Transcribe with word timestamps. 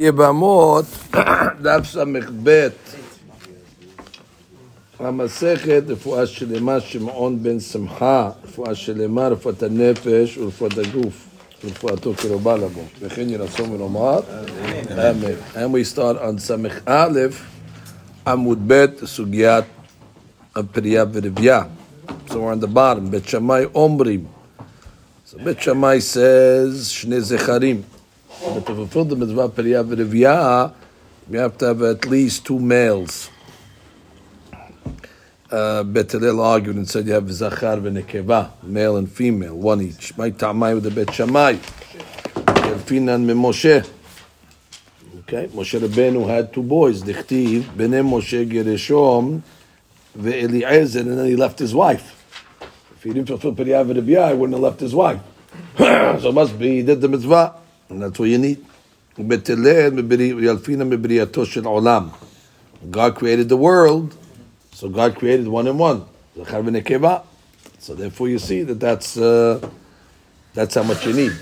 יבמות, 0.00 0.84
דף 1.62 1.80
ס"ב, 1.84 2.68
המסכת 4.98 5.82
רפואה 5.88 6.26
שלמה 6.26 6.80
שמעון 6.80 7.42
בן 7.42 7.60
שמחה, 7.60 8.30
רפואה 8.44 8.74
שלמה, 8.74 9.28
רפואת 9.28 9.62
הנפש 9.62 10.38
ורפואת 10.38 10.78
הגוף, 10.78 11.26
רפואתו 11.64 12.14
קרובה 12.14 12.56
לבוא. 12.56 12.82
וכן 13.00 13.28
יהי 13.28 13.36
רצון 13.36 13.70
ולומר, 13.70 14.20
אמן. 14.92 15.32
And 15.54 15.72
we 15.72 15.96
start 15.96 16.16
on 16.22 16.38
ס"א, 16.38 17.06
עמוד 18.26 18.58
ב', 18.66 18.86
סוגיית 19.04 19.64
הפרייה 20.56 21.04
ורבייה. 21.12 21.62
So 22.28 22.32
we're 22.32 22.34
on 22.34 22.64
the 22.64 22.74
bottom, 22.74 23.10
בית 23.10 23.28
שמאי 23.28 23.64
אומרים. 23.74 24.24
So 25.30 25.44
בית 25.44 25.60
שמאי 25.60 25.98
says, 25.98 26.84
שני 26.84 27.20
זכרים. 27.20 27.82
But 28.54 28.64
to 28.66 28.74
fulfill 28.74 29.04
the 29.04 29.16
mitzvah 29.16 29.48
Periyah 29.48 29.84
v'Riviyah, 29.84 30.72
we 31.28 31.38
have 31.38 31.58
to 31.58 31.66
have 31.66 31.82
at 31.82 32.06
least 32.06 32.46
two 32.46 32.60
males. 32.60 33.28
Uh, 35.50 35.82
Bet 35.82 36.12
Hillel 36.12 36.40
argued 36.40 36.76
and 36.76 36.88
said 36.88 37.06
you 37.06 37.12
have 37.12 37.30
Zachar 37.30 37.78
v'Nekeva, 37.78 38.50
male 38.62 38.96
and 38.96 39.10
female, 39.10 39.56
one 39.56 39.82
each. 39.82 40.16
My 40.16 40.30
Tamai 40.30 40.74
with 40.74 40.84
the 40.84 40.90
Bet 40.92 41.12
Shammai. 41.12 41.54
Finan 42.86 43.26
Moshe. 43.26 43.88
Okay, 45.20 45.48
Moshe 45.48 45.80
Rabbeinu 45.80 46.28
had 46.28 46.52
two 46.52 46.62
boys, 46.62 47.02
Dichtiv, 47.02 47.62
Bnei 47.62 48.08
Moshe 48.08 48.48
Gereshom, 48.48 49.42
ve'Eliezer, 50.16 51.00
and 51.00 51.18
then 51.18 51.26
he 51.26 51.34
left 51.34 51.58
his 51.58 51.74
wife. 51.74 52.12
If 52.92 53.02
he 53.02 53.12
didn't 53.12 53.26
fulfill 53.26 53.54
Periyah 53.54 53.84
v'Riviyah, 53.84 54.30
he 54.30 54.34
wouldn't 54.36 54.54
have 54.54 54.62
left 54.62 54.78
his 54.78 54.94
wife. 54.94 55.20
so 55.76 56.28
it 56.28 56.34
must 56.34 56.56
be 56.56 56.76
he 56.76 56.82
did 56.82 57.00
the 57.00 57.08
mitzvah. 57.08 57.65
And 57.88 58.02
that's 58.02 58.18
what 58.18 58.28
you 58.28 58.38
need. 58.38 58.64
God 62.90 63.14
created 63.16 63.48
the 63.48 63.56
world, 63.56 64.14
so 64.72 64.88
God 64.88 65.16
created 65.16 65.48
one 65.48 65.66
and 65.66 65.78
one. 65.78 66.04
So 67.78 67.94
therefore, 67.94 68.28
you 68.28 68.38
see 68.38 68.62
that 68.62 68.78
that's 68.80 69.16
uh, 69.16 69.60
that's 70.52 70.74
how 70.74 70.82
much 70.82 71.06
you 71.06 71.12
need. 71.12 71.32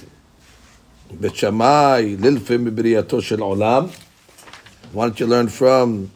Why 4.93 5.07
don't 5.07 5.19
you 5.19 5.27
learn 5.27 5.49
from 5.49 6.11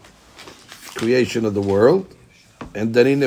creation 0.95 1.45
of 1.45 1.55
the 1.55 1.61
world? 1.61 2.07
And 2.75 2.95
then 2.95 3.07
in 3.07 3.21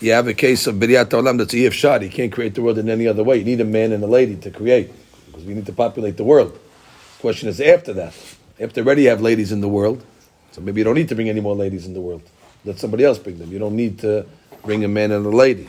you 0.00 0.12
have 0.12 0.28
a 0.28 0.34
case 0.34 0.66
of 0.66 0.76
Biriyat 0.76 1.06
Olam 1.06 1.38
that's 1.38 1.74
Shad. 1.74 2.02
You 2.02 2.10
can't 2.10 2.32
create 2.32 2.54
the 2.54 2.62
world 2.62 2.78
in 2.78 2.88
any 2.88 3.06
other 3.06 3.24
way. 3.24 3.38
You 3.38 3.44
need 3.44 3.60
a 3.60 3.64
man 3.64 3.92
and 3.92 4.02
a 4.02 4.06
lady 4.06 4.36
to 4.36 4.50
create 4.50 4.90
because 5.26 5.44
we 5.44 5.54
need 5.54 5.66
to 5.66 5.72
populate 5.72 6.16
the 6.16 6.24
world. 6.24 6.52
The 6.52 7.20
question 7.20 7.48
is 7.48 7.60
after 7.60 7.92
that. 7.94 8.14
After 8.60 8.80
already 8.80 9.06
have 9.06 9.20
ladies 9.20 9.52
in 9.52 9.60
the 9.60 9.68
world, 9.68 10.04
so 10.52 10.60
maybe 10.60 10.80
you 10.80 10.84
don't 10.84 10.94
need 10.94 11.08
to 11.08 11.14
bring 11.14 11.28
any 11.28 11.40
more 11.40 11.54
ladies 11.54 11.86
in 11.86 11.94
the 11.94 12.00
world. 12.00 12.22
Let 12.64 12.78
somebody 12.78 13.04
else 13.04 13.18
bring 13.18 13.38
them. 13.38 13.52
You 13.52 13.58
don't 13.58 13.76
need 13.76 14.00
to 14.00 14.26
bring 14.64 14.84
a 14.84 14.88
man 14.88 15.12
and 15.12 15.24
a 15.24 15.30
lady. 15.30 15.68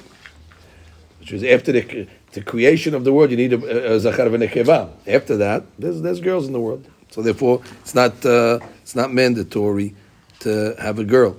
Which 1.19 1.33
is 1.33 1.43
after 1.43 1.71
the, 1.71 2.07
the 2.31 2.41
creation 2.41 2.95
of 2.95 3.03
the 3.03 3.13
world, 3.13 3.31
you 3.31 3.37
need 3.37 3.53
a, 3.53 3.93
a 3.93 3.99
Zachar 3.99 4.25
v'Nekeva. 4.25 4.89
After 5.07 5.37
that, 5.37 5.65
there's, 5.77 6.01
there's 6.01 6.19
girls 6.19 6.47
in 6.47 6.53
the 6.53 6.59
world. 6.59 6.87
So 7.11 7.21
therefore, 7.21 7.61
it's 7.81 7.93
not, 7.93 8.25
uh, 8.25 8.59
it's 8.81 8.95
not 8.95 9.11
mandatory 9.11 9.95
to 10.41 10.75
have 10.79 10.99
a 10.99 11.03
girl. 11.03 11.37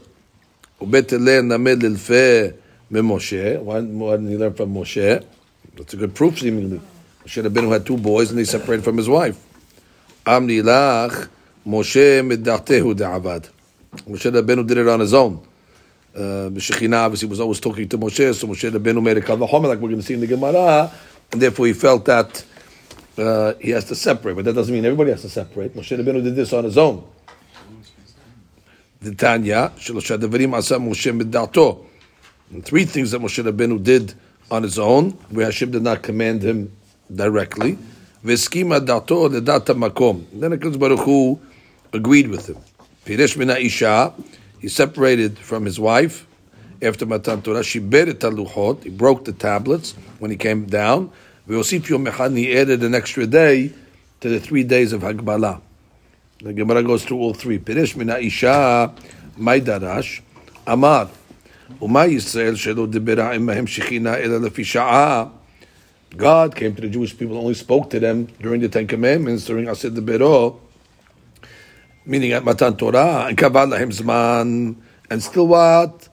Moshe. 2.90 3.60
Why, 3.60 3.80
why 3.80 4.12
didn't 4.12 4.30
he 4.30 4.36
learn 4.36 4.54
from 4.54 4.74
Moshe? 4.74 5.24
That's 5.76 5.94
a 5.94 5.96
good 5.96 6.14
proof, 6.14 6.38
seemingly. 6.38 6.80
Moshe 7.24 7.42
Rabbeinu 7.42 7.72
had 7.72 7.86
two 7.86 7.96
boys 7.96 8.30
and 8.30 8.38
they 8.38 8.44
separated 8.44 8.84
from 8.84 8.96
his 8.96 9.08
wife. 9.08 9.38
Amnilach 10.26 11.28
Moshe 11.66 12.26
Medatehu 12.26 12.94
de'avad. 12.94 13.48
Moshe 14.08 14.30
Rabbeinu 14.30 14.66
did 14.66 14.78
it 14.78 14.88
on 14.88 15.00
his 15.00 15.14
own. 15.14 15.46
Uh, 16.16 16.46
obviously 16.46 17.28
was 17.28 17.40
always 17.40 17.60
talking 17.60 17.88
to 17.88 17.96
Moshe, 17.96 18.34
so 18.34 18.46
Moshe 18.48 18.68
Rabbeinu 18.70 19.02
made 19.02 19.18
a 19.18 19.20
kavahom, 19.20 19.62
like 19.62 19.78
we're 19.78 19.90
going 19.90 19.96
to 19.96 20.02
see 20.02 20.14
in 20.14 20.20
the 20.20 20.26
Gemara, 20.26 20.90
and 21.30 21.40
therefore 21.40 21.66
he 21.66 21.72
felt 21.72 22.04
that 22.06 22.44
uh, 23.16 23.54
he 23.60 23.70
has 23.70 23.84
to 23.84 23.94
separate. 23.94 24.34
But 24.34 24.46
that 24.46 24.54
doesn't 24.54 24.74
mean 24.74 24.84
everybody 24.84 25.12
has 25.12 25.22
to 25.22 25.28
separate. 25.28 25.74
Moshe 25.74 25.96
Rabbeinu 25.96 26.22
did 26.24 26.34
this 26.34 26.52
on 26.52 26.64
his 26.64 26.76
own. 26.76 27.04
The 29.00 29.14
Tanya, 29.14 29.72
Shalosha 29.76 30.18
Devarim 30.18 30.54
Asa 30.54 30.76
Moshe 30.76 31.16
Medato. 31.16 31.86
Three 32.62 32.84
things 32.84 33.12
that 33.12 33.20
Moshe 33.20 33.42
Rabbeinu 33.44 33.80
did 33.82 34.12
on 34.50 34.64
his 34.64 34.76
own, 34.76 35.12
where 35.30 35.46
Hashem 35.46 35.70
did 35.70 35.82
not 35.82 36.02
command 36.02 36.42
him 36.42 36.72
directly. 37.14 37.78
Veskima 38.24 38.84
dato 38.84 39.28
ledata 39.28 39.72
makom. 39.72 40.24
Then 40.32 40.50
HaKadosh 40.50 40.78
Baruch 40.78 41.00
Hu 41.00 41.40
agreed 41.92 42.28
with 42.28 42.48
him. 42.48 42.56
Piresh 43.06 43.36
mina 43.36 43.54
isha, 43.54 44.12
he 44.58 44.68
separated 44.68 45.38
from 45.38 45.64
his 45.64 45.78
wife 45.78 46.26
after 46.82 47.06
Matan 47.06 47.40
Torah. 47.40 47.60
Shiber 47.60 48.08
et 48.08 48.18
haluchot, 48.18 48.82
he 48.82 48.90
broke 48.90 49.24
the 49.24 49.32
tablets 49.32 49.94
when 50.18 50.32
he 50.32 50.36
came 50.36 50.64
down. 50.64 51.12
V'yosif 51.48 51.88
yom 51.88 52.04
echad, 52.06 52.36
he 52.36 52.56
added 52.58 52.82
an 52.82 52.96
extra 52.96 53.28
day 53.28 53.72
to 54.20 54.28
the 54.28 54.40
three 54.40 54.64
days 54.64 54.92
of 54.92 55.02
Hagbala. 55.02 55.60
The 56.40 56.52
Gemara 56.52 56.82
goes 56.82 57.04
through 57.04 57.18
all 57.18 57.32
three. 57.32 57.60
Piresh 57.60 57.94
mina 57.94 58.18
isha, 58.18 58.92
maidarash, 59.38 60.20
amar. 60.66 61.10
ומה 61.81 62.05
ישראל 62.05 62.55
שלא 62.55 62.85
דיברה 62.85 63.33
עמהם 63.33 63.67
שכינה 63.67 64.15
אלא 64.15 64.41
לפי 64.41 64.63
שעה? 64.63 65.25
God 66.17 66.55
came 66.55 66.73
to 66.75 66.81
the 66.81 66.87
Jewish 66.87 67.17
people, 67.17 67.37
only 67.37 67.53
spoke 67.53 67.89
to 67.89 67.99
them 67.99 68.27
during 68.41 68.61
the 68.61 68.69
Ten 68.69 68.87
Commandments, 68.87 69.43
during 69.45 69.67
Asir 69.67 69.89
Bero, 69.89 70.61
meaning 72.05 72.31
at 72.31 72.45
Matan 72.45 72.77
Torah, 72.77 73.25
and 73.27 73.37
Kavad 73.37 73.67
Lahem 73.73 73.91
Zman, 73.91 74.77
and 75.09 75.21
still 75.21 75.47
what? 75.47 76.07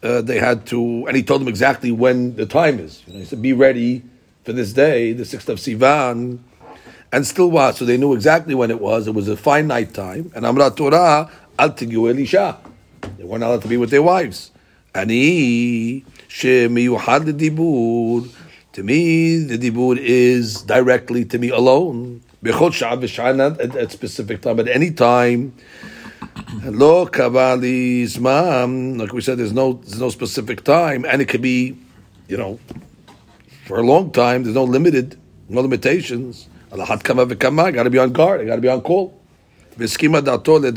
Uh, 0.00 0.22
they 0.22 0.38
had 0.38 0.64
to, 0.66 1.04
and 1.08 1.16
he 1.16 1.24
told 1.24 1.40
them 1.40 1.48
exactly 1.48 1.90
when 1.90 2.36
the 2.36 2.46
time 2.46 2.78
is. 2.78 3.02
You 3.06 3.14
know, 3.14 3.18
he 3.18 3.24
said, 3.24 3.42
be 3.42 3.52
ready 3.52 4.04
for 4.44 4.52
this 4.52 4.72
day, 4.72 5.12
the 5.12 5.24
6th 5.24 5.48
of 5.48 5.58
Sivan, 5.58 6.38
and 7.10 7.26
still 7.26 7.50
what? 7.50 7.76
So 7.76 7.84
they 7.84 7.96
knew 7.96 8.14
exactly 8.14 8.54
when 8.54 8.70
it 8.70 8.80
was. 8.80 9.08
It 9.08 9.14
was 9.14 9.28
a 9.28 9.36
finite 9.36 9.92
time. 9.92 10.30
And 10.34 10.44
Amrat 10.44 10.76
Torah, 10.76 11.30
Al 11.58 11.70
Tigu 11.70 12.10
Elisha. 12.10 12.58
They 13.16 13.24
weren't 13.24 13.42
allowed 13.42 13.62
to 13.62 13.68
be 13.68 13.76
with 13.76 13.90
their 13.90 14.02
wives. 14.02 14.51
Ani 14.95 16.05
shemiyuhad 16.29 17.37
dibur. 17.37 18.29
To 18.73 18.83
me, 18.83 19.37
the 19.37 19.57
dibur 19.57 19.97
is 19.97 20.61
directly 20.61 21.25
to 21.25 21.39
me 21.39 21.49
alone. 21.49 22.21
Bechot 22.43 22.73
shav 22.73 23.59
at, 23.59 23.75
at 23.75 23.91
specific 23.91 24.41
time, 24.41 24.59
at 24.59 24.67
any 24.67 24.91
time. 24.91 25.53
Lo 26.63 27.05
kavali 27.07 28.03
zman. 28.03 28.99
Like 28.99 29.13
we 29.13 29.21
said, 29.21 29.37
there's 29.39 29.53
no 29.53 29.73
there's 29.73 29.99
no 29.99 30.09
specific 30.09 30.63
time, 30.63 31.05
and 31.05 31.21
it 31.21 31.25
could 31.25 31.41
be, 31.41 31.75
you 32.27 32.37
know, 32.37 32.59
for 33.65 33.79
a 33.79 33.83
long 33.83 34.11
time. 34.11 34.43
There's 34.43 34.55
no 34.55 34.63
limited, 34.63 35.19
no 35.49 35.61
limitations. 35.61 36.49
Alahat 36.71 37.03
kama 37.03 37.63
I 37.63 37.71
Got 37.71 37.83
to 37.83 37.89
be 37.89 37.97
on 37.99 38.11
guard. 38.11 38.41
I 38.41 38.45
Got 38.45 38.55
to 38.55 38.61
be 38.61 38.69
on 38.69 38.81
call. 38.81 39.19
V'skima 39.77 40.23
dato 40.23 40.55
le. 40.59 40.71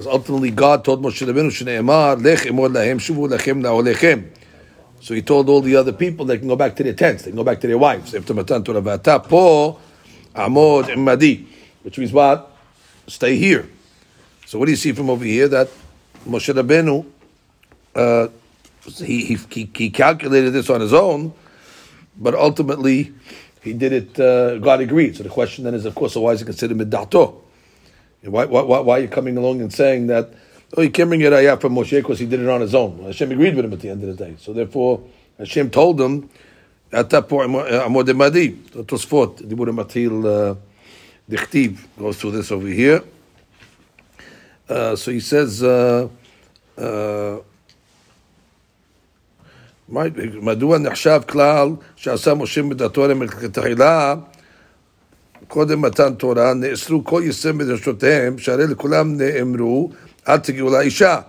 Because 0.00 0.14
ultimately 0.14 0.50
God 0.50 0.82
told 0.82 1.02
Moshe 1.02 1.26
Rabbeinu, 1.26 1.50
Shne'emar, 1.50 2.24
Lech 2.24 2.38
emor 2.44 2.72
lahem, 2.72 2.96
shuvu 2.96 3.28
lechem 3.28 3.60
na'olechem. 3.60 4.30
So 5.02 5.12
he 5.12 5.20
told 5.20 5.50
all 5.50 5.60
the 5.60 5.76
other 5.76 5.92
people 5.92 6.24
they 6.24 6.38
can 6.38 6.48
go 6.48 6.56
back 6.56 6.74
to 6.76 6.82
their 6.82 6.94
tents, 6.94 7.24
they 7.24 7.30
can 7.30 7.36
go 7.36 7.44
back 7.44 7.60
to 7.60 7.66
their 7.66 7.76
wives. 7.76 8.14
After 8.14 8.32
Matan 8.32 8.64
Torah 8.64 8.80
Vata, 8.80 9.22
Po, 9.22 9.78
Amod, 10.34 10.84
Imadi. 10.84 11.44
Which 11.82 11.98
means 11.98 12.14
what? 12.14 12.50
Stay 13.08 13.36
here. 13.36 13.68
So 14.46 14.58
what 14.58 14.64
do 14.64 14.70
you 14.70 14.78
see 14.78 14.92
from 14.92 15.10
over 15.10 15.22
here? 15.22 15.48
That 15.48 15.68
Moshe 16.26 16.54
Rabbeinu, 16.54 17.04
uh, 17.94 18.28
he, 19.04 19.36
he, 19.36 19.70
he 19.74 19.90
calculated 19.90 20.52
this 20.52 20.70
on 20.70 20.80
his 20.80 20.94
own, 20.94 21.34
but 22.16 22.34
ultimately 22.34 23.12
he 23.60 23.74
did 23.74 23.92
it, 23.92 24.18
uh, 24.18 24.56
God 24.60 24.80
agreed. 24.80 25.18
So 25.18 25.24
the 25.24 25.28
question 25.28 25.64
then 25.64 25.74
is, 25.74 25.84
of 25.84 25.94
course, 25.94 26.14
so 26.14 26.22
why 26.22 26.32
is 26.32 26.40
it 26.40 26.46
considered 26.46 26.78
midato? 26.78 27.42
Why, 28.22 28.44
why, 28.44 28.62
why, 28.80 28.98
are 28.98 29.00
you 29.00 29.08
coming 29.08 29.36
along 29.36 29.62
and 29.62 29.72
saying 29.72 30.08
that, 30.08 30.30
oh, 30.76 30.82
he 30.82 30.90
can't 30.90 31.08
bring 31.08 31.22
it 31.22 31.32
ayah 31.32 31.56
from 31.56 31.74
Moshe 31.74 31.96
because 31.96 32.18
he 32.18 32.26
did 32.26 32.40
it 32.40 32.48
on 32.48 32.60
his 32.60 32.74
own? 32.74 33.02
Hashem 33.02 33.32
agreed 33.32 33.56
with 33.56 33.64
him 33.64 33.72
at 33.72 33.80
the 33.80 33.88
end 33.88 34.02
of 34.02 34.16
the 34.16 34.24
day. 34.24 34.36
So 34.38 34.52
therefore, 34.52 35.02
Hashem 35.38 35.70
told 35.70 36.00
him, 36.00 36.28
at 36.92 37.10
that 37.10 37.28
point. 37.28 37.54
Uh, 37.54 37.86
Amodeh 37.88 38.16
madi 38.16 38.52
Tosfot 38.52 39.36
the 39.36 39.44
Dibur 39.44 39.68
Matil 39.68 40.52
uh, 40.52 40.54
Dichtiv, 41.28 41.78
goes 41.98 42.18
through 42.20 42.32
this 42.32 42.50
over 42.50 42.66
here. 42.66 43.02
Uh, 44.68 44.96
so 44.96 45.10
he 45.10 45.20
says, 45.20 45.62
uh, 45.62 46.08
uh, 46.78 47.38
מדוע 50.42 50.78
נחשב 50.78 51.20
כלל 51.28 51.68
שעשה 51.96 52.34
משה 52.34 52.62
מדתו 52.62 53.08
למלכתחילה 53.08 54.14
קודם 55.49 55.81
מתן 55.81 56.13
תורה, 56.13 56.53
נאסרו 56.53 57.03
כל 57.03 57.21
יסם 57.25 57.57
בדרשותיהם, 57.57 58.37
שהרי 58.37 58.67
לכולם 58.67 59.17
נאמרו, 59.17 59.89
אל 60.27 60.37
תגיעו 60.37 60.69
לאישה. 60.69 61.19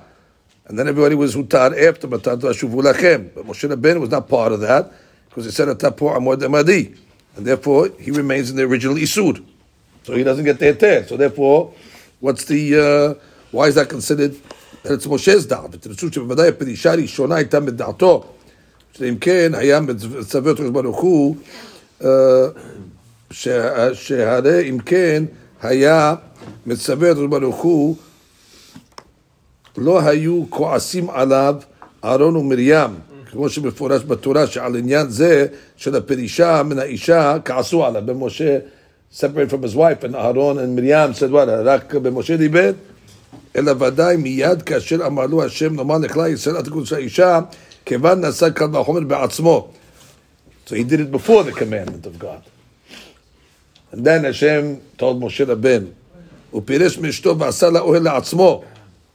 And 0.68 0.78
then 0.78 0.88
everybody 0.88 1.14
was 1.14 1.36
hutar 1.36 1.72
after 1.88 2.08
Matan 2.08 2.40
Torah 2.40 2.52
shuvu 2.52 2.82
lachem. 2.82 3.28
But 3.34 3.46
Moshe 3.46 3.72
Rabbeinu 3.72 4.00
was 4.00 4.10
not 4.10 4.28
part 4.28 4.50
of 4.50 4.60
that, 4.62 4.90
because 5.28 5.44
he 5.44 5.52
said 5.52 5.68
at 5.68 5.78
that 5.78 5.96
point, 5.96 6.18
Amod 6.18 6.42
Amadi. 6.42 6.92
and 7.36 7.46
therefore 7.46 7.90
he 8.00 8.10
remains 8.10 8.50
in 8.50 8.56
the 8.56 8.64
original 8.64 8.96
isur. 8.96 9.44
So 10.02 10.14
he 10.14 10.24
doesn't 10.24 10.44
get 10.44 10.58
the 10.58 10.72
heter. 10.72 11.06
So 11.06 11.16
therefore, 11.16 11.72
what's 12.20 12.44
the 12.46 13.16
uh, 13.18 13.22
why 13.50 13.66
is 13.68 13.74
that 13.76 13.88
considered 13.88 14.34
that 14.82 14.94
it's 14.94 15.06
Moshe's 15.06 15.46
da'at? 15.46 15.70
ותרצו 15.72 16.12
שבוודאי 16.12 16.48
הפרישה 16.48 16.92
הראשונה 16.92 17.36
הייתה 17.36 17.60
מדעתו, 17.60 18.24
שאם 18.92 19.16
כן 19.20 19.52
היה 19.54 19.80
מצווה 19.80 20.50
אותו 20.50 20.72
ברוך 20.72 21.00
הוא, 21.00 21.36
שהרי 23.93 24.69
אם 24.69 24.79
כן 24.79 25.23
היה 25.61 26.15
מצווה 26.65 27.09
אותו 27.09 27.27
ברוך 27.27 27.61
הוא, 27.61 27.95
לא 29.77 30.01
היו 30.01 30.43
כועסים 30.49 31.09
עליו 31.09 31.55
אהרון 32.03 32.35
ומרים, 32.35 32.89
כמו 33.31 33.49
שמפורש 33.49 34.01
בתורה, 34.03 34.47
שעל 34.47 34.75
עניין 34.75 35.09
זה 35.09 35.47
של 35.77 35.95
הפרישה 35.95 36.63
מן 36.63 36.79
האישה 36.79 37.37
כעסו 37.45 37.85
עליו. 37.85 38.01
במשה 38.05 38.57
separated 39.13 39.51
from 39.51 39.63
his 39.63 39.75
wife, 39.75 40.03
and 40.03 40.15
אהרון 40.15 40.57
and 40.59 41.31
what, 41.31 41.49
רק 41.65 41.95
במשה 41.95 42.37
דיבר? 42.37 42.71
אלא 43.55 43.71
ודאי 43.79 44.17
מיד 44.17 44.61
כאשר 44.61 45.05
אמר 45.05 45.25
לו 45.25 45.43
השם 45.43 45.75
נאמר 45.75 45.97
לכלל 45.97 46.33
ישראל 46.33 46.57
אל 46.57 46.61
תקודש 46.61 46.93
האישה, 46.93 47.39
כיוון 47.85 48.21
נעשה 48.21 48.49
קל 48.49 48.75
וחומר 48.75 48.99
בעצמו. 48.99 49.71
So 50.67 50.75
he 50.75 50.83
did 50.83 50.99
it 50.99 51.11
before 51.11 51.43
the 51.43 51.51
commandment 51.51 52.05
of 52.05 52.19
God. 52.19 52.41
And 53.92 54.04
then 54.04 54.24
Hashem 54.24 54.80
told 54.98 55.20
Moshe 55.20 55.46
Rabben, 55.46 55.92
הוא 56.50 56.62
פירש 56.64 56.98
מאשתו 56.98 57.38
ועשה 57.38 57.70
לה 57.70 57.80
אוהל 57.80 58.02
לעצמו, 58.02 58.62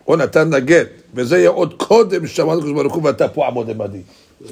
או 0.07 0.15
נתן 0.15 0.49
לה 0.49 0.59
גט, 0.59 0.88
וזה 1.13 1.38
יהיה 1.38 1.49
עוד 1.49 1.73
קודם 1.77 2.27
ששמע 2.27 2.55
לקדוש 2.55 2.71
ברוך 2.71 2.93
הוא 2.93 3.03
ואתה 3.03 3.27
פה 3.27 3.47
עמוד 3.47 3.69
עמדי. 3.69 4.01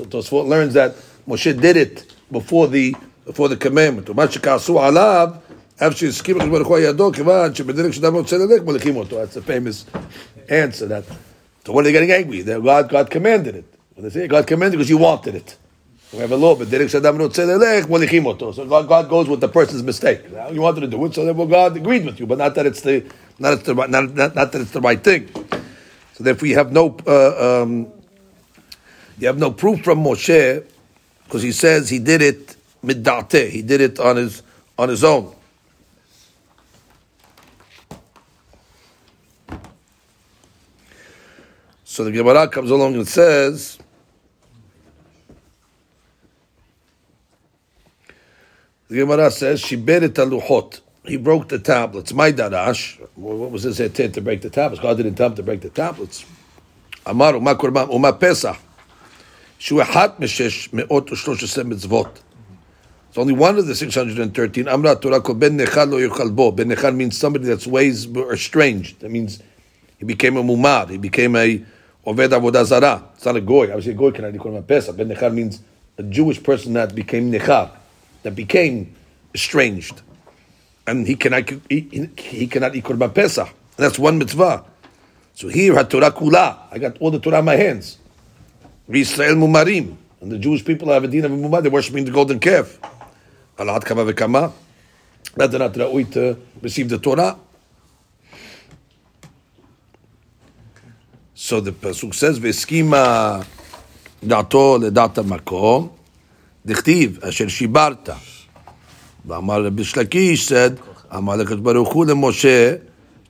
תוספות 0.10 0.48
learns 0.48 0.74
that 0.74 0.92
Moshe 1.30 1.62
did 1.62 1.78
it 1.78 2.04
before 2.32 2.68
the, 2.68 2.96
before 3.28 3.48
the 3.48 3.66
commandment. 3.66 4.10
ומה 4.10 4.32
שכעסו 4.32 4.82
עליו, 4.82 5.30
אף 5.78 5.98
שהסכים 5.98 6.38
לקדוש 6.38 6.50
ברוך 6.50 6.68
הוא 6.68 6.78
על 6.78 6.84
ידו, 6.84 7.12
כיוון 7.12 7.56
שבדרך 7.56 7.94
שאדם 7.94 8.16
רוצה 8.16 8.38
ללך, 8.38 8.64
מוליכים 8.64 8.96
אותו. 8.96 9.24
That's 9.24 9.36
the 9.36 9.42
famous 9.42 9.86
answer. 10.50 10.86
That, 10.88 11.04
so 11.66 11.74
what 11.74 11.80
are 11.80 11.84
they 11.84 11.92
getting 11.92 12.12
angry? 12.12 12.42
That 12.42 12.64
God, 12.64 12.90
God 12.90 13.10
commanded 13.12 13.56
it. 13.56 13.66
When 13.96 14.04
they 14.04 14.10
say 14.10 14.28
God 14.28 14.48
commanded 14.48 14.76
it 14.76 14.78
because 14.78 14.90
you 14.90 14.98
wanted 14.98 15.36
it. 15.36 15.58
We 16.15 16.21
have 16.21 16.31
a 16.31 16.37
law, 16.37 16.55
but 16.55 16.71
derek 16.71 16.89
shadam 16.89 17.19
molichim 17.19 18.25
oto. 18.27 18.53
So 18.53 18.65
God, 18.67 19.09
goes 19.09 19.29
with 19.29 19.41
the 19.41 19.49
person's 19.49 19.83
mistake. 19.83 20.21
You 20.53 20.61
wanted 20.61 20.83
to 20.83 20.87
do 20.87 21.05
it, 21.07 21.15
so 21.15 21.25
therefore 21.25 21.49
God 21.49 21.77
agreed 21.77 22.05
with 22.05 22.21
you, 22.21 22.27
but 22.27 22.39
not 22.39 22.55
that 22.55 22.67
it's 22.67 22.83
the 22.83 23.05
not 23.41 23.55
it's 23.55 23.65
the 23.65 23.75
not, 23.75 23.91
not, 23.91 24.15
not 24.15 24.53
that 24.53 24.61
it's 24.61 24.71
the 24.71 24.81
right 24.81 25.03
thing. 25.03 25.29
So 26.13 26.23
therefore, 26.23 26.47
you 26.47 26.55
have 26.55 26.71
no 26.71 26.97
uh, 27.05 27.63
um, 27.63 27.89
you 29.19 29.27
have 29.27 29.39
no 29.39 29.51
proof 29.51 29.83
from 29.83 30.05
Moshe 30.05 30.65
because 31.25 31.43
he 31.43 31.51
says 31.51 31.91
he 31.91 31.99
did 31.99 32.23
it 32.23 32.55
middate. 32.85 33.51
He 33.51 33.63
did 33.63 33.81
it 33.81 33.99
on 33.99 34.15
his 34.15 34.45
on 34.79 34.91
his 34.91 35.03
own. 35.03 35.35
So 41.83 42.05
the 42.05 42.13
Gemara 42.13 42.47
comes 42.47 42.71
along 42.71 42.95
and 42.95 43.09
says. 43.09 43.79
The 48.89 48.97
Gemara 48.97 49.31
says 49.31 49.61
she 49.61 49.77
berit 49.77 50.11
aluchot. 50.11 50.81
He 51.05 51.17
broke 51.17 51.49
the 51.49 51.59
tablets. 51.59 52.13
My 52.13 52.33
darash. 52.33 52.99
What 53.15 53.51
was 53.51 53.63
his 53.63 53.81
intent 53.81 54.15
to 54.15 54.21
break 54.21 54.43
the 54.43 54.51
tablets? 54.51 54.83
God 54.83 54.97
didn't 54.99 55.15
tell 55.15 55.29
him 55.29 55.37
to 55.37 55.43
break 55.43 55.63
the 55.63 55.71
tablets. 55.71 56.25
Amar 57.07 57.35
u'ma 57.35 57.55
korban 57.57 57.89
u'ma 57.89 58.19
pesach. 58.19 58.57
Shu 59.59 59.77
ehat 59.77 60.19
meshesh 60.19 60.73
me'ot 60.73 61.07
u'shloshes 61.07 61.63
mitzvot. 61.65 62.21
It's 63.09 63.19
only 63.19 63.33
one 63.33 63.57
of 63.59 63.67
the 63.67 63.75
613. 63.75 64.69
Amra 64.69 64.97
Torah 64.97 65.21
kol 65.21 65.37
ben 65.37 65.57
nechal 65.57 65.91
lo 65.91 65.99
yochal 65.99 66.35
bo. 66.35 66.51
Ben 66.51 66.69
nechal 66.69 66.95
means 66.95 67.17
somebody 67.17 67.47
that's 67.47 67.67
ways 67.67 68.07
estranged. 68.07 69.01
That 69.01 69.11
means 69.11 69.43
he 69.99 70.05
became 70.05 70.37
a 70.37 70.43
mumad. 70.43 70.91
He 70.91 70.99
became 70.99 71.37
a 71.37 71.65
oved 72.07 72.29
avodah 72.29 72.65
zara. 72.65 73.03
It's 73.15 73.25
not 73.25 73.37
a 73.37 73.41
goy. 73.41 73.71
I 73.71 73.77
a 73.77 73.93
goy 73.95 74.11
cannot 74.11 74.35
I 74.35 74.37
call 74.37 74.57
a 74.57 74.63
pesach. 74.63 74.97
Ben 74.97 75.09
nechal 75.09 75.33
means 75.33 75.61
a 75.97 76.03
Jewish 76.03 76.43
person 76.43 76.75
that 76.75 76.95
became 76.95 77.33
nechal 77.33 77.71
that 78.25 78.35
became 78.35 78.97
estranged, 79.33 80.03
and 80.87 81.07
he 81.07 81.15
cannot 81.15 81.49
he, 81.71 82.11
he 82.17 82.47
cannot 82.49 82.75
eat 82.75 82.83
korban 82.83 83.15
pesach. 83.15 83.49
That's 83.77 83.99
one 83.99 84.19
mitzvah. 84.19 84.65
So 85.35 85.49
here, 85.49 85.75
Torah 85.85 86.11
kula. 86.11 86.59
I 86.71 86.79
got 86.79 86.99
all 86.99 87.11
the 87.11 87.19
Torah 87.19 87.41
in 87.41 87.45
my 87.45 87.57
hands. 87.57 87.99
V'Yisrael 88.89 89.37
mumarim. 89.37 89.97
And 90.21 90.33
the 90.33 90.39
Jewish 90.39 90.65
people 90.65 90.93
have 90.93 91.05
a 91.05 91.09
din 91.09 91.25
of 91.25 91.33
a 91.33 91.37
mumar. 91.37 91.61
They're 91.61 91.71
worshiping 91.71 92.05
the 92.05 92.11
golden 92.11 92.39
calf. 92.39 92.79
Alat 93.59 93.85
kama 93.85 94.05
v'kama. 94.05 94.53
That 95.37 95.51
they're 95.51 95.59
not 95.59 95.73
ra'ui 95.73 96.11
to 96.13 96.39
receive 96.63 96.89
the 96.89 96.99
Torah. 96.99 97.37
So 101.35 101.61
the 101.61 101.73
pasuk 101.73 102.15
says, 102.15 102.39
"V'eskima 102.39 103.41
uh, 103.41 103.45
dato 104.25 104.79
ledat 104.79 105.15
makom." 105.25 105.91
דכתיב, 106.66 107.20
אשר 107.24 107.48
שיברת. 107.48 108.10
ואמר 109.26 109.66
רבי 109.66 109.84
שלקיש 109.84 110.52
said, 110.52 110.72
אמר 111.16 111.36
לקדוש 111.36 111.60
ברוך 111.60 111.94
הוא 111.94 112.06
למשה, 112.06 112.76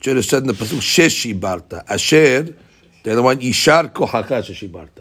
should 0.01 0.15
have 0.15 0.25
said 0.25 0.43
in 0.43 0.47
the 0.47 0.53
pasuk, 0.53 0.81
ששיברת. 0.81 1.73
אשר, 1.85 2.41
the 3.03 3.07
other 3.07 3.21
one, 3.21 3.41
יישר 3.41 3.81
כוחך 3.93 4.31
ששיברת. 4.41 4.99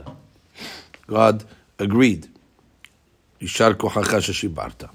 God 1.08 1.44
agreed. 1.78 2.26
Yishar 3.40 3.75
kochacha 3.75 4.20
sheshibarta. 4.20 4.90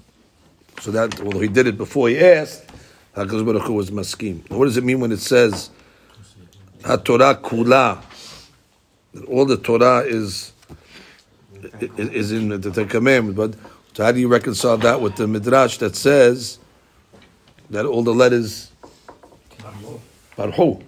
So 0.80 0.90
that, 0.90 1.20
although 1.20 1.40
he 1.40 1.48
did 1.48 1.66
it 1.66 1.78
before 1.78 2.08
he 2.08 2.18
asked, 2.18 2.64
HaKadosh 3.16 3.46
Baruch 3.46 3.62
Hu 3.62 3.74
was 3.74 3.90
maskim. 3.90 4.48
What 4.50 4.66
does 4.66 4.76
it 4.76 4.84
mean 4.84 5.00
when 5.00 5.12
it 5.12 5.20
says 5.20 5.70
HaTorah 6.82 7.40
kula? 7.40 8.02
That 9.14 9.24
all 9.26 9.46
the 9.46 9.56
Torah 9.56 10.00
is 10.00 10.52
is 11.97 12.31
in 12.31 12.49
the 12.49 12.71
Ten 12.71 12.87
Commandments. 12.87 13.37
But 13.37 13.55
so 13.93 14.03
how 14.03 14.11
do 14.11 14.19
you 14.19 14.27
reconcile 14.27 14.77
that 14.77 15.01
with 15.01 15.15
the 15.15 15.27
Midrash 15.27 15.77
that 15.77 15.95
says 15.95 16.59
that 17.69 17.85
all 17.85 18.03
the 18.03 18.13
letters 18.13 18.71
Barhu? 20.37 20.83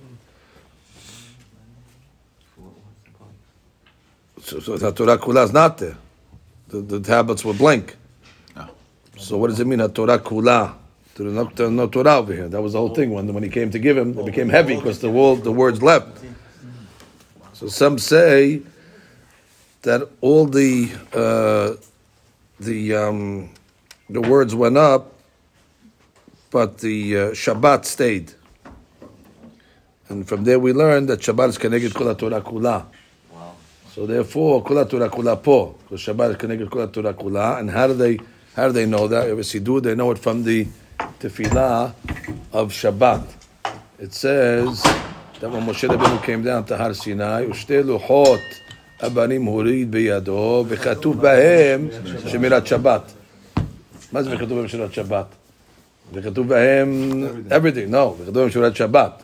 So, 4.42 4.60
so 4.60 4.78
the 4.78 4.92
Torah 4.92 5.18
Kula 5.18 5.46
is 5.46 5.54
not 5.54 5.78
there. 5.78 5.98
The, 6.70 6.82
the 6.82 7.00
tablets 7.00 7.46
were 7.46 7.54
blank. 7.54 7.96
Ah. 8.56 8.70
So 9.18 9.38
what 9.38 9.50
does 9.50 9.60
it 9.60 9.68
mean, 9.68 9.80
Torah 9.90 10.20
Kula? 10.20 10.76
There 11.16 11.28
no, 11.28 11.52
no 11.70 11.88
Torah 11.88 12.18
over 12.18 12.34
here. 12.34 12.48
That 12.48 12.62
was 12.62 12.74
the 12.74 12.80
whole 12.80 12.96
thing. 12.96 13.12
When, 13.12 13.32
when 13.34 13.44
he 13.44 13.50
came 13.50 13.70
to 13.72 13.80
give 13.80 13.98
him, 13.98 14.18
it 14.18 14.26
became 14.26 14.50
heavy 14.50 14.76
because 14.76 15.00
the, 15.00 15.10
the 15.44 15.52
words 15.52 15.84
left. 15.84 16.24
So 17.54 17.68
some 17.68 18.00
say 18.00 18.62
that 19.84 20.08
all 20.22 20.46
the 20.46 20.92
uh, 21.14 21.74
the 22.60 22.96
um, 22.96 23.50
the 24.10 24.22
words 24.22 24.54
went 24.54 24.78
up, 24.78 25.14
but 26.52 26.80
the 26.80 27.18
uh, 27.18 27.20
Shabbat 27.32 27.86
stayed. 27.86 28.34
And 30.10 30.28
from 30.28 30.44
there 30.44 30.60
we 30.60 30.74
learned 30.74 31.08
that 31.10 31.20
Shabbat 31.22 31.50
is 31.50 31.58
connected 31.58 31.94
to 31.94 32.16
Torah 32.16 32.42
Kula. 32.42 32.86
So 33.94 34.06
therefore, 34.06 34.64
kula 34.64 34.90
Torah 34.90 35.10
kula 35.10 35.42
po, 35.42 35.76
because 35.84 36.02
Shabbat 36.02 36.32
is 36.32 36.36
connected 36.38 36.70
kula 36.70 36.92
Torah 36.94 37.14
kula. 37.14 37.60
And 37.60 37.70
how 37.70 37.88
do 37.88 37.94
they 37.94 38.20
how 38.56 38.68
do 38.68 38.74
they 38.74 38.86
know 38.86 39.08
that? 39.08 39.30
Obviously, 39.30 39.60
do 39.60 39.82
they 39.82 39.96
know 39.96 40.12
it 40.12 40.18
from 40.20 40.44
the 40.44 40.68
tefillah 41.20 41.94
of 42.54 42.72
Shabbat? 42.72 43.28
It 44.00 44.14
says 44.14 44.82
that 44.84 45.50
when 45.50 45.66
Moshe 45.66 45.88
Rabbeinu 45.90 46.24
came 46.24 46.44
down 46.44 46.66
to 46.66 46.78
Har 46.78 46.94
Sinai, 46.94 47.46
ushte 47.46 47.84
luchot 47.84 48.42
abanim 49.01 49.47
hurid 49.47 49.91
biyado 49.91 50.65
v'chatuv 50.67 51.15
bahem 51.21 51.91
shemirat 52.31 52.67
Shabbat. 52.67 53.13
מה 54.13 54.23
זה 54.23 54.35
וכתוב 54.35 54.59
בהם 54.59 54.69
שמירת 54.69 54.93
שבת? 54.93 55.27
וכתוב 56.13 56.49
בהם 56.49 57.25
everything, 57.51 57.91
no, 57.91 58.15
וכתוב 58.21 58.39
בהם 58.39 58.51
שמירת 58.51 58.77
שבת. 58.77 59.23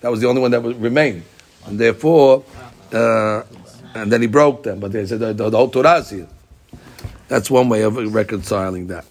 That 0.00 0.10
was 0.10 0.20
the 0.20 0.26
only 0.26 0.40
one 0.40 0.50
that 0.50 0.60
remained. 0.60 1.22
And 1.66 1.78
therefore, 1.78 2.44
uh, 2.92 3.42
and 3.94 4.10
then 4.10 4.22
he 4.22 4.26
broke 4.26 4.62
them. 4.62 4.80
But 4.80 4.92
they 4.92 5.06
said 5.06 5.20
the, 5.20 5.32
the, 5.32 5.50
the 5.50 5.56
whole 5.56 5.68
Torah 5.68 5.98
is 5.98 6.10
here. 6.10 6.26
That's 7.28 7.50
one 7.50 7.68
way 7.68 7.82
of 7.82 7.96
reconciling 8.14 8.88
that. 8.88 9.04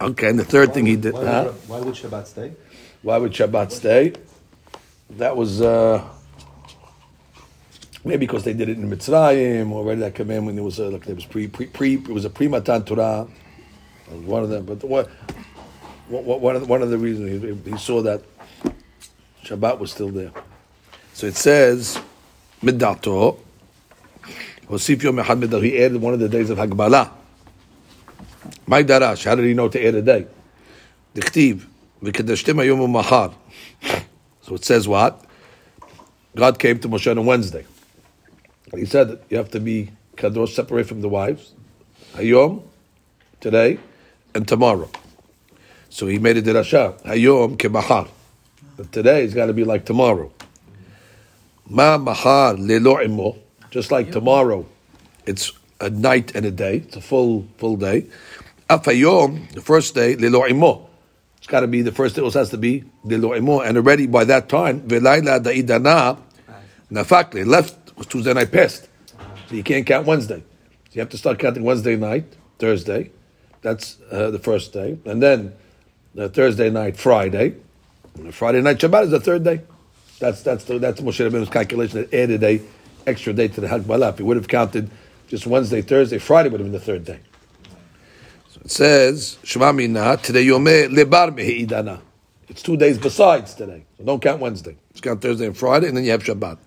Okay, 0.00 0.28
and 0.28 0.38
the 0.38 0.44
third 0.44 0.72
thing 0.72 0.86
he 0.86 0.96
did. 0.96 1.14
Why, 1.14 1.24
huh? 1.24 1.44
would, 1.46 1.68
why 1.68 1.80
would 1.80 1.94
Shabbat 1.94 2.26
stay? 2.26 2.52
Why 3.02 3.18
would 3.18 3.32
Shabbat 3.32 3.72
stay? 3.72 4.12
That 5.10 5.36
was 5.36 5.60
uh, 5.60 6.04
maybe 8.05 8.25
because 8.25 8.43
they 8.43 8.53
did 8.53 8.69
it 8.69 8.77
in 8.77 8.89
Mitzrayim 8.89 9.71
or 9.71 9.79
already 9.79 10.01
that 10.01 10.15
commandment. 10.15 10.57
It 10.57 10.61
was 10.61 10.79
uh, 10.79 10.89
like 10.89 11.07
it 11.07 11.15
was 11.15 11.25
pre 11.25 11.47
pre 11.47 11.65
pre. 11.65 11.95
It 11.95 12.07
was 12.07 12.23
a 12.23 12.29
pre 12.29 12.47
Matan 12.47 12.85
Torah. 12.85 13.27
One 14.07 14.43
of 14.43 14.49
them. 14.49 14.65
But 14.65 14.83
what, 14.83 15.09
one 16.07 16.55
of 16.55 16.61
the, 16.61 16.67
one 16.67 16.83
of 16.83 16.91
the 16.91 16.97
reasons 16.97 17.43
he, 17.65 17.71
he 17.71 17.77
saw 17.77 18.03
that 18.03 18.21
Shabbat 19.43 19.79
was 19.79 19.91
still 19.91 20.09
there. 20.09 20.31
So 21.13 21.25
it 21.27 21.35
says 21.35 21.99
middato. 22.61 23.39
Hosif 24.67 25.01
yom 25.01 25.17
echad. 25.17 25.63
He 25.63 25.83
added 25.83 25.99
one 25.99 26.13
of 26.13 26.19
the 26.19 26.29
days 26.29 26.51
of 26.51 26.59
Hagbala. 26.59 27.11
My 28.67 28.83
darash, 28.83 29.25
how 29.25 29.35
did 29.35 29.45
he 29.45 29.53
know 29.53 29.67
to 29.69 29.83
add 29.83 29.95
a 29.95 30.01
day? 30.01 30.27
Dichtiv, 31.15 31.65
v'kedashtim 32.03 32.55
hayom 32.55 32.91
mahar. 32.91 33.33
So 34.41 34.55
it 34.55 34.63
says 34.63 34.87
what? 34.87 35.23
God 36.35 36.59
came 36.59 36.77
to 36.79 36.89
Moshe 36.89 37.09
on 37.09 37.25
Wednesday. 37.25 37.65
He 38.75 38.85
said 38.85 39.09
that 39.09 39.23
you 39.29 39.37
have 39.37 39.51
to 39.51 39.59
be 39.59 39.91
kadosh, 40.15 40.49
separate 40.49 40.87
from 40.87 41.01
the 41.01 41.09
wives. 41.09 41.53
Hayom, 42.13 42.63
today, 43.39 43.79
and 44.33 44.47
tomorrow. 44.47 44.89
So 45.89 46.07
he 46.07 46.19
made 46.19 46.37
a 46.37 46.41
dirasha. 46.41 47.01
Hayom 47.03 47.57
kemahar. 47.57 48.09
But 48.77 48.91
today 48.91 49.23
it's 49.23 49.33
got 49.33 49.45
to 49.47 49.53
be 49.53 49.63
like 49.63 49.85
tomorrow. 49.85 50.31
Ma 51.67 51.97
mahar 51.97 52.55
lelo. 52.55 53.37
Just 53.71 53.91
like 53.91 54.11
tomorrow, 54.11 54.65
it's 55.25 55.51
a 55.81 55.89
night 55.89 56.35
and 56.35 56.45
a 56.45 56.51
day. 56.51 56.77
It's 56.77 56.95
a 56.95 57.01
full 57.01 57.47
full 57.57 57.77
day. 57.77 58.07
Afayom, 58.69 59.51
the 59.51 59.61
first 59.61 59.95
day, 59.95 60.15
lelo 60.15 60.49
imo. 60.49 60.89
It's 61.37 61.47
got 61.47 61.61
to 61.61 61.67
be 61.67 61.81
the 61.81 61.91
first 61.91 62.15
day. 62.15 62.21
It 62.21 62.25
also 62.25 62.39
has 62.39 62.49
to 62.49 62.57
be 62.57 62.83
lelo 63.05 63.37
imo. 63.37 63.61
And 63.61 63.77
already 63.77 64.07
by 64.07 64.23
that 64.25 64.49
time, 64.49 64.81
velayla 64.81 65.43
da'idana 65.43 66.17
nafakle 66.91 67.45
left 67.45 67.84
was 67.97 68.07
Tuesday 68.07 68.33
night 68.33 68.51
past. 68.51 68.87
So 69.49 69.55
you 69.55 69.63
can't 69.63 69.85
count 69.85 70.05
Wednesday. 70.07 70.39
So 70.39 70.91
you 70.93 71.01
have 71.01 71.09
to 71.09 71.17
start 71.17 71.39
counting 71.39 71.63
Wednesday 71.63 71.95
night, 71.95 72.25
Thursday. 72.59 73.11
That's 73.61 73.97
uh, 74.11 74.29
the 74.31 74.39
first 74.39 74.73
day, 74.73 74.97
and 75.05 75.21
then 75.23 75.53
the 76.13 76.29
Thursday 76.29 76.69
night, 76.69 76.97
Friday. 76.97 77.55
And 78.15 78.33
Friday 78.33 78.61
night 78.61 78.77
Shabbat 78.77 79.05
is 79.05 79.09
the 79.11 79.19
third 79.19 79.43
day. 79.43 79.61
That's 80.19 80.41
that's 80.43 80.63
the, 80.65 80.79
that's 80.79 81.01
Moshe 81.01 81.27
Rabbeinu's 81.27 81.49
calculation 81.49 82.01
that 82.01 82.13
added 82.13 82.43
a 82.43 82.61
extra 83.07 83.33
day 83.33 83.47
to 83.49 83.61
the 83.61 83.67
Hagbalah. 83.67 84.09
If 84.11 84.17
he 84.19 84.23
would 84.23 84.37
have 84.37 84.47
counted 84.47 84.89
just 85.27 85.47
Wednesday, 85.47 85.81
Thursday, 85.81 86.19
Friday 86.19 86.49
would 86.49 86.59
have 86.59 86.71
been 86.71 86.79
the 86.79 86.85
third 86.85 87.05
day. 87.05 87.19
So 88.49 88.61
it 88.63 88.71
says 88.71 89.37
Shema 89.43 89.71
Mina 89.71 90.17
today 90.17 90.45
Yomeh 90.45 90.87
Lebar. 90.89 92.01
It's 92.47 92.61
two 92.61 92.77
days 92.77 92.97
besides 92.97 93.55
today. 93.55 93.83
So 93.97 94.03
don't 94.03 94.21
count 94.21 94.39
Wednesday. 94.39 94.77
Just 94.91 95.03
count 95.03 95.21
Thursday 95.21 95.47
and 95.47 95.57
Friday, 95.57 95.87
and 95.87 95.97
then 95.97 96.05
you 96.05 96.11
have 96.11 96.23
Shabbat. 96.23 96.57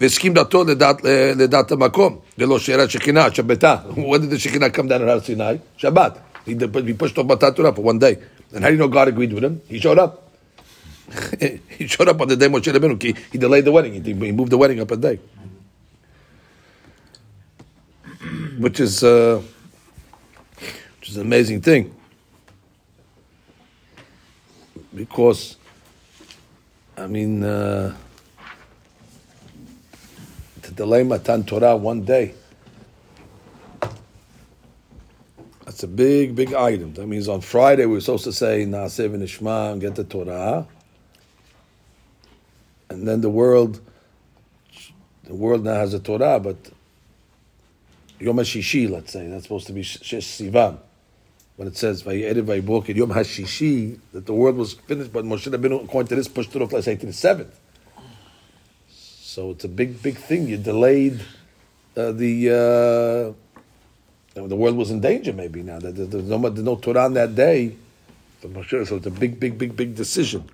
והסכים 0.00 0.34
דתו 0.34 0.64
לדת, 0.64 1.04
לדת 1.36 1.72
המקום, 1.72 2.18
ולא 2.38 2.58
שאלת 2.58 2.90
שכינה, 2.90 3.34
שבתה. 3.34 3.76
When 3.94 4.20
did 4.20 4.30
the 4.30 4.38
Shekinah 4.38 4.70
come 4.70 4.88
down 4.88 5.02
at 5.02 5.08
Har 5.08 5.20
Sinai? 5.20 5.58
Shabbat. 5.78 6.18
He, 6.44 6.52
he 6.52 6.92
pushed 6.94 7.18
off 7.18 7.26
Matat 7.26 7.56
Torah 7.56 7.74
for 7.74 7.82
one 7.82 7.98
day. 7.98 8.16
And 8.54 8.64
how 8.64 8.70
do 8.70 8.74
you 8.74 8.78
know 8.78 8.88
God 8.88 9.08
agreed 9.08 9.32
with 9.32 9.44
him? 9.44 9.60
He 9.68 9.78
showed 9.78 9.98
up. 9.98 10.30
he 11.40 11.86
showed 11.86 12.08
up 12.08 12.20
on 12.20 12.28
the 12.28 12.36
day 12.36 12.48
Moshe 12.48 12.72
Rabbeinu. 12.72 13.02
He, 13.02 13.14
he 13.32 13.38
delayed 13.38 13.64
the 13.64 13.72
wedding. 13.72 14.02
He, 14.02 14.12
he 14.14 14.32
moved 14.32 14.50
the 14.50 14.58
wedding 14.58 14.80
up 14.80 14.90
a 14.90 14.96
day. 14.96 15.20
Which 18.58 18.80
is, 18.80 19.04
uh, 19.04 19.42
which 21.00 21.10
is 21.10 21.16
an 21.16 21.22
amazing 21.22 21.60
thing. 21.60 21.94
Because, 24.94 25.56
I 26.96 27.06
mean, 27.06 27.44
uh, 27.44 27.90
to 27.90 28.01
delay 30.75 31.03
Matan 31.03 31.43
Torah 31.43 31.75
one 31.75 32.03
day. 32.03 32.33
That's 35.65 35.83
a 35.83 35.87
big, 35.87 36.35
big 36.35 36.53
item. 36.53 36.93
That 36.93 37.07
means 37.07 37.27
on 37.27 37.41
Friday 37.41 37.85
we're 37.85 37.99
supposed 37.99 38.25
to 38.25 38.33
say 38.33 38.65
Naaseh 38.65 39.09
v'Nishma 39.09 39.71
and 39.71 39.81
get 39.81 39.95
the 39.95 40.03
Torah, 40.03 40.67
and 42.89 43.07
then 43.07 43.21
the 43.21 43.29
world, 43.29 43.81
the 45.23 45.33
world 45.33 45.63
now 45.63 45.75
has 45.75 45.93
a 45.93 45.99
Torah, 45.99 46.39
but 46.39 46.57
Yom 48.19 48.37
HaShishi, 48.37 48.89
let's 48.89 49.11
say, 49.11 49.27
that's 49.27 49.43
supposed 49.43 49.67
to 49.67 49.73
be 49.73 49.81
Shesh 49.81 50.51
Sivan. 50.51 50.77
When 51.55 51.67
it 51.67 51.77
says 51.77 52.03
Vayered 52.03 52.41
Vayibokid 52.43 52.95
Yom 52.95 53.09
HaShishi, 53.09 53.99
that 54.11 54.25
the 54.25 54.33
world 54.33 54.57
was 54.57 54.73
finished, 54.73 55.11
but 55.11 55.25
Moshe 55.25 55.51
Rabbeinu, 55.51 55.85
according 55.85 56.09
to 56.09 56.15
this, 56.15 56.27
pushed 56.27 56.55
it 56.55 56.61
off, 56.61 56.71
let's 56.71 56.85
say, 56.85 56.95
to 56.95 57.05
the 57.05 57.13
seventh. 57.13 57.59
So 59.33 59.49
it's 59.49 59.63
a 59.63 59.67
big, 59.67 59.99
big 60.03 60.15
thing. 60.15 60.47
You 60.47 60.57
delayed 60.57 61.19
uh, 61.97 62.11
the. 62.11 63.33
Uh, 64.35 64.45
the 64.47 64.55
world 64.55 64.77
was 64.77 64.91
in 64.91 64.99
danger 64.99 65.33
maybe 65.33 65.63
now. 65.63 65.79
There's 65.79 65.97
no, 65.97 66.49
there's 66.49 66.63
no 66.63 66.75
Torah 66.75 67.05
on 67.05 67.13
that 67.13 67.33
day. 67.33 67.75
So 68.41 68.51
it's 68.55 69.05
a 69.07 69.09
big, 69.09 69.39
big, 69.39 69.57
big, 69.57 69.75
big 69.75 69.95
decision. 69.95 70.47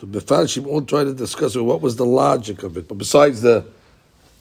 So 0.00 0.06
Befarshim 0.06 0.66
all 0.66 0.82
try 0.82 1.04
to 1.04 1.14
discuss 1.14 1.56
what 1.56 1.80
was 1.80 1.96
the 1.96 2.04
logic 2.04 2.62
of 2.62 2.76
it. 2.76 2.88
But 2.88 2.98
besides 2.98 3.40
the, 3.40 3.64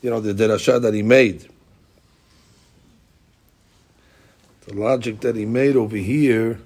you 0.01 0.09
know, 0.09 0.19
the 0.19 0.33
derasha 0.33 0.81
that 0.81 0.93
he 0.93 1.03
made, 1.03 1.47
the 4.65 4.73
logic 4.73 5.21
that 5.21 5.37
he 5.37 5.45
made 5.45 5.77
over 5.77 5.97
here 5.97 6.59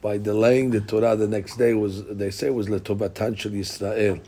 by 0.00 0.16
delaying 0.16 0.70
the 0.70 0.80
Torah 0.80 1.14
the 1.14 1.28
next 1.28 1.56
day 1.56 1.74
was, 1.74 2.06
they 2.06 2.30
say, 2.30 2.48
was 2.48 2.68
letovatan 2.68 3.38
shel 3.38 3.52
Yisrael. 3.52 4.20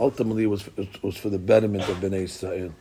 Ultimately, 0.00 0.46
was, 0.46 0.66
was 1.02 1.18
for 1.18 1.28
the 1.28 1.38
betterment 1.38 1.86
of 1.86 1.98
Bnei 1.98 2.22
Israel. 2.22 2.74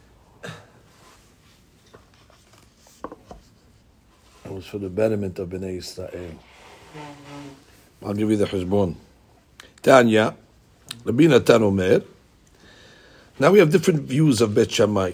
It 4.46 4.52
was 4.52 4.66
for 4.66 4.78
the 4.78 4.90
betterment 4.90 5.38
of 5.38 5.50
Bnei 5.50 5.80
Israel. 5.80 6.32
I'll 8.06 8.14
give 8.14 8.30
you 8.32 8.38
the 8.38 8.46
Hezbon. 8.46 8.96
Tanya, 9.84 10.34
Rabbi 11.04 11.28
Natan 11.28 11.64
Omer. 11.64 12.02
Now 13.38 13.52
we 13.52 13.60
have 13.60 13.70
different 13.70 14.00
views 14.04 14.40
of 14.40 14.56
Bet 14.56 14.72
Shammai. 14.72 15.12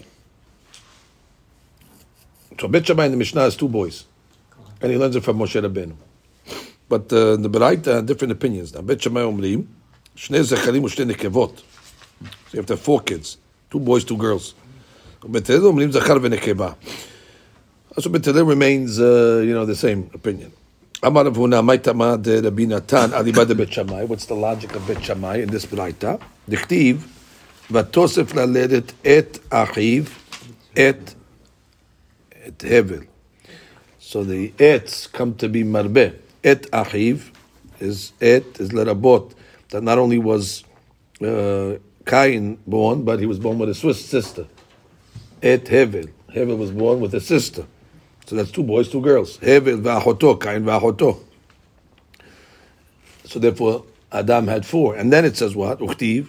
So 2.60 2.68
Bet 2.68 2.86
Shammai 2.86 3.06
in 3.06 3.10
the 3.10 3.16
Mishnah 3.16 3.40
has 3.40 3.56
two 3.56 3.68
boys, 3.68 4.04
and 4.80 4.92
he 4.92 4.96
learns 4.96 5.16
it 5.16 5.24
from 5.24 5.38
Moshe 5.38 5.60
Rabbeinu. 5.60 5.96
But 6.88 7.12
uh, 7.12 7.34
the 7.34 7.50
Beraita 7.50 8.06
different 8.06 8.30
opinions. 8.30 8.72
Now 8.72 8.82
Bet 8.82 9.02
Shammai 9.02 9.22
Omrim, 9.22 9.66
Shnei 10.16 10.38
u'Shnei 10.40 11.12
Nekevot. 11.12 11.62
So 12.21 12.27
you 12.53 12.57
have 12.57 12.65
to 12.67 12.73
have 12.73 12.81
four 12.81 13.01
kids, 13.01 13.37
two 13.69 13.79
boys, 13.79 14.03
two 14.03 14.17
girls. 14.17 14.53
Bet 15.27 15.47
Hillel 15.47 15.73
Omrim 15.73 15.91
Zachar 15.91 16.15
v'Nekeva. 16.15 16.75
So 17.99 18.09
Bet 18.09 18.25
Hillel 18.25 18.45
remains, 18.45 18.99
uh, 18.99 19.41
you 19.45 19.53
know, 19.53 19.65
the 19.65 19.75
same 19.75 20.09
opinion. 20.13 20.51
Amar 21.03 21.25
Avuna 21.25 21.61
Maitama 21.63 22.21
de 22.21 22.41
Rabbi 22.41 22.65
Natan 22.65 23.11
Alibad 23.11 23.55
Bet 23.57 23.73
Shammai. 23.73 24.03
What's 24.05 24.25
the 24.25 24.35
logic 24.35 24.75
of 24.75 24.87
Bet 24.87 25.03
Shammai 25.03 25.37
in 25.37 25.49
this 25.49 25.65
Beraita? 25.65 26.21
Dichtiv 26.49 27.01
ותוסף 27.71 28.35
ללדת 28.35 28.91
את 29.07 29.37
אחיו, 29.49 30.03
את, 30.73 31.13
את 32.47 32.65
הבל. 32.69 33.03
So 33.99 34.23
the 34.23 34.51
ets 34.59 35.07
come 35.07 35.33
to 35.35 35.47
be 35.47 35.63
marbe. 35.63 36.13
Et 36.43 36.69
achiv 36.71 37.31
is 37.79 38.11
et 38.19 38.59
is 38.59 38.69
lerabot. 38.71 39.31
That 39.69 39.83
not 39.83 39.97
only 39.99 40.17
was 40.17 40.63
uh, 41.21 41.75
Cain 42.06 42.58
born, 42.66 43.04
but 43.04 43.18
he 43.18 43.26
was 43.26 43.38
born 43.38 43.58
with 43.58 43.68
a 43.68 43.74
Swiss 43.74 44.04
sister. 44.04 44.46
Et 45.42 45.64
Hevel. 45.64 46.10
Hevel 46.32 46.56
was 46.56 46.70
born 46.70 47.00
with 47.00 47.14
a 47.14 47.20
sister. 47.20 47.66
So 48.26 48.36
that's 48.36 48.50
two 48.50 48.62
boys, 48.62 48.88
two 48.88 49.00
girls. 49.00 49.38
Hevel 49.38 49.82
v'achoto, 49.82 50.40
Cain 50.40 50.64
v'achoto. 50.64 51.20
So 53.24 53.40
therefore, 53.40 53.84
Adam 54.12 54.46
had 54.46 54.64
four. 54.64 54.94
And 54.94 55.12
then 55.12 55.24
it 55.24 55.36
says 55.36 55.56
what? 55.56 55.80
Uchtiv. 55.80 56.28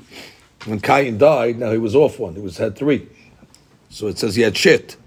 When 0.65 0.79
Cain 0.79 1.17
died, 1.17 1.60
now 1.60 1.72
he 1.72 1.77
was 1.77 1.96
off 1.96 2.19
one. 2.19 2.34
He 2.34 2.41
was 2.41 2.57
had 2.57 2.75
three. 2.75 3.07
So 3.89 4.07
it 4.07 4.17
says 4.17 4.36
he 4.36 4.41
had 4.41 4.57
Shet. 4.57 4.98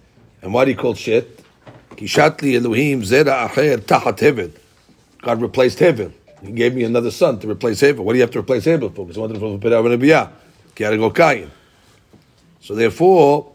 And 0.40 0.54
why 0.54 0.64
do 0.64 0.70
you 0.70 0.76
call 0.76 0.94
Shet? 0.94 1.26
Kishatli 1.90 2.54
Elohim 2.56 3.02
zera 3.02 3.48
acher 3.48 3.78
tahat 3.78 4.18
Hevel. 4.18 4.52
God 5.20 5.42
replaced 5.42 5.80
Hevel. 5.80 6.12
He 6.42 6.52
gave 6.52 6.74
me 6.74 6.84
another 6.84 7.10
son 7.10 7.40
to 7.40 7.50
replace 7.50 7.82
Hevel. 7.82 7.98
What 7.98 8.12
do 8.12 8.18
you 8.18 8.22
have 8.22 8.30
to 8.30 8.38
replace 8.38 8.64
Hevel 8.64 8.94
for? 8.94 9.04
Because 9.04 9.16
he 9.16 9.20
wanted 9.20 9.34
to 9.34 9.40
Abiyah. 9.40 10.30
He 10.80 10.84
had 10.84 10.92
to 10.92 10.96
go 10.96 11.10
Cain. 11.10 11.50
So 12.62 12.75
therefore, 12.75 13.52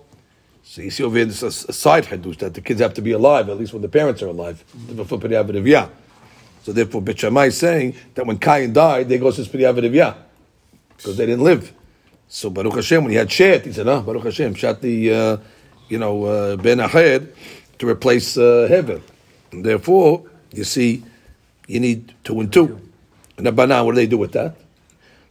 so 0.62 0.84
you 0.84 0.92
see 0.92 1.04
over 1.04 1.18
here, 1.18 1.26
this 1.26 1.42
is 1.42 1.66
a 1.66 1.74
side 1.74 2.04
hadush 2.04 2.38
that 2.38 2.54
the 2.54 2.62
kids 2.62 2.80
have 2.82 2.94
to 2.94 3.02
be 3.02 3.14
alive, 3.14 3.50
at 3.50 3.58
least 3.58 3.74
when 3.74 3.82
the 3.82 3.90
parents 3.90 4.22
are 4.22 4.28
alive. 4.28 4.64
So 6.62 6.72
therefore, 6.72 7.02
Bet 7.02 7.18
Shammai 7.18 7.46
is 7.46 7.58
saying 7.58 7.96
that 8.14 8.28
when 8.28 8.38
Cain 8.38 8.74
died, 8.74 9.10
they 9.10 9.18
go 9.18 9.32
to 9.32 9.42
Pidyav 9.42 9.74
Aviyah. 9.74 10.16
Because 10.98 11.18
they 11.18 11.26
didn't 11.26 11.44
live. 11.44 11.74
So 12.28 12.52
Baruch 12.52 12.76
Hashem, 12.76 13.04
when 13.04 13.10
he 13.10 13.18
had 13.18 13.32
Shet, 13.32 13.66
he 13.66 13.74
said, 13.74 13.88
"Ah, 13.88 14.02
Baruch 14.02 14.26
Hashem, 14.26 14.54
shot 14.54 14.82
the, 14.82 15.12
uh, 15.12 15.38
you 15.90 15.98
know, 15.98 16.26
uh, 16.26 16.56
Ben 16.58 16.78
Ahed 16.78 17.34
to 17.80 17.90
replace 17.90 18.38
uh, 18.38 18.68
Hevel." 18.70 19.02
And 19.52 19.66
therefore, 19.66 20.30
you 20.54 20.64
see, 20.64 21.04
you 21.66 21.80
need 21.80 22.14
two 22.24 22.40
and 22.40 22.54
two. 22.54 22.80
And 23.38 23.48
the 23.48 23.52
Banan, 23.52 23.84
what 23.84 23.94
do 23.94 23.96
they 23.96 24.06
do 24.06 24.20
with 24.20 24.34
that? 24.34 24.56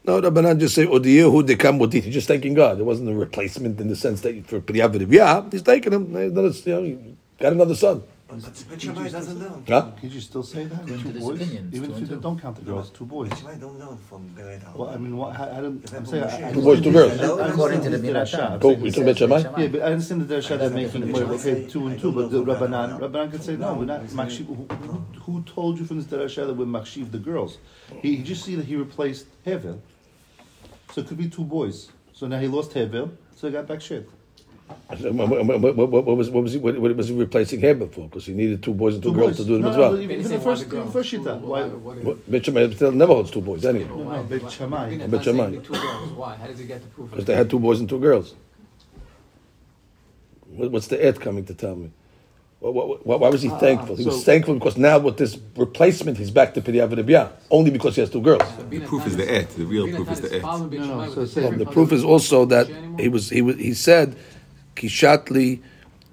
No, 0.06 0.20
the 0.20 0.30
Banan 0.30 0.60
just 0.60 0.74
say, 0.74 0.86
"Odiyehu 0.86 1.42
dekam 1.46 1.78
modit." 1.78 2.04
He's 2.04 2.12
just 2.14 2.28
thanking 2.28 2.52
God. 2.54 2.76
There 2.78 2.84
wasn't 2.84 3.08
a 3.08 3.14
replacement 3.14 3.80
in 3.80 3.88
the 3.88 3.96
sense 3.96 4.20
that 4.20 4.46
for 4.46 4.60
Priyav 4.60 5.10
Yeah, 5.10 5.44
he's 5.50 5.62
taking 5.62 5.94
him. 5.94 6.14
You 6.14 6.30
know, 6.30 7.16
got 7.40 7.52
another 7.52 7.74
son. 7.74 8.02
But 8.26 8.80
Shammai 8.80 9.10
doesn't 9.10 9.38
learn. 9.38 9.64
Huh? 9.68 9.92
Can 10.00 10.10
you 10.10 10.20
still 10.20 10.42
say 10.42 10.64
that? 10.64 10.86
Two 10.86 11.12
boys? 11.20 11.40
opinion, 11.40 11.70
Even 11.72 11.90
two 11.90 12.02
if 12.02 12.10
you 12.10 12.16
don't 12.16 12.40
count 12.40 12.56
the 12.56 12.62
girls, 12.62 12.90
two 12.90 13.04
boys. 13.04 13.28
But 13.28 13.38
Shammai 13.38 13.54
don't 13.56 13.78
learn 13.78 13.96
from 13.96 14.28
Bereda. 14.36 14.74
Well, 14.74 14.88
I 14.88 14.96
mean, 14.96 15.16
what, 15.16 15.36
how, 15.36 15.48
how 15.52 15.60
do, 15.60 15.80
I'm 15.94 16.06
saying, 16.06 16.24
I, 16.24 16.48
I 16.48 16.52
Two 16.52 16.62
boys, 16.62 16.80
two 16.80 16.90
girls. 16.90 17.20
I- 17.20 17.24
I 17.24 17.48
According 17.48 17.82
to 17.82 17.90
the 17.90 17.96
understand 17.96 18.16
that 18.16 18.60
Minatan. 18.60 18.60
Rasha. 18.60 18.64
Oh, 18.64 18.70
you 18.70 18.90
talking 18.90 19.02
about 19.02 19.18
Shammai? 19.18 19.62
Yeah, 19.62 19.68
but 19.68 19.82
I 19.82 19.84
understand 19.92 20.20
that 20.22 20.28
they're 20.28 20.58
they're 20.58 20.70
making 20.70 21.02
Shammai 21.02 21.12
well, 21.22 21.32
okay, 21.34 21.66
two 21.66 21.86
and 21.86 22.00
two, 22.00 22.12
but 22.12 22.30
the 22.30 22.42
Rabbanan, 22.42 22.98
Rabbanan. 22.98 23.00
Rabbanan 23.00 23.30
could 23.30 23.44
say 23.44 23.56
no, 23.56 23.74
we're 23.74 23.84
not 23.84 24.02
makshiv. 24.06 24.46
Who, 24.46 24.54
who, 24.54 25.04
who 25.20 25.42
told 25.42 25.78
you 25.78 25.84
from 25.84 25.98
this 26.00 26.06
derasha 26.06 26.46
that 26.46 26.54
we're 26.54 26.64
makshiv 26.64 27.12
the 27.12 27.18
girls? 27.18 27.58
He, 28.02 28.16
he 28.16 28.22
just 28.22 28.44
see 28.44 28.54
that 28.56 28.64
he 28.64 28.74
replaced 28.74 29.26
Hevel, 29.46 29.78
so 30.94 31.00
it 31.00 31.08
could 31.08 31.18
be 31.18 31.28
two 31.28 31.42
boys. 31.42 31.88
So 32.12 32.28
now 32.28 32.38
he 32.38 32.46
lost 32.46 32.70
Hevel, 32.70 33.10
so 33.34 33.48
he 33.48 33.52
got 33.52 33.66
back 33.66 33.80
Shet. 33.80 34.06
What, 34.86 35.28
what, 35.28 35.60
what, 35.60 35.76
what, 35.76 36.04
what 36.04 36.16
was 36.16 36.30
what 36.30 36.44
was 36.44 36.52
he 36.52 36.58
what, 36.58 36.78
what 36.78 36.96
was 36.96 37.08
he 37.08 37.14
replacing 37.16 37.60
Heber 37.60 37.88
for? 37.88 38.04
Because 38.08 38.26
he 38.26 38.32
needed 38.32 38.62
two 38.62 38.72
boys 38.72 38.94
and 38.94 39.02
two, 39.02 39.10
Two 39.10 39.16
girls 39.16 39.30
boys. 39.32 39.36
to 39.38 39.44
do 39.44 39.52
the 39.54 39.58
no, 39.58 39.66
mitzvah. 39.66 39.82
no, 39.82 39.90
but 39.90 40.00
even, 40.00 40.20
even 40.20 40.32
the 40.32 40.40
first, 40.40 40.66
even 40.66 40.86
the 40.86 40.92
first 40.92 41.12
shita. 41.12 41.40
Why? 41.40 42.14
Bet 42.28 42.44
Shammai 42.46 42.70
still 42.70 42.92
never 42.92 43.12
holds 43.12 43.30
two 43.32 43.40
boys 43.40 43.64
anyway, 43.66 43.88
No, 43.88 44.04
no, 44.04 44.22
Bet 44.22 44.50
Shammai. 44.52 45.06
Bet 45.08 45.24
Shammai. 45.24 45.56
Two 45.56 45.72
girls. 45.72 46.10
Why? 46.12 46.36
How 46.36 46.46
does 46.46 46.58
he 46.60 46.66
get 46.66 46.80
the 46.80 46.88
proof? 46.88 47.10
because 47.10 47.24
they 47.24 47.34
had 47.34 47.50
two 47.50 47.58
boys 47.58 47.80
and 47.80 47.88
two 47.88 47.98
girls. 47.98 48.36
What's 50.46 50.86
the 50.86 51.04
ed 51.04 51.20
coming 51.20 51.44
to 51.46 51.54
tell 51.54 51.74
me? 51.74 51.90
Why 52.72 53.28
was 53.28 53.42
he 53.42 53.50
thankful? 53.50 53.94
He 53.96 54.06
was 54.06 54.24
thankful 54.24 54.54
because 54.54 54.78
now 54.78 54.98
with 54.98 55.18
this 55.18 55.36
replacement, 55.54 56.16
he's 56.16 56.30
back 56.30 56.54
to 56.54 56.62
Piriyav 56.62 56.94
Rabiyah, 56.94 57.32
only 57.50 57.70
because 57.70 57.94
he 57.94 58.00
has 58.00 58.08
two 58.08 58.22
girls. 58.22 58.42
The 58.70 58.80
proof 58.80 59.06
is 59.06 59.18
the 59.18 59.30
et. 59.30 59.50
The 59.50 59.66
real 59.66 59.94
proof 59.94 60.10
is 60.10 60.22
the 60.22 60.36
et. 60.36 60.42
No, 60.42 60.66
no, 60.66 61.10
so 61.26 61.40
it 61.40 61.58
the 61.58 61.66
proof 61.66 61.92
is 61.92 62.02
also 62.02 62.46
that 62.46 62.66
he 62.98 63.08
was 63.08 63.28
he 63.28 63.42
was 63.42 63.56
he 63.56 63.74
said, 63.74 64.16
"Kishatli 64.76 65.60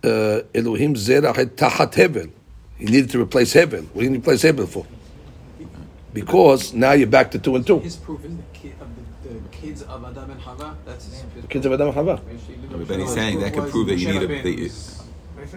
uh, 0.03 0.41
Elohim 0.53 0.95
zerach 0.95 1.37
et 1.37 1.55
tachat 1.55 1.93
hevel." 1.93 2.29
He 2.77 2.85
needed 2.85 3.11
to 3.11 3.21
replace 3.21 3.53
hevel. 3.53 3.85
What 3.93 4.01
did 4.01 4.11
he 4.11 4.17
replace 4.17 4.43
hevel 4.43 4.67
for? 4.67 4.85
Because 6.13 6.73
now 6.73 6.91
you're 6.91 7.07
back 7.07 7.31
to 7.31 7.39
two 7.39 7.55
and 7.55 7.65
two. 7.65 7.79
His 7.79 7.95
proof 7.95 8.25
is 8.25 8.35
the, 8.35 8.43
kid, 8.51 8.73
of 8.81 8.89
the, 9.23 9.29
the 9.29 9.49
kids 9.55 9.83
of 9.83 10.03
Adam 10.03 10.31
and 10.31 10.41
Hava. 10.41 10.75
That's 10.85 11.05
his, 11.05 11.23
his 11.33 11.45
Kids 11.45 11.65
of 11.65 11.71
Adam 11.71 11.87
and 11.87 11.95
Hava. 11.95 12.21
But 12.71 12.87
then 12.89 12.99
he's 12.99 13.13
saying 13.13 13.39
that 13.39 13.53
can 13.53 13.69
prove 13.71 13.87
that 13.87 13.95
you 13.95 14.19
need 14.19 14.29
a. 14.29 15.00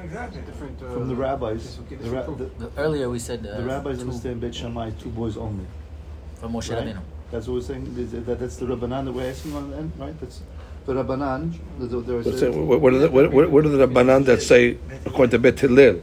They, 0.04 0.10
Exactly. 0.10 0.42
Different, 0.42 0.82
uh, 0.82 0.92
From 0.92 1.08
the 1.08 1.14
rabbis, 1.14 1.78
okay, 1.86 1.96
the, 1.96 2.10
ra- 2.10 2.22
the. 2.22 2.44
The- 2.44 2.70
Earlier 2.76 3.08
we 3.08 3.18
said 3.18 3.46
uh, 3.46 3.56
the 3.58 3.64
rabbis 3.64 3.96
two 3.98 4.02
understand 4.02 4.40
Bet 4.40 4.54
Shammai, 4.54 4.90
two 5.00 5.08
boys 5.10 5.36
only. 5.36 5.66
from 6.36 6.52
Moshe 6.52 6.70
Right? 6.74 6.88
Rabbeinu. 6.88 7.00
That's 7.30 7.46
what 7.48 7.54
we're 7.54 7.60
saying. 7.62 7.94
That, 8.26 8.38
that's 8.38 8.56
the 8.56 8.66
Rabbanan 8.66 9.06
that 9.06 9.12
we're 9.12 9.28
asking 9.30 9.54
on 9.56 9.70
the 9.70 9.76
end, 9.78 9.92
right? 9.98 10.18
That's 10.20 10.42
the 10.86 10.92
Rabbanan. 10.94 11.54
The, 11.78 11.86
the, 11.86 12.00
there 12.00 12.16
What's 12.18 12.28
is 12.28 12.54
What, 12.54 12.80
what, 12.80 12.92
are 12.94 12.98
the, 12.98 13.10
what, 13.10 13.32
what 13.32 13.50
what 13.50 13.66
are 13.66 13.68
the 13.70 13.86
Rabbanan 13.86 14.24
that 14.26 14.42
say, 14.42 14.76
according 15.06 15.30
to 15.30 15.38
Bet 15.38 15.58
Hillel, 15.58 16.00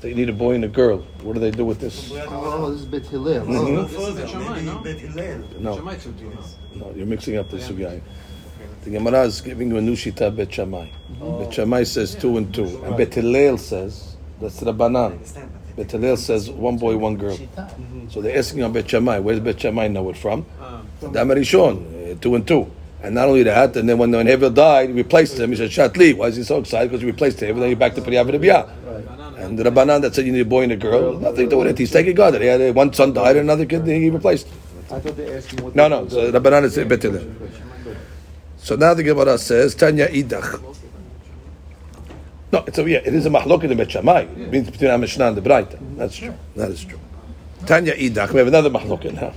that 0.00 0.08
you 0.08 0.14
need 0.14 0.28
a 0.28 0.32
boy 0.34 0.54
and 0.54 0.64
a 0.64 0.68
girl? 0.68 0.98
What 1.22 1.34
do 1.34 1.40
they 1.40 1.52
do 1.52 1.64
with 1.64 1.78
this? 1.80 2.10
oh, 2.12 2.70
this 2.72 2.80
is 2.80 2.86
Bet 2.86 3.06
Hillel. 3.06 3.46
Oh, 3.48 3.84
This 3.84 3.96
is 3.98 4.14
Bet 4.16 4.28
Shammai, 4.28 4.60
no? 4.62 4.78
Bet 4.80 4.98
Hillel. 4.98 5.44
No, 5.60 5.76
Shammai 5.76 5.96
took 5.96 6.18
this. 6.18 6.56
no, 6.74 6.92
you're 6.94 7.06
mixing 7.06 7.36
up 7.38 7.48
the 7.50 7.56
sugya. 7.58 8.02
The 8.86 8.92
Gemara 8.92 9.22
is 9.22 9.40
giving 9.40 9.68
you 9.72 9.78
a 9.78 9.80
new 9.80 9.96
shita 9.96 10.34
Bet 10.36 10.54
Shammai. 10.54 10.86
Bet 11.40 11.52
Shammai 11.52 11.82
says 11.82 12.14
two 12.14 12.36
and 12.36 12.54
two, 12.54 12.66
and 12.84 12.96
Bet 12.96 13.12
Hillel 13.14 13.58
says 13.58 14.14
that's 14.40 14.60
Rabbanan. 14.60 15.18
Bet 15.74 15.90
Hillel 15.90 16.16
says 16.16 16.48
one 16.48 16.76
boy, 16.76 16.96
one 16.96 17.16
girl. 17.16 17.36
So 18.10 18.22
they're 18.22 18.38
asking 18.38 18.62
on 18.62 18.72
Bet 18.72 18.88
Shammai. 18.88 19.18
Where's 19.18 19.40
Bet 19.40 19.60
Shammai 19.60 19.88
know 19.88 20.08
it 20.10 20.16
from? 20.16 20.46
Um, 20.62 20.86
Rishon, 21.02 22.12
uh, 22.12 22.20
two 22.20 22.36
and 22.36 22.46
two. 22.46 22.70
And 23.02 23.16
not 23.16 23.26
only 23.26 23.42
that, 23.42 23.76
and 23.76 23.88
then 23.88 23.98
when, 23.98 24.12
when 24.12 24.24
Hevel 24.28 24.54
died, 24.54 24.90
he 24.90 24.94
replaced 24.94 25.36
him. 25.36 25.50
He 25.50 25.56
said, 25.56 25.70
Shatli. 25.70 26.16
Why 26.16 26.28
is 26.28 26.36
he 26.36 26.44
so 26.44 26.58
excited? 26.58 26.88
Because 26.88 27.00
he 27.00 27.08
replaced 27.08 27.38
Hevel, 27.38 27.58
then 27.58 27.70
you're 27.70 27.76
back 27.76 27.96
to 27.96 28.00
Priyav 28.02 28.30
Rabiyah. 28.30 29.36
And 29.40 29.58
the 29.58 29.64
Rabbanan 29.64 30.02
that 30.02 30.14
said 30.14 30.26
you 30.26 30.32
need 30.32 30.42
a 30.42 30.44
boy 30.44 30.62
and 30.62 30.70
a 30.72 30.76
girl, 30.76 31.18
nothing 31.18 31.46
to 31.46 31.50
do 31.50 31.58
with 31.58 31.66
it. 31.66 31.78
He's 31.78 31.90
taking 31.90 32.14
God. 32.14 32.40
He 32.40 32.46
had 32.46 32.62
uh, 32.62 32.72
one 32.72 32.92
son 32.92 33.12
died, 33.12 33.34
and 33.34 33.50
another 33.50 33.66
kid 33.66 33.84
he 33.84 34.10
replaced. 34.10 34.46
I 34.92 35.00
thought 35.00 35.16
they 35.16 35.36
asked 35.36 35.50
him 35.50 35.64
what. 35.64 35.74
No, 35.74 35.88
the- 35.88 36.02
no. 36.02 36.08
So 36.08 36.30
Rabbanan 36.30 36.62
is 36.62 36.76
Bet 36.76 37.02
Hillel. 37.02 37.24
So 38.66 38.74
now 38.74 38.94
the 38.94 39.04
Gemara 39.04 39.38
says, 39.38 39.76
Tanya 39.76 40.08
Idach. 40.08 40.60
No, 42.52 42.64
it's 42.66 42.76
a, 42.76 42.90
yeah, 42.90 42.98
it 42.98 43.14
is 43.14 43.24
a 43.24 43.30
mahlok 43.30 43.62
in 43.62 43.76
Bet 43.76 43.92
Shammai. 43.92 44.22
It 44.22 44.50
means 44.50 44.68
between 44.68 44.90
our 44.90 44.98
Mishnah 44.98 45.28
and 45.28 45.36
the 45.36 45.40
Braita. 45.40 45.78
That's 45.96 46.16
true. 46.16 46.34
That 46.56 46.72
is 46.72 46.84
true. 46.84 46.98
Tanya 47.64 47.94
Idach. 47.94 48.32
We 48.32 48.38
have 48.38 48.48
another 48.48 48.68
mahlok 48.68 49.04
in 49.04 49.14
now. 49.14 49.32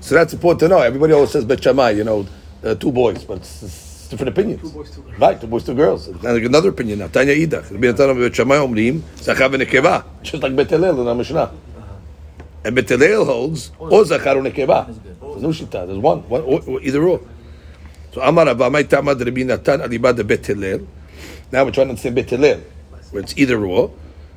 So 0.00 0.14
that's 0.14 0.32
important 0.32 0.60
to 0.60 0.68
know. 0.68 0.78
Everybody 0.78 1.12
always 1.12 1.32
says 1.32 1.44
Bet 1.44 1.62
Shammai, 1.62 1.90
you 1.90 2.04
know, 2.04 2.26
uh, 2.64 2.74
two 2.76 2.92
boys, 2.92 3.24
but 3.24 3.36
it's, 3.36 3.62
it's 3.62 4.08
different 4.08 4.30
opinions. 4.30 4.62
Two 4.62 4.70
boys, 4.70 4.90
two 4.90 5.02
girls. 5.02 5.18
Right, 5.18 5.38
two 5.38 5.48
boys, 5.48 5.64
two 5.64 5.74
girls. 5.74 6.08
Now 6.22 6.34
another 6.34 6.70
opinion 6.70 7.00
now. 7.00 7.08
Tanya 7.08 7.34
Idach. 7.34 7.70
Rabbi 7.70 7.88
Natan 7.88 8.18
Bet 8.18 8.34
Shammai 8.34 8.56
omrim, 8.56 9.02
Zachar 9.18 9.50
v'nekeva. 9.50 10.02
Just 10.22 10.42
like 10.42 10.56
Bet 10.56 10.70
Hillel 10.70 11.02
in 11.02 11.08
our 11.08 11.14
Mishnah. 11.14 11.52
And 12.64 12.74
Bet 12.74 12.88
Hillel 12.88 13.26
holds, 13.26 13.70
or 13.78 14.02
Zachar 14.06 14.36
v'nekeva. 14.36 14.96
There's 15.40 15.60
no 15.60 15.66
shita. 15.66 15.86
There's 15.86 15.98
one. 15.98 16.28
one 16.28 16.42
or, 16.42 16.62
or, 16.66 16.82
either 16.82 17.02
or. 17.02 17.20
So 18.12 18.20
Amar 18.22 18.54
my 18.54 18.82
tamad 18.82 19.24
Rabbi 19.24 19.42
Natan 19.42 19.80
alibad 19.80 20.26
Bet 20.26 20.46
Hillel. 20.46 20.86
Now 21.52 21.64
we're 21.64 21.70
trying 21.70 21.86
to 21.86 21.90
understand 21.90 22.16
Bet 22.16 22.30
Hillel, 22.30 22.60
where 23.10 23.22
it's 23.22 23.36
either 23.36 23.64
or. 23.64 23.92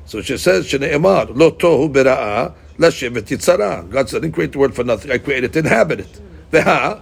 So 0.06 0.20
she 0.20 0.36
says, 0.36 0.66
Shne'emar, 0.66 1.34
lo 1.34 1.50
tohu 1.52 1.92
bera'ah, 1.92 2.54
lashevet 2.78 3.22
yitzara. 3.22 3.88
God 3.90 4.08
said, 4.08 4.18
I 4.18 4.20
didn't 4.20 4.34
create 4.34 4.52
the 4.52 4.58
world 4.58 4.74
for 4.74 4.84
nothing. 4.84 5.10
I 5.10 5.18
created 5.18 5.52
to 5.54 5.60
inhabit 5.60 6.00
it. 6.00 6.20
Veha, 6.50 7.00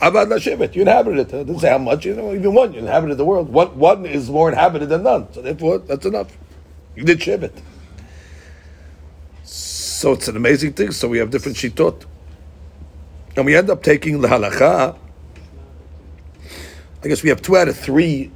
abad 0.00 0.28
lashevet. 0.28 0.74
You 0.74 0.82
inhabited 0.82 1.18
it. 1.20 1.34
It 1.34 1.46
doesn't 1.46 1.60
say 1.60 1.70
how 1.70 1.78
much. 1.78 2.04
You 2.04 2.14
know, 2.14 2.34
even 2.34 2.54
one. 2.54 2.72
You 2.72 2.80
inhabited 2.80 3.16
the 3.16 3.24
world. 3.24 3.48
One, 3.48 3.78
one 3.78 4.06
is 4.06 4.30
more 4.30 4.48
inhabited 4.50 4.90
than 4.90 5.02
none. 5.02 5.32
So 5.32 5.42
therefore, 5.42 5.78
that's 5.78 6.06
enough. 6.06 6.36
You 6.94 7.04
did 7.04 7.20
shevet. 7.20 7.52
So 9.44 10.12
it's 10.12 10.28
an 10.28 10.36
amazing 10.36 10.74
thing. 10.74 10.92
So 10.92 11.08
we 11.08 11.18
have 11.18 11.30
different 11.30 11.56
shitot. 11.56 12.04
And 13.36 13.46
we 13.46 13.56
end 13.56 13.70
up 13.70 13.82
taking 13.82 14.20
the 14.20 14.28
halacha. 14.28 14.96
I 17.04 17.08
guess 17.08 17.22
we 17.22 17.30
have 17.30 17.42
two 17.42 17.56
out 17.56 17.68
of 17.68 17.76
three 17.76 18.30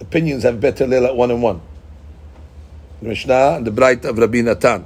opinions 0.00 0.42
have 0.42 0.60
Bet 0.60 0.78
Hillel 0.78 1.06
at 1.06 1.16
one 1.16 1.30
and 1.30 1.42
one. 1.42 1.60
The 3.02 3.08
Mishnah 3.08 3.56
and 3.56 3.66
the 3.66 3.70
Bright 3.70 4.04
of 4.04 4.18
Rabbi 4.18 4.40
Natan 4.40 4.84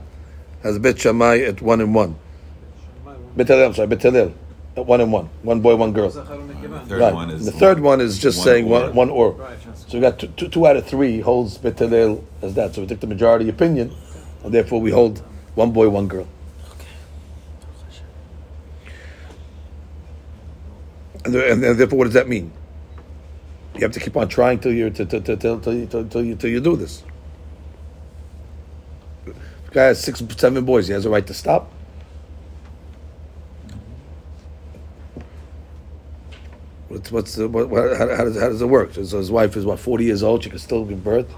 has 0.63 0.79
Bet 0.79 1.01
Shammai 1.01 1.39
at 1.39 1.63
one 1.63 1.81
and 1.81 1.95
one. 1.95 2.17
Bet 3.37 3.49
Hillel, 3.49 3.67
I'm 3.67 3.75
sorry, 3.75 3.89
Bet 3.89 4.03
Hillel 4.03 4.35
at 4.77 4.85
one 4.85 5.01
and 5.01 5.13
one. 5.13 5.31
One 5.43 5.61
boy, 5.61 5.77
one 5.77 5.93
girl. 5.93 6.11
Zachar 6.11 6.37
third 6.87 7.01
right. 7.01 7.15
one 7.15 7.31
is. 7.31 7.47
The 7.47 7.53
third 7.53 7.81
one 7.81 8.01
is 8.01 8.19
just 8.19 8.39
one 8.39 8.45
saying 8.45 8.67
or. 8.67 8.69
one, 8.69 8.95
one 8.95 9.11
or. 9.11 9.33
Right. 9.33 9.59
So 9.89 9.99
we 9.99 10.01
got 10.01 10.19
two, 10.19 10.29
two, 10.29 10.49
two 10.49 10.67
out 10.67 10.77
of 10.77 10.87
three 10.87 11.21
holds 11.21 11.57
Bet 11.59 11.79
Hillel 11.79 12.25
as 12.43 12.55
that. 12.55 12.75
So 12.75 12.83
we 12.83 12.87
take 12.87 13.01
the 13.01 13.07
majority 13.07 13.49
opinion, 13.49 13.95
and 14.43 14.53
therefore 14.53 14.81
we 14.81 14.91
hold 14.91 15.23
one 15.55 15.73
boy, 15.73 15.89
one 15.89 16.09
girl. 16.09 16.29
And, 21.25 21.35
and, 21.35 21.65
and 21.65 21.79
therefore, 21.79 21.99
what 22.01 22.05
does 22.05 22.15
that 22.15 22.29
mean? 22.29 22.53
You 23.75 23.81
have 23.81 23.93
to 23.93 24.01
keep 24.01 24.17
on 24.17 24.29
trying 24.29 24.61
till 24.61 24.73
you 24.73 24.91
till, 24.91 25.07
till, 25.07 25.23
till, 25.23 25.37
till, 25.37 25.61
till, 25.61 25.75
you- 25.75 25.87
till, 25.87 26.09
till 26.09 26.25
you 26.25 26.37
till 26.37 26.51
you 26.51 26.61
do 26.61 26.77
this. 26.77 27.03
A 29.27 29.71
guy 29.73 29.85
has 29.85 30.03
six, 30.03 30.23
seven 30.37 30.65
boys. 30.65 30.87
He 30.89 30.93
has 30.95 31.07
a 31.07 31.11
right 31.11 31.27
to 31.27 31.35
stop. 31.35 31.73
What's 36.89 37.11
what's 37.11 37.35
the, 37.35 37.49
what, 37.49 37.69
what, 37.69 37.97
how, 37.97 38.09
how 38.17 38.25
does 38.25 38.39
how 38.39 38.49
does 38.49 38.63
it 38.63 38.67
work? 38.67 38.95
So 38.95 39.01
his 39.03 39.31
wife 39.31 39.57
is 39.57 39.65
what 39.67 39.81
forty 39.81 40.05
years 40.05 40.23
old. 40.23 40.45
She 40.45 40.51
can 40.51 40.59
still 40.61 40.85
give 40.85 41.03
birth. 41.03 41.33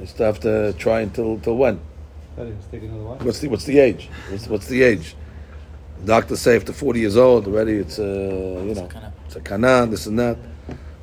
You 0.00 0.06
still 0.06 0.26
have 0.26 0.40
to 0.40 0.72
try 0.74 1.00
until 1.00 1.38
till 1.40 1.56
when? 1.56 1.80
That 2.36 2.46
is, 2.46 2.64
take 2.70 2.82
another 2.82 3.02
one. 3.02 3.18
What's 3.18 3.40
the 3.40 3.48
what's 3.48 3.64
the 3.64 3.78
age? 3.78 4.08
What's, 4.30 4.46
what's 4.48 4.66
the 4.66 4.82
age? 4.82 5.14
Doctors 6.04 6.40
say 6.40 6.56
after 6.56 6.72
forty 6.72 7.00
years 7.00 7.16
old 7.16 7.46
already, 7.46 7.74
it's 7.74 7.98
uh, 7.98 8.02
you 8.02 8.74
know 8.74 8.88
it's 9.26 9.36
a 9.36 9.40
kana, 9.40 9.86
this 9.86 10.06
and 10.06 10.18
that. 10.18 10.36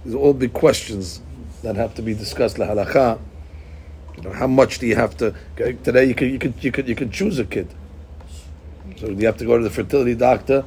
These 0.06 0.14
are 0.16 0.18
all 0.18 0.34
big 0.34 0.54
questions 0.54 1.22
that 1.64 1.76
have 1.76 1.96
to 1.96 2.02
be 2.02 2.14
discussed. 2.14 2.58
La 2.60 2.68
halacha. 2.68 3.20
You 4.18 4.24
know, 4.24 4.34
how 4.34 4.48
much 4.48 4.80
do 4.80 4.86
you 4.86 4.96
have 4.96 5.16
to? 5.18 5.34
Today 5.56 6.06
you 6.06 6.14
could 6.14 6.30
you 6.32 6.40
could 6.40 6.54
you 6.64 6.72
could 6.72 6.88
you 6.88 6.96
could 6.96 7.12
choose 7.12 7.40
a 7.40 7.46
kid. 7.46 7.68
So 8.98 9.10
you 9.10 9.26
have 9.26 9.38
to 9.38 9.46
go 9.46 9.58
to 9.58 9.64
the 9.64 9.70
fertility 9.70 10.14
doctor 10.14 10.66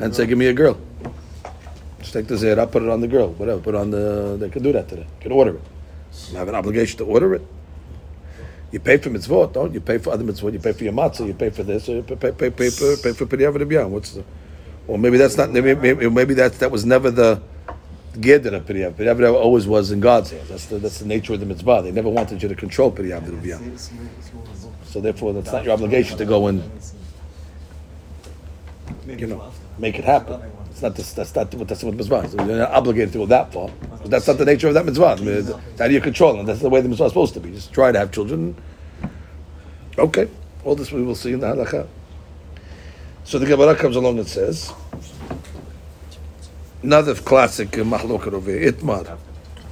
and 0.00 0.14
say, 0.14 0.26
"Give 0.26 0.36
me 0.36 0.46
a 0.46 0.52
girl." 0.52 0.78
Just 2.00 2.12
take 2.12 2.26
the 2.26 2.34
zera, 2.34 2.70
put 2.70 2.82
it 2.82 2.88
on 2.88 3.00
the 3.00 3.08
girl, 3.08 3.28
whatever. 3.32 3.60
Put 3.60 3.74
it 3.74 3.78
on 3.78 3.90
the. 3.90 4.36
They 4.38 4.50
can 4.50 4.62
do 4.62 4.72
that 4.72 4.88
today. 4.88 5.06
Can 5.20 5.32
order 5.32 5.54
it. 5.54 5.62
You 6.30 6.36
have 6.36 6.48
an 6.48 6.54
obligation 6.54 6.98
to 6.98 7.04
order 7.04 7.34
it. 7.34 7.42
You 8.72 8.80
pay 8.80 8.96
for 8.96 9.10
mitzvot, 9.10 9.52
don't 9.52 9.74
you? 9.74 9.82
Pay 9.82 9.98
for 9.98 10.14
other 10.14 10.24
mitzvot. 10.24 10.54
You 10.54 10.58
pay 10.58 10.72
for 10.72 10.84
your 10.84 10.94
matzah. 10.94 11.26
You 11.26 11.34
pay 11.34 11.50
for 11.50 11.62
this. 11.62 11.88
Or 11.90 11.96
you 11.96 12.02
pay 12.02 12.16
pay 12.16 12.32
pay 12.32 12.50
pay 12.50 12.70
for 12.70 12.96
pay 12.96 13.12
for 13.12 13.26
Rabiyah. 13.26 13.88
What's 13.88 14.12
the? 14.12 14.24
Or 14.88 14.98
maybe 14.98 15.18
that's 15.18 15.36
not. 15.36 15.50
Maybe, 15.50 15.74
maybe, 15.74 16.34
that 16.34 16.54
that 16.54 16.70
was 16.70 16.86
never 16.86 17.10
the 17.10 17.42
geder 18.14 18.54
of. 18.54 18.64
Piriyav 18.64 18.94
Rabiyah 18.94 19.34
always 19.34 19.66
was 19.66 19.92
in 19.92 20.00
God's 20.00 20.30
hands. 20.30 20.48
That's 20.48 20.66
the 20.66 20.78
that's 20.78 20.98
the 21.00 21.06
nature 21.06 21.34
of 21.34 21.40
the 21.40 21.46
mitzvah. 21.46 21.82
They 21.84 21.92
never 21.92 22.08
wanted 22.08 22.42
you 22.42 22.48
to 22.48 22.54
control 22.54 22.90
Rabiyah. 22.90 23.90
So 24.86 25.02
therefore, 25.02 25.34
that's 25.34 25.52
not 25.52 25.64
your 25.64 25.74
obligation 25.74 26.16
to 26.16 26.24
go 26.24 26.46
and 26.46 26.62
you 29.06 29.26
know 29.26 29.52
make 29.78 29.98
it 29.98 30.04
happen. 30.06 30.40
It's 30.81 30.81
not 30.81 30.95
this, 30.95 31.13
that's 31.13 31.33
not 31.33 31.53
what 31.55 31.67
that's 31.67 31.83
what 31.83 31.95
mitzvah. 31.95 32.17
is. 32.17 32.33
You're 32.33 32.45
not 32.45 32.71
obligated 32.71 33.13
to 33.13 33.19
go 33.19 33.25
that 33.27 33.51
far. 33.51 33.69
But 34.01 34.11
that's 34.11 34.27
not 34.27 34.37
the 34.37 34.45
nature 34.45 34.67
of 34.67 34.73
that 34.75 34.85
mitzvah. 34.85 35.05
I 35.05 35.15
mean, 35.15 35.27
it's 35.29 35.49
it's 35.49 35.81
out 35.81 35.87
of 35.87 35.91
your 35.91 36.01
control, 36.01 36.39
and 36.39 36.47
that's 36.47 36.59
the 36.61 36.69
way 36.69 36.81
the 36.81 36.89
mitzvah 36.89 37.05
is 37.05 37.11
supposed 37.11 37.33
to 37.33 37.39
be. 37.39 37.51
Just 37.51 37.73
try 37.73 37.91
to 37.91 37.97
have 37.97 38.11
children. 38.11 38.55
Okay, 39.97 40.29
all 40.63 40.75
this 40.75 40.91
we 40.91 41.01
will 41.01 41.15
see 41.15 41.33
in 41.33 41.39
the 41.39 41.47
halakha. 41.47 41.87
So 43.23 43.39
the 43.39 43.45
Gemara 43.45 43.75
comes 43.75 43.95
along 43.95 44.19
and 44.19 44.27
says, 44.27 44.71
another 46.83 47.15
classic 47.15 47.71
מחלוקת 47.71 48.33
רובה, 48.33 48.53
איתמר. 48.53 49.01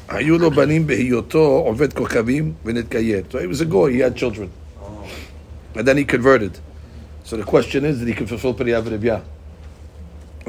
היו 0.10 0.38
לו 0.38 0.52
בנים 0.52 0.88
בהיותו 0.88 1.64
עובד 1.66 1.94
כוכבים 1.94 2.54
ונתגייר. 2.66 3.24
So 3.30 3.40
he 3.40 3.48
was 3.48 3.62
a 3.62 3.66
goy, 3.66 3.94
he 3.94 4.00
had 4.00 4.16
children. 4.16 4.52
And 5.76 5.88
then 5.88 5.98
he 5.98 6.06
converted. 6.06 6.58
So 7.24 7.38
the 7.38 7.44
question 7.44 7.86
is, 7.86 8.00
did 8.00 8.08
he 8.08 8.14
can 8.14 8.28
fulfill 8.28 8.54
Periyah 8.54 8.82
V'Ribya? 8.84 9.22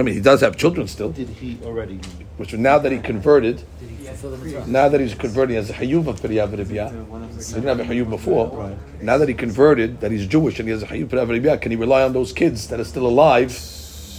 I 0.01 0.03
mean, 0.03 0.15
he 0.15 0.21
does 0.21 0.41
have 0.41 0.57
children 0.57 0.87
still, 0.87 1.11
Did 1.11 1.29
he 1.29 1.59
already? 1.63 1.99
which 2.37 2.53
now 2.53 2.79
that 2.79 2.91
he 2.91 2.97
converted, 2.97 3.57
Did 3.79 3.89
he 3.89 4.03
the 4.05 4.63
now 4.65 4.89
that 4.89 4.99
he's 4.99 5.13
converted, 5.13 5.51
he 5.51 5.55
has 5.57 5.69
a 5.69 5.73
hayuv 5.73 6.07
of 6.07 6.19
Periyah 6.19 6.47
V'Ribya. 6.49 7.05
One 7.05 7.21
of 7.21 7.37
the 7.37 7.43
He 7.43 7.53
didn't 7.61 7.77
have 7.77 7.79
a 7.79 7.93
hayuv 7.93 8.09
before. 8.09 8.75
Now 8.99 9.19
that 9.19 9.29
he 9.29 9.35
converted, 9.35 10.01
that 10.01 10.11
he's 10.11 10.25
Jewish 10.25 10.57
and 10.57 10.67
he 10.67 10.71
has 10.71 10.81
a 10.81 10.87
hayuv 10.87 11.09
Periyah 11.09 11.27
V'Ribya, 11.27 11.61
can 11.61 11.69
he 11.69 11.77
rely 11.77 12.01
on 12.01 12.13
those 12.13 12.33
kids 12.33 12.67
that 12.69 12.79
are 12.79 12.83
still 12.83 13.05
alive? 13.05 13.55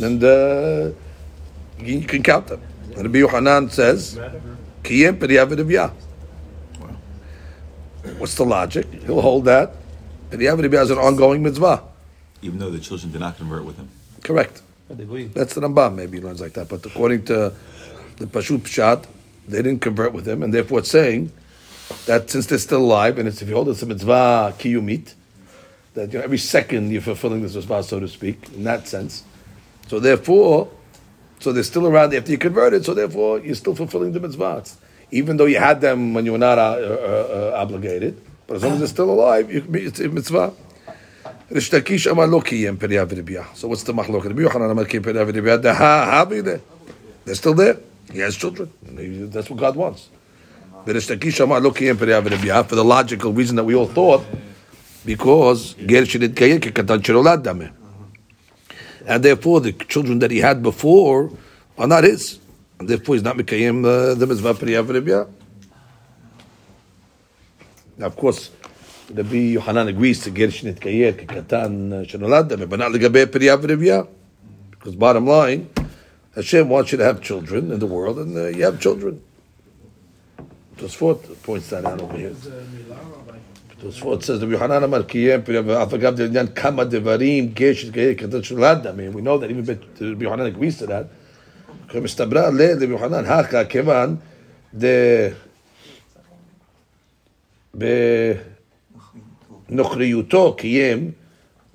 And 0.00 0.22
uh, 0.22 0.92
you 1.80 1.98
you 1.98 2.06
can 2.06 2.22
count 2.22 2.46
them. 2.46 2.62
And 2.94 3.02
Rabbi 3.02 3.18
Yohanan 3.18 3.68
says, 3.70 4.14
Kiyem 4.84 5.18
Periyah 5.18 5.48
V'Ribya. 5.48 5.92
What's 8.18 8.36
the 8.36 8.44
logic? 8.44 8.86
He'll 9.04 9.20
hold 9.20 9.46
that. 9.46 9.74
Periyah 10.30 10.56
V'Ribya 10.56 10.82
is 10.82 10.90
an 10.92 10.98
ongoing 10.98 11.42
mitzvah. 11.42 11.82
Even 12.40 12.60
though 12.60 12.70
the 12.70 12.78
children 12.78 13.10
did 13.10 13.20
not 13.20 13.36
convert 13.36 13.64
with 13.64 13.78
him. 13.78 13.88
Correct. 14.22 14.62
That's 15.28 15.54
the 15.54 15.60
Rambam, 15.60 15.94
maybe 15.94 16.18
he 16.18 16.24
learns 16.24 16.40
like 16.40 16.52
that. 16.54 16.68
But 16.68 16.84
according 16.86 17.24
to 17.26 17.52
the 18.16 18.26
Pashut 18.26 18.60
Pshat, 18.60 19.06
they 19.48 19.62
didn't 19.62 19.80
convert 19.80 20.12
with 20.12 20.26
him, 20.26 20.42
and 20.42 20.52
therefore 20.52 20.80
it's 20.80 20.90
saying 20.90 21.32
that 22.06 22.30
since 22.30 22.46
they're 22.46 22.58
still 22.58 22.82
alive, 22.82 23.18
and 23.18 23.28
it's 23.28 23.42
if 23.42 23.48
you 23.48 23.54
hold 23.54 23.68
it's 23.68 23.82
a 23.82 23.86
mitzvah 23.86 24.54
kiyumit, 24.58 25.14
that 25.94 26.12
you 26.12 26.18
know, 26.18 26.24
every 26.24 26.38
second 26.38 26.90
you're 26.90 27.02
fulfilling 27.02 27.42
this 27.42 27.54
mitzvah, 27.54 27.82
so 27.82 28.00
to 28.00 28.08
speak, 28.08 28.52
in 28.54 28.64
that 28.64 28.88
sense. 28.88 29.24
So 29.88 30.00
therefore, 30.00 30.70
so 31.40 31.52
they're 31.52 31.62
still 31.62 31.86
around 31.86 32.14
after 32.14 32.30
you 32.30 32.38
converted, 32.38 32.84
so 32.84 32.94
therefore 32.94 33.40
you're 33.40 33.54
still 33.54 33.74
fulfilling 33.74 34.12
the 34.12 34.20
mitzvahs. 34.20 34.76
Even 35.10 35.36
though 35.36 35.46
you 35.46 35.58
had 35.58 35.80
them 35.80 36.14
when 36.14 36.24
you 36.24 36.32
were 36.32 36.38
not 36.38 36.58
uh, 36.58 36.62
uh, 36.62 37.52
uh, 37.54 37.60
obligated, 37.60 38.20
but 38.46 38.56
as 38.56 38.62
long 38.62 38.72
as 38.72 38.78
they're 38.78 38.88
still 38.88 39.10
alive, 39.10 39.52
you 39.52 39.64
it's 39.74 40.00
a 40.00 40.08
mitzvah. 40.08 40.54
Amar 41.52 42.26
lo 42.26 42.40
kiyem 42.40 43.56
So 43.56 43.68
what's 43.68 43.82
the 43.82 43.92
machlok? 43.92 44.24
Rabbi 44.24 44.42
Yochanan 44.42 44.70
amar 44.70 44.84
kiyem 44.86 46.60
They're 47.24 47.34
still 47.34 47.54
there. 47.54 47.78
He 48.10 48.20
has 48.20 48.36
children. 48.36 48.72
That's 49.30 49.50
what 49.50 49.58
God 49.58 49.76
wants. 49.76 50.08
For 50.84 50.92
the 50.92 52.84
logical 52.84 53.32
reason 53.32 53.56
that 53.56 53.64
we 53.64 53.74
all 53.74 53.86
thought, 53.86 54.24
because 55.04 55.76
and 59.06 59.22
therefore 59.22 59.60
the 59.60 59.72
children 59.72 60.18
that 60.20 60.30
he 60.30 60.38
had 60.38 60.62
before 60.62 61.30
are 61.78 61.86
not 61.86 62.04
his, 62.04 62.38
and 62.78 62.88
therefore 62.88 63.14
he's 63.16 63.24
not 63.24 63.36
mikayim 63.36 63.84
uh, 63.84 64.14
the 64.14 64.26
mitzvah 64.26 65.28
Now, 67.98 68.06
of 68.06 68.16
course, 68.16 68.50
רבי 69.17 69.37
יוחנן 69.37 69.87
agrees 69.87 70.25
to 70.25 70.29
גר 70.29 70.49
שנתגייר 70.49 71.13
כקטן 71.17 71.89
uh, 71.91 72.09
שנולד 72.09 72.53
דמה, 72.53 72.65
but 72.69 72.79
not 72.79 72.93
לגבי 72.93 73.25
פריה 73.25 73.55
ורבייה. 73.61 74.01
Because 74.71 74.95
bottom 74.95 75.25
line, 75.27 75.67
Hashem 76.35 76.69
wants 76.69 76.91
you 76.91 76.97
to 76.97 77.03
have 77.03 77.21
children 77.21 77.71
in 77.71 77.79
the 77.79 77.87
world, 77.87 78.19
and 78.19 78.37
uh, 78.37 78.47
you 78.47 78.63
have 78.63 78.79
children. 78.79 79.21
Tosfot 80.77 81.19
points 81.43 81.69
that 81.69 81.83
out 81.85 81.99
over 82.01 82.17
here. 82.17 82.33
Tosfot 83.81 84.23
says, 84.23 84.41
"Rabbi 84.41 84.53
Yohanan 84.53 84.83
Amar 84.83 85.03
Kiyem 85.03 85.41
Aף 85.69 85.93
אגב 85.93 86.21
לעניין 86.21 86.47
כמה 86.47 86.83
דברים 86.83 87.51
גש 87.53 87.83
יתגייר 87.83 88.13
כקטן 88.13 88.43
שנולד 88.43 88.87
דמה." 88.87 89.03
We 89.13 89.21
know 89.21 89.37
that 89.37 89.49
even 89.49 89.65
Rabbi 89.99 90.23
Yohanan 90.25 90.45
agrees 90.45 90.77
to 90.79 90.85
that. 90.87 91.05
מסתברא 91.95 92.49
לרבי 92.49 92.85
יוחנן, 92.85 93.25
הכא 93.25 93.63
כיוון 93.63 94.15
ד... 94.77 94.85
בנוכריותו 99.71 100.55
קיים 100.57 101.11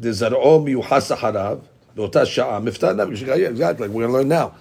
דזרעו 0.01 0.61
מיוחס 0.61 1.13
אחריו 1.13 1.59
באותה 1.95 2.27
שעה, 2.27 2.61
מפתר 2.61 2.93
נפש, 2.93 3.23
exactly, 3.23 3.83
like 3.83 3.91
we're 3.91 4.03
going 4.03 4.07
to 4.07 4.13
learn 4.13 4.29
now. 4.29 4.53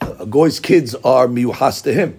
A 0.00 0.26
goy's 0.26 0.60
kids 0.60 0.94
are 0.94 1.26
miuhas 1.26 1.82
to 1.82 1.92
him. 1.92 2.18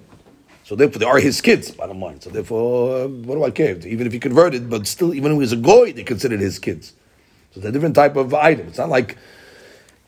So 0.63 0.75
therefore, 0.75 0.99
they 0.99 1.05
are 1.05 1.19
his 1.19 1.41
kids, 1.41 1.71
bottom 1.71 1.99
line. 2.01 2.21
So 2.21 2.29
therefore, 2.29 3.03
uh, 3.03 3.07
what 3.07 3.35
do 3.35 3.43
I 3.43 3.51
care? 3.51 3.77
Even 3.79 4.07
if 4.07 4.13
he 4.13 4.19
converted, 4.19 4.69
but 4.69 4.87
still, 4.87 5.13
even 5.13 5.23
when 5.23 5.33
he 5.33 5.39
was 5.39 5.51
a 5.51 5.57
goy, 5.57 5.91
they 5.91 6.03
considered 6.03 6.39
his 6.39 6.59
kids. 6.59 6.93
So 7.51 7.59
it's 7.59 7.65
a 7.65 7.71
different 7.71 7.95
type 7.95 8.15
of 8.15 8.33
item. 8.33 8.67
It's 8.67 8.77
not 8.77 8.89
like, 8.89 9.17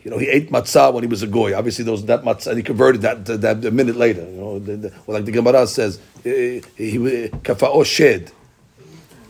you 0.03 0.11
know, 0.11 0.17
he 0.17 0.27
ate 0.29 0.51
matzah 0.51 0.93
when 0.93 1.03
he 1.03 1.07
was 1.09 1.23
a 1.23 1.27
goy. 1.27 1.57
Obviously, 1.57 1.83
those 1.83 2.05
that 2.05 2.23
matzah, 2.23 2.47
and 2.47 2.57
he 2.57 2.63
converted 2.63 3.01
that, 3.01 3.25
that, 3.25 3.41
that 3.41 3.65
a 3.65 3.71
minute 3.71 3.95
later. 3.95 4.21
You 4.21 4.37
know, 4.37 4.59
the, 4.59 4.77
the, 4.77 4.93
well, 5.05 5.17
like 5.17 5.25
the 5.25 5.31
Gemara 5.31 5.65
says, 5.67 5.99
eh, 6.23 6.61
he 6.77 6.97
kafa'o 6.97 7.85
shed. 7.85 8.31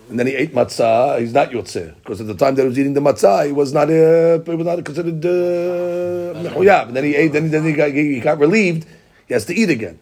And 0.09 0.18
then 0.18 0.27
he 0.27 0.35
ate 0.35 0.55
matzah. 0.55 1.21
He's 1.21 1.35
not 1.35 1.51
yotzeh 1.51 1.94
because 1.97 2.21
at 2.21 2.27
the 2.27 2.35
time 2.35 2.55
that 2.55 2.62
he 2.62 2.68
was 2.68 2.79
eating 2.79 2.94
the 2.94 3.01
matzah, 3.01 3.47
he 3.47 3.53
was 3.53 3.73
not 3.73 3.90
uh, 3.90 4.38
he 4.42 4.57
was 4.57 4.66
not 4.66 4.83
considered 4.85 5.25
uh, 5.25 6.49
mechuyab. 6.49 6.88
And 6.88 6.97
then 6.97 7.05
he 7.05 7.14
ate. 7.14 7.33
Then, 7.33 7.51
then 7.51 7.64
he, 7.64 7.73
got, 7.73 7.90
he 7.90 8.21
got 8.21 8.38
relieved. 8.38 8.87
He 9.27 9.35
has 9.35 9.44
to 9.47 9.55
eat 9.55 9.68
again. 9.68 9.99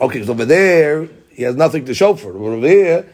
Okay, 0.00 0.24
so 0.24 0.30
over 0.30 0.44
there 0.44 1.08
he 1.30 1.42
has 1.42 1.56
nothing 1.56 1.84
to 1.86 1.94
show 1.94 2.14
for 2.14 2.30
it. 2.30 2.36
Over 2.36 2.66
here 2.68 3.08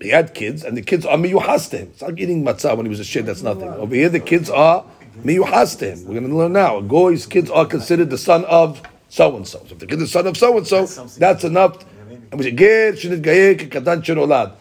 he 0.00 0.10
had 0.10 0.34
kids, 0.34 0.64
and 0.64 0.76
the 0.76 0.82
kids 0.82 1.06
are 1.06 1.16
miyuhas 1.16 1.70
to 1.70 1.78
him. 1.78 1.88
It's 1.92 2.02
like 2.02 2.18
eating 2.18 2.44
matzah 2.44 2.76
when 2.76 2.84
he 2.84 2.90
was 2.90 3.00
a 3.00 3.04
shit. 3.04 3.24
That's 3.24 3.42
nothing. 3.42 3.68
Over 3.68 3.94
here 3.94 4.10
the 4.10 4.20
kids 4.20 4.50
are 4.50 4.84
miyuhas 5.22 5.78
to 5.78 5.92
him. 5.92 6.04
We're 6.04 6.20
going 6.20 6.28
to 6.28 6.36
learn 6.36 6.52
now. 6.52 6.78
A 6.78 6.82
goy's 6.82 7.24
kids 7.24 7.50
are 7.50 7.64
considered 7.64 8.10
the 8.10 8.18
son 8.18 8.44
of 8.44 8.82
so 9.08 9.34
and 9.34 9.48
so. 9.48 9.60
So 9.60 9.72
if 9.72 9.78
the 9.78 9.86
kid 9.86 9.94
is 10.02 10.12
the 10.12 10.18
son 10.18 10.26
of 10.26 10.36
so 10.36 10.58
and 10.58 10.66
so, 10.66 10.84
that's 11.18 11.44
enough. 11.44 11.84
And 12.30 12.38
we 12.38 12.44
say 12.44 12.52
ger 12.52 12.92
shenit 12.92 13.22
gayer 13.22 13.54
kekatan 13.54 14.02
shenolad. 14.02 14.52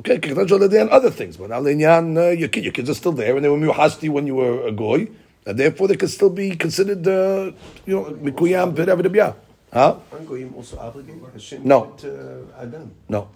Okay, 0.00 0.18
and 0.22 0.90
other 0.90 1.10
things, 1.10 1.36
but 1.36 1.50
al 1.50 1.64
inyan 1.64 2.16
uh, 2.16 2.30
your 2.30 2.48
kid, 2.48 2.64
your 2.64 2.72
kids 2.72 2.88
are 2.88 2.94
still 2.94 3.12
there, 3.12 3.36
and 3.36 3.44
they 3.44 3.50
were 3.50 3.58
you 3.58 4.12
when 4.12 4.26
you 4.26 4.34
were 4.34 4.66
a 4.66 4.72
goy, 4.72 5.08
and 5.44 5.58
therefore 5.58 5.88
they 5.88 5.96
could 5.96 6.08
still 6.08 6.30
be 6.30 6.56
considered, 6.56 7.06
uh, 7.06 7.52
you 7.84 7.94
know, 7.94 8.04
mikuyam 8.04 8.74
peravidabya. 8.74 9.34
Huh? 9.70 9.96
Aren't 10.10 10.26
goyim 10.26 10.54
also 10.56 10.78
obligated? 10.78 11.64
No. 11.64 11.84
gave 11.84 11.92
it 11.92 11.98
to 11.98 12.46
Adam. 12.58 12.94
No. 13.10 13.28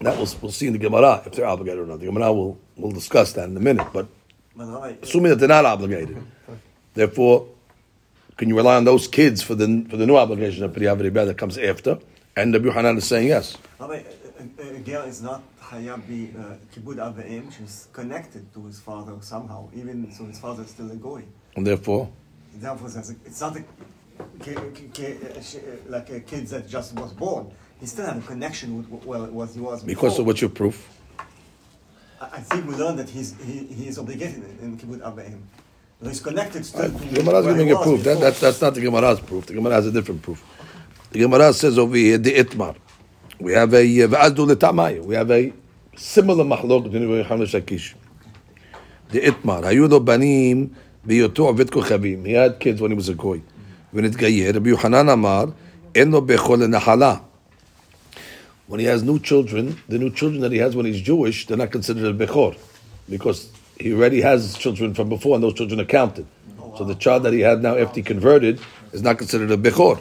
That 0.00 0.16
we'll, 0.16 0.28
we'll 0.40 0.50
see 0.50 0.66
in 0.66 0.72
the 0.72 0.78
Gemara 0.78 1.22
if 1.26 1.32
they're 1.32 1.44
obligated 1.44 1.80
or 1.80 1.86
not. 1.86 2.00
The 2.00 2.06
Gemara 2.06 2.32
will 2.32 2.58
will 2.76 2.90
discuss 2.90 3.34
that 3.34 3.50
in 3.50 3.56
a 3.56 3.60
minute. 3.60 3.88
But 3.92 4.08
assuming 5.02 5.28
that 5.30 5.36
they're 5.36 5.48
not 5.48 5.66
obligated, 5.66 6.24
therefore, 6.94 7.48
can 8.38 8.48
you 8.48 8.56
rely 8.56 8.76
on 8.76 8.84
those 8.84 9.06
kids 9.06 9.42
for 9.42 9.54
the 9.54 9.84
for 9.90 9.98
the 9.98 10.06
new 10.06 10.16
obligation 10.16 10.64
of 10.64 10.72
Priyah 10.72 10.98
V'Ribah 10.98 11.26
that 11.26 11.36
comes 11.36 11.58
after? 11.58 11.98
And 12.34 12.54
Rabbi 12.54 12.70
Hanan 12.70 12.96
is 12.96 13.04
saying 13.04 13.28
yes. 13.28 13.58
A, 14.40 14.76
a 14.76 14.80
girl 14.80 15.02
is 15.02 15.20
not 15.22 15.42
Hayab 15.60 16.06
be 16.08 16.32
uh, 16.38 16.56
Kibud 16.74 17.56
She's 17.56 17.88
connected 17.92 18.52
to 18.54 18.64
his 18.66 18.80
father 18.80 19.12
somehow, 19.20 19.68
even 19.74 20.10
so 20.12 20.24
his 20.24 20.38
father 20.38 20.62
is 20.62 20.70
still 20.70 20.90
a 20.90 20.96
goy. 20.96 21.22
And 21.56 21.66
therefore, 21.66 22.08
Therefore, 22.54 22.88
it's 23.24 23.40
not 23.40 23.56
a, 23.56 23.60
uh, 23.60 24.52
uh, 24.52 25.76
like 25.88 26.10
a 26.10 26.20
kid 26.20 26.46
that 26.48 26.68
just 26.68 26.94
was 26.94 27.12
born. 27.12 27.50
He 27.78 27.86
still 27.86 28.06
had 28.06 28.16
a 28.16 28.20
connection 28.20 28.76
with 28.76 29.04
well, 29.04 29.26
what 29.26 29.50
he 29.50 29.60
was 29.60 29.82
because 29.82 30.12
before. 30.12 30.20
of 30.20 30.26
what's 30.26 30.40
your 30.40 30.50
proof? 30.50 30.88
I 32.20 32.40
think 32.40 32.66
we 32.66 32.74
learned 32.74 32.98
that 32.98 33.08
he's 33.08 33.34
he, 33.42 33.64
he 33.66 33.88
is 33.88 33.98
obligated 33.98 34.42
in 34.60 34.76
Kibbutz 34.76 35.00
V'Em. 35.14 35.40
He's 36.02 36.20
connected 36.20 36.64
still 36.64 36.88
The 36.88 36.98
to 37.08 37.14
Gemara 37.14 37.38
is 37.40 37.46
giving 37.46 37.72
a 37.72 37.76
proof. 37.82 38.04
That, 38.04 38.20
that, 38.20 38.34
that's 38.36 38.60
not 38.60 38.74
the 38.74 38.80
Gemara's 38.80 39.20
proof. 39.20 39.46
The 39.46 39.54
Gemara 39.54 39.74
has 39.74 39.86
a 39.86 39.92
different 39.92 40.22
proof. 40.22 40.42
The 41.10 41.18
Gemara 41.18 41.52
says 41.52 41.78
over 41.78 41.96
here, 41.96 42.18
the 42.18 42.32
Itmar. 42.34 42.76
We 43.40 43.52
have 43.52 43.72
a 43.72 43.78
uh, 43.78 44.06
Ve'azdu 44.06 45.04
We 45.06 45.14
have 45.14 45.30
a 45.30 45.50
similar 45.96 46.44
machlok 46.44 46.84
to 46.84 46.88
the 46.90 46.98
Yehoshua 46.98 47.60
Shakish. 47.60 47.94
The 49.08 49.20
Itmar. 49.20 49.62
Hayudo 49.62 50.04
Banim 50.04 50.76
Ve'yotu 51.06 51.50
Avet 51.50 51.70
Kochavim. 51.70 52.26
He 52.26 52.34
had 52.34 52.60
kids 52.60 52.82
when 52.82 52.90
he 52.90 52.94
was 52.94 53.08
a 53.08 53.14
goy. 53.14 53.40
When 53.92 54.04
it 54.04 54.18
gayer, 54.18 54.52
Rabbi 54.52 54.70
Yochanan 54.70 55.10
Amar, 55.10 55.54
Eno 55.94 56.20
Bechol 56.20 56.68
Nahala. 56.70 57.22
When 58.66 58.78
he 58.78 58.84
has 58.84 59.02
new 59.02 59.18
children, 59.18 59.80
the 59.88 59.98
new 59.98 60.10
children 60.10 60.42
that 60.42 60.52
he 60.52 60.58
has 60.58 60.76
when 60.76 60.84
he's 60.84 61.00
Jewish, 61.00 61.46
they're 61.46 61.56
not 61.56 61.72
considered 61.72 62.14
a 62.14 62.26
Bechor. 62.26 62.58
Because 63.08 63.50
he 63.78 63.94
already 63.94 64.20
has 64.20 64.54
children 64.58 64.92
from 64.92 65.08
before 65.08 65.34
and 65.34 65.42
those 65.42 65.54
children 65.54 65.80
are 65.80 65.86
counted. 65.86 66.26
So 66.76 66.84
the 66.84 66.94
child 66.94 67.22
that 67.22 67.32
he 67.32 67.40
had 67.40 67.62
now 67.62 67.78
after 67.78 67.96
he 67.96 68.02
converted 68.02 68.60
is 68.92 69.02
not 69.02 69.16
considered 69.16 69.50
a 69.50 69.56
Bechor. 69.56 69.98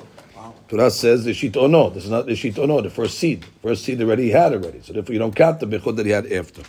Torah 0.69 0.91
says 0.91 1.23
the 1.25 1.34
shit 1.34 1.55
no. 1.55 1.89
This 1.89 2.05
is 2.05 2.12
not 2.12 2.27
the 2.27 2.36
shit 2.36 2.55
no. 2.58 2.79
The 2.79 2.91
first 2.91 3.17
seed, 3.17 3.43
first 3.63 3.84
seed 3.84 3.99
already 4.01 4.25
he 4.25 4.29
had 4.29 4.53
already. 4.53 4.82
So 4.84 4.93
therefore, 4.93 5.13
you 5.13 5.19
don't 5.19 5.36
count 5.36 5.60
the 5.60 5.65
bechod 5.65 5.95
that 5.95 6.05
he 6.05 6.12
had 6.12 6.32
after. 6.32 6.62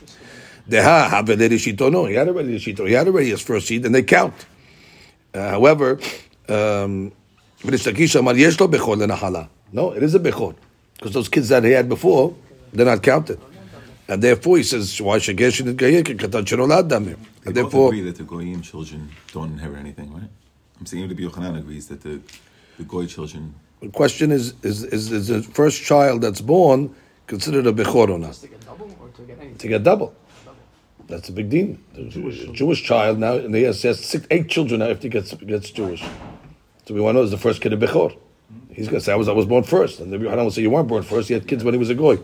Deha 0.69 1.11
haveled 1.11 1.61
shit. 1.61 1.79
He 1.79 2.15
had 2.15 2.29
already 2.29 2.53
the 2.53 2.59
shit. 2.59 2.79
He 2.79 2.93
had 2.93 3.07
already 3.07 3.29
his 3.29 3.43
first 3.43 3.67
seed, 3.67 3.85
and 3.85 3.95
they 3.95 4.03
count. 4.03 4.35
Uh, 5.35 5.51
however, 5.51 6.01
um, 6.49 7.13
no, 7.63 7.71
it 9.93 10.03
is 10.03 10.15
a 10.15 10.19
bechod 10.19 10.55
because 10.95 11.13
those 11.13 11.29
kids 11.29 11.51
that 11.51 11.63
he 11.63 11.73
had 11.73 11.89
before 11.89 12.35
they're 12.73 12.87
not 12.87 13.03
counted. 13.03 13.39
And 14.09 14.23
therefore, 14.23 14.57
he 14.57 14.63
says, 14.63 15.01
"Why 15.01 15.19
shagesh 15.19 15.61
and 15.61 15.79
katan 15.79 17.17
And 17.45 17.55
therefore, 17.55 17.89
agree 17.89 18.01
that 18.03 18.17
the 18.17 18.25
goyim 18.25 18.63
children 18.63 19.11
don't 19.33 19.53
inherit 19.53 19.79
anything, 19.79 20.13
right? 20.13 20.31
I'm 20.81 20.87
saying 20.87 21.05
even 21.05 21.17
the 21.17 21.27
Yochanan 21.27 21.59
agrees 21.59 21.89
that 21.89 22.01
the 22.01 22.21
the 22.79 22.85
goy 22.85 23.07
children 23.07 23.55
the 23.81 23.89
question 23.89 24.31
is, 24.31 24.55
is, 24.63 24.85
is, 24.85 25.11
is 25.11 25.29
the 25.29 25.43
first 25.43 25.83
child 25.83 26.23
that's 26.23 26.41
born 26.41 26.95
considered 27.27 27.67
a 27.67 27.73
bechor 27.73 28.09
or 28.09 28.19
not? 28.19 28.35
To 28.35 28.49
get 28.49 28.65
double 28.65 28.97
or 29.01 29.09
to 29.09 29.23
get 29.23 29.39
anything? 29.39 29.59
To 29.59 29.69
get 29.69 29.83
double. 29.83 30.15
That's 31.07 31.29
a 31.29 31.33
big 31.33 31.51
deal. 31.51 31.77
The 31.95 32.05
Jewish, 32.05 32.45
Jewish 32.53 32.83
child 32.85 33.19
now, 33.19 33.35
and 33.35 33.55
he 33.55 33.63
has, 33.63 33.83
he 33.83 33.89
has 33.89 34.05
six, 34.05 34.27
eight 34.31 34.49
children 34.49 34.81
now 34.81 34.87
if 34.87 35.03
he 35.03 35.09
gets, 35.09 35.35
gets 35.35 35.71
Jewish. 35.71 36.03
So 36.87 36.95
we 36.95 37.01
want 37.01 37.17
to 37.17 37.21
know 37.21 37.25
is 37.25 37.31
the 37.31 37.39
first 37.39 37.61
kid 37.61 37.73
a 37.73 37.77
bechor. 37.77 38.13
Hmm. 38.13 38.73
He's 38.73 38.87
going 38.87 39.01
to 39.01 39.05
say, 39.05 39.13
I 39.13 39.17
was, 39.17 39.29
I 39.29 39.33
was 39.33 39.47
born 39.47 39.65
first. 39.65 39.99
And 40.01 40.13
the 40.13 40.19
Yohanan 40.19 40.45
will 40.45 40.53
say, 40.53 40.63
you 40.63 40.71
weren't 40.71 40.89
born 40.89 41.03
first. 41.03 41.29
He 41.29 41.35
had 41.35 41.49
kids 41.49 41.65
when 41.65 41.75
he 41.75 41.79
was 41.79 41.91
a 41.91 41.95
goy. 41.95 42.19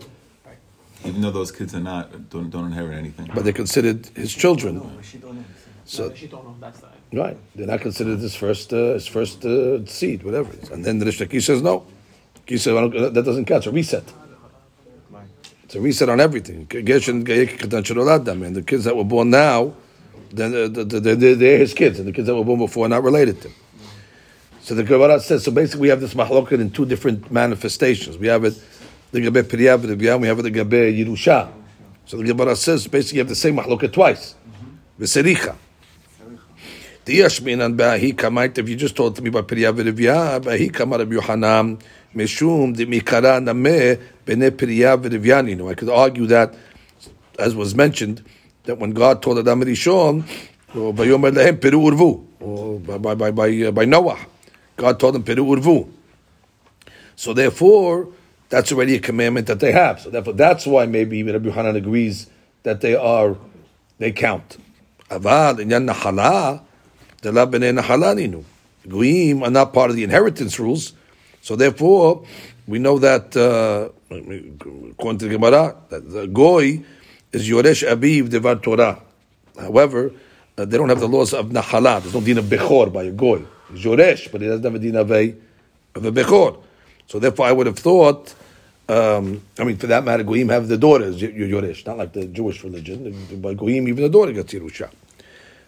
Even 1.05 1.21
though 1.21 1.31
those 1.31 1.51
kids 1.51 1.75
are 1.75 1.79
not 1.79 2.29
don't 2.29 2.49
don't 2.49 2.65
inherit 2.65 2.97
anything. 2.97 3.29
But 3.33 3.43
they're 3.43 3.53
considered 3.53 4.07
his 4.07 4.33
children. 4.33 4.75
No, 4.75 5.01
she 5.01 5.17
don't. 5.19 5.45
So, 5.85 6.09
No, 6.09 6.15
she 6.15 6.27
don't 6.27 6.43
know. 6.43 6.55
That's 6.59 6.79
the. 6.79 6.87
Right. 7.13 7.37
They're 7.55 7.67
not 7.67 7.81
considered 7.81 8.19
his 8.19 8.35
first, 8.35 8.73
uh, 8.73 8.93
his 8.93 9.07
first 9.07 9.45
uh, 9.45 9.85
seed, 9.85 10.23
whatever 10.23 10.51
it 10.53 10.63
is. 10.63 10.69
And 10.69 10.83
then 10.83 10.99
the 10.99 11.05
Rish 11.05 11.19
Lakish 11.19 11.43
says, 11.43 11.61
no. 11.61 11.85
He 12.45 12.57
says, 12.57 12.75
"I 12.75 12.81
don't- 12.87 13.13
that 13.13 13.23
doesn't 13.23 13.45
count. 13.45 13.59
It's 13.59 13.67
a 13.67 13.71
reset. 13.71 14.03
It's 15.63 15.75
a 15.75 15.81
reset 15.81 16.07
on 16.09 16.21
everything. 16.21 16.65
Gershon, 16.69 17.25
Gayek, 17.25 17.57
Katan, 17.57 17.83
Shadolad, 17.83 18.23
Dam. 18.23 18.41
And 18.43 18.55
the 18.55 18.61
kids 18.61 18.85
that 18.85 18.95
were 18.95 19.03
born 19.03 19.29
now, 19.29 19.73
then 20.31 20.53
uh, 20.55 20.67
the- 20.69 20.85
the- 20.85 20.99
the- 21.15 21.33
they're 21.35 21.57
his 21.57 21.73
kids. 21.73 21.99
And 21.99 22.07
the 22.07 22.13
kids 22.13 22.27
that 22.27 22.35
were 22.35 22.45
born 22.45 22.59
before 22.59 22.85
are 22.85 22.89
not 22.89 23.03
related 23.03 23.41
to 23.41 23.47
him. 23.49 23.55
So 24.61 24.75
the 24.75 24.83
Gemara 24.83 25.19
says, 25.21 25.43
so 25.43 25.51
basically 25.51 25.81
we 25.81 25.87
have 25.89 26.01
this 26.01 26.13
mahloket 26.13 26.59
in 26.59 26.69
two 26.71 26.85
different 26.85 27.31
manifestations. 27.31 28.17
We 28.17 28.27
have 28.27 28.43
it, 28.43 28.61
the 29.11 29.21
Gabe 29.21 29.37
Piriyah, 29.37 30.11
and 30.13 30.21
we 30.21 30.27
have 30.27 30.39
it, 30.39 30.41
the 30.43 30.51
Gabe 30.51 30.93
Yerusha. 30.93 31.49
So 32.05 32.17
the 32.17 32.23
Gemara 32.25 32.55
says, 32.55 32.85
basically 32.87 33.17
you 33.17 33.21
have 33.21 33.29
the 33.29 33.35
same 33.35 33.55
mahloket 33.57 33.93
twice. 33.93 34.35
V'sericha. 34.99 35.55
Diyash 35.55 35.66
minan 37.07 37.77
ba'ahi 37.77 38.13
kamait, 38.13 38.57
if 38.57 38.67
you 38.67 38.75
just 38.75 38.95
told 38.95 39.21
me 39.21 39.29
about 39.29 39.47
Piriyah 39.47 39.73
v'Rivya, 39.73 40.41
ba'ahi 40.41 40.73
kamar 40.73 40.99
Rabbi 40.99 41.13
Yohanan, 41.13 41.79
meshum 42.13 42.75
de 42.75 42.85
mikara 42.85 43.41
nameh 43.41 43.99
v'Rivya 44.25 45.45
ninu. 45.45 45.71
I 45.71 45.75
could 45.75 45.89
argue 45.89 46.25
that, 46.27 46.53
as 47.39 47.55
was 47.55 47.73
mentioned, 47.75 48.23
that 48.63 48.77
when 48.77 48.91
God 48.91 49.21
told 49.21 49.39
Adam 49.39 49.61
Rishon, 49.61 50.23
or 50.75 50.93
Vayomer 50.93 51.33
lehem 51.33 51.59
Peru 51.61 51.79
urvu, 51.79 52.25
or 52.41 52.79
by, 52.79 52.97
by, 52.97 53.15
by, 53.15 53.31
by, 53.31 53.49
uh, 53.61 53.71
by 53.71 53.85
Noah, 53.85 54.19
God 54.75 54.99
told 54.99 55.15
them 55.15 55.23
Peru 55.23 55.45
urvu. 55.45 55.89
So 57.15 57.33
therefore, 57.33 58.09
that's 58.49 58.71
already 58.71 58.95
a 58.95 58.99
commandment 58.99 59.47
that 59.47 59.59
they 59.59 59.71
have. 59.71 60.01
So 60.01 60.09
therefore, 60.09 60.33
that's 60.33 60.67
why 60.67 60.85
maybe 60.85 61.23
Rabbi 61.23 61.49
Hanan 61.49 61.75
agrees 61.77 62.29
that 62.63 62.81
they 62.81 62.95
are, 62.95 63.37
they 63.97 64.11
count. 64.11 64.57
Avad 65.09 65.59
inyan 65.59 65.89
nahala, 65.89 66.01
dela 66.05 66.05
b'nei 66.05 66.55
nahala 66.55 66.55
ninu. 66.57 66.73
Goyim 68.87 69.43
are 69.43 69.49
not 69.49 69.73
part 69.73 69.89
of 69.89 69.95
the 69.95 70.03
inheritance 70.03 70.59
rules. 70.59 70.93
So 71.41 71.55
therefore, 71.55 72.25
we 72.67 72.79
know 72.79 72.99
that, 72.99 73.35
uh, 73.35 73.89
according 74.09 75.19
to 75.19 75.25
the 75.27 75.37
Gemara, 75.37 75.75
that 75.89 76.09
the 76.09 76.27
goy 76.27 76.83
is 77.31 77.49
yoresh 77.49 77.87
abiv 77.89 78.29
devar 78.29 78.55
Torah. 78.55 79.01
However, 79.59 80.11
uh, 80.57 80.65
they 80.65 80.77
don't 80.77 80.89
have 80.89 80.99
the 80.99 81.07
laws 81.07 81.33
of 81.33 81.47
nahala. 81.47 82.01
There's 82.01 82.13
no 82.13 82.21
din 82.21 82.37
of 82.37 82.45
bechor 82.45 82.91
by 82.91 83.03
a 83.03 83.11
goy. 83.11 83.43
He's 83.71 83.83
yoresh, 83.83 84.31
but 84.31 84.41
he 84.41 84.47
doesn't 84.47 84.63
have 84.63 84.75
a 84.75 84.79
din 84.79 84.95
of 84.95 85.11
a, 85.11 85.35
of 85.95 86.05
a 86.05 86.11
bechor. 86.11 86.61
So 87.07 87.19
therefore, 87.19 87.47
I 87.47 87.51
would 87.51 87.67
have 87.67 87.79
thought, 87.79 88.33
um, 88.89 89.41
I 89.57 89.63
mean, 89.63 89.77
for 89.77 89.87
that 89.87 90.03
matter, 90.03 90.23
goyim 90.23 90.49
have 90.49 90.67
the 90.67 90.77
daughters, 90.77 91.21
yoresh, 91.21 91.85
not 91.85 91.97
like 91.97 92.13
the 92.13 92.25
Jewish 92.25 92.63
religion. 92.63 93.41
By 93.41 93.53
goyim, 93.53 93.87
even 93.87 94.03
the 94.03 94.09
daughter 94.09 94.31
gets 94.31 94.53
yerusha. 94.53 94.89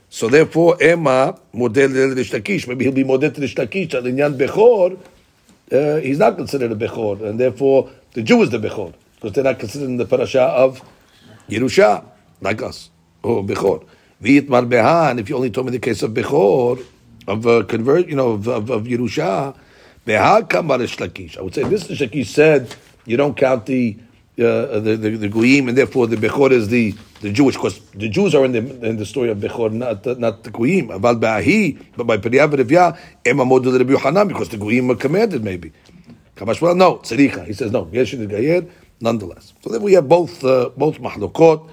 So 0.10 0.28
therefore, 0.28 0.78
Emma 0.82 1.38
model 1.54 1.90
Lakish. 1.90 2.68
Maybe 2.68 2.86
he'll 2.86 2.94
be 2.94 3.04
model 3.04 3.30
to 3.30 3.42
Rish 3.42 3.56
Lakish. 3.56 3.94
Al 3.94 4.04
inyan 4.04 4.38
bechor, 4.38 5.00
uh, 5.72 6.02
he's 6.02 6.18
not 6.18 6.36
considered 6.36 6.72
a 6.72 6.76
bechor, 6.76 7.22
and 7.22 7.40
therefore 7.40 7.92
the 8.14 8.24
Jew 8.24 8.42
is 8.42 8.50
the 8.50 8.58
bechor 8.58 8.94
because 9.16 9.34
they're 9.34 9.44
not 9.44 9.60
considered 9.60 9.86
in 9.86 9.98
the 9.98 10.06
parasha 10.06 10.42
of 10.42 10.82
Yerusha, 11.48 12.04
like 12.42 12.62
us, 12.64 12.90
or 13.22 13.44
bechor. 13.44 13.86
V'it 14.22 14.48
marbeha, 14.48 15.12
and 15.12 15.20
if 15.20 15.30
you 15.30 15.36
only 15.36 15.52
told 15.52 15.68
me 15.68 15.72
the 15.72 15.80
case 15.80 16.02
of 16.02 16.12
bechor, 16.12 16.84
of 17.28 17.46
uh, 17.46 17.64
convert, 17.64 18.08
you 18.08 18.16
know, 18.16 18.32
of, 18.32 18.48
of, 18.48 18.70
of 18.72 18.84
Yerusha, 18.86 19.56
beha 20.06 20.44
kamar 20.50 20.80
Rish 20.80 20.98
Lakish. 20.98 21.38
I 21.38 21.42
would 21.42 21.54
say 21.54 21.64
this 21.64 21.88
Rish 21.88 22.00
Lakish 22.00 22.28
said 22.28 22.76
you 23.06 23.16
don't 23.16 23.38
count 23.38 23.68
the 23.68 23.96
uh, 24.40 24.80
the, 24.80 24.98
the 24.98 25.10
the 25.18 25.30
goyim, 25.30 25.68
and 25.68 25.78
therefore 25.78 26.08
the 26.08 26.16
bechor 26.16 26.50
is 26.50 26.70
the 26.70 26.96
the 27.22 27.32
Jewish, 27.32 27.56
because 27.56 27.80
the 27.92 28.08
Jews 28.08 28.34
are 28.34 28.46
in 28.46 28.54
the 28.54 28.60
in 28.88 28.98
the 28.98 29.06
story 29.06 29.30
of 29.30 29.40
bechor, 29.40 29.72
not 29.72 30.06
not 30.20 30.44
the 30.44 30.52
goyim. 30.52 30.88
Aval 30.88 31.20
ba'ahi, 31.20 31.84
but 31.98 32.06
by 32.06 32.18
Periyah 32.18 32.50
v'Revya, 32.50 32.98
ema 33.28 33.44
model 33.46 33.78
Rabbi 33.78 33.92
Yohanan, 33.92 34.28
because 34.28 34.50
the 34.50 34.58
goyim 34.58 34.90
are 34.90 34.96
commanded 34.96 35.44
maybe. 35.44 35.74
Kamash 36.36 36.62
well, 36.62 36.76
no, 36.76 36.98
tzericha. 36.98 37.46
He 37.46 37.54
says 37.54 37.72
no. 37.72 37.86
Yeshin 37.86 38.30
gayer, 38.30 38.66
nonetheless. 39.02 39.54
So 39.62 39.70
then 39.70 39.82
we 39.82 39.94
have 39.94 40.08
both 40.08 40.44
uh, 40.44 40.70
both 40.78 41.00
mahlukot, 41.00 41.70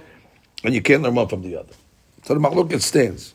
and 0.64 0.74
you 0.74 0.82
can't 0.82 1.02
learn 1.02 1.14
one 1.14 1.28
from 1.28 1.42
the 1.42 1.56
other. 1.56 1.72
So 2.24 2.34
the 2.34 2.40
mahlukot 2.40 2.82
stands. 2.82 3.34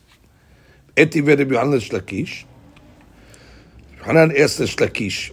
Eti 0.97 1.21
Rabbi 1.21 1.43
Yohanan 1.43 1.79
Shlakish. 1.79 2.43
Hanan 4.03 4.35
asked 4.35 4.59
Shlakish 4.59 5.31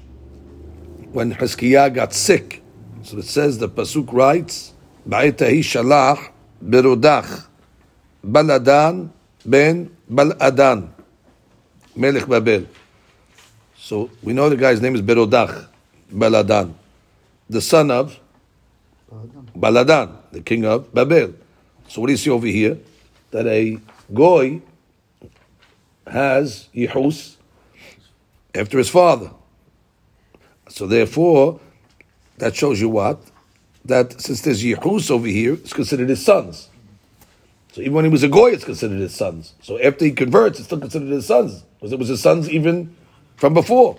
when 1.11 1.35
Hiskiah 1.35 1.93
got 1.93 2.13
sick. 2.13 2.63
So 3.03 3.19
it 3.19 3.25
says 3.25 3.59
the 3.59 3.69
pasuk 3.69 4.13
writes, 4.13 4.75
"Ba'etahi 5.09 5.61
shalach 5.61 6.31
berodach 6.63 7.47
baladan 8.25 9.11
ben 9.45 9.91
baladan 10.09 10.89
melech 11.97 12.29
babel." 12.29 12.67
So 13.89 14.11
we 14.23 14.35
know 14.35 14.51
the 14.51 14.57
guy's 14.57 14.83
name 14.83 14.95
is 14.97 15.01
Berodach 15.01 15.67
Baladan, 16.13 16.75
the 17.49 17.63
son 17.63 17.91
of 17.91 18.19
Baladan, 19.57 20.11
the 20.31 20.43
king 20.43 20.67
of 20.67 20.93
Babel. 20.93 21.33
So 21.89 22.03
what 22.03 22.09
do 22.09 22.13
you 22.13 22.19
see 22.19 22.29
over 22.29 22.47
here? 22.47 22.79
That 23.31 23.47
a 23.47 23.79
goy 24.13 24.61
has 26.07 26.69
Yehus 26.75 27.37
after 28.55 28.77
his 28.77 28.91
father. 28.91 29.31
So 30.69 30.87
therefore, 30.87 31.59
that 32.37 32.55
shows 32.55 32.81
you 32.81 32.91
what? 32.91 33.23
That 33.89 34.21
since 34.21 34.43
there's 34.43 34.63
Yehus 34.63 35.11
over 35.11 35.27
here, 35.27 35.55
it's 35.55 35.73
considered 35.73 36.09
his 36.09 36.25
sons. 36.25 36.69
So 37.73 37.81
even 37.81 37.95
when 37.95 38.05
he 38.05 38.11
was 38.11 38.23
a 38.23 38.29
goy, 38.29 38.51
it's 38.51 38.65
considered 38.65 39.01
his 39.01 39.15
sons. 39.15 39.55
So 39.63 39.81
after 39.81 40.05
he 40.05 40.13
converts, 40.13 40.59
it's 40.59 40.67
still 40.67 40.79
considered 40.79 41.09
his 41.09 41.27
sons. 41.27 41.65
Because 41.79 41.93
it 41.93 41.99
was 41.99 42.09
his 42.09 42.23
sons 42.23 42.51
even 42.51 42.95
from 43.37 43.55
before. 43.55 43.97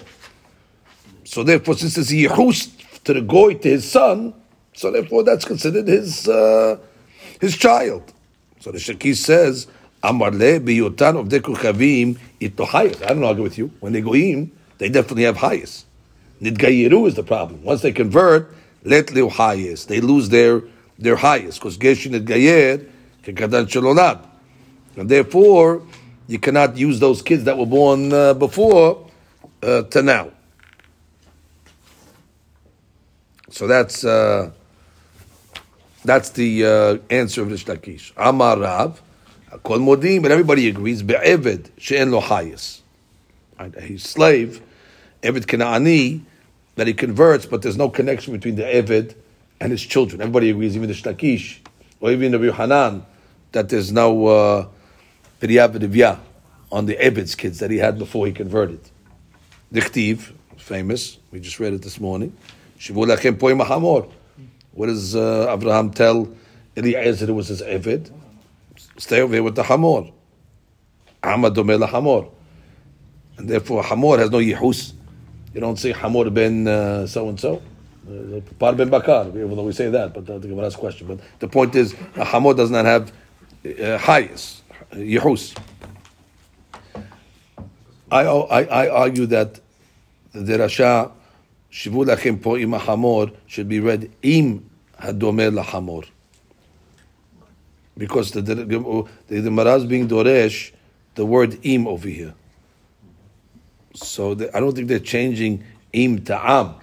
So 1.24 1.44
therefore, 1.44 1.76
since 1.76 1.96
there's 1.96 2.10
Yehus 2.10 2.72
to 3.04 3.14
the 3.14 3.22
goy 3.22 3.56
to 3.56 3.70
his 3.70 3.90
son, 3.90 4.34
so 4.74 4.92
therefore 4.92 5.24
that's 5.24 5.44
considered 5.44 5.88
his 5.88 6.28
uh, 6.28 6.78
his 7.42 7.58
child. 7.58 8.14
So 8.60 8.72
the 8.72 8.78
Shakir 8.78 9.16
says, 9.16 9.68
Amar 10.04 10.32
le 10.32 10.60
biyotan 10.60 11.20
of 11.20 11.30
deku 11.30 11.56
chavim 11.56 12.20
ito. 12.40 12.66
I 12.72 12.90
don't 12.90 13.24
argue 13.24 13.44
with 13.44 13.58
you. 13.58 13.72
When 13.80 13.94
they 13.94 14.02
goyim, 14.02 14.52
they 14.78 14.90
definitely 14.90 15.24
have 15.24 15.38
hayas. 15.38 15.86
Nidgayiru 16.42 17.08
is 17.08 17.16
the 17.16 17.24
problem. 17.24 17.64
Once 17.64 17.82
they 17.82 17.92
convert, 17.92 18.54
let 18.84 19.12
liu 19.12 19.30
hayas. 19.30 19.88
They 19.88 20.02
lose 20.02 20.30
their 20.30 20.64
their 20.98 21.16
hayas 21.16 21.56
because 21.56 21.78
geshin 21.78 22.20
nidgayer 22.20 22.88
kekadan 23.24 23.68
shalolad, 23.68 24.26
and 24.96 25.10
therefore 25.10 25.82
you 26.28 26.40
cannot 26.40 26.78
use 26.78 27.00
those 27.00 27.22
kids 27.22 27.44
that 27.46 27.58
were 27.58 27.66
born 27.66 28.14
uh, 28.14 28.34
before 28.34 29.10
uh, 29.64 29.84
to 29.84 30.02
now. 30.02 30.32
So 33.50 33.68
that's 33.68 34.06
uh, 34.06 34.52
that's 36.06 36.30
the 36.30 36.66
uh, 36.66 36.98
answer 37.10 37.42
of 37.42 37.52
Rish 37.52 37.66
Lakish. 37.66 38.14
Amar 38.16 38.60
Rav, 38.60 39.02
Kol 39.64 39.80
Modim, 39.80 40.22
but 40.22 40.32
everybody 40.32 40.68
agrees, 40.70 41.04
Be'eved, 41.04 41.72
she'en 41.78 42.12
lo 42.12 42.22
hayas. 42.22 42.82
Right? 43.60 44.00
Slave, 44.00 44.62
Eved 45.22 45.46
Kena'ani, 45.46 46.22
that 46.80 46.88
he 46.88 46.94
converts, 46.94 47.46
but 47.46 47.62
there's 47.62 47.76
no 47.76 47.90
connection 47.90 48.32
between 48.32 48.56
the 48.56 48.64
Eved 48.64 49.14
and 49.60 49.70
his 49.70 49.82
children. 49.82 50.22
Everybody 50.22 50.50
agrees, 50.50 50.78
even 50.78 50.88
the 50.88 50.96
Shlakish, 50.96 51.60
or 52.00 52.10
even 52.10 52.32
the 52.32 52.54
Hanan, 52.54 53.06
that 53.52 53.68
there's 53.68 53.92
no 53.92 54.28
uh, 54.28 54.68
on 55.42 56.86
the 56.86 56.96
Eved's 56.96 57.36
kids 57.36 57.60
that 57.60 57.70
he 57.70 57.80
had 57.80 58.00
before 58.00 58.28
he 58.28 58.32
converted. 58.32 58.80
Dichtiv, 59.74 60.32
famous, 60.56 61.18
we 61.32 61.42
just 61.42 61.60
read 61.60 61.74
it 61.74 61.82
this 61.82 62.00
morning. 62.00 62.32
Shivu 62.80 63.06
poim 63.38 63.66
hamor. 63.68 64.08
What 64.72 64.86
does 64.86 65.18
uh, 65.18 65.54
Abraham 65.54 65.92
tell 65.92 66.34
Eliezer 66.78 67.28
it 67.28 67.34
was 67.34 67.50
his 67.50 67.62
Eved? 67.62 68.10
Stay 68.98 69.20
over 69.20 69.34
here 69.34 69.44
with 69.44 69.56
the 69.56 69.64
Hamor. 69.64 70.12
Amad 71.22 71.56
domeh 71.56 71.90
hamor. 71.90 72.30
and 73.38 73.50
therefore 73.50 73.84
Hamor 73.84 74.18
has 74.20 74.32
no 74.32 74.38
Yehus. 74.38 74.94
You 75.54 75.62
don't 75.62 75.78
say 75.78 75.92
Hamor 75.92 76.30
ben 76.30 76.68
uh, 76.68 77.08
so 77.08 77.30
and 77.30 77.40
so. 77.40 77.62
Par 78.58 78.74
ben 78.74 78.90
Bakar, 78.90 79.28
even 79.30 79.56
though 79.56 79.64
we 79.64 79.72
say 79.72 79.90
that, 79.90 80.14
but 80.14 80.26
that's 80.26 80.42
the 80.42 80.48
Gemara's 80.48 80.76
question. 80.76 81.08
But 81.08 81.20
the 81.40 81.48
point 81.48 81.76
is, 81.76 81.94
Hamor 82.16 82.54
does 82.54 82.72
not 82.72 82.86
have 82.86 83.12
uh, 83.66 83.98
Hayas, 84.00 84.62
Yehus. 84.94 85.56
I, 88.12 88.24
I, 88.24 88.64
I 88.64 88.90
argue 88.90 89.28
that 89.28 89.60
the 90.32 90.58
Rasha, 90.58 91.12
Shivu 91.72 92.06
lachem 92.06 92.42
po 92.42 92.56
hamor 92.80 93.32
should 93.46 93.70
be 93.70 93.80
read 93.80 94.10
im 94.24 94.68
hadomer 95.00 95.64
lahamor. 95.64 96.08
Because 97.96 98.32
the, 98.32 98.42
the, 98.42 98.56
the, 98.56 99.86
being 99.88 100.08
doresh, 100.08 100.72
the 101.16 101.26
word 101.26 101.60
im 101.64 101.88
over 101.88 102.08
here. 102.08 102.34
So 104.02 104.32
I 104.54 104.60
don't 104.60 104.74
think 104.74 104.88
they're 104.88 105.00
changing 105.00 105.64
im 105.94 106.24
to 106.26 106.50
am. 106.50 106.76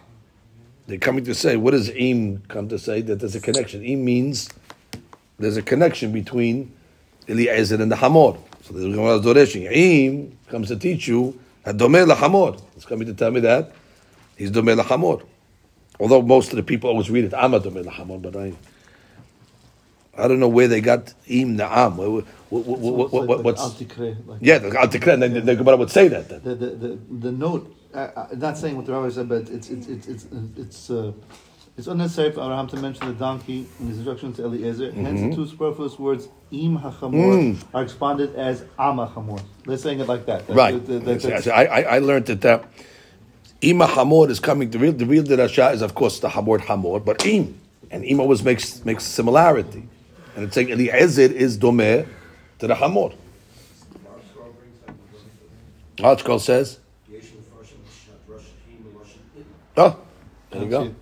They're 0.87 0.98
coming 0.98 1.24
to 1.24 1.35
say, 1.35 1.57
what 1.57 1.72
does 1.72 1.88
im 1.90 2.42
come 2.48 2.68
to 2.68 2.79
say? 2.79 3.00
That 3.00 3.20
there's 3.20 3.35
a 3.35 3.40
connection. 3.40 3.83
Im 3.85 4.05
means 4.05 4.48
there's 5.38 5.57
a 5.57 5.62
connection 5.62 6.12
between 6.12 6.72
Eliezer 7.29 7.81
and 7.81 7.90
the 7.90 7.96
Hamor. 7.96 8.38
So 8.62 8.74
the 8.74 8.88
Gemara 8.90 9.16
is 9.16 9.22
doreshing. 9.22 9.70
Im 9.70 10.37
comes 10.48 10.68
to 10.68 10.76
teach 10.76 11.09
you 11.09 11.38
hadomer 11.64 12.07
lahamor. 12.07 12.61
It's 12.76 12.85
coming 12.85 13.07
to 13.07 13.14
tell 13.14 13.31
me 13.31 13.40
that 13.40 13.72
he's 14.37 14.50
domer 14.50 14.81
lahamor. 14.81 15.24
Although 15.98 16.22
most 16.22 16.50
of 16.50 16.57
the 16.57 16.62
people 16.62 16.90
always 16.90 17.11
read 17.11 17.24
it 17.24 17.33
domer 17.33 17.85
lahamor, 17.85 18.20
but 18.20 18.37
I. 18.37 18.52
I 20.18 20.29
don't 20.29 20.40
know 20.40 20.48
where 20.48 20.68
they 20.68 20.81
got 20.81 21.14
im 21.26 21.57
na'am. 21.57 21.96
What, 21.96 22.24
what, 22.50 22.66
what, 22.66 22.79
what, 22.94 23.12
what, 23.12 23.29
what, 23.29 23.44
what's 23.44 23.81
like 23.81 24.38
yeah, 24.40 24.59
the 24.59 24.70
Antikre, 24.70 25.14
and 25.14 25.22
then 25.22 25.44
the 25.44 25.57
Gemara 25.57 25.76
would 25.76 25.90
say 25.90 26.09
that. 26.09 26.29
Then. 26.29 26.42
the, 26.44 26.55
the, 26.55 26.66
the, 26.76 26.98
the 27.29 27.33
note, 27.33 27.74
uh, 27.94 28.26
not 28.37 28.57
saying 28.59 28.76
what 28.76 28.87
the 28.87 28.92
rabbi 28.92 29.09
said, 29.11 29.29
but 29.29 29.48
it's 29.50 29.68
it's 29.70 29.87
it's 29.88 30.07
it's 30.07 30.26
it's, 30.57 30.90
uh, 30.90 31.12
it's 31.76 31.87
unnecessary 31.88 32.33
for 32.33 32.40
Abraham 32.42 32.66
to 32.68 32.76
mention 32.76 33.07
the 33.09 33.14
donkey 33.14 33.66
in 33.81 33.88
his 33.88 33.98
instruction 33.98 34.33
to 34.35 34.44
Eliezer. 34.44 34.92
Hence, 34.92 35.20
the 35.20 35.35
two 35.35 35.46
superfluous 35.46 35.98
words 35.98 36.29
"im 36.52 36.79
hachamor" 36.79 37.62
are 37.74 37.83
expanded 37.83 38.35
as 38.37 38.62
"am 38.79 38.96
hachamor." 38.98 39.42
They're 39.66 39.76
saying 39.76 40.00
it 40.00 40.07
like 40.09 40.26
that. 40.26 40.48
Right. 40.48 40.85
that- 40.87 41.05
that- 41.05 41.20
that's- 41.22 41.46
I, 41.48 41.64
I, 41.64 41.81
I 41.96 41.98
learned 41.98 42.26
that 42.26 42.40
that 42.42 42.64
Ima 43.62 43.87
Hamor 43.87 44.31
is 44.31 44.40
coming. 44.40 44.70
The 44.70 44.79
real 44.79 44.92
the 44.92 45.07
real 45.07 45.24
Dirasha 45.24 45.72
is 45.74 45.83
of 45.83 45.94
course 45.94 46.20
the 46.20 46.29
Hamor 46.29 46.59
Hamor, 46.59 47.00
but 47.00 47.24
Im 47.26 47.59
and 47.90 48.05
Im 48.05 48.20
always 48.20 48.42
makes 48.42 48.85
makes 48.85 49.05
similarity, 49.05 49.88
and 50.37 50.44
it's 50.44 50.55
saying 50.55 50.68
Eliezer 50.68 51.22
is 51.22 51.59
Domer 51.59 52.07
to 52.59 52.66
the 52.66 52.75
Hamor. 52.75 53.12
Archkol 55.96 56.38
says, 56.38 56.79
oh, 59.79 59.99
there 60.51 60.62
you 60.62 60.68
go. 60.68 60.94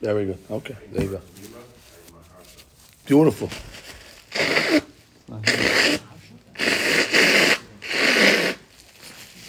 There 0.00 0.14
we 0.14 0.24
go. 0.26 0.36
Okay, 0.50 0.76
there 0.92 1.02
you 1.04 1.10
go. 1.12 1.20
Beautiful. 3.06 3.48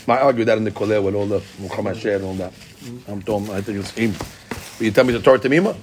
I 0.08 0.20
argue 0.20 0.46
that 0.46 0.58
in 0.58 0.64
the 0.64 0.72
Kolel 0.72 1.04
with 1.04 1.16
all 1.16 1.26
the 1.26 1.44
Muhammad 1.60 1.98
Share 1.98 2.16
and 2.18 2.26
all 2.26 2.36
that. 2.36 2.54
I'm 3.10 3.22
told, 3.22 3.50
I 3.50 3.60
think 3.60 3.80
it's 3.80 3.92
him. 3.92 4.14
Will 4.80 4.86
you 4.86 4.92
tell 4.92 5.04
me 5.04 5.12
the 5.14 5.20
Torah 5.20 5.40
Tamima? 5.40 5.76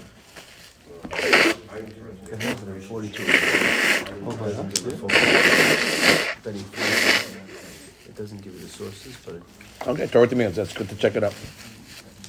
It 8.13 8.17
doesn't 8.17 8.43
give 8.43 8.53
you 8.55 8.61
the 8.61 8.69
sources, 8.69 9.17
but 9.25 9.35
it, 9.37 9.43
Okay, 9.87 10.07
Torah 10.07 10.27
Tamima. 10.29 10.55
That's 10.55 10.73
good 10.73 10.89
to 10.89 10.97
check 10.97 11.17
it 11.17 11.25
out. 11.25 11.35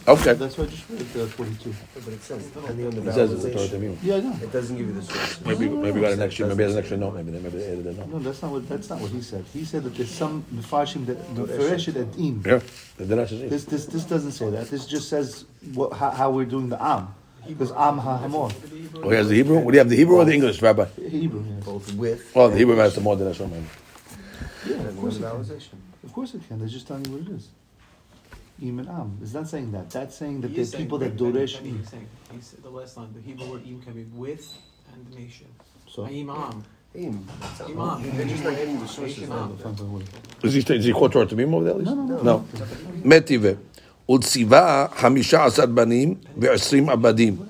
Okay. 0.05 0.33
That's 0.33 0.57
what 0.57 0.67
I 0.67 0.71
just 0.71 0.89
read. 0.89 0.99
the 0.99 1.27
Forty-two. 1.27 1.73
but 1.93 2.13
it 2.13 2.21
says 2.21 2.45
depending 2.47 2.87
on 2.87 2.95
the 2.95 3.09
It 3.09 3.13
says 3.13 3.31
it's 3.31 3.43
the 3.43 3.51
Torah 3.51 3.67
vowelization. 3.67 3.95
Tamima. 3.95 3.97
Yeah, 4.03 4.15
I 4.15 4.19
know. 4.19 4.35
It 4.41 4.51
doesn't 4.51 4.77
give 4.77 4.87
you 4.87 4.93
the 4.93 5.01
sources. 5.01 5.45
Maybe, 5.45 5.69
maybe 5.69 6.01
got 6.01 6.11
an 6.11 6.21
extra, 6.21 6.47
maybe 6.47 6.57
there's 6.57 6.73
an 6.73 6.79
extra 6.79 6.97
note, 6.97 7.15
maybe 7.15 7.31
they, 7.31 7.39
maybe 7.39 7.57
they 7.57 7.71
added 7.71 7.87
a 7.87 7.93
note. 7.93 8.09
No, 8.09 8.19
that's 8.19 8.41
not 8.41 8.51
what 8.51 8.67
that's 8.67 8.89
not 8.89 8.99
what 8.99 9.11
he 9.11 9.21
said. 9.21 9.45
He 9.53 9.63
said 9.63 9.83
that 9.83 9.95
there's 9.95 10.11
some 10.11 10.43
mefashim 10.53 11.05
that 11.05 11.17
meferesh 11.35 11.87
it 11.87 11.95
at 11.95 12.17
im. 12.19 12.43
Yeah, 12.45 12.59
the 12.97 13.05
Dirasha 13.05 13.31
is 13.31 13.41
Im. 13.43 13.49
This 13.49 13.63
this 13.65 13.85
this 13.85 14.03
doesn't 14.03 14.33
say 14.33 14.49
that. 14.49 14.69
This 14.69 14.85
just 14.85 15.07
says 15.07 15.45
what, 15.73 15.93
how, 15.93 16.09
how 16.11 16.31
we're 16.31 16.45
doing 16.45 16.67
the 16.69 16.83
am 16.83 17.13
because 17.47 17.71
am 17.71 17.97
ha 17.97 18.17
hamor 18.17 18.49
Oh, 19.03 19.09
he 19.09 19.15
has 19.15 19.27
the 19.29 19.35
Hebrew? 19.35 19.59
What 19.59 19.71
do 19.71 19.75
you 19.75 19.79
have, 19.79 19.89
the 19.89 19.95
Hebrew 19.95 20.15
or 20.17 20.25
the 20.25 20.33
English, 20.33 20.61
Rabbi? 20.61 20.85
Hebrew. 21.09 21.43
Yeah. 21.43 21.55
Both 21.65 21.93
with 21.95 22.31
Oh, 22.35 22.49
the 22.49 22.57
Hebrew 22.57 22.75
has 22.77 22.95
the 22.95 23.01
more 23.01 23.15
Dirasha, 23.17 23.49
maybe. 23.49 23.65
Yeah, 24.65 24.75
and 24.77 24.87
of 24.87 24.97
course 24.97 25.17
it 25.17 25.21
can. 25.21 25.81
Of 26.03 26.13
course 26.13 26.33
it 26.35 26.41
can. 26.47 26.59
They're 26.59 26.67
just 26.67 26.87
telling 26.87 27.05
you 27.05 27.11
what 27.13 27.21
it 27.21 27.29
is. 27.35 27.49
Im 28.61 28.79
and 28.79 28.87
am. 28.87 29.17
It's 29.21 29.33
not 29.33 29.47
saying 29.49 29.71
that. 29.73 29.89
That's 29.89 30.15
saying 30.15 30.41
that 30.41 30.49
He 30.49 30.55
there's 30.55 30.73
people 30.73 30.97
that 30.99 31.17
Benny- 31.17 31.31
doresh 31.33 31.57
Benny 31.57 31.69
im. 31.71 31.85
saying, 31.85 32.07
the 32.61 32.69
last 32.69 32.95
line, 32.97 33.09
the 33.13 33.21
Hebrew 33.21 33.51
word 33.51 33.67
im 33.67 33.81
can 33.81 33.93
be 33.93 34.03
with 34.13 34.57
and 34.93 35.05
the 35.07 35.19
nation. 35.19 35.47
So. 35.89 36.05
Imam. 36.05 36.63
Aim. 36.95 37.27
That's 37.41 37.59
how- 37.59 37.65
Imam. 37.67 38.15
They're 38.17 38.25
just 38.27 38.43
not 38.43 38.55
getting 38.55 38.79
the 38.79 38.87
sources. 38.87 39.23
Imam. 39.23 39.57
Fine, 39.57 39.75
fine, 39.75 39.91
whatever. 39.91 40.11
Is 40.43 40.53
he, 40.53 40.73
is 40.75 40.85
he 40.85 40.93
quote 40.93 41.11
Torah 41.11 41.25
Tamima 41.25 41.55
over 41.55 41.63
there 41.65 41.73
at 41.73 41.79
least? 41.79 41.91
No, 41.91 41.95
no, 42.05 42.17
no. 42.17 42.23
No. 42.23 42.45
Metive. 43.03 43.57
Hamisha 44.07 45.45
asar 45.45 45.67
banim 45.67 46.15
ve'asrim 46.37 46.87
abadim. 46.87 47.47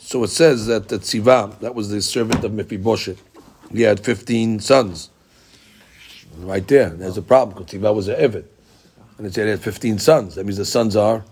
So 0.00 0.24
it 0.24 0.28
says 0.28 0.66
that 0.66 0.88
the 0.88 0.98
Tziva, 0.98 1.58
that 1.60 1.74
was 1.74 1.90
the 1.90 2.00
servant 2.00 2.42
of 2.44 2.52
Mephibosheth, 2.52 3.22
he 3.72 3.82
had 3.82 4.00
15 4.00 4.60
sons. 4.60 5.10
Right 6.38 6.66
there, 6.66 6.90
there's 6.90 7.18
a 7.18 7.22
problem 7.22 7.58
because 7.58 7.80
Tziva 7.80 7.94
was 7.94 8.08
an 8.08 8.16
Evid. 8.16 8.44
And 9.18 9.26
it 9.26 9.34
said 9.34 9.44
he 9.44 9.50
had 9.50 9.60
15 9.60 9.98
sons. 9.98 10.34
That 10.36 10.44
means 10.44 10.56
the 10.56 10.64
sons 10.64 10.96
are 10.96 11.24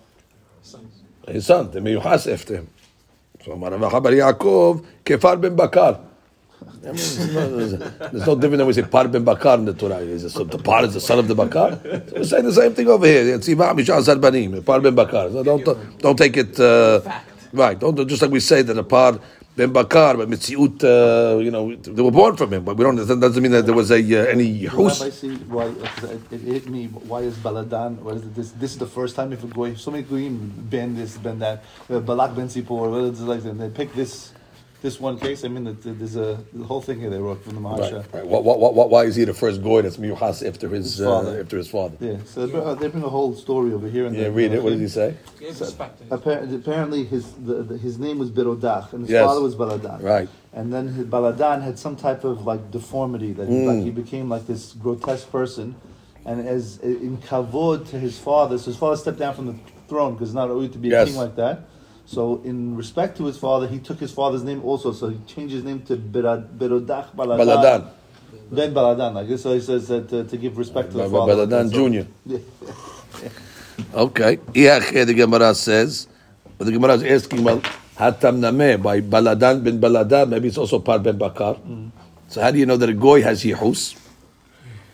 his 1.28 1.46
sons. 1.46 1.72
They 1.72 1.80
meyuchas 1.80 2.32
after 2.32 2.56
him. 2.56 2.68
So 3.44 3.52
Yaakov, 3.52 4.84
Kefar 5.04 5.40
ben 5.40 5.54
Bakar. 5.54 6.00
I 6.86 6.92
mean, 6.92 6.96
there's, 6.96 7.32
no, 7.34 7.56
there's, 7.56 7.72
there's 8.12 8.26
no 8.26 8.34
difference 8.36 8.58
than 8.58 8.66
we 8.66 8.72
say 8.72 8.82
Par 8.82 9.08
ben 9.08 9.24
Bakar 9.24 9.58
in 9.58 9.64
the 9.64 9.74
Torah. 9.74 9.96
Is 9.98 10.32
so 10.32 10.44
the 10.44 10.58
Par 10.58 10.84
is 10.84 10.94
the 10.94 11.00
son 11.00 11.18
of 11.18 11.26
the 11.26 11.34
Bakar. 11.34 11.80
So 11.82 12.12
we're 12.14 12.24
saying 12.24 12.44
the 12.44 12.52
same 12.52 12.74
thing 12.74 12.88
over 12.88 13.06
here. 13.06 13.38
Par 14.62 14.80
ben 14.80 14.94
Bakar. 14.94 15.30
So 15.30 15.42
don't, 15.42 15.98
don't 15.98 16.16
take 16.16 16.36
it, 16.36 16.60
uh, 16.60 17.00
right. 17.52 17.78
Don't, 17.78 18.08
just 18.08 18.22
like 18.22 18.30
we 18.30 18.38
say 18.38 18.62
that 18.62 18.78
a 18.78 18.84
Par 18.84 19.18
ben 19.56 19.72
Bakar, 19.72 20.16
but 20.16 20.28
Mitziut, 20.28 20.84
uh, 20.84 21.38
you 21.38 21.50
know, 21.50 21.74
they 21.74 22.02
were 22.02 22.12
born 22.12 22.36
from 22.36 22.52
him. 22.52 22.64
But 22.64 22.76
we 22.76 22.84
don't, 22.84 22.96
that 22.96 23.20
doesn't 23.20 23.42
mean 23.42 23.52
that 23.52 23.66
there 23.66 23.74
was 23.74 23.90
a, 23.90 23.96
uh, 23.96 24.26
any 24.26 24.62
Yehus. 24.62 25.10
see 25.10 25.34
why 25.48 25.66
it, 25.66 26.20
it 26.30 26.40
hit 26.40 26.68
me. 26.68 26.86
Why 26.86 27.20
is 27.20 27.36
Baladan? 27.38 27.98
What 27.98 28.16
is? 28.16 28.30
This 28.30 28.50
this 28.52 28.72
is 28.72 28.78
the 28.78 28.86
first 28.86 29.16
time 29.16 29.32
if 29.32 29.42
a 29.42 29.48
goy 29.48 29.74
so 29.74 29.90
many 29.90 30.04
goyim 30.04 30.52
ban 30.70 30.94
this, 30.94 31.16
ban 31.16 31.38
that. 31.40 31.64
Uh, 31.90 32.00
Balak 32.00 32.36
ben 32.36 32.48
Sipor. 32.48 32.90
What 32.90 33.00
is 33.12 33.20
it 33.20 33.24
like? 33.24 33.42
They 33.42 33.70
pick 33.70 33.92
this 33.94 34.32
this 34.82 35.00
one 35.00 35.18
case. 35.18 35.44
I 35.44 35.48
mean, 35.48 35.64
that 35.64 35.82
there's 35.82 36.16
a 36.16 36.38
the 36.52 36.64
whole 36.64 36.80
thing 36.80 37.00
here 37.00 37.10
they 37.10 37.18
wrote 37.18 37.42
from 37.42 37.54
the 37.54 37.60
Right, 37.60 37.80
Maharsha. 37.80 38.12
right. 38.12 38.26
Why, 38.26 38.38
why, 38.40 38.56
why, 38.70 38.84
why 38.86 39.04
is 39.04 39.16
he 39.16 39.24
the 39.24 39.34
first 39.34 39.62
goy 39.62 39.82
that's 39.82 39.96
miyuchas 39.96 40.46
after 40.46 40.68
his, 40.68 40.96
His 40.96 41.00
uh, 41.00 41.04
father. 41.10 41.40
after 41.40 41.56
his 41.56 41.68
father? 41.68 41.96
Yeah, 42.00 42.16
so 42.24 42.46
they 42.46 42.52
bring, 42.52 42.64
uh, 42.64 42.74
they 42.74 42.88
bring 42.88 43.04
a 43.04 43.08
whole 43.08 43.34
story 43.34 43.72
over 43.72 43.88
here. 43.88 44.06
And 44.06 44.16
Yeah, 44.16 44.28
read 44.28 44.52
it. 44.52 44.62
What 44.62 44.70
did 44.70 44.80
he 44.80 44.88
say? 44.88 45.16
Gave 45.40 45.60
respect 45.60 45.98
to 45.98 46.04
his 46.04 46.12
Apparently, 46.12 46.56
apparently 46.56 47.04
his 47.04 47.32
the, 47.32 47.62
the, 47.62 47.78
his 47.78 47.98
name 47.98 48.18
was 48.18 48.30
Berodach 48.30 48.92
and 48.92 49.02
his 49.02 49.10
Yes. 49.10 49.24
father 49.24 49.40
was 49.40 49.56
Baladan. 49.56 50.02
Right. 50.02 50.28
And 50.52 50.72
then 50.72 50.88
his 50.88 51.06
Baladan 51.06 51.62
had 51.62 51.78
some 51.78 51.96
type 51.96 52.24
of 52.24 52.46
like 52.46 52.70
deformity 52.70 53.32
that 53.32 53.48
he, 53.48 53.66
like 53.66 53.82
he 53.82 53.90
became 53.90 54.28
like 54.28 54.46
this 54.46 54.72
grotesque 54.72 55.30
person, 55.30 55.74
and 56.24 56.46
as 56.46 56.78
in 56.78 57.18
kavod 57.18 57.88
to 57.90 57.98
his 57.98 58.18
father, 58.18 58.56
so 58.58 58.66
his 58.66 58.76
father 58.76 58.96
stepped 58.96 59.18
down 59.18 59.34
from 59.34 59.46
the 59.46 59.54
throne 59.88 60.14
because 60.14 60.30
it's 60.30 60.34
not 60.34 60.48
always 60.50 60.70
to 60.70 60.78
be 60.78 60.92
a 60.92 61.04
king 61.04 61.16
like 61.16 61.36
that. 61.36 61.60
So 62.06 62.40
in 62.44 62.76
respect 62.76 63.16
to 63.18 63.24
his 63.26 63.36
father, 63.36 63.66
he 63.66 63.78
took 63.80 63.98
his 63.98 64.12
father's 64.12 64.44
name 64.44 64.62
also. 64.64 64.92
So 64.92 65.08
he 65.08 65.18
changed 65.26 65.52
his 65.54 65.64
name 65.64 65.82
to 65.86 65.96
Berodach 65.96 66.46
Baladan. 66.56 67.38
Baladan. 67.38 67.90
Ben 68.50 68.72
Baladan, 68.72 69.14
like 69.14 69.26
this. 69.28 69.42
So 69.42 69.52
he 69.54 69.60
says 69.60 69.88
that 69.88 70.12
uh, 70.12 70.22
to 70.24 70.36
give 70.36 70.56
respect 70.56 70.92
to 70.92 70.98
the 70.98 71.10
father. 71.10 71.34
Baladan 71.46 71.70
Jr. 71.72 72.06
Okay. 73.94 74.38
Yeah, 74.54 74.78
the 74.78 75.12
Gemara 75.12 75.54
says, 75.54 76.08
but 76.56 76.64
the 76.64 76.72
Gemara 76.72 76.94
is 76.94 77.02
asking, 77.02 77.44
well, 77.44 77.60
Hatam 77.96 78.40
Nameh 78.40 78.80
by 78.82 79.00
Baladan 79.00 79.62
bin 79.62 79.78
Baladan, 79.80 80.30
maybe 80.30 80.48
it's 80.48 80.56
also 80.58 80.78
part 80.78 81.02
ben 81.02 81.18
Bakar. 81.18 81.58
So 82.28 82.40
how 82.40 82.50
do 82.50 82.58
you 82.58 82.64
know 82.66 82.76
that 82.76 82.88
a 82.88 82.94
goy 82.94 83.22
has 83.22 83.44
Yehus? 83.44 83.96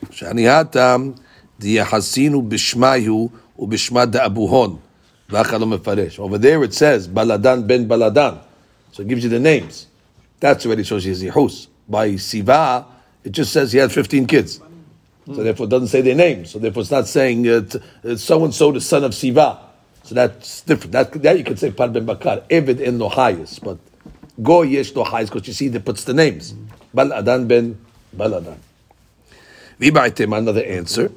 Shani 0.07 0.47
Hatam, 0.51 1.17
the 1.59 1.77
Yahasinu 1.77 2.43
bishmayu 2.49 3.31
ubishma 3.59 4.11
da 4.11 4.29
abuhon. 4.29 4.79
Over 5.33 6.39
there 6.39 6.63
it 6.63 6.75
says 6.75 7.09
Baladan 7.09 7.67
ben 7.67 7.89
Baladan. 7.89 8.41
So 8.93 9.03
it 9.03 9.09
gives 9.09 9.25
you 9.25 9.31
the 9.31 9.41
names. 9.41 9.87
That's 10.41 10.67
already 10.67 10.85
shows 10.85 11.05
he 11.05 11.11
has 11.11 11.23
Yehus. 11.23 11.69
By 11.89 12.17
Siva, 12.17 12.87
it 13.25 13.31
just 13.33 13.53
says 13.53 13.73
he 13.73 13.79
had 13.79 13.93
15 13.93 14.27
kids. 14.27 14.61
So 15.27 15.43
therefore, 15.45 15.67
it 15.67 15.71
doesn't 15.71 15.89
say 15.89 16.01
their 16.01 16.17
names. 16.17 16.51
So 16.51 16.59
therefore, 16.59 16.83
it's 16.83 16.91
not 16.91 17.07
saying 17.07 17.45
so 18.17 18.45
and 18.45 18.55
so 18.55 18.73
the 18.73 18.81
son 18.81 19.05
of 19.05 19.15
Siva. 19.15 19.61
So 20.03 20.15
that's 20.17 20.63
different. 20.63 20.93
That, 20.93 21.13
that 21.23 21.39
you 21.39 21.45
could 21.45 21.59
say 21.59 21.71
Par 21.71 21.89
ben 21.89 22.05
Bakar, 22.05 22.39
Evid 22.51 22.81
in 22.81 22.99
Lohayis, 22.99 23.63
but 23.63 23.79
Go 24.43 24.63
Yesh 24.63 24.93
Lohayis 24.93 25.27
because 25.27 25.47
you 25.47 25.55
see 25.55 25.69
that 25.69 25.85
puts 25.85 26.05
the 26.05 26.15
names. 26.15 26.55
Baladan 26.95 27.47
ben 27.47 27.79
Baladan. 28.17 28.57
V'baitem, 29.81 30.37
another 30.37 30.65
answer, 30.65 31.13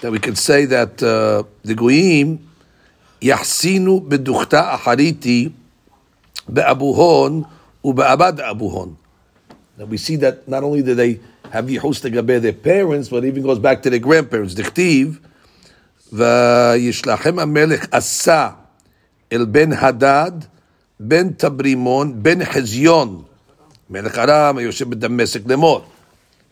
that 0.00 0.12
we 0.12 0.18
could 0.18 0.38
say 0.38 0.64
that 0.66 1.02
uh, 1.02 1.42
the 1.62 1.74
goyim 1.74 2.48
yahsinu 3.21 4.01
beduchta 4.01 4.73
achariti 4.73 5.51
be'abuhon 6.51 7.45
ube'abad 7.83 8.39
abuhon. 8.39 8.95
Now 9.77 9.85
we 9.85 9.97
see 9.97 10.15
that 10.17 10.47
not 10.47 10.63
only 10.63 10.81
do 10.81 10.95
they 10.95 11.19
have 11.51 11.65
yichus 11.65 12.01
gabe 12.11 12.41
their 12.41 12.53
parents, 12.53 13.09
but 13.09 13.23
it 13.23 13.27
even 13.27 13.43
goes 13.43 13.59
back 13.59 13.81
to 13.83 13.89
their 13.89 13.99
grandparents. 13.99 14.53
Dichtiv 14.53 15.19
וישלחם 16.13 17.39
המלך 17.39 17.85
עשה 17.91 18.49
אל 19.31 19.45
בן 19.45 19.73
הדד, 19.73 20.31
בן 20.99 21.29
תברימון, 21.29 22.23
בן 22.23 22.45
חזיון, 22.45 23.23
מלך 23.89 24.17
ארם 24.17 24.57
היושב 24.57 24.89
בדמשק 24.89 25.41
לאמור. 25.47 25.81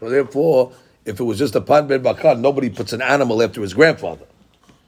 So 0.01 0.09
therefore, 0.09 0.71
if 1.05 1.19
it 1.19 1.23
was 1.23 1.37
just 1.37 1.55
a 1.55 1.61
pan 1.61 1.87
ben 1.87 2.01
bakar, 2.01 2.35
nobody 2.35 2.69
puts 2.69 2.91
an 2.93 3.01
animal 3.01 3.41
after 3.41 3.61
his 3.61 3.73
grandfather. 3.73 4.25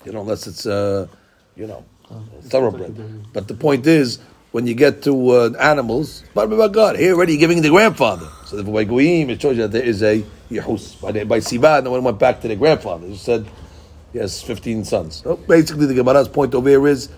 You 0.06 0.12
know, 0.12 0.22
unless 0.22 0.48
it's, 0.48 0.66
uh, 0.66 1.08
you 1.57 1.67
know, 1.67 1.85
thoroughbred. 2.43 2.95
But 3.33 3.49
the 3.49 3.55
point 3.55 3.87
is, 3.87 4.19
when 4.53 4.67
you 4.67 4.75
get 4.75 5.03
to 5.05 5.31
uh, 5.31 5.51
animals, 5.61 6.25
pan 6.35 6.49
ben 6.51 6.59
bakar, 6.59 6.95
here 6.97 7.15
already 7.15 7.37
giving 7.39 7.63
the 7.63 7.71
grandfather. 7.71 8.29
So 8.47 8.57
the 8.57 8.65
by 8.65 8.85
goyim, 8.85 9.31
it 9.31 9.41
shows 9.41 9.57
you 9.57 9.63
that 9.63 9.73
there 9.73 9.83
is 9.85 10.03
a 10.03 10.23
yehus. 10.51 11.01
By, 11.01 11.13
the- 11.13 11.25
by 11.25 11.39
siva, 11.41 11.81
no 11.83 11.91
one 11.91 12.05
went 12.05 12.19
back 12.19 12.41
to 12.43 12.49
their 12.49 12.57
grandfather. 12.57 13.07
He 13.07 13.17
said, 13.17 13.47
he 14.13 14.19
has 14.19 14.43
15 14.43 14.85
sons. 14.85 15.23
So 15.25 15.37
basically, 15.37 15.87
the 15.87 15.95
Gemara's 15.95 16.29
point 16.29 16.55
over 16.55 16.69
here 16.69 16.87
is 16.87 17.09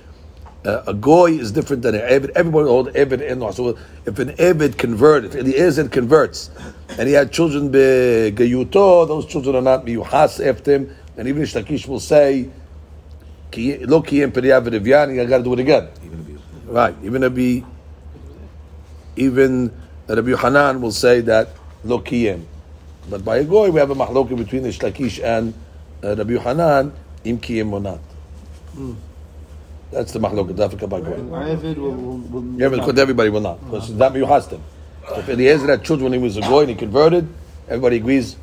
uh, 0.64 0.82
a 0.86 0.94
goy 0.94 1.32
is 1.32 1.52
different 1.52 1.82
than 1.82 1.94
an 1.94 2.00
Evid. 2.02 2.30
Everybody 2.36 2.68
hold 2.68 2.88
Evid 2.94 3.38
law. 3.38 3.50
So 3.50 3.76
if 4.06 4.18
an 4.18 4.30
Evid 4.30 4.78
converted, 4.78 5.34
if 5.34 5.40
Eliezer 5.40 5.88
converts, 5.88 6.50
and 6.98 7.08
he 7.08 7.14
had 7.14 7.32
children 7.32 7.70
be 7.70 8.30
those 8.30 9.26
children 9.26 9.56
are 9.56 9.62
not 9.62 9.84
miyuhas 9.84 10.44
after 10.46 10.72
him. 10.72 10.96
And 11.16 11.28
even 11.28 11.42
Ishtakish 11.42 11.86
will 11.86 12.00
say, 12.00 12.44
"Ki- 12.44 12.50
Lo 13.86 14.02
kiyem 14.02 14.30
periyav 14.32 14.64
v'rivyan, 14.66 15.14
you 15.14 15.24
got 15.26 15.38
to 15.38 15.44
do 15.44 15.52
it 15.54 15.60
again. 15.60 15.88
Even 16.04 16.20
if 16.20 16.28
you- 16.28 16.38
Right. 16.72 16.94
Even 17.04 17.22
Rabbi, 17.22 17.60
even 19.16 19.70
Rabbi 20.08 20.34
Hanan 20.36 20.80
will 20.80 20.90
say 20.92 21.20
that 21.20 21.48
lo 21.84 22.00
kiyem. 22.00 22.40
But 23.10 23.24
by 23.24 23.38
a 23.38 23.44
goy, 23.44 23.70
we 23.70 23.78
have 23.80 23.90
a 23.90 23.94
mahloket 23.94 24.36
between 24.36 24.62
the 24.62 24.70
Shlakish 24.70 25.22
and 25.22 25.52
uh, 26.02 26.16
Rabbi 26.16 26.36
Hanan, 26.38 26.92
im 27.24 27.38
kiyem 27.38 27.70
or 27.72 27.80
not. 27.80 28.00
That's 29.92 30.12
the 30.12 30.18
mahloket, 30.18 30.54
dafika 30.56 30.88
by 30.88 31.00
goy. 31.00 31.18
Everybody 32.98 33.30
will 33.30 33.40
not, 33.40 33.64
because 33.64 33.90
it's 33.90 33.98
not 33.98 34.12
miyuhastim. 34.14 34.60
If 35.16 35.28
Eliezer 35.28 35.66
had 35.68 35.84
children 35.84 36.10
when 36.10 36.18
he 36.18 36.24
was 36.24 36.36
a 36.38 36.40
goy 36.40 36.60
and 36.62 36.70
he 36.70 36.74
converted, 36.76 37.28
everybody 37.68 37.96
agrees, 37.96 38.36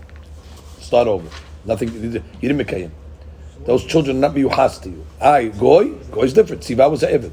start 0.80 1.08
over. 1.08 1.28
Nothing, 1.66 1.92
you 1.94 2.22
didn't 2.40 2.58
make 2.58 2.70
him. 2.70 2.92
Those 3.66 3.86
children 3.86 4.20
not 4.20 4.34
miyuhas 4.34 4.82
to 4.84 4.90
you. 4.90 5.06
I, 5.20 5.50
goy, 5.50 5.90
goy 6.12 6.24
is 6.24 6.34
different. 6.34 6.64
Siva 6.64 6.90
was 6.90 7.04
a 7.04 7.08
Evid. 7.08 7.32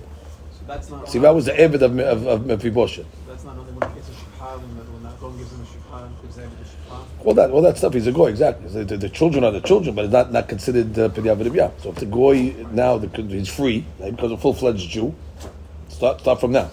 So. 0.81 1.05
Siva 1.07 1.33
was 1.33 1.47
the 1.47 1.53
Evid 1.53 1.81
of, 1.83 1.99
of, 1.99 2.27
of 2.27 2.47
Mephibosheth. 2.47 3.07
That's 3.27 3.45
not 3.45 3.57
only 3.57 3.73
when 3.73 3.89
he 3.89 3.95
gets 3.97 4.09
a 4.09 4.13
shubha, 4.13 4.59
when 4.61 4.77
the- 4.77 4.83
when 4.93 5.03
that 5.03 5.39
gives 5.39 5.53
him 5.53 5.61
a 5.61 5.65
shubha, 5.65 6.23
gives 6.23 6.37
them 6.37 6.51
a 6.51 6.93
shubha. 6.93 7.27
All 7.27 7.35
that, 7.35 7.51
all 7.51 7.63
that 7.63 7.79
stuff, 7.79 7.95
he's 7.95 8.07
a 8.07 8.13
goy, 8.13 8.29
exactly. 8.29 8.69
The, 8.69 8.85
the, 8.85 8.97
the 8.99 9.09
children 9.09 9.45
are 9.45 9.51
the 9.51 9.61
children, 9.61 9.95
but 9.95 10.05
it's 10.05 10.13
not, 10.13 10.31
not 10.33 10.49
considered 10.49 10.99
uh. 10.99 11.09
So 11.79 11.91
if 11.91 11.95
the 11.97 12.07
goy 12.07 12.55
now, 12.73 12.99
the, 12.99 13.09
he's 13.23 13.49
free, 13.49 13.85
because 14.05 14.31
a 14.33 14.37
full 14.37 14.53
fledged 14.55 14.89
Jew, 14.91 15.15
start, 15.89 16.21
start 16.21 16.41
from 16.41 16.53
now. 16.53 16.71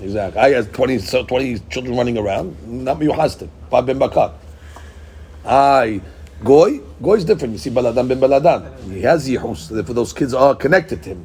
Exactly. 0.00 0.40
I 0.40 0.50
have 0.50 0.72
20, 0.72 0.98
so 0.98 1.24
20 1.24 1.58
children 1.70 1.96
running 1.96 2.18
around, 2.18 2.56
not 2.84 2.98
miyuhastim. 2.98 3.48
Bab 3.70 3.86
ben 3.86 3.98
Bakat. 3.98 4.32
I, 5.44 6.00
goy, 6.42 6.78
goy 7.02 7.14
is 7.14 7.24
different. 7.24 7.52
You 7.52 7.58
see, 7.58 7.70
Baladan 7.70 8.08
ben 8.08 8.20
Baladan. 8.20 8.90
He 8.90 9.02
has 9.02 9.28
yihus, 9.28 9.68
therefore 9.68 9.94
those 9.94 10.12
kids 10.12 10.34
are 10.34 10.54
connected 10.54 11.02
to 11.04 11.10
him. 11.10 11.24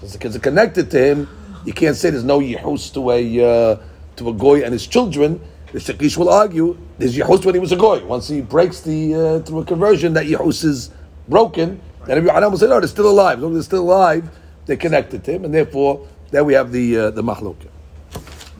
Since 0.00 0.12
the 0.12 0.18
kids 0.18 0.36
are 0.36 0.40
connected 0.40 0.90
to 0.90 0.98
him, 0.98 1.28
you 1.64 1.72
can't 1.72 1.96
say 1.96 2.10
there's 2.10 2.24
no 2.24 2.40
yihus 2.40 2.92
to 2.94 3.10
a, 3.10 3.72
uh, 3.72 3.78
to 4.16 4.28
a 4.28 4.32
goy 4.32 4.62
and 4.62 4.72
his 4.72 4.86
children. 4.86 5.40
The 5.72 5.78
Shakish 5.80 6.16
will 6.16 6.28
argue 6.28 6.78
there's 6.98 7.16
yihus 7.16 7.44
when 7.44 7.54
he 7.54 7.60
was 7.60 7.72
a 7.72 7.76
goy. 7.76 8.04
Once 8.04 8.28
he 8.28 8.40
breaks 8.40 8.80
the, 8.80 9.14
uh, 9.14 9.38
through 9.40 9.60
a 9.60 9.64
conversion, 9.64 10.12
that 10.12 10.26
yihus 10.26 10.64
is 10.64 10.90
broken. 11.28 11.80
And 12.02 12.12
every 12.12 12.30
Adam 12.30 12.52
will 12.52 12.58
say, 12.58 12.68
no, 12.68 12.80
they're 12.80 12.88
still 12.88 13.08
alive. 13.10 13.38
As 13.38 13.42
long 13.42 13.52
as 13.52 13.56
they're 13.56 13.78
still 13.78 13.82
alive, 13.82 14.30
they're 14.66 14.76
connected 14.76 15.24
to 15.24 15.32
him. 15.32 15.44
And 15.44 15.54
therefore, 15.54 16.06
there 16.30 16.44
we 16.44 16.52
have 16.52 16.70
the, 16.70 16.98
uh, 16.98 17.10
the 17.10 17.22
mahloket. 17.22 17.70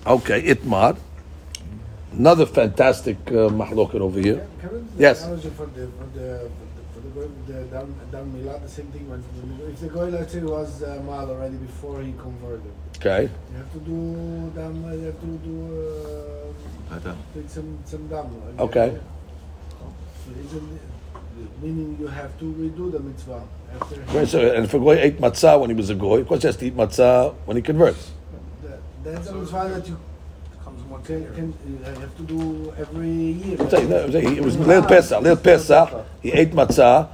Okay, 0.06 0.42
Itmar. 0.42 0.96
Another 2.18 2.46
fantastic 2.46 3.16
uh, 3.28 3.50
mahloket 3.50 4.00
over 4.00 4.20
here. 4.20 4.46
Kevin, 4.62 4.88
Yes. 4.96 5.20
the 5.20 5.26
analogy 5.26 5.50
for 5.50 5.66
the 5.66 5.88
for 5.98 6.06
the 6.14 6.50
for 6.94 7.00
the, 7.00 7.52
the, 7.52 7.52
the 7.52 7.64
dam, 7.64 7.94
dam 8.12 8.62
the 8.62 8.68
same 8.68 8.86
thing 8.86 9.08
when, 9.10 9.20
when 9.20 9.72
if 9.72 9.80
the 9.80 9.88
guy 9.88 10.04
let's 10.04 10.32
say 10.32 10.40
was 10.40 10.82
uh, 10.84 11.02
mal 11.04 11.28
already 11.28 11.56
before 11.56 12.00
he 12.02 12.12
converted, 12.12 12.70
Okay. 12.98 13.22
you 13.50 13.56
have 13.58 13.72
to 13.72 13.80
do 13.80 14.52
dam, 14.54 14.74
you 15.00 15.06
have 15.06 15.20
to 15.20 15.26
do 15.42 15.56
uh, 16.94 17.14
take 17.34 17.48
some 17.50 17.78
some 17.84 18.06
dam. 18.06 18.26
again. 18.26 18.60
Okay. 18.60 18.98
So 20.24 20.30
isn't 20.40 20.80
meaning 21.60 21.96
you 21.98 22.06
have 22.06 22.38
to 22.38 22.44
redo 22.44 22.92
the 22.92 23.00
mitzvah 23.00 23.42
after. 23.74 24.00
Right, 24.16 24.28
so, 24.28 24.38
and 24.54 24.64
if 24.66 24.72
a 24.74 24.78
goy 24.78 24.98
ate 25.00 25.18
matzah 25.20 25.58
when 25.60 25.68
he 25.70 25.74
was 25.74 25.90
a 25.90 25.96
goy, 25.96 26.20
of 26.20 26.28
course 26.28 26.42
he 26.42 26.46
has 26.46 26.56
to 26.58 26.66
eat 26.66 26.76
matzah 26.76 27.34
when 27.44 27.56
he 27.56 27.62
converts. 27.62 28.12
That, 28.62 28.78
that's 29.02 29.28
a 29.28 29.34
mitzvah 29.34 29.68
that 29.74 29.88
you 29.88 29.98
becomes 29.98 29.98
more 29.98 30.13
can, 31.04 31.34
can 31.34 31.54
you 31.66 31.78
have 31.84 32.16
to 32.16 32.22
do 32.22 32.72
every 32.78 33.10
year. 33.10 33.56
I'm 33.60 33.70
saying, 33.70 33.88
no, 33.88 34.04
I'm 34.04 34.12
saying, 34.12 34.36
it 34.36 34.42
was 34.42 34.56
Lil 34.58 34.82
Pesach. 34.84 35.22
Lil 35.22 35.36
Pesach, 35.36 36.06
he 36.22 36.32
ate 36.32 36.52
matzah 36.52 37.08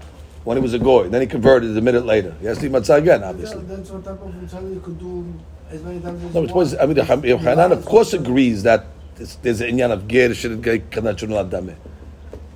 when 0.44 0.56
he 0.56 0.62
was 0.62 0.74
a 0.74 0.78
goy. 0.78 1.08
Then 1.08 1.20
he 1.20 1.26
converted 1.26 1.76
a 1.76 1.80
minute 1.80 2.06
later. 2.06 2.34
He 2.40 2.46
has 2.46 2.58
to 2.58 2.66
eat 2.66 2.72
matzah 2.72 2.98
again, 2.98 3.22
obviously. 3.22 3.62
That's 3.64 3.90
what 3.90 4.04
type 4.04 4.20
of 4.20 4.34
mitzvah 4.34 4.60
you 4.62 4.80
could 4.80 4.98
do 4.98 5.32
as 5.70 5.82
many 5.82 6.00
times 6.00 6.24
as 6.24 6.34
No, 6.34 6.42
you 6.42 6.48
it 6.48 6.54
was. 6.54 6.74
I 6.76 6.86
mean, 6.86 6.96
the 6.96 7.04
Hanan 7.04 7.72
of 7.72 7.84
course 7.84 8.12
agrees 8.12 8.62
that 8.64 8.86
there's, 9.16 9.60
an 9.60 9.76
inyan 9.76 9.90
of 9.90 10.08
ger 10.08 10.34
shouldn't 10.34 10.62
get 10.62 10.90
kanachun. 10.90 11.76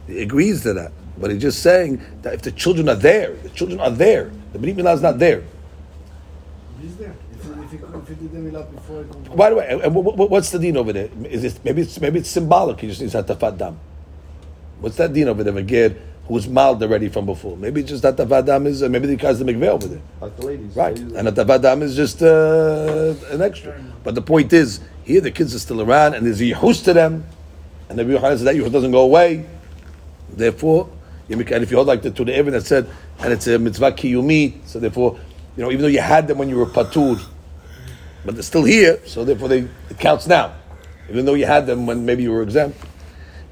He 0.06 0.22
agrees 0.22 0.62
to 0.62 0.72
that, 0.74 0.92
but 1.18 1.30
he's 1.30 1.42
just 1.42 1.62
saying 1.62 2.02
that 2.22 2.34
if 2.34 2.42
the 2.42 2.52
children 2.52 2.88
are 2.88 2.94
there, 2.94 3.34
the 3.34 3.50
children 3.50 3.80
are 3.80 3.90
there. 3.90 4.30
The 4.52 4.58
brit 4.58 4.76
milah 4.76 4.94
is 4.94 5.02
not 5.02 5.18
there. 5.18 5.42
He's 6.80 6.96
there. 6.96 7.14
If, 7.74 7.80
you- 7.80 7.86
if, 7.86 7.94
you, 7.94 8.00
if 8.00 8.08
you 8.22 8.28
did 8.28 8.32
the 8.32 8.50
milah 8.58 8.70
before. 8.74 9.02
By 9.36 9.50
the 9.50 9.56
way, 9.56 9.80
and 9.84 9.94
what, 9.94 10.16
what- 10.16 10.30
what's 10.30 10.50
the 10.50 10.58
dean 10.58 10.76
over 10.76 10.92
there? 10.92 11.08
Is 11.24 11.44
it 11.44 11.60
maybe 11.64 11.82
it's 11.82 12.00
maybe 12.00 12.18
it's 12.20 12.30
symbolic? 12.30 12.80
He 12.80 12.88
just 12.88 13.00
needs 13.00 13.14
hatafat 13.14 13.58
dam. 13.58 13.78
What's 14.80 14.96
that 14.96 15.12
dean 15.12 15.28
over 15.28 15.42
there? 15.44 15.56
A 15.56 15.62
ger 15.62 15.96
who's 16.26 16.48
mild 16.48 16.82
already 16.82 17.08
from 17.10 17.26
before. 17.26 17.56
Maybe 17.56 17.82
it's 17.82 17.90
just 17.90 18.02
hatafat 18.04 18.46
dam 18.46 18.66
is 18.66 18.82
uh, 18.82 18.88
maybe 18.88 19.06
because 19.08 19.38
the 19.38 19.44
mikveh 19.44 19.68
over 19.68 19.86
there. 19.88 20.00
like 20.20 20.36
the 20.36 20.46
ladies. 20.46 20.74
Right, 20.76 20.94
They 20.96 21.02
use 21.02 21.12
and 21.14 21.28
it. 21.28 21.38
a 21.38 21.44
Tavad 21.44 21.82
is 21.82 21.96
just 21.96 22.22
uh, 22.22 23.14
an 23.30 23.42
extra. 23.42 23.78
But 24.02 24.14
the 24.14 24.22
point 24.22 24.52
is, 24.52 24.80
here 25.04 25.20
the 25.20 25.30
kids 25.30 25.54
are 25.54 25.58
still 25.58 25.80
around, 25.82 26.14
and 26.14 26.26
there's 26.26 26.40
a 26.40 26.44
yichus 26.44 26.82
to 26.84 26.92
them, 26.94 27.24
and 27.88 27.98
the 27.98 28.04
Yochanan 28.04 28.20
says 28.32 28.44
that 28.44 28.54
yichus 28.56 28.72
doesn't 28.72 28.92
go 28.92 29.00
away. 29.00 29.46
Therefore, 30.30 30.88
and 31.28 31.40
if 31.40 31.70
you 31.70 31.76
hold 31.76 31.86
like 31.86 32.02
the 32.02 32.10
to 32.10 32.24
the 32.24 32.34
Evan 32.34 32.52
that 32.52 32.66
said, 32.66 32.88
and 33.20 33.32
it's 33.32 33.46
a 33.46 33.58
mitzvah 33.58 33.92
kiyumi, 33.92 34.66
so 34.66 34.78
therefore, 34.78 35.18
you 35.56 35.62
know, 35.62 35.70
even 35.70 35.82
though 35.82 35.88
you 35.88 36.00
had 36.00 36.26
them 36.28 36.38
when 36.38 36.48
you 36.48 36.56
were 36.56 36.66
patur, 36.66 37.18
but 38.24 38.34
they're 38.34 38.42
still 38.42 38.64
here, 38.64 38.98
so 39.06 39.24
therefore 39.24 39.48
they 39.48 39.58
it 39.90 39.98
counts 39.98 40.26
now, 40.26 40.54
even 41.10 41.24
though 41.24 41.34
you 41.34 41.46
had 41.46 41.66
them 41.66 41.86
when 41.86 42.04
maybe 42.06 42.22
you 42.22 42.32
were 42.32 42.42
exempt. 42.42 42.78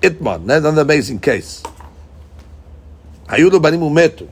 Itmar, 0.00 0.44
that's 0.46 0.64
another 0.64 0.82
amazing 0.82 1.20
case. 1.20 1.62
Hayudu 3.28 3.60
banim. 3.62 4.28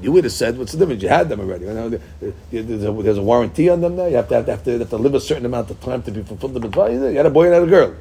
You 0.00 0.12
would 0.12 0.24
have 0.24 0.32
said, 0.32 0.56
"What's 0.56 0.72
the 0.72 0.78
difference? 0.78 1.02
You 1.02 1.08
had 1.08 1.28
them 1.28 1.40
already. 1.40 1.64
You 1.64 1.74
know, 1.74 1.88
there- 1.88 2.00
there- 2.20 2.62
there's, 2.62 2.84
a, 2.84 2.92
there's 3.02 3.18
a 3.18 3.22
warranty 3.22 3.68
on 3.68 3.80
them 3.80 3.96
now. 3.96 4.06
You 4.06 4.16
have 4.16 4.28
to 4.28 4.34
have 4.36 4.44
to, 4.46 4.50
have 4.52 4.64
to, 4.64 4.78
have 4.78 4.90
to 4.90 4.96
live 4.96 5.14
a 5.14 5.20
certain 5.20 5.46
amount 5.46 5.70
of 5.70 5.80
time 5.80 6.02
to 6.02 6.10
be 6.12 6.22
fulfilled 6.22 6.54
the. 6.54 7.10
You 7.10 7.16
had 7.16 7.26
a 7.26 7.30
boy 7.30 7.46
and 7.46 7.54
had 7.54 7.62
a 7.64 7.66
girl. 7.66 7.94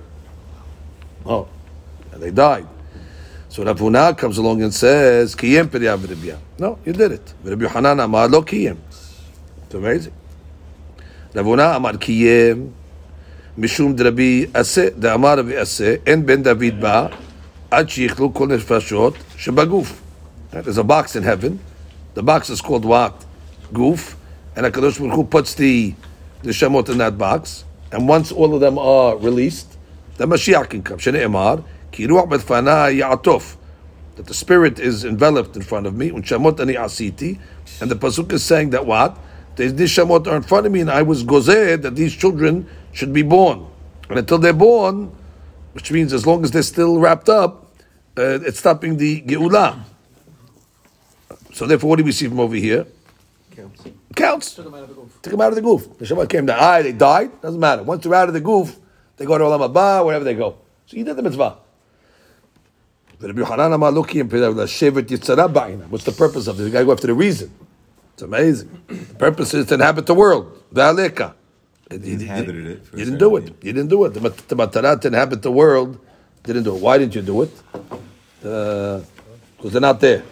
Oh, 1.26 1.48
and 2.12 2.22
they 2.22 2.30
died. 2.32 2.68
So 3.50 3.64
Rav 3.64 3.80
Huna 3.80 4.16
comes 4.18 4.38
along 4.38 4.62
and 4.62 4.74
says, 4.74 5.36
"Kiyem 5.36 5.68
periyav 5.68 5.98
v'ribya." 6.00 6.38
No, 6.60 6.78
you 6.86 6.94
did 6.94 7.14
it. 7.14 7.34
Rabbi 7.44 7.68
Hanan. 7.68 8.00
It's 8.00 9.74
amazing. 9.74 10.14
Rav 11.35 11.47
Huna 11.47 11.75
amar 11.75 11.95
kiyem. 11.95 12.73
משום 13.59 13.97
דרבי 13.97 14.47
עשה, 14.55 14.87
דאמר 14.99 15.39
רבי 15.39 15.57
עשה, 15.57 15.95
אין 16.07 16.27
בן 16.27 16.43
דוד 16.43 16.81
בא, 16.81 17.07
עד 17.71 17.89
שיכלו 17.89 18.35
כל 18.35 18.47
נפשות 18.47 19.15
שבגוף. 19.37 20.01
There's 20.53 20.79
a 20.79 20.83
box 20.83 21.17
in 21.17 21.23
heaven. 21.23 21.59
The 22.15 22.23
box 22.23 22.51
is 22.51 22.61
called 22.61 22.85
what? 22.85 23.25
Goof. 23.73 24.17
And 24.57 24.67
HaKadosh 24.67 24.99
Baruch 24.99 25.15
Hu 25.15 25.25
puts 25.25 25.55
the, 25.55 25.95
the 26.43 26.51
Shemot 26.51 26.91
in 26.91 26.99
that 26.99 27.17
box. 27.17 27.65
And 27.91 28.07
once 28.07 28.33
all 28.33 28.55
of 28.55 28.61
them 28.61 28.79
are 28.79 29.17
released, 29.17 29.79
the 30.19 30.27
Mashiach 30.27 30.69
can 30.69 30.83
come. 30.83 30.99
Shne'emar, 30.99 31.65
ki 31.91 32.07
ruach 32.07 32.29
betfana 32.29 32.93
ya'atof. 32.93 33.57
That 34.17 34.27
the 34.27 34.35
spirit 34.35 34.79
is 34.79 35.07
enveloped 35.07 35.57
in 35.57 35.63
front 35.63 35.87
of 35.87 35.95
me. 35.95 36.11
Un 36.11 36.23
Shemot 36.23 36.61
ani 36.61 36.75
asiti. 36.75 37.39
And 37.81 37.91
the 37.91 37.97
Pasuk 37.97 38.31
is 38.33 38.45
saying 38.45 38.71
that 38.71 38.85
what? 38.85 39.19
These 39.58 39.74
these 39.76 39.90
Shemot 39.90 40.28
are 40.28 40.36
in 40.36 40.44
front 40.44 40.66
of 40.66 40.72
me 40.72 40.82
and 40.82 40.90
I 40.90 41.02
was 41.02 41.24
gozeh 41.24 41.82
that 41.82 41.96
these 41.96 42.16
children 42.16 42.70
should 42.94 43.12
be 43.12 43.24
born. 43.24 43.68
And 44.10 44.20
until 44.20 44.38
they're 44.38 44.54
born, 44.54 45.12
which 45.74 45.92
means 45.92 46.14
as 46.14 46.26
long 46.26 46.44
as 46.44 46.52
they're 46.52 46.64
still 46.64 47.00
wrapped 47.00 47.28
up, 47.28 47.74
uh, 48.18 48.40
it's 48.42 48.60
stopping 48.60 48.98
the 48.98 49.22
geula. 49.22 49.84
So 51.54 51.66
therefore, 51.66 51.90
what 51.90 51.98
do 51.98 52.04
we 52.04 52.12
see 52.12 52.28
from 52.28 52.40
over 52.40 52.56
here? 52.56 52.86
Counts. 53.56 53.84
Counts. 54.16 54.54
Took 54.54 54.68
him 54.68 54.74
out 54.76 54.84
of 54.84 54.90
the 54.90 54.96
guf. 54.96 55.10
Took 55.24 55.32
them 55.32 55.42
out 55.42 55.50
of 55.50 55.56
the 55.56 55.62
guf. 55.62 55.98
The 55.98 56.06
Shabbat 56.06 56.30
came 56.30 56.46
down. 56.46 56.58
Ah, 56.60 56.82
they 56.82 56.92
died. 56.92 57.42
Doesn't 57.42 57.60
matter. 57.60 57.82
Once 57.82 58.04
they're 58.04 58.14
out 58.14 58.28
of 58.28 58.36
the 58.36 58.42
guf, 58.42 58.76
they 59.18 59.26
go 59.26 59.38
to 59.38 59.44
Olam 59.44 59.74
Haba, 59.74 60.06
wherever 60.06 60.24
they 60.24 60.36
go. 60.36 60.58
So 60.86 60.98
you 60.98 61.04
did 61.04 61.16
the 61.16 61.24
mitzvah. 61.24 61.58
Rabbi 63.20 63.42
Yochanan 63.42 63.74
Amar 63.74 63.92
Luki 63.92 64.22
and 64.22 64.30
Shevet 64.30 65.08
Yitzhara 65.08 65.52
Ba'ina. 65.52 65.88
What's 65.90 66.04
the 66.04 66.12
purpose 66.12 66.46
of 66.46 66.58
this? 66.58 66.68
You 66.68 66.72
got 66.72 66.80
to 66.80 66.86
go 66.86 66.92
after 66.92 67.08
the 67.08 67.16
reason. 67.16 67.52
It's 68.18 68.24
amazing. 68.24 68.82
The 68.88 69.14
purpose 69.14 69.54
is 69.54 69.68
to 69.68 69.76
inhabit 69.76 70.08
the 70.08 70.16
world. 70.16 70.64
Ve'aleka. 70.74 71.36
You 71.92 72.00
He 72.00 72.14
inhabited 72.14 72.66
it 72.66 72.82
You 72.92 73.06
didn't 73.06 73.20
do 73.20 73.36
it. 73.36 73.44
You 73.62 73.74
didn't 73.74 73.90
do 73.90 74.06
it. 74.06 74.16
The, 74.16 74.22
mat- 74.22 74.38
the 74.48 74.56
matara 74.56 75.00
to 75.00 75.08
inhabit 75.10 75.44
the 75.44 75.52
world 75.52 76.00
didn't 76.42 76.64
do 76.64 76.76
it. 76.76 76.82
Why 76.82 76.98
didn't 76.98 77.14
you 77.14 77.22
do 77.22 77.44
it? 77.44 77.52
Because 78.42 79.72
they're 79.72 79.80
not 79.82 80.00
there. 80.00 80.24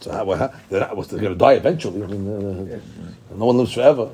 So 0.00 0.12
how, 0.12 0.30
how, 0.34 0.52
they're, 0.68 0.80
not, 0.80 0.94
well, 0.94 1.06
they're 1.06 1.20
going 1.20 1.32
to 1.32 1.38
die 1.38 1.54
eventually. 1.54 2.02
I 2.02 2.06
mean, 2.06 2.28
uh, 2.28 3.34
no 3.34 3.46
one 3.46 3.56
lives 3.56 3.72
forever. 3.72 4.10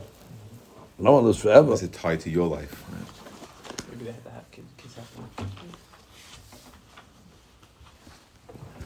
No 0.96 1.14
one 1.14 1.24
lives 1.24 1.38
forever. 1.40 1.72
Is 1.72 1.82
it 1.82 1.92
tied 1.92 2.20
to 2.20 2.30
your 2.30 2.46
life? 2.46 2.84
Right? 2.88 3.90
Maybe 3.90 4.04
they 4.04 4.12
had 4.12 4.22
to 4.22 4.30
have 4.30 4.48
kids. 4.52 4.68
Kids 4.76 4.94
have 4.94 5.10
to. 5.38 5.44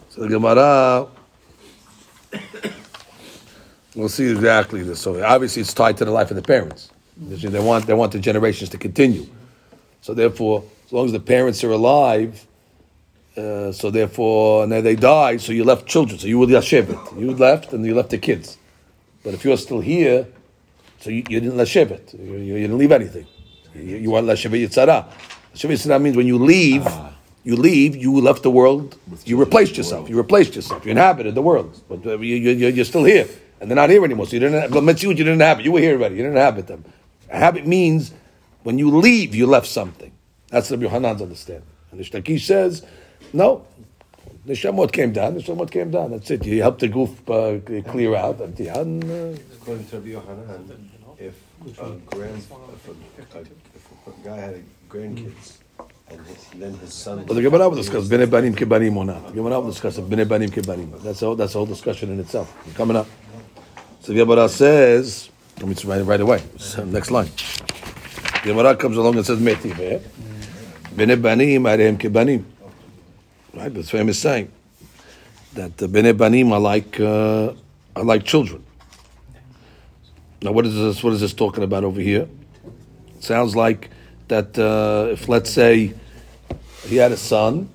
So 0.09 0.23
the 0.23 0.29
Gemara, 0.29 1.07
we'll 3.95 4.09
see 4.09 4.31
exactly 4.31 4.83
this. 4.83 5.01
So 5.01 5.23
obviously, 5.25 5.63
it's 5.63 5.75
tied 5.75 5.97
to 5.99 6.05
the 6.05 6.11
life 6.11 6.31
of 6.31 6.37
the 6.37 6.43
parents. 6.43 6.91
They 7.17 7.61
want 7.61 7.87
they 7.87 7.95
want 7.95 8.13
the 8.13 8.19
generations 8.19 8.71
to 8.71 8.79
continue. 8.79 9.27
So 10.01 10.15
therefore, 10.15 10.65
as 10.87 10.93
long 10.93 11.07
as 11.07 11.13
the 11.13 11.21
parents 11.21 11.63
are 11.63 11.71
alive, 11.71 12.47
uh, 13.37 13.73
so 13.73 13.91
therefore, 13.91 14.65
and 14.65 14.73
then 14.73 14.83
they 14.83 14.97
die, 14.97 15.37
so 15.37 15.53
you 15.53 15.65
left 15.65 15.87
children. 15.87 16.19
So 16.19 16.27
you 16.27 16.39
were 16.39 16.47
Yashevet. 16.47 17.19
You 17.19 17.35
left, 17.35 17.73
and 17.73 17.85
you 17.85 17.95
left 17.95 18.11
the 18.11 18.19
kids. 18.19 18.59
But 19.23 19.35
if 19.35 19.45
you're 19.45 19.57
still 19.57 19.81
here, 19.81 20.27
so 21.01 21.11
you, 21.11 21.25
you 21.29 21.41
didn't 21.41 21.57
Lashevet. 21.57 22.19
You, 22.19 22.35
you, 22.35 22.55
you 22.55 22.61
didn't 22.63 22.79
leave 22.79 22.93
anything. 22.93 23.27
You, 23.75 23.97
you 23.97 24.11
weren't 24.11 24.27
Lashevet 24.27 24.67
Yitzhara. 24.67 25.11
Lashevet 25.55 25.73
Yitzhara 25.73 26.01
means 26.03 26.17
when 26.17 26.27
you 26.27 26.39
leave, 26.39 26.87
you 27.45 27.57
leave, 27.57 27.97
you 27.97 28.21
left 28.21 28.43
the 28.43 28.51
world, 28.51 28.99
you 29.25 29.39
replaced 29.39 29.77
yourself. 29.77 30.09
You 30.09 30.17
replaced 30.17 30.57
yourself. 30.57 30.85
You 30.85 30.93
inhabited 30.93 31.35
the 31.35 31.43
world. 31.43 31.81
But 31.89 32.07
uh, 32.07 32.19
you, 32.19 32.37
you, 32.37 32.69
you're 32.69 32.85
still 32.85 33.05
here. 33.05 33.29
And 33.63 33.71
they're 33.71 33.77
not 33.77 33.91
here 33.91 34.05
anymore. 34.05 34.27
So 34.27 34.33
you 34.33 34.41
didn't, 34.41 34.73
Metziut, 34.73 35.11
you 35.11 35.15
didn't 35.15 35.35
inhabit. 35.35 35.65
You 35.65 35.71
were 35.71 35.79
here 35.79 35.95
already. 35.95 36.17
You 36.17 36.23
didn't 36.23 36.37
inhabit 36.37 36.67
them. 36.67 36.85
A 37.31 37.39
habit 37.39 37.65
means 37.65 38.13
when 38.65 38.77
you 38.77 38.91
leave, 38.91 39.37
you 39.37 39.47
left 39.47 39.69
something. 39.69 40.11
That's 40.49 40.69
Rabbi 40.73 40.87
Yohanan's 40.87 41.23
understanding. 41.23 41.69
And 41.93 42.01
the 42.01 42.05
Shtaki 42.05 42.41
says, 42.41 42.85
no, 43.33 43.65
the 44.45 44.55
Shemot 44.55 44.91
came 44.91 45.13
down, 45.13 45.35
the 45.35 45.41
Shemot 45.41 45.71
came 45.71 45.93
down. 45.93 46.11
That's 46.11 46.29
it. 46.33 46.45
You 46.45 46.61
helped 46.61 46.81
the 46.81 46.89
guf 46.89 47.13
uh, 47.31 47.83
clear 47.89 48.17
out. 48.17 48.41
And, 48.41 48.59
and, 48.59 49.05
uh, 49.05 49.41
According 49.61 49.87
to 49.87 49.97
Rabbi 49.97 50.09
Yohanan, 50.09 50.91
if 51.21 51.37
a 51.79 51.91
grand, 52.07 52.39
if 52.39 52.89
a, 52.89 53.39
a, 53.39 53.41
if 53.43 54.07
a 54.09 54.25
guy 54.25 54.37
had 54.39 54.65
grandkids, 54.89 55.59
and 56.11 56.27
his, 56.27 56.47
then 56.57 56.75
his 56.79 56.93
son. 56.93 57.25
Well, 57.27 57.37
the 57.37 57.43
Gemara 57.43 57.69
will 57.69 57.77
discuss 57.77 58.09
Bnei 58.09 58.29
Banim 58.29 58.57
Kebanim 58.57 58.97
or 58.97 59.05
not. 59.05 59.29
The 59.29 59.35
Gemara 59.35 59.61
will 59.61 59.71
discuss 59.71 59.99
Bnei 59.99 60.29
Banim 60.29 60.51
Kebanim. 60.51 61.01
That's 61.01 61.23
a 61.23 61.27
whole, 61.27 61.37
that's 61.37 61.55
a 61.55 61.59
whole 61.59 61.67
discussion 61.67 62.11
in 62.11 62.19
itself. 62.19 62.53
Coming 62.75 62.97
up. 62.97 63.07
So 64.03 64.13
Gemara 64.13 64.49
says, 64.49 65.31
let 65.61 65.69
me 65.69 65.77
write 65.89 66.01
it 66.01 66.05
right 66.05 66.21
away. 66.21 66.43
Next 66.87 67.13
line. 67.13 67.31
Gemara 68.43 68.75
comes 68.75 68.97
along 68.97 69.15
and 69.15 69.25
says 69.25 69.39
Meti. 69.39 69.73
Bnei 70.97 71.23
Banim 71.23 71.63
Arehem 71.63 71.97
Kebanim. 71.97 72.43
Right, 73.55 73.73
that's 73.73 73.95
is 73.95 74.19
saying. 74.19 74.51
That 75.55 75.77
the 75.77 75.87
Bnei 75.87 76.17
Banim 76.17 76.53
are 76.53 76.59
like 76.59 76.99
uh, 76.99 77.53
are 77.95 78.03
like 78.03 78.25
children. 78.25 78.65
Now, 80.43 80.51
what 80.51 80.67
is 80.67 80.75
this? 80.75 81.05
What 81.05 81.13
is 81.13 81.21
this 81.21 81.33
talking 81.33 81.63
about 81.63 81.85
over 81.85 82.01
here? 82.01 82.29
It 83.15 83.23
sounds 83.23 83.55
like 83.55 83.89
that 84.27 84.59
uh, 84.59 85.13
if 85.13 85.29
let's 85.29 85.51
say 85.51 85.95
he 86.87 86.97
had 86.97 87.13
a 87.13 87.17
son, 87.17 87.69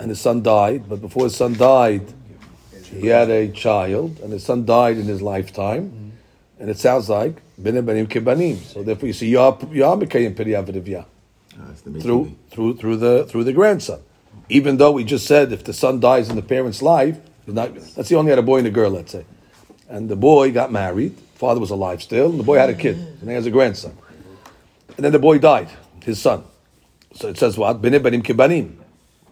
and 0.00 0.10
his 0.10 0.20
son 0.20 0.42
died, 0.42 0.88
but 0.88 1.00
before 1.00 1.24
his 1.24 1.36
son 1.36 1.54
died, 1.54 2.02
he 2.90 3.08
had 3.08 3.30
a 3.30 3.48
child, 3.48 4.18
and 4.20 4.32
his 4.32 4.44
son 4.44 4.64
died 4.64 4.96
in 4.96 5.04
his 5.04 5.22
lifetime, 5.22 6.12
and 6.58 6.70
it 6.70 6.78
sounds 6.78 7.08
like 7.08 7.40
bnei 7.60 7.84
banim 7.84 8.06
kebanim. 8.06 8.56
So 8.58 8.82
therefore, 8.82 9.06
you 9.08 9.12
see, 9.12 9.28
you 9.28 9.40
are 9.40 9.56
you 9.70 9.84
are 9.84 9.96
mekayim 9.96 10.34
periyavadivya 10.34 11.04
Ah, 11.60 11.72
through 12.00 12.36
through 12.50 12.76
through 12.76 12.96
the 12.96 13.24
through 13.24 13.44
the 13.44 13.52
grandson. 13.52 14.00
Even 14.48 14.76
though 14.76 14.92
we 14.92 15.04
just 15.04 15.26
said 15.26 15.52
if 15.52 15.64
the 15.64 15.72
son 15.72 16.00
dies 16.00 16.28
in 16.28 16.36
the 16.36 16.42
parent's 16.42 16.82
life, 16.82 17.18
not, 17.46 17.74
let's 17.74 17.94
say 17.94 18.08
he 18.08 18.14
only 18.14 18.30
had 18.30 18.38
a 18.38 18.42
boy 18.42 18.58
and 18.58 18.66
a 18.66 18.70
girl, 18.70 18.90
let's 18.90 19.12
say, 19.12 19.24
and 19.88 20.08
the 20.08 20.16
boy 20.16 20.52
got 20.52 20.70
married, 20.70 21.16
father 21.34 21.60
was 21.60 21.70
alive 21.70 22.02
still, 22.02 22.30
and 22.30 22.38
the 22.38 22.44
boy 22.44 22.58
had 22.58 22.70
a 22.70 22.74
kid, 22.74 22.96
and 22.96 23.28
he 23.28 23.34
has 23.34 23.46
a 23.46 23.50
grandson, 23.50 23.96
and 24.96 25.04
then 25.04 25.12
the 25.12 25.18
boy 25.18 25.38
died, 25.38 25.68
his 26.04 26.20
son. 26.20 26.44
So 27.14 27.28
it 27.28 27.38
says 27.38 27.58
what 27.58 27.82
bnei 27.82 28.02
banim 28.02 28.22
kebanim. 28.22 28.76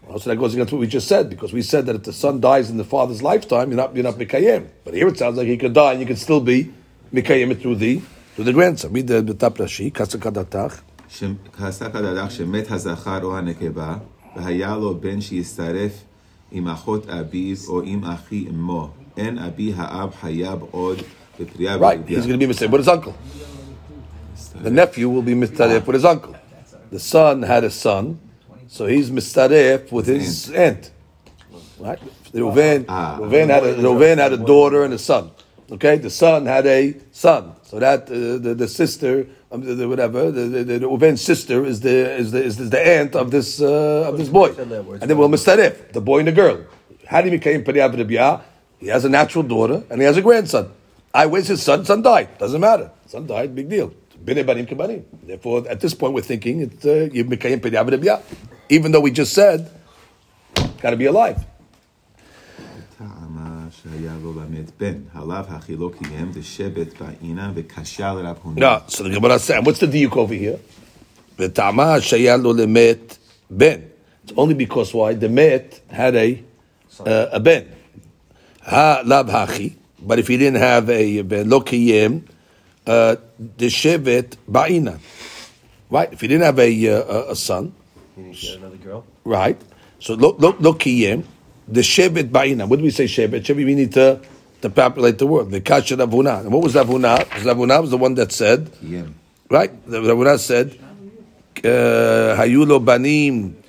Well, 0.08 0.20
so 0.20 0.30
that 0.30 0.36
goes 0.36 0.54
against 0.54 0.74
what 0.74 0.80
we 0.80 0.88
just 0.88 1.08
said 1.08 1.30
because 1.30 1.54
we 1.54 1.62
said 1.62 1.86
that 1.86 1.96
if 1.96 2.04
the 2.04 2.14
son 2.14 2.42
dies 2.42 2.70
in 2.70 2.78
the 2.78 2.84
father's 2.84 3.22
lifetime, 3.22 3.70
you're 3.70 3.78
not 3.78 3.96
you're 3.96 4.04
not 4.04 4.16
mikayim. 4.16 4.68
But 4.84 4.94
here 4.94 5.08
it 5.08 5.18
sounds 5.18 5.38
like 5.38 5.48
he 5.48 5.58
could 5.58 5.74
die 5.74 5.92
and 5.94 6.02
you 6.02 6.08
could 6.08 6.18
still 6.18 6.42
be 6.42 6.72
mikayim 7.14 7.52
it 7.52 7.62
through 7.62 7.76
the 7.76 8.02
through 8.36 8.46
the 8.46 8.54
grandson. 8.54 8.92
Read 8.94 9.08
the 9.08 9.22
בתap 9.22 9.58
rashi, 9.58 9.92
kasakadatach. 9.92 10.82
כעסק 11.58 11.96
הדדך 11.96 12.32
שמת 12.32 12.72
הזכר 12.72 13.24
או 13.24 13.38
הנקבה, 13.38 13.96
והיה 14.36 14.76
לו 14.78 15.00
בן 15.00 15.22
שישרף 15.22 15.92
עם 16.52 16.68
אחות 16.68 17.10
אביו 17.10 17.56
או 17.68 17.82
עם 17.82 18.04
אחי 18.04 18.46
אמו. 18.50 18.90
אין 19.18 19.38
אבי 19.38 19.74
האב 19.76 20.10
חייב 20.22 20.60
עוד 20.72 20.98
בפרייה 21.40 21.76
Right, 21.76 21.80
ורבייה. 22.00 22.20
he's 22.20 22.26
going 22.26 22.34
to 22.34 22.38
be 22.38 22.48
mitzvah 22.48 22.68
with 22.70 22.82
his 22.82 22.88
uncle. 22.88 23.14
The 24.64 24.70
nephew 24.70 25.10
will 25.10 25.22
be 25.22 25.34
mitzvah 25.36 25.82
with 25.86 25.96
his 25.96 26.06
uncle. 26.06 26.36
The 26.92 27.00
son 27.00 27.44
had 27.44 27.64
a 27.64 27.70
son, 27.72 28.20
so 28.69 28.87
he's 28.87 29.11
mitzvah 29.11 29.83
with 29.91 30.07
his 30.07 30.51
aunt. 30.51 30.91
Right? 31.79 31.99
Reuven, 32.33 32.85
Ah. 32.89 33.19
Reuven 33.21 33.49
had 33.49 33.65
a 33.65 33.75
Reuven 33.77 34.19
had 34.19 34.33
a 34.33 34.37
daughter 34.37 34.85
and 34.85 34.95
a 34.95 34.99
son. 34.99 35.31
Okay, 35.71 35.97
the 35.97 36.11
son 36.11 36.47
had 36.47 36.65
a 36.67 36.95
son, 37.11 37.53
so 37.63 37.79
that 37.81 38.03
uh, 38.03 38.39
the 38.39 38.55
the 38.55 38.69
sister, 38.69 39.27
um, 39.51 39.63
the, 39.63 39.75
the, 39.75 39.89
whatever, 39.89 40.31
the, 40.31 40.43
the, 40.43 40.65
the 40.65 40.87
Reuven's 40.87 41.21
sister 41.21 41.65
is 41.65 41.81
the 41.81 42.15
is 42.17 42.31
the 42.33 42.43
is 42.45 42.57
the 42.71 42.81
aunt 42.81 43.17
of 43.17 43.31
this 43.31 43.61
uh, 43.61 44.09
of 44.09 44.17
this 44.17 44.29
boy, 44.29 44.51
and 44.57 44.71
then 45.11 45.19
we'll 45.19 45.29
mitzvah 45.29 45.75
the 45.93 46.01
boy 46.01 46.19
and 46.21 46.29
the 46.29 46.33
girl. 46.33 46.65
How 47.07 47.21
did 47.21 47.33
he 47.33 47.39
become? 47.39 48.43
He 48.79 48.89
has 48.89 49.05
a 49.05 49.09
natural 49.09 49.43
daughter 49.43 49.83
and 49.91 50.01
he 50.01 50.07
has 50.07 50.17
a 50.17 50.23
grandson. 50.23 50.71
I 51.15 51.27
where's 51.27 51.49
his 51.49 51.63
son? 51.63 51.85
Son 51.85 52.03
died. 52.03 52.37
Doesn't 52.39 52.61
matter. 52.61 52.91
Son 53.07 53.27
died. 53.27 53.55
Big 53.55 53.69
deal. 53.69 53.93
Bnei 54.23 54.45
banim 54.45 54.67
kebanim. 54.67 55.05
Therefore, 55.23 55.65
at 55.69 55.81
this 55.81 55.95
point, 55.95 56.13
we're 56.15 56.21
thinking 56.21 56.61
it's 56.61 56.85
uh, 56.85 57.09
even 58.69 58.93
though 58.93 59.01
we 59.01 59.11
just 59.11 59.33
said, 59.33 59.71
got 60.81 60.91
to 60.91 60.97
be 60.97 61.07
alive. 61.07 61.45
No, 68.57 68.83
so 68.87 69.03
the 69.05 69.11
Gemara 69.11 69.39
said, 69.39 69.67
what's 69.67 69.81
the 69.81 69.87
diuk 69.87 70.17
over 70.17 70.35
here? 70.35 70.59
ben. 73.51 73.91
It's 74.25 74.33
only 74.37 74.55
because 74.55 74.93
why 74.93 75.15
the 75.15 75.29
met 75.29 75.81
had 75.89 76.17
a 76.17 76.43
uh, 77.01 77.29
a 77.33 77.41
ben. 77.41 77.71
Ha 78.63 79.03
lab 79.05 79.29
hachi. 79.29 79.77
But 80.01 80.19
if 80.19 80.29
he 80.29 80.37
didn't 80.37 80.61
have 80.61 80.91
a 80.91 81.23
ben, 81.23 81.49
lo 81.49 81.61
kiyem 81.61 82.23
uh, 82.87 83.17
the 83.39 83.67
shevet 83.67 84.37
ba'ina. 84.51 84.99
Right? 85.91 86.13
If 86.13 86.21
he 86.21 86.29
didn't 86.29 86.45
have 86.45 86.59
a, 86.59 86.89
uh, 86.89 87.03
a, 87.03 87.31
a 87.33 87.37
son, 87.37 87.75
another 88.17 88.77
girl. 88.77 89.05
Right. 89.25 89.61
So 89.99 90.15
look, 90.15 90.39
look, 90.39 90.61
look. 90.61 90.81
kiyem 90.81 91.25
the 91.69 91.81
shevet 91.81 92.31
ba'ina. 92.31 92.69
What 92.69 92.79
do 92.79 92.85
we 92.85 92.91
say 92.91 93.05
shevet? 93.05 93.43
Shevet 93.43 93.57
we 93.57 93.75
need 93.75 93.93
to 93.93 94.21
to 94.63 94.71
populate 94.71 95.19
the 95.19 95.27
world. 95.27 95.51
The 95.51 95.61
kasha 95.61 95.97
Rav 95.97 96.11
Huna. 96.11 96.41
And 96.41 96.53
what 96.53 96.63
was 96.63 96.75
Rav 96.75 96.87
Huna? 96.87 97.19
Ravuna 97.25 97.81
was 97.81 97.91
the 97.91 97.99
one 97.99 98.15
that 98.15 98.33
said, 98.33 98.71
yeah. 98.83 99.05
right? 99.51 99.71
Rav 99.87 100.03
Huna 100.03 100.39
said, 100.39 100.79
uh, 101.59 102.37
Hayulo 102.39 102.77
uh, 102.77 102.79
banim 102.79 103.63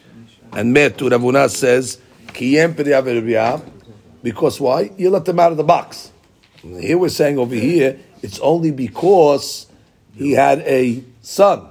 and 0.53 0.75
metu. 0.75 1.11
Rav 1.11 1.21
Huna 1.21 1.49
says, 1.49 1.99
because 4.23 4.59
why? 4.59 4.91
You 4.97 5.09
let 5.09 5.25
them 5.25 5.39
out 5.39 5.51
of 5.51 5.57
the 5.57 5.63
box. 5.63 6.11
Here 6.61 6.97
we're 6.97 7.09
saying 7.09 7.37
over 7.37 7.55
here, 7.55 7.99
it's 8.21 8.39
only 8.39 8.71
because 8.71 9.67
he 10.15 10.31
had 10.33 10.59
a 10.59 11.03
son. 11.21 11.67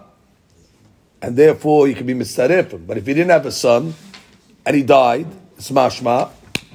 And 1.23 1.37
therefore, 1.37 1.89
you 1.89 1.95
could 1.95 2.07
be 2.07 2.15
mistarefim. 2.15 2.87
But 2.87 2.99
if 2.99 3.07
he 3.07 3.15
didn't 3.15 3.31
have 3.31 3.47
a 3.47 3.53
son, 3.53 3.95
and 4.65 4.77
he 4.77 4.83
died, 4.83 5.27
it's 5.57 5.71
mashma, 5.71 6.31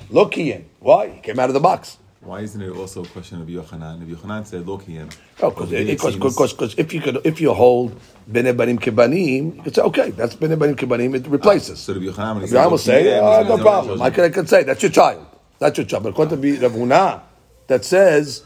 look 0.09 0.33
Kiyem. 0.33 0.63
Why? 0.79 1.09
He 1.09 1.19
came 1.21 1.39
out 1.39 1.49
of 1.49 1.53
the 1.53 1.59
box. 1.59 1.97
Why 2.21 2.41
isn't 2.41 2.61
it 2.61 2.69
also 2.69 3.03
a 3.03 3.07
question 3.07 3.41
of 3.41 3.47
Yochanan? 3.47 4.03
If 4.03 4.19
Yochanan 4.19 4.45
said. 4.45 4.63
Oh, 4.67 5.49
because 5.49 6.15
because 6.15 6.53
because 6.53 6.75
if 6.77 6.93
you 6.93 7.01
could 7.01 7.17
if 7.25 7.41
you 7.41 7.51
hold 7.51 7.99
bene 8.31 8.53
banim 8.53 8.77
kebanim, 8.77 9.55
you 9.55 9.61
could 9.63 9.75
say 9.75 9.81
okay, 9.81 10.11
that's 10.11 10.35
bene 10.35 10.55
banim 10.55 10.75
kebanim. 10.75 11.15
It 11.15 11.25
replaces. 11.27 11.79
Ah, 11.79 11.85
so 11.85 11.93
the 11.93 11.99
Yochanan, 11.99 12.35
when 12.35 12.47
he 12.47 12.57
I 12.57 12.67
will 12.67 12.77
say, 12.77 13.19
oh, 13.19 13.43
no 13.43 13.57
problem. 13.57 14.01
I 14.01 14.11
could, 14.11 14.25
I 14.25 14.29
could 14.29 14.47
say 14.47 14.63
that's 14.63 14.83
your 14.83 14.91
child. 14.91 15.25
That's 15.57 15.77
your 15.77 15.87
child. 15.87 16.03
But 16.03 16.09
according 16.09 16.41
to 16.41 16.59
Rav 16.59 16.73
Huna, 16.73 17.21
that 17.67 17.85
says 17.85 18.43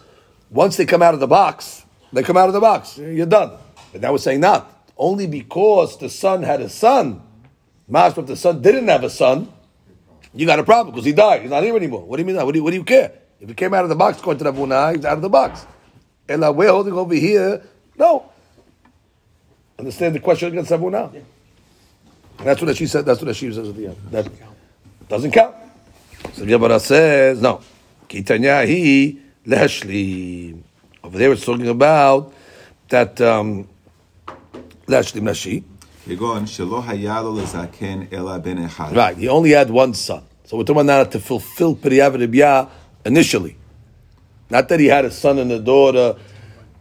once 0.50 0.78
they 0.78 0.86
come 0.86 1.02
out 1.02 1.14
of 1.14 1.20
the 1.20 1.28
box, 1.28 1.84
they 2.14 2.24
come 2.24 2.38
out 2.38 2.48
of 2.48 2.54
the 2.54 2.62
box. 2.62 2.98
You're 2.98 3.26
done. 3.26 3.58
But 3.92 4.02
now 4.02 4.14
we're 4.14 4.20
saying 4.20 4.40
not 4.40 4.75
only 4.98 5.28
because 5.28 5.98
the 5.98 6.10
son 6.10 6.44
had 6.44 6.62
a 6.62 6.70
son. 6.70 7.22
Mas, 7.88 8.18
if 8.18 8.26
the 8.26 8.36
son 8.36 8.62
didn't 8.62 8.88
have 8.88 9.04
a 9.04 9.10
son, 9.10 9.52
you 10.34 10.46
got 10.46 10.60
a 10.60 10.64
problem 10.64 10.94
because 10.94 11.06
he 11.06 11.14
died. 11.14 11.42
He's 11.42 11.52
not 11.52 11.64
here 11.64 11.76
anymore. 11.76 12.02
What 12.02 12.18
do 12.18 12.22
you 12.22 12.28
mean? 12.28 12.36
What 12.36 12.52
do 12.52 12.60
you, 12.60 12.64
what 12.64 12.72
do 12.72 12.78
you 12.78 12.84
care? 12.84 13.12
If 13.40 13.50
he 13.50 13.56
came 13.56 13.74
out 13.74 13.84
of 13.84 13.90
the 13.90 13.96
box, 13.96 14.20
according 14.20 14.40
to 14.40 14.46
Rav 14.46 14.56
Huna, 14.56 14.96
he's 14.96 15.06
out 15.06 15.18
of 15.18 15.22
the 15.22 15.30
box. 15.30 15.66
Ella, 16.28 16.52
we're 16.52 16.70
holding 16.70 16.94
over 16.94 17.14
here. 17.14 17.62
No. 17.98 18.32
Understand 19.78 20.16
the 20.16 20.20
question 20.20 20.50
against 20.50 20.72
Huna? 20.72 21.14
And 21.14 21.26
that's 22.48 22.62
what 22.62 22.76
she 22.76 22.88
said. 22.88 23.06
That's 23.06 23.22
what 23.22 23.36
she 23.36 23.54
says 23.54 23.70
at 23.70 23.76
the 23.76 23.88
end. 23.88 23.98
That 24.12 24.30
doesn't 25.08 25.32
count. 25.32 25.56
So 26.34 26.46
Gemara 26.46 26.80
says 26.80 27.42
no. 27.42 27.62
Kitanya 28.10 28.66
he 28.68 29.22
lehashlim. 29.46 30.62
Over 31.04 31.18
there, 31.18 31.32
it's 31.32 31.46
talking 31.46 31.68
about 31.68 32.34
that 32.90 33.22
um, 33.22 33.68
בן 38.39 38.59
אחד. 38.65 38.93
Right. 38.95 39.17
He 39.17 39.29
only 39.29 39.51
had 39.51 39.71
one 39.71 39.95
son. 39.95 40.23
So 40.45 40.57
we're 40.57 40.65
talking 40.65 40.81
about 40.81 40.87
now 40.87 41.05
to 41.05 41.21
fulfill 41.21 41.77
Periyav 41.77 42.17
Ribya 42.17 42.69
initially. 43.05 43.57
Not 44.51 44.69
that 44.69 44.81
he 44.81 44.87
had 44.87 45.05
a 45.05 45.11
son 45.11 45.39
and 45.39 45.53
a 45.53 45.61
daughter, 45.61 46.17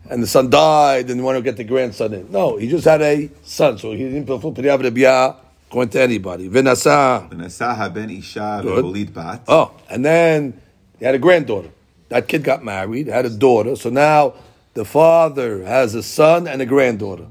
and 0.09 0.23
the 0.23 0.27
son 0.27 0.49
died, 0.49 1.09
and 1.09 1.17
you 1.19 1.23
want 1.23 1.37
to 1.37 1.43
get 1.43 1.55
the 1.55 1.63
grandson 1.63 2.13
in. 2.15 2.31
No, 2.31 2.57
he 2.57 2.67
just 2.67 2.85
had 2.85 3.01
a 3.01 3.29
son, 3.43 3.77
so 3.77 3.91
he 3.91 4.05
didn't 4.05 4.25
fulfill 4.25 4.53
Periyav 4.53 4.79
Ribya 4.81 5.35
going 5.69 5.89
to 5.89 6.01
anybody. 6.01 6.49
Vinasa. 6.49 7.29
ונשא 7.31 7.65
הבן 7.65 8.09
אישה 8.09 8.59
Good. 8.63 8.83
והוליד 8.83 9.13
בת. 9.13 9.47
Oh, 9.47 9.71
and 9.89 10.03
then 10.03 10.53
he 10.97 11.05
had 11.05 11.13
a 11.13 11.19
granddaughter. 11.19 11.69
That 12.09 12.27
kid 12.27 12.43
got 12.43 12.63
married, 12.63 13.05
had 13.07 13.25
a 13.25 13.29
daughter. 13.29 13.75
So 13.75 13.91
now 13.91 14.33
the 14.73 14.83
father 14.83 15.63
has 15.63 15.93
a 15.93 16.01
son 16.01 16.47
and 16.47 16.59
a 16.61 16.65
granddaughter. 16.65 17.25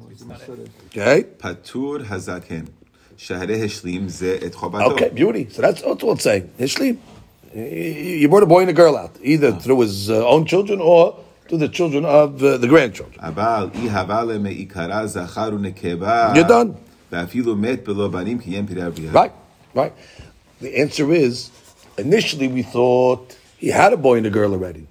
Okay. 0.88 1.23
Patur 1.38 2.05
hazaken. 2.05 2.67
Shahre 3.17 3.55
hishlim 3.57 4.09
ze 4.09 4.39
et 4.41 4.51
chobato. 4.53 4.91
Okay, 4.93 5.09
beauty. 5.09 5.47
So 5.49 5.61
that's, 5.61 5.81
that's 5.81 6.03
what 6.03 6.13
it's 6.13 6.23
saying. 6.23 6.49
Hishlim. 6.59 6.97
You 7.55 8.27
brought 8.29 8.43
a 8.43 8.47
boy 8.47 8.61
and 8.61 8.69
a 8.71 8.73
girl 8.73 8.97
out, 8.97 9.15
either 9.21 9.51
through 9.51 9.81
his 9.81 10.09
uh, 10.09 10.27
own 10.27 10.45
children 10.45 10.81
or 10.81 11.23
to 11.49 11.57
the 11.57 11.67
children 11.69 12.03
of 12.03 12.41
uh, 12.43 12.57
the 12.57 12.67
grandchildren. 12.67 13.19
You're 16.36 16.47
done. 16.47 16.77
Right, 19.11 19.31
right. 19.75 19.93
The 20.61 20.79
answer 20.79 21.13
is, 21.13 21.51
initially 21.97 22.47
we 22.47 22.63
thought 22.63 23.38
he 23.57 23.67
had 23.67 23.93
a 23.93 23.97
boy 23.97 24.17
and 24.17 24.25
a 24.25 24.31
girl 24.31 24.51
already. 24.53 24.88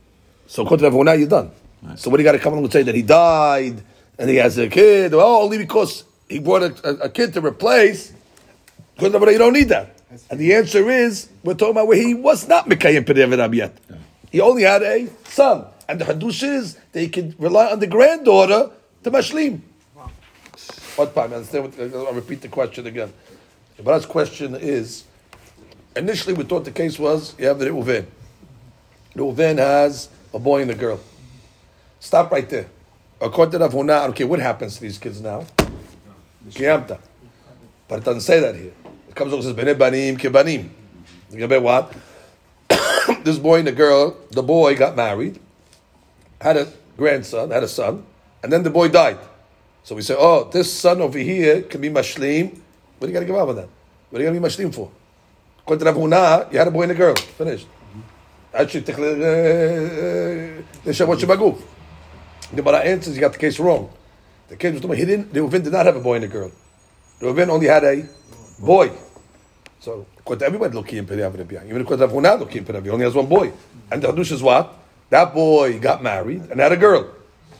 So 0.46 0.62
according 0.62 0.82
to 0.82 0.86
everyone, 0.86 1.06
now 1.06 1.12
you're 1.14 1.26
done. 1.26 1.50
Right. 1.82 1.98
So 1.98 2.10
what 2.10 2.18
do 2.18 2.22
you 2.22 2.28
got 2.28 2.32
to 2.32 2.38
come 2.38 2.52
along 2.52 2.64
and 2.64 2.72
say 2.72 2.84
that 2.84 2.94
he 2.94 3.02
died? 3.02 3.82
And 4.22 4.30
he 4.30 4.36
has 4.36 4.56
a 4.56 4.68
kid? 4.68 5.14
Oh, 5.14 5.42
only 5.42 5.58
because 5.58 6.04
he 6.28 6.38
brought 6.38 6.62
a, 6.62 6.88
a, 6.88 7.06
a 7.06 7.08
kid 7.08 7.34
to 7.34 7.40
replace. 7.40 8.12
Because 8.94 9.12
you 9.12 9.38
don't 9.38 9.52
need 9.52 9.70
that. 9.70 9.96
And 10.30 10.38
the 10.38 10.54
answer 10.54 10.88
is, 10.88 11.28
we're 11.42 11.54
talking 11.54 11.72
about 11.72 11.88
where 11.88 11.96
he 11.96 12.14
was 12.14 12.46
not 12.46 12.68
Mekayim 12.68 13.04
Pediavad 13.04 13.52
yet. 13.52 13.76
He 14.30 14.40
only 14.40 14.62
had 14.62 14.84
a 14.84 15.08
son. 15.24 15.64
And 15.88 16.00
the 16.00 16.04
Hadush 16.04 16.44
is 16.44 16.78
that 16.92 17.00
he 17.00 17.08
could 17.08 17.34
rely 17.40 17.72
on 17.72 17.80
the 17.80 17.88
granddaughter 17.88 18.70
to 19.02 19.10
Mashlim. 19.10 19.60
What 20.94 21.16
time? 21.16 21.32
Understand 21.32 21.76
what, 21.76 21.92
uh, 21.92 22.04
I'll 22.04 22.14
repeat 22.14 22.42
the 22.42 22.48
question 22.48 22.86
again. 22.86 23.12
But 23.82 24.08
question 24.08 24.54
is, 24.54 25.02
initially 25.96 26.34
we 26.34 26.44
thought 26.44 26.64
the 26.64 26.70
case 26.70 26.96
was 26.96 27.34
you 27.40 27.46
have 27.48 27.58
the 27.58 27.66
Reuven. 27.66 28.06
Reuven 29.16 29.58
has 29.58 30.10
a 30.32 30.38
boy 30.38 30.62
and 30.62 30.70
a 30.70 30.76
girl. 30.76 31.00
Stop 31.98 32.30
right 32.30 32.48
there. 32.48 32.68
According 33.22 33.52
to 33.52 33.58
Rav 33.60 33.72
Huna, 33.72 34.14
care 34.16 34.26
what 34.26 34.40
happens 34.40 34.74
to 34.74 34.80
these 34.80 34.98
kids 34.98 35.20
now. 35.20 35.44
Kiyamta. 36.48 36.98
But 37.86 38.00
it 38.00 38.04
doesn't 38.04 38.22
say 38.22 38.40
that 38.40 38.56
here. 38.56 38.72
It 39.08 39.14
comes 39.14 39.32
along 39.32 39.46
and 39.46 39.56
says, 39.56 39.64
Bene 39.64 39.78
banim 39.78 40.16
kebanim. 40.16 40.68
You 41.30 41.46
get 41.46 41.62
what? 41.62 41.94
this 43.22 43.38
boy 43.38 43.60
and 43.60 43.68
the 43.68 43.72
girl, 43.72 44.16
the 44.32 44.42
boy 44.42 44.76
got 44.76 44.96
married, 44.96 45.38
had 46.40 46.56
a 46.56 46.72
grandson, 46.96 47.52
had 47.52 47.62
a 47.62 47.68
son, 47.68 48.04
and 48.42 48.52
then 48.52 48.64
the 48.64 48.70
boy 48.70 48.88
died. 48.88 49.18
So 49.84 49.94
we 49.94 50.02
say, 50.02 50.16
oh, 50.18 50.50
this 50.50 50.72
son 50.72 51.00
over 51.00 51.18
here 51.18 51.62
can 51.62 51.80
be 51.80 51.90
mashlim. 51.90 52.50
What 52.98 53.06
do 53.06 53.06
you 53.06 53.12
got 53.12 53.20
to 53.20 53.26
give 53.26 53.36
up 53.36 53.48
on 53.48 53.56
that? 53.56 53.68
What 54.10 54.20
are 54.20 54.24
you 54.24 54.30
going 54.30 54.42
to 54.42 54.48
be 54.48 54.54
mashlim 54.54 54.74
for? 54.74 54.90
According 55.60 55.86
to 55.86 55.92
Rav 55.92 56.00
Huna, 56.00 56.52
you 56.52 56.58
had 56.58 56.66
a 56.66 56.72
boy 56.72 56.82
and 56.82 56.92
a 56.92 56.94
girl. 56.96 57.14
Finished. 57.14 57.68
Actually, 58.52 58.92
uh, 58.92 58.96
uh, 58.96 59.02
uh, 59.02 60.62
the 60.84 60.90
Shabbat 60.90 61.18
Shabaguf. 61.20 61.62
The 62.52 62.62
Gemara 62.62 62.80
answers, 62.80 63.14
you 63.14 63.20
got 63.20 63.32
the 63.32 63.38
case 63.38 63.58
wrong. 63.58 63.90
The 64.48 64.56
case 64.56 64.72
was 64.72 64.82
talking, 64.82 64.98
he 64.98 65.06
didn't, 65.06 65.32
the 65.32 65.40
Reuven 65.40 65.64
did 65.64 65.72
not 65.72 65.86
have 65.86 65.96
a 65.96 66.00
boy 66.00 66.16
and 66.16 66.24
a 66.24 66.28
girl. 66.28 66.52
The 67.18 67.26
Reuven 67.26 67.48
only 67.48 67.66
had 67.66 67.82
a 67.82 68.06
boy. 68.60 68.92
So, 69.80 70.06
according 70.18 70.40
to 70.40 70.46
everybody, 70.46 70.74
looking 70.74 70.98
in 70.98 71.06
Rebbe. 71.06 71.64
Even 71.66 71.80
according 71.80 72.08
to 72.08 72.14
in 72.14 72.64
Periyav, 72.64 72.84
he 72.84 72.90
only 72.90 73.04
has 73.04 73.14
one 73.14 73.26
boy. 73.26 73.52
And 73.90 74.02
the 74.02 74.08
Hadush 74.08 74.32
is 74.32 74.42
what? 74.42 74.74
That 75.08 75.32
boy 75.32 75.80
got 75.80 76.02
married 76.02 76.42
and 76.50 76.60
had 76.60 76.72
a 76.72 76.76
girl. 76.76 77.10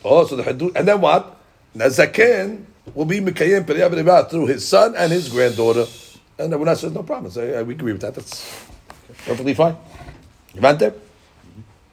Oh, 0.05 0.25
so 0.27 0.35
the 0.35 0.43
Hadush, 0.43 0.75
and 0.75 0.87
then 0.87 1.01
what? 1.01 1.37
Nazaken 1.75 2.65
will 2.93 3.05
be 3.05 3.19
Mikayim 3.19 3.67
Rebbe 3.67 4.27
through 4.29 4.45
his 4.45 4.67
son 4.67 4.95
and 4.95 5.11
his 5.11 5.27
granddaughter. 5.29 5.85
And 6.37 6.53
the 6.53 6.57
Huna 6.57 6.77
says, 6.77 6.91
no 6.93 7.01
problem. 7.01 7.31
Yeah, 7.35 7.63
we 7.63 7.73
agree 7.73 7.93
with 7.93 8.01
that. 8.01 8.13
That's 8.13 8.67
perfectly 9.25 9.55
fine. 9.55 9.75
You 10.53 10.61
want? 10.61 10.83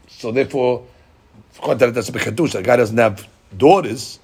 So 0.09 0.33
therefore, 0.33 0.87
that's 1.55 2.09
a 2.09 2.13
Bekadush. 2.13 2.55
A 2.55 2.63
guy 2.63 2.77
doesn't 2.77 2.99
have 2.99 3.27
daughters, 3.57 4.19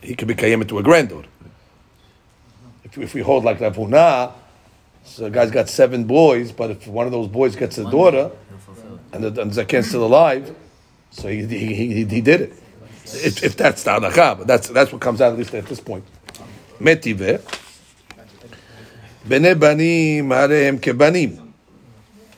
he 0.00 0.14
could 0.14 0.28
be 0.28 0.34
Kayim 0.34 0.66
to 0.68 0.78
a 0.78 0.82
granddaughter. 0.82 1.28
If, 2.84 2.98
if 2.98 3.14
we 3.14 3.20
hold 3.20 3.44
like 3.44 3.60
Rav 3.60 3.76
Huna, 3.76 4.32
so 5.04 5.26
a 5.26 5.30
guy's 5.30 5.50
got 5.50 5.68
seven 5.68 6.04
boys, 6.04 6.52
but 6.52 6.70
if 6.70 6.86
one 6.86 7.06
of 7.06 7.12
those 7.12 7.28
boys 7.28 7.56
gets 7.56 7.78
a 7.78 7.90
daughter, 7.90 8.30
and 9.12 9.24
the 9.24 9.40
and 9.40 9.52
Zaken's 9.52 9.88
still 9.88 10.04
alive, 10.04 10.54
so 11.10 11.28
he, 11.28 11.46
he, 11.46 11.74
he, 11.74 12.04
he 12.04 12.20
did 12.20 12.40
it. 12.40 12.52
If, 13.04 13.42
if 13.42 13.56
that's 13.56 13.82
the 13.84 13.90
halakha, 13.92 14.38
but 14.38 14.46
that's, 14.46 14.68
that's 14.68 14.92
what 14.92 15.00
comes 15.00 15.20
out 15.20 15.32
at 15.32 15.38
least 15.38 15.54
at 15.54 15.66
this 15.66 15.80
point. 15.80 16.04
Metive. 16.78 17.42
Bene 19.26 19.54
banim 19.54 20.28
harehem 20.28 20.78
kebanim. 20.78 21.52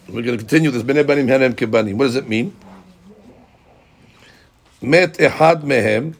We're 0.08 0.22
going 0.22 0.38
to 0.38 0.38
continue 0.38 0.70
this. 0.70 0.82
Bene 0.82 1.04
banim 1.04 1.26
harehem 1.26 1.54
kebanim. 1.54 1.94
What 1.94 2.04
does 2.04 2.16
it 2.16 2.28
mean? 2.28 2.56
Met 4.82 5.18
ehad 5.18 5.62
mehem. 5.62 6.14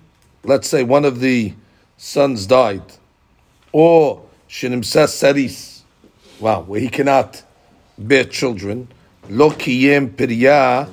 Let's 0.45 0.69
say 0.69 0.83
one 0.83 1.05
of 1.05 1.21
the 1.21 1.55
sons 1.97 2.47
died, 2.47 2.83
or 3.73 4.23
shenimsas 4.49 5.09
saris. 5.09 5.83
Wow, 6.39 6.63
where 6.63 6.81
he 6.81 6.89
cannot 6.89 7.43
bear 7.99 8.25
children. 8.25 8.89
Lo 9.29 9.51
kiyem 9.51 10.11
pirya. 10.11 10.89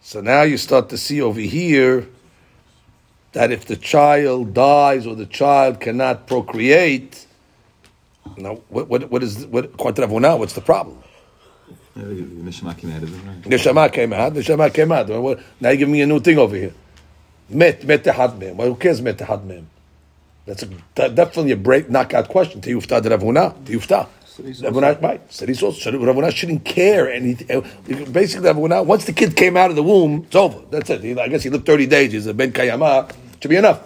So 0.00 0.20
now 0.20 0.42
you 0.42 0.56
start 0.56 0.88
to 0.90 0.98
see 0.98 1.20
over 1.20 1.40
here 1.40 2.06
that 3.32 3.50
if 3.52 3.66
the 3.66 3.76
child 3.76 4.54
dies 4.54 5.06
or 5.06 5.14
the 5.14 5.26
child 5.26 5.80
cannot 5.80 6.26
procreate, 6.26 7.26
now 8.36 8.56
what 8.68 8.88
what 8.88 9.10
what 9.10 9.22
is 9.22 9.46
what 9.46 9.66
according 9.66 10.08
to 10.08 10.62
Rav 10.66 11.07
the 12.04 12.50
neshama 12.50 12.76
came 12.76 12.92
out 12.92 13.02
of 13.02 13.26
right? 13.26 13.42
Neshama 13.42 13.92
came 13.92 14.12
out. 14.12 14.32
Neshama 14.34 14.72
came 14.72 14.92
out. 14.92 15.08
Now 15.60 15.70
you 15.70 15.76
give 15.76 15.88
me 15.88 16.00
a 16.02 16.06
new 16.06 16.20
thing 16.20 16.38
over 16.38 16.56
here. 16.56 16.72
Met, 17.48 17.84
met 17.84 18.04
the 18.04 18.12
mem. 18.38 18.56
Well, 18.56 18.68
who 18.68 18.74
cares 18.76 19.00
met 19.00 19.18
the 19.18 19.38
mem? 19.38 19.68
That's 20.46 20.64
definitely 20.94 21.52
a 21.52 21.56
break 21.56 21.90
knockout 21.90 22.28
question. 22.28 22.60
Tiyufta 22.60 23.02
de 23.02 23.10
Rav 23.10 23.20
Huna. 23.20 23.64
Tiyufta. 23.64 24.06
Rav 24.38 24.74
Huna, 24.74 25.02
right. 25.02 25.32
Said 25.32 25.50
also, 25.62 25.92
Rav 25.92 26.16
Huna 26.16 26.34
shouldn't 26.34 26.64
care. 26.64 27.10
anything. 27.10 27.64
basically, 28.12 28.46
Rav 28.46 28.56
Huna, 28.56 28.86
once 28.86 29.04
the 29.04 29.12
kid 29.12 29.36
came 29.36 29.56
out 29.56 29.70
of 29.70 29.76
the 29.76 29.82
womb, 29.82 30.24
it's 30.26 30.36
over. 30.36 30.60
That's 30.70 30.88
it. 30.90 31.18
I 31.18 31.28
guess 31.28 31.42
he 31.42 31.50
lived 31.50 31.66
30 31.66 31.86
days. 31.86 32.12
He's 32.12 32.26
a 32.26 32.34
Ben 32.34 32.52
Kayama. 32.52 33.12
Should 33.42 33.48
be 33.48 33.56
enough. 33.56 33.80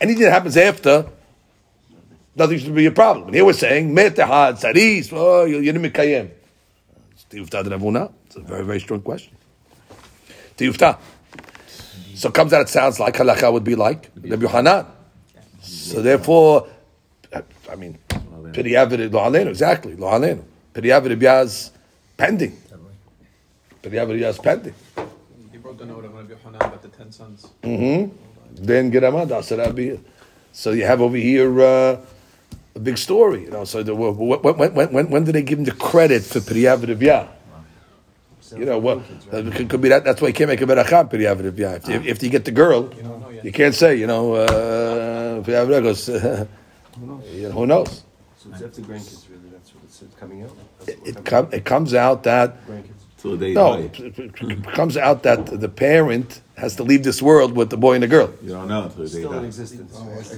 Anything 0.00 0.22
that 0.22 0.32
happens 0.32 0.56
after, 0.56 1.06
nothing 2.36 2.58
should 2.58 2.74
be 2.74 2.86
a 2.86 2.92
problem. 2.92 3.26
And 3.26 3.34
here 3.34 3.44
we're 3.44 3.52
saying, 3.52 3.92
Met 3.92 4.14
tehad, 4.14 4.58
saris, 4.58 5.10
oh, 5.12 5.44
you're 5.46 5.74
Kayem. 5.74 6.30
Tiyufta 7.30 7.62
de 7.64 7.70
Rav 7.70 7.80
Huna. 7.80 8.12
It's 8.26 8.36
a 8.36 8.40
very 8.40 8.64
very 8.64 8.80
strong 8.80 9.00
question. 9.00 9.36
Tiyufta. 10.56 10.98
So 12.14 12.28
it 12.28 12.34
comes 12.34 12.52
out, 12.52 12.62
it 12.62 12.68
sounds 12.68 12.98
like 12.98 13.14
halakha 13.14 13.52
would 13.52 13.64
be 13.64 13.74
like 13.74 14.10
Rabbi 14.16 14.42
Yohanan. 14.42 14.86
So 15.60 16.02
therefore, 16.02 16.68
I 17.70 17.76
mean, 17.76 17.98
Piriyavid 18.08 19.12
lo 19.12 19.20
halenu, 19.20 19.48
exactly, 19.48 19.94
lo 19.94 20.08
halenu. 20.08 20.42
Piriyavid 20.74 21.18
Biaz 21.20 21.70
pending. 22.16 22.56
Periyav 23.82 24.10
is 24.10 24.38
pending. 24.38 24.74
He 25.52 25.58
wrote 25.58 25.78
the 25.78 25.86
note 25.86 26.04
of 26.04 26.14
Rabbi 26.14 26.34
Yochanan 26.34 26.56
about 26.56 26.82
the 26.82 26.88
ten 26.88 27.12
sons. 27.12 27.46
Mm-hmm. 27.62 28.12
Then 28.56 28.90
Geramad 28.90 29.28
Asarabi. 29.28 30.00
So 30.52 30.72
you 30.72 30.84
have 30.84 31.00
over 31.00 31.16
here 31.16 31.60
uh, 31.60 32.00
a 32.78 32.80
big 32.80 32.96
story, 32.96 33.42
you 33.44 33.50
know. 33.50 33.64
So 33.64 33.82
the, 33.82 33.94
when, 33.94 34.14
when, 34.16 34.72
when, 34.74 34.92
when, 34.92 35.10
when 35.10 35.24
did 35.24 35.34
they 35.34 35.42
give 35.42 35.58
him 35.58 35.64
the 35.64 35.72
credit 35.72 36.22
for 36.22 36.40
Periyav 36.40 36.78
Rivya? 36.90 37.28
You 38.56 38.64
know 38.64 38.78
what? 38.78 39.04
That 39.30 39.52
could, 39.52 39.68
could 39.68 39.82
be 39.82 39.90
that. 39.90 40.04
That's 40.04 40.22
why 40.22 40.28
you 40.28 40.34
can't 40.34 40.48
make 40.48 40.62
a 40.62 40.66
beracha 40.66 41.00
on 41.00 41.08
Periyav 41.08 41.36
Rivya. 41.46 41.76
If, 41.76 41.88
if, 41.88 42.06
if 42.06 42.22
you 42.22 42.30
get 42.30 42.44
the 42.46 42.50
girl, 42.50 42.90
You 42.96 43.02
know 43.02 43.28
yet. 43.30 43.44
you 43.44 43.52
can't 43.52 43.74
say, 43.74 43.96
you 43.96 44.06
know, 44.06 44.34
uh, 44.34 45.42
Periyav 45.42 45.66
Rivya 45.68 45.82
goes, 45.82 46.08
uh, 46.08 46.46
who 46.96 47.66
knows? 47.66 48.04
So 48.38 48.50
it's 48.52 48.62
after 48.62 48.80
grandkids, 48.82 49.28
really. 49.28 49.50
That's 49.52 49.74
what 49.74 49.84
it's 49.84 50.14
coming 50.18 50.42
out. 50.44 50.52
It, 50.86 50.98
it, 51.04 51.24
com- 51.24 51.46
out. 51.46 51.54
it 51.54 51.64
comes 51.64 51.92
out 51.92 52.22
that 52.22 52.56
grandkids. 53.18 53.22
Till 53.22 53.36
they 53.36 53.52
no, 53.54 53.76
die. 53.76 53.90
it, 54.06 54.18
it- 54.18 54.42
it 54.50 54.62
comes 54.74 54.96
out 54.96 55.22
that 55.24 55.46
the 55.60 55.68
parent 55.68 56.40
has 56.56 56.74
to 56.76 56.82
leave 56.82 57.04
this 57.04 57.22
world 57.22 57.54
with 57.56 57.70
the 57.70 57.76
boy 57.76 57.94
and 57.94 58.02
the 58.02 58.08
girl. 58.08 58.30
You 58.42 58.50
don't 58.50 58.68
know 58.68 58.84
until 58.84 59.02
they 59.04 59.08
Still 59.08 59.32
in 59.32 59.38
die. 59.42 59.46
existence. 59.46 59.92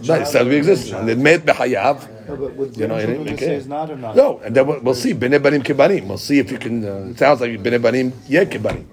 Right, 0.08 0.20
it's 0.22 0.30
still 0.30 0.44
be 0.44 0.56
existing. 0.56 0.94
And 0.94 1.08
then 1.08 1.22
met 1.22 1.46
behayav. 1.46 2.28
No, 2.28 2.36
but 2.36 2.54
would 2.56 2.76
You 2.76 2.86
know, 2.88 2.94
grandchildren 2.94 3.28
it- 3.28 3.32
it 3.34 3.38
say 3.40 3.46
can't. 3.46 3.68
not 3.68 3.90
or 3.90 3.96
not? 3.96 4.16
No, 4.16 4.38
and 4.44 4.54
then 4.54 4.66
we'll, 4.66 4.80
we'll 4.80 4.94
see. 4.94 5.14
Bnei 5.14 5.42
banim 5.42 5.62
kibanim. 5.62 6.06
We'll 6.06 6.18
see 6.18 6.38
if 6.38 6.50
you 6.50 6.58
can. 6.58 6.84
Uh, 6.84 7.10
it 7.12 7.18
sounds 7.18 7.40
like 7.40 7.50
bnei 7.62 7.80
banim 7.80 8.12
yeah 8.28 8.44
kibanim. 8.44 8.86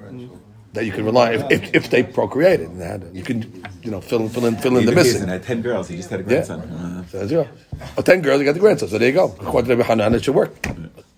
That 0.74 0.86
you 0.86 0.92
can 0.92 1.06
rely 1.06 1.32
if, 1.32 1.50
if, 1.50 1.76
if 1.76 1.90
they 1.90 2.04
procreated. 2.04 2.70
And 2.70 2.82
that, 2.82 3.16
you 3.16 3.24
can 3.24 3.64
you 3.82 3.90
know 3.90 4.00
fill 4.00 4.22
in 4.22 4.30
fill 4.30 4.46
in 4.46 4.58
fill 4.58 4.78
in 4.78 4.86
the 4.86 4.92
Even 4.92 5.04
Jason 5.04 5.14
missing. 5.22 5.30
had 5.30 5.42
ten 5.44 5.62
girls. 5.64 5.88
He 5.88 5.96
just 5.98 6.10
had 6.12 6.20
a 6.20 6.24
Yeah. 6.24 6.30
grandson. 6.30 6.60
Uh, 6.62 7.04
So 7.12 7.18
there 7.26 7.40
you 7.40 7.44
go. 7.46 7.50
Oh, 7.98 8.02
ten 8.04 8.22
girls, 8.22 8.40
you 8.40 8.46
got 8.46 8.54
the 8.54 8.60
grandson. 8.60 8.88
So 8.90 8.98
there 9.00 9.08
you 9.08 9.16
go. 9.16 9.36
According 9.42 9.70
to 9.70 9.76
Rabbi 9.76 9.88
Hanan, 9.88 10.14
it 10.14 10.24
should 10.24 10.36
work. 10.36 10.54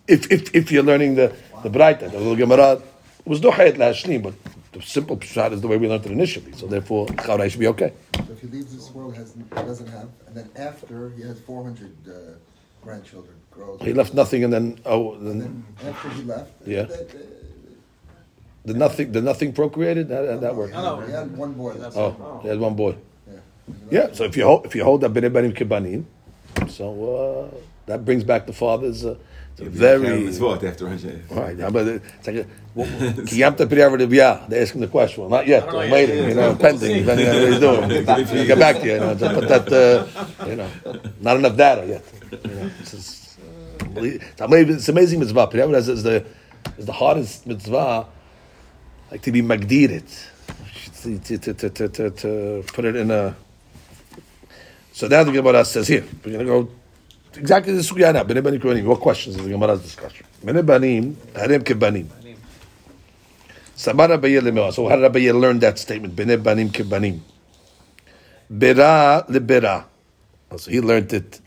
If 0.10 0.32
if 0.32 0.56
if 0.56 0.72
you're 0.72 0.84
learning 0.84 1.16
the 1.16 1.34
the 1.64 1.70
Braita, 1.70 2.12
the 2.12 2.18
little 2.18 2.36
Gemara 2.36 2.82
was 3.26 3.42
no 3.42 3.52
hayat 3.52 3.76
lashlim, 3.78 4.24
but 4.24 4.34
the 4.72 4.82
simple 4.82 5.18
pshat 5.18 5.52
is 5.54 5.62
the 5.62 5.68
way 5.68 5.78
we 5.78 5.88
learned 5.88 6.06
it 6.06 6.12
initially. 6.12 6.52
So 6.54 6.66
therefore, 6.66 7.08
Chaurai 7.26 7.50
should 7.50 7.60
be 7.60 7.68
okay. 7.68 7.94
So 8.16 8.34
if 8.34 8.42
he 8.42 8.48
leaves 8.48 8.76
this 8.76 8.90
world, 8.92 9.16
has 9.16 9.34
doesn't 9.34 9.88
have, 9.88 10.10
and 10.28 10.36
then 10.36 10.50
after 10.56 11.12
he 11.12 11.22
has 11.22 11.40
400 11.40 11.92
uh, 12.08 12.12
grandchildren, 12.84 13.36
grows. 13.52 13.80
He 13.82 13.94
left 13.94 14.14
nothing, 14.16 14.44
and 14.44 14.52
then 14.52 14.80
oh, 14.86 15.14
And 15.14 15.28
then 15.28 15.40
then 15.40 15.64
after 15.94 16.10
he 16.10 16.24
left, 16.24 16.52
Yeah. 16.66 16.84
that, 16.84 17.02
uh, 17.02 17.18
the 18.66 18.74
nothing 18.74 19.12
the 19.12 19.22
nothing 19.22 19.54
procreated. 19.54 20.10
That 20.10 20.22
that, 20.26 20.42
that 20.42 20.56
worked. 20.56 20.76
He 20.76 21.12
had 21.12 21.38
one 21.38 21.54
boy. 21.54 21.74
That's 21.74 21.96
Oh, 21.96 22.40
he 22.42 22.48
had 22.48 22.60
one 22.60 22.76
boy. 22.76 22.96
Yeah. 23.28 23.40
Yeah, 23.92 24.08
so 24.14 24.24
if 24.24 24.36
you 24.36 24.46
hold 24.46 24.66
if 24.66 24.74
you 24.76 24.84
hold 24.84 25.02
that 25.02 25.14
bnei 25.14 25.32
banim 25.32 25.54
kibanim, 25.54 26.06
so 26.68 26.86
uh, 27.16 27.56
that 27.86 28.06
brings 28.06 28.24
back 28.24 28.48
the 28.48 28.54
father's 28.54 29.06
uh, 29.06 29.10
it's 29.12 29.16
a 29.16 29.18
Very 29.66 30.00
very 30.00 30.22
mitzvot 30.24 30.64
after 30.64 30.88
Hashem. 30.88 31.24
right. 31.32 31.58
Yeah, 31.58 31.70
but 31.70 31.88
it's 31.88 32.28
like 32.28 32.36
a- 32.38 32.46
kiyamta 32.78 33.66
priyavah 33.68 33.98
devya. 34.00 34.48
They 34.50 34.62
ask 34.62 34.74
him 34.74 34.82
the 34.82 34.88
question. 34.88 35.22
Well, 35.22 35.30
not 35.30 35.48
yet. 35.48 35.64
I 35.64 35.66
don't 35.66 35.74
know 35.76 35.80
I'm 35.82 35.90
yet. 35.90 35.94
waiting. 35.94 36.30
You 36.30 36.36
know, 36.36 36.56
pending. 36.56 36.98
Depending 37.00 37.28
on 37.28 37.36
what 37.36 37.50
he's 37.52 37.60
doing. 37.60 37.90
We'll 38.36 38.48
get 38.48 38.60
back 38.60 38.76
to 38.82 38.86
you. 38.86 38.94
you 38.94 39.00
know, 39.00 39.16
just 39.16 39.36
put 39.36 39.48
that. 39.48 39.68
Uh, 39.72 40.46
you 40.48 40.56
know, 40.56 40.70
not 41.20 41.38
enough 41.38 41.56
data 41.58 41.86
yet. 41.86 42.04
You 42.46 42.52
know, 42.56 42.72
it's, 42.80 42.92
just, 42.92 43.40
uh, 43.40 44.02
it's 44.02 44.42
amazing. 44.42 44.76
It's 44.76 44.90
amazing 44.90 45.20
mitzvah. 45.20 45.48
Priyavah 45.48 45.76
is, 45.76 45.90
is 45.90 46.04
the 46.04 46.26
is 46.78 46.86
the 46.86 46.94
hardest 46.94 47.46
mitzvah. 47.48 48.06
Like 49.12 49.22
to 49.24 49.32
be 49.32 49.42
magdirit, 49.42 50.08
to, 51.02 51.18
to, 51.20 51.38
to, 51.40 51.54
to, 51.70 51.90
to, 51.90 52.10
to 52.12 52.64
put 52.74 52.86
it 52.86 52.96
in 52.96 53.10
a. 53.12 53.36
So 54.94 55.08
now 55.08 55.24
the 55.24 55.32
Gemara 55.32 55.64
says 55.66 55.88
here, 55.88 56.06
we're 56.24 56.34
going 56.34 56.40
to 56.40 56.46
go 56.46 56.70
exactly 57.40 57.74
the 57.74 57.82
sugya 57.82 58.14
now. 58.14 58.24
Bnei 58.24 58.44
banim 58.44 58.60
kibanim. 58.60 58.84
What 58.86 59.00
questions 59.00 59.36
is 59.38 59.44
the 59.44 59.50
Gemara's 59.50 59.82
discussion? 59.82 60.26
Bnei 60.44 60.66
banim, 60.66 61.18
harim 61.36 61.64
kibanim. 61.64 62.08
Samar 63.76 64.10
Abaye 64.10 64.42
lemewa. 64.42 64.74
So 64.74 64.88
how 64.88 64.96
did 64.98 65.04
Rabbi 65.04 65.20
Abaye 65.20 65.40
learn 65.40 65.60
that 65.60 65.80
statement? 65.80 66.16
Bnei 66.16 66.42
banim 66.42 66.70
kibanim. 66.70 67.22
Bera 68.50 69.26
lebera. 69.30 69.86
So 70.58 70.70
he 70.70 70.82
learned 70.82 71.14
it. 71.14 71.40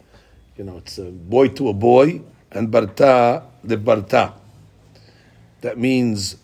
You 0.57 0.64
know, 0.64 0.78
it's 0.78 0.99
a 0.99 1.11
boy 1.11 1.49
to 1.49 1.68
a 1.68 1.72
boy 1.72 2.22
and 2.51 2.68
barta 2.68 3.43
lebarta. 3.66 4.32
That 5.61 5.78
means 5.78 6.36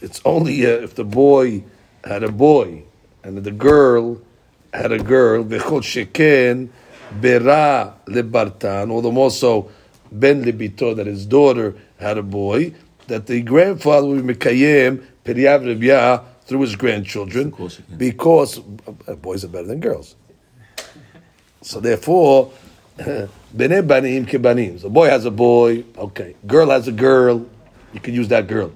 it's 0.00 0.20
only 0.24 0.64
uh, 0.66 0.70
if 0.70 0.94
the 0.94 1.04
boy 1.04 1.64
had 2.04 2.22
a 2.22 2.30
boy 2.30 2.84
and 3.22 3.38
the 3.38 3.50
girl 3.50 4.20
had 4.72 4.92
a 4.92 4.98
girl. 4.98 5.44
V'chol 5.44 5.82
sheken 5.82 6.68
bera 7.20 7.94
lebarta. 8.06 8.82
And 8.82 8.92
all 8.92 9.02
the 9.02 9.10
more 9.10 9.30
so 9.30 9.70
ben 10.10 10.44
lebito 10.44 10.94
that 10.96 11.06
his 11.06 11.26
daughter 11.26 11.74
had 11.98 12.18
a 12.18 12.22
boy. 12.22 12.74
That 13.08 13.26
the 13.26 13.42
grandfather 13.42 14.06
would 14.06 14.24
mekayem 14.24 15.04
periyav 15.24 16.24
through 16.44 16.60
his 16.60 16.76
grandchildren 16.76 17.48
Of 17.48 17.52
course 17.52 17.76
he 17.76 17.82
because 17.96 18.60
uh, 19.06 19.14
boys 19.14 19.44
are 19.44 19.48
better 19.48 19.66
than 19.66 19.80
girls. 19.80 20.16
So 21.62 21.80
therefore, 21.80 22.52
bnei 22.98 23.86
banim 23.86 24.26
kibanim. 24.26 24.80
So 24.80 24.88
boy 24.88 25.08
has 25.08 25.24
a 25.24 25.30
boy, 25.30 25.84
okay. 25.96 26.34
Girl 26.46 26.70
has 26.70 26.88
a 26.88 26.92
girl, 26.92 27.46
you 27.92 28.00
can 28.00 28.14
use 28.14 28.28
that 28.28 28.46
girl. 28.48 28.72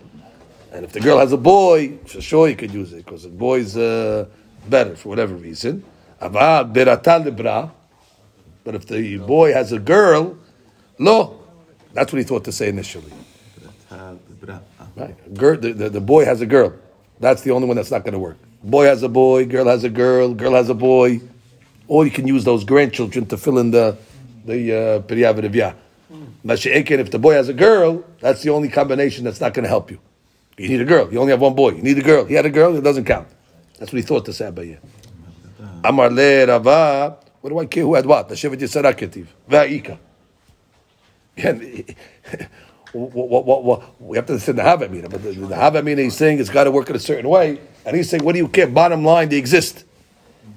And 0.72 0.84
if 0.84 0.92
the 0.92 1.00
girl 1.00 1.18
has 1.18 1.32
a 1.32 1.38
boy, 1.38 1.96
for 2.06 2.20
sure 2.20 2.48
you 2.48 2.56
could 2.56 2.72
use 2.72 2.92
it 2.92 3.04
because 3.04 3.22
the 3.22 3.30
boy's 3.30 3.76
uh, 3.76 4.26
better 4.68 4.94
for 4.94 5.08
whatever 5.08 5.34
reason. 5.34 5.84
Aval 6.20 6.72
berata 6.72 7.24
lebra. 7.24 7.70
But 8.66 8.74
if 8.74 8.86
the 8.86 9.18
boy 9.18 9.52
has 9.52 9.70
a 9.70 9.78
girl, 9.78 10.36
lo. 10.98 11.38
That's 11.92 12.12
what 12.12 12.18
he 12.18 12.24
thought 12.24 12.44
to 12.46 12.52
say 12.52 12.68
initially. 12.68 13.12
Right. 14.96 15.34
Girl, 15.34 15.56
the, 15.56 15.72
the, 15.72 15.88
the 15.88 16.00
boy 16.00 16.24
has 16.24 16.40
a 16.40 16.46
girl. 16.46 16.72
That's 17.20 17.42
the 17.42 17.52
only 17.52 17.68
one 17.68 17.76
that's 17.76 17.92
not 17.92 18.02
going 18.02 18.14
to 18.14 18.18
work. 18.18 18.38
Boy 18.64 18.86
has 18.86 19.04
a 19.04 19.08
boy, 19.08 19.46
girl 19.46 19.68
has 19.68 19.84
a 19.84 19.88
girl, 19.88 20.34
girl 20.34 20.54
has 20.54 20.68
a 20.68 20.74
boy. 20.74 21.20
Or 21.86 22.04
you 22.04 22.10
can 22.10 22.26
use 22.26 22.42
those 22.42 22.64
grandchildren 22.64 23.26
to 23.26 23.36
fill 23.36 23.58
in 23.58 23.70
the 23.70 23.96
the 24.44 24.72
uh, 24.72 25.00
Rivya. 25.02 25.76
Mashiach, 26.44 26.90
if 26.90 27.12
the 27.12 27.20
boy 27.20 27.34
has 27.34 27.48
a 27.48 27.54
girl, 27.54 28.02
that's 28.18 28.42
the 28.42 28.50
only 28.50 28.68
combination 28.68 29.22
that's 29.22 29.40
not 29.40 29.54
going 29.54 29.62
to 29.62 29.68
help 29.68 29.92
you. 29.92 30.00
You 30.58 30.68
need 30.70 30.80
a 30.80 30.84
girl. 30.84 31.12
You 31.12 31.20
only 31.20 31.30
have 31.30 31.40
one 31.40 31.54
boy. 31.54 31.70
You 31.70 31.82
need 31.82 31.98
a 31.98 32.02
girl. 32.02 32.24
He 32.24 32.34
had 32.34 32.46
a 32.46 32.50
girl. 32.50 32.74
It 32.74 32.82
doesn't 32.82 33.04
count. 33.04 33.28
That's 33.78 33.92
what 33.92 33.98
he 33.98 34.02
thought 34.02 34.24
to 34.24 34.32
say 34.32 34.48
about 34.48 34.66
you. 34.66 34.78
Amar 35.84 36.10
le 36.10 36.46
Rava. 36.46 37.25
What 37.46 37.50
do 37.50 37.58
I 37.60 37.66
care 37.66 37.84
who 37.84 37.94
had 37.94 38.06
what? 38.06 38.28
The 38.28 38.34
Shevet 38.34 38.56
Yisara 38.56 38.92
Ketiv. 38.92 39.28
Va'ika. 39.48 39.98
What, 42.90 43.30
what, 43.30 43.46
what, 43.46 43.62
what, 43.62 44.02
we 44.02 44.16
have 44.16 44.26
to 44.26 44.32
understand 44.32 44.58
the 44.58 44.62
Havamina, 44.64 45.08
but 45.08 45.22
the, 45.22 45.30
the 45.30 45.54
Havamina 45.54 45.98
he's 45.98 46.16
saying 46.16 46.40
it's 46.40 46.50
got 46.50 46.64
to 46.64 46.72
work 46.72 46.90
in 46.90 46.96
a 46.96 46.98
certain 46.98 47.28
way, 47.28 47.60
and 47.84 47.96
he's 47.96 48.10
saying, 48.10 48.24
what 48.24 48.32
do 48.32 48.38
you 48.38 48.48
care? 48.48 48.66
Bottom 48.66 49.04
line, 49.04 49.28
they 49.28 49.36
exist. 49.36 49.84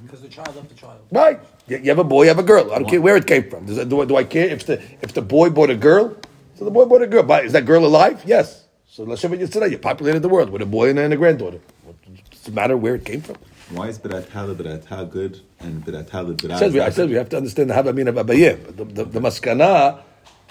Because 0.01 0.21
the 0.23 0.29
child 0.29 0.55
left 0.55 0.69
the 0.69 0.73
child. 0.73 0.99
Right. 1.11 1.39
You 1.67 1.77
have 1.89 1.99
a 1.99 2.03
boy, 2.03 2.23
you 2.23 2.29
have 2.29 2.39
a 2.39 2.43
girl. 2.43 2.73
I 2.73 2.79
don't 2.79 2.89
care 2.89 2.99
where 2.99 3.17
it 3.17 3.27
came 3.27 3.47
from. 3.47 3.67
Does 3.67 3.85
do, 3.85 4.01
I, 4.01 4.05
do 4.05 4.15
I 4.15 4.23
care 4.23 4.47
if 4.47 4.65
the 4.65 4.81
if 5.03 5.13
the 5.13 5.21
boy 5.21 5.51
bought 5.51 5.69
a 5.69 5.75
girl? 5.75 6.17
So 6.55 6.65
the 6.65 6.71
boy 6.71 6.85
bought 6.85 7.03
a 7.03 7.07
girl. 7.07 7.21
But 7.21 7.45
is 7.45 7.51
that 7.51 7.67
girl 7.67 7.85
alive? 7.85 8.23
Yes. 8.25 8.63
So 8.87 9.03
let's 9.03 9.23
what 9.23 9.69
you 9.69 9.77
populated 9.77 10.21
the 10.21 10.29
world 10.29 10.49
with 10.49 10.63
a 10.63 10.65
boy 10.65 10.89
and 10.89 10.97
a 10.97 11.15
granddaughter. 11.15 11.59
What, 11.83 11.97
does 12.31 12.47
it 12.47 12.53
matter 12.55 12.75
where 12.75 12.95
it 12.95 13.05
came 13.05 13.21
from? 13.21 13.35
Why 13.71 13.87
is 13.87 13.99
Beratah 13.99 14.55
Beratah 14.55 15.09
good 15.11 15.41
and 15.59 15.85
Beratah 15.85 16.35
Beratah? 16.35 16.51
I 16.51 16.59
said, 16.59 16.73
we, 16.73 16.79
I 16.79 16.89
said 16.89 17.09
we 17.09 17.15
have 17.15 17.29
to 17.29 17.37
understand 17.37 17.69
the 17.69 17.75
Havamina 17.75 18.09
of 18.09 18.15
Abaye. 18.15 18.65
But 18.65 18.77
the, 18.77 18.85
the, 18.85 19.05
the 19.05 19.19
Maskana 19.19 20.01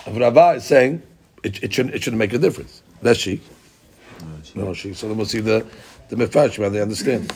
of 0.06 0.16
Rava 0.16 0.50
is 0.56 0.64
saying 0.64 1.02
it, 1.42 1.62
it, 1.62 1.72
shouldn't, 1.72 1.96
it 1.96 2.02
shouldn't 2.02 2.18
make 2.18 2.32
a 2.32 2.38
difference. 2.38 2.82
That's 3.02 3.18
she. 3.18 3.40
No, 4.54 4.72
she. 4.72 4.94
So 4.94 5.08
then 5.08 5.16
we'll 5.16 5.26
see 5.26 5.40
the, 5.40 5.66
the 6.08 6.16
Mefarshim, 6.16 6.62
how 6.62 6.68
they 6.68 6.80
understand. 6.80 7.32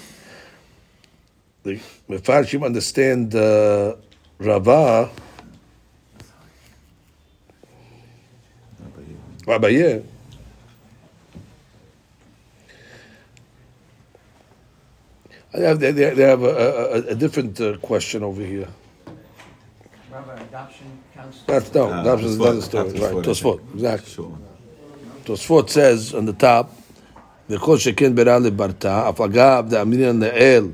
The 1.65 1.81
Mefarshim 2.09 2.65
understand 2.65 3.35
uh, 3.35 3.97
Rava, 4.39 5.11
Abaye. 9.47 10.05
I 15.55 15.59
have, 15.61 15.81
they, 15.81 15.93
they 15.93 16.11
they 16.15 16.23
have 16.23 16.43
a, 16.43 16.47
a, 16.47 16.93
a- 17.01 17.07
a 17.09 17.15
different 17.15 17.61
uh, 17.61 17.77
question 17.79 18.23
over 18.23 18.43
here. 18.43 18.69
Rabbi, 20.11 20.35
adoption 20.43 20.87
counts. 21.15 21.43
That's 21.47 21.73
no, 21.75 21.91
Ah, 21.91 22.03
that's 22.03 22.23
Tosfot. 22.23 22.35
another 22.41 22.61
story. 22.63 22.89
Tosfot, 22.89 23.01
Right, 23.01 23.25
Tosfot, 23.25 23.59
think. 23.59 23.75
exactly. 23.75 24.11
Sure. 24.13 24.39
Tosfot 25.25 25.69
says 25.71 26.15
on 26.15 26.25
the 26.25 26.33
top, 26.33 26.71
"V'kol 27.51 27.77
sheken 27.79 28.15
bera 28.15 28.39
lebarta 28.41 29.13
afagav 29.13 29.69
de'aminan 29.71 30.21
le'el." 30.23 30.73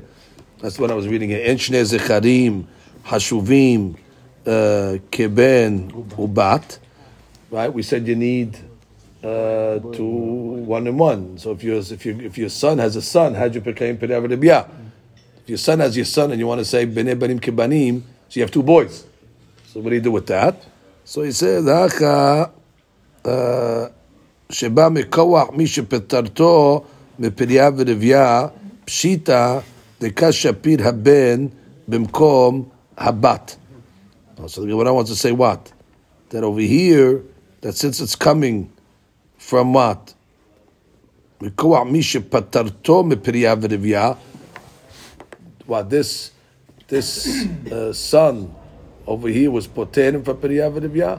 That's 0.61 0.77
what 0.79 0.91
I 0.91 0.93
was 0.93 1.07
reading 1.07 1.29
here. 1.29 1.41
En 1.43 1.57
shnei 1.57 1.83
zecharim 1.83 2.65
hashuvim 3.05 3.95
uh, 4.45 4.97
keben 5.11 5.91
ubat. 6.17 6.79
Right, 7.51 7.73
we 7.73 7.81
said 7.83 8.07
you 8.07 8.15
need 8.15 8.57
uh, 9.21 9.79
to 9.91 10.03
one 10.03 10.87
and 10.87 10.97
one. 10.97 11.37
So 11.37 11.51
if 11.51 11.61
your 11.61 11.79
if 11.79 12.05
you, 12.05 12.17
if 12.21 12.37
your 12.37 12.47
son 12.47 12.77
has 12.77 12.95
a 12.95 13.01
son, 13.01 13.33
how'd 13.33 13.53
you 13.53 13.59
proclaim 13.59 13.97
If 14.01 14.69
your 15.45 15.57
son 15.57 15.79
has 15.79 15.97
your 15.97 16.05
son 16.05 16.31
and 16.31 16.39
you 16.39 16.47
want 16.47 16.59
to 16.59 16.65
say 16.65 16.85
Bnei 16.85 17.19
Banim 17.19 17.37
Kibanim, 17.37 18.01
so 18.29 18.39
you 18.39 18.43
have 18.43 18.51
two 18.51 18.63
boys. 18.63 19.05
So 19.65 19.81
what 19.81 19.89
do 19.89 19.95
you 19.95 20.01
do 20.01 20.11
with 20.11 20.27
that? 20.27 20.65
So 21.03 21.23
he 21.23 21.33
says, 21.33 21.65
Haka 21.65 22.49
uh, 23.25 23.89
Sheba 24.49 24.83
Mekawach 24.83 25.53
Misha 25.53 25.83
Petarto 25.83 26.85
Mepiriya 27.19 27.75
V'Rivya 27.75 28.53
Pshita 28.85 29.61
Deka 29.99 30.31
Shapir 30.31 30.79
Haben 30.79 31.51
Bimkom 31.89 32.71
Habat. 32.97 33.57
Oh, 34.37 34.47
so 34.47 34.61
the 34.61 34.67
Gemara 34.67 34.93
wants 34.93 35.11
to 35.11 35.17
say 35.17 35.33
what? 35.33 35.73
That 36.29 36.45
over 36.45 36.61
here, 36.61 37.21
that 37.59 37.75
since 37.75 37.99
it's 37.99 38.15
coming 38.15 38.71
from 39.48 39.72
what? 39.74 40.12
מכוח 41.42 41.82
מי 41.86 42.02
שפטרתו 42.02 43.02
מפריה 43.04 43.54
ורבייה, 43.60 44.12
what 45.68 45.90
this 45.90 46.30
this 46.88 47.26
uh, 47.70 47.92
son 47.92 48.34
over 49.06 49.28
here 49.28 49.50
was 49.50 49.66
poterim 49.66 50.24
for 50.24 50.34
piriya 50.34 50.70
ורבייה? 50.74 51.16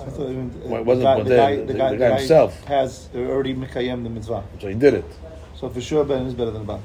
I 0.00 0.04
thought 0.04 0.30
even, 0.30 0.50
uh, 0.50 0.68
Well, 0.68 0.80
it 0.80 0.84
the 0.84 0.90
wasn't 0.90 1.04
guy, 1.04 1.16
for 1.18 1.24
the 1.24 1.30
them, 1.30 1.38
guy, 1.38 1.56
the- 1.56 1.62
the 1.62 1.72
the 1.72 1.78
guy, 1.78 1.84
guy 1.84 1.90
the 1.90 1.96
guy 2.04 2.18
himself. 2.18 2.52
has 2.76 2.90
already 3.14 3.54
mikayem 3.54 3.98
the 4.06 4.10
mitzvah. 4.16 4.42
So 4.60 4.66
he 4.68 4.74
did 4.74 4.94
it. 4.94 5.10
So 5.58 5.68
for 5.74 5.80
sure, 5.80 6.04
Ben 6.04 6.22
is 6.30 6.34
better 6.34 6.50
than 6.50 6.64
Bat 6.64 6.80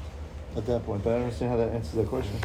at 0.58 0.64
that 0.66 0.80
point. 0.86 1.00
But 1.02 1.10
I 1.10 1.12
don't 1.14 1.24
understand 1.24 1.50
how 1.52 1.58
that 1.62 1.70
answers 1.76 1.96
the 2.02 2.04
question. 2.14 2.36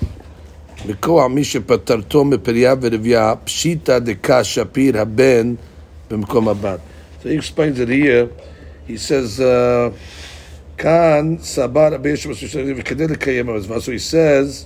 מכוח 0.86 1.27
מי 1.31 1.43
שפטרתו 1.43 2.23
מפריה 2.25 2.73
ורבייה, 2.81 3.34
פשיטא 3.43 3.99
דקה 3.99 4.43
שפיר 4.43 5.01
הבן 5.01 5.53
במקום 6.11 6.47
הבת. 6.49 6.79
So 7.21 7.29
he 7.29 7.36
explains 7.36 7.79
it 7.79 7.89
here. 7.89 8.29
He 8.88 8.97
says, 8.97 9.39
uh, 9.39 9.91
כאן 10.77 11.36
סבר 11.39 11.93
רבי 11.93 12.09
ישו 12.09 12.29
מסוים 12.29 12.73
וכדי 12.77 13.07
לקיים 13.07 13.49
המצווה. 13.49 13.77
So 13.77 13.91
he 13.91 14.13
says, 14.13 14.65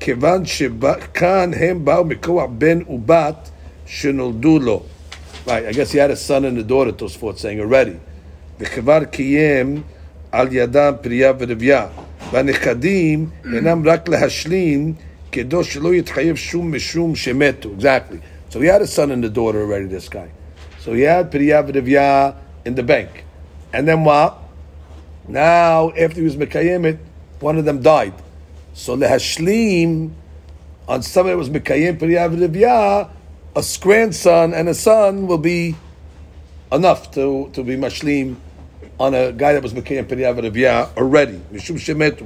כיוון 0.00 0.44
שכאן 0.44 1.50
הם 1.56 1.84
באו 1.84 2.04
מכוח 2.04 2.44
בן 2.58 2.78
ובת 2.88 3.50
שנולדו 3.86 4.58
לו. 4.58 4.82
Right, 5.46 5.66
I 5.66 5.72
guess 5.72 5.92
he 5.92 5.98
had 5.98 6.10
a 6.10 6.16
son 6.16 6.44
and 6.46 6.58
a 6.58 6.62
daughter, 6.62 6.92
Tosfot 6.92 7.38
saying 7.38 7.60
already. 7.60 7.96
וכבר 8.60 9.04
קיים 9.04 9.82
על 10.32 10.48
ידם 10.50 10.92
פריה 11.02 11.32
ורבייה. 11.38 11.86
והנכדים 12.32 13.26
אינם 13.54 13.88
רק 13.88 14.08
להשלים 14.08 14.92
כדו 15.32 15.64
שלא 15.64 15.94
יתחייב 15.94 16.36
שום 16.36 16.74
משום 16.74 17.14
שמתו. 17.14 17.70
Exactly. 17.78 18.18
So 18.50 18.60
he 18.60 18.66
had 18.66 18.82
a 18.82 18.86
son 18.86 19.10
and 19.10 19.24
a 19.24 19.28
daughter 19.28 19.60
already, 19.60 19.86
this 19.86 20.08
guy. 20.08 20.28
So 20.89 20.95
he 20.95 21.03
had 21.03 21.31
Piriyah 21.31 21.69
V'Divya 21.69 22.35
in 22.65 22.73
the 22.73 22.81
bank. 22.81 23.23
And 23.71 23.87
then 23.87 24.03
what? 24.03 24.39
Now, 25.27 25.91
after 25.91 26.15
he 26.15 26.23
was 26.23 26.35
Mekayim 26.35 26.97
one 27.39 27.59
of 27.59 27.65
them 27.65 27.83
died. 27.83 28.15
So 28.73 28.97
Lehashlim, 28.97 30.11
on 30.87 31.03
somebody 31.03 31.33
that 31.33 31.37
was 31.37 31.51
Mekayim 31.51 31.99
Piriyah 31.99 32.35
V'Divya, 32.35 33.07
a 33.55 33.65
grandson 33.79 34.55
and 34.55 34.67
a 34.67 34.73
son 34.73 35.27
will 35.27 35.37
be 35.37 35.75
enough 36.71 37.11
to, 37.11 37.51
to 37.53 37.63
be 37.63 37.77
Mashlim 37.77 38.37
on 38.99 39.13
a 39.13 39.31
guy 39.31 39.53
that 39.53 39.61
was 39.61 39.75
Mekayim 39.75 40.05
Piriyah 40.05 40.39
V'Divya 40.39 40.97
already. 40.97 41.39
Mishum 41.53 41.77
Shemetu, 41.77 42.25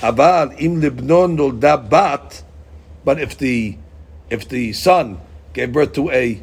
Aval, 0.00 0.62
Im 0.62 0.80
Libnon 0.80 2.40
but 3.04 3.20
if 3.20 3.36
the, 3.36 3.76
if 4.30 4.48
the 4.48 4.72
son 4.74 5.20
gave 5.52 5.72
birth 5.72 5.92
to 5.94 6.08
a 6.10 6.40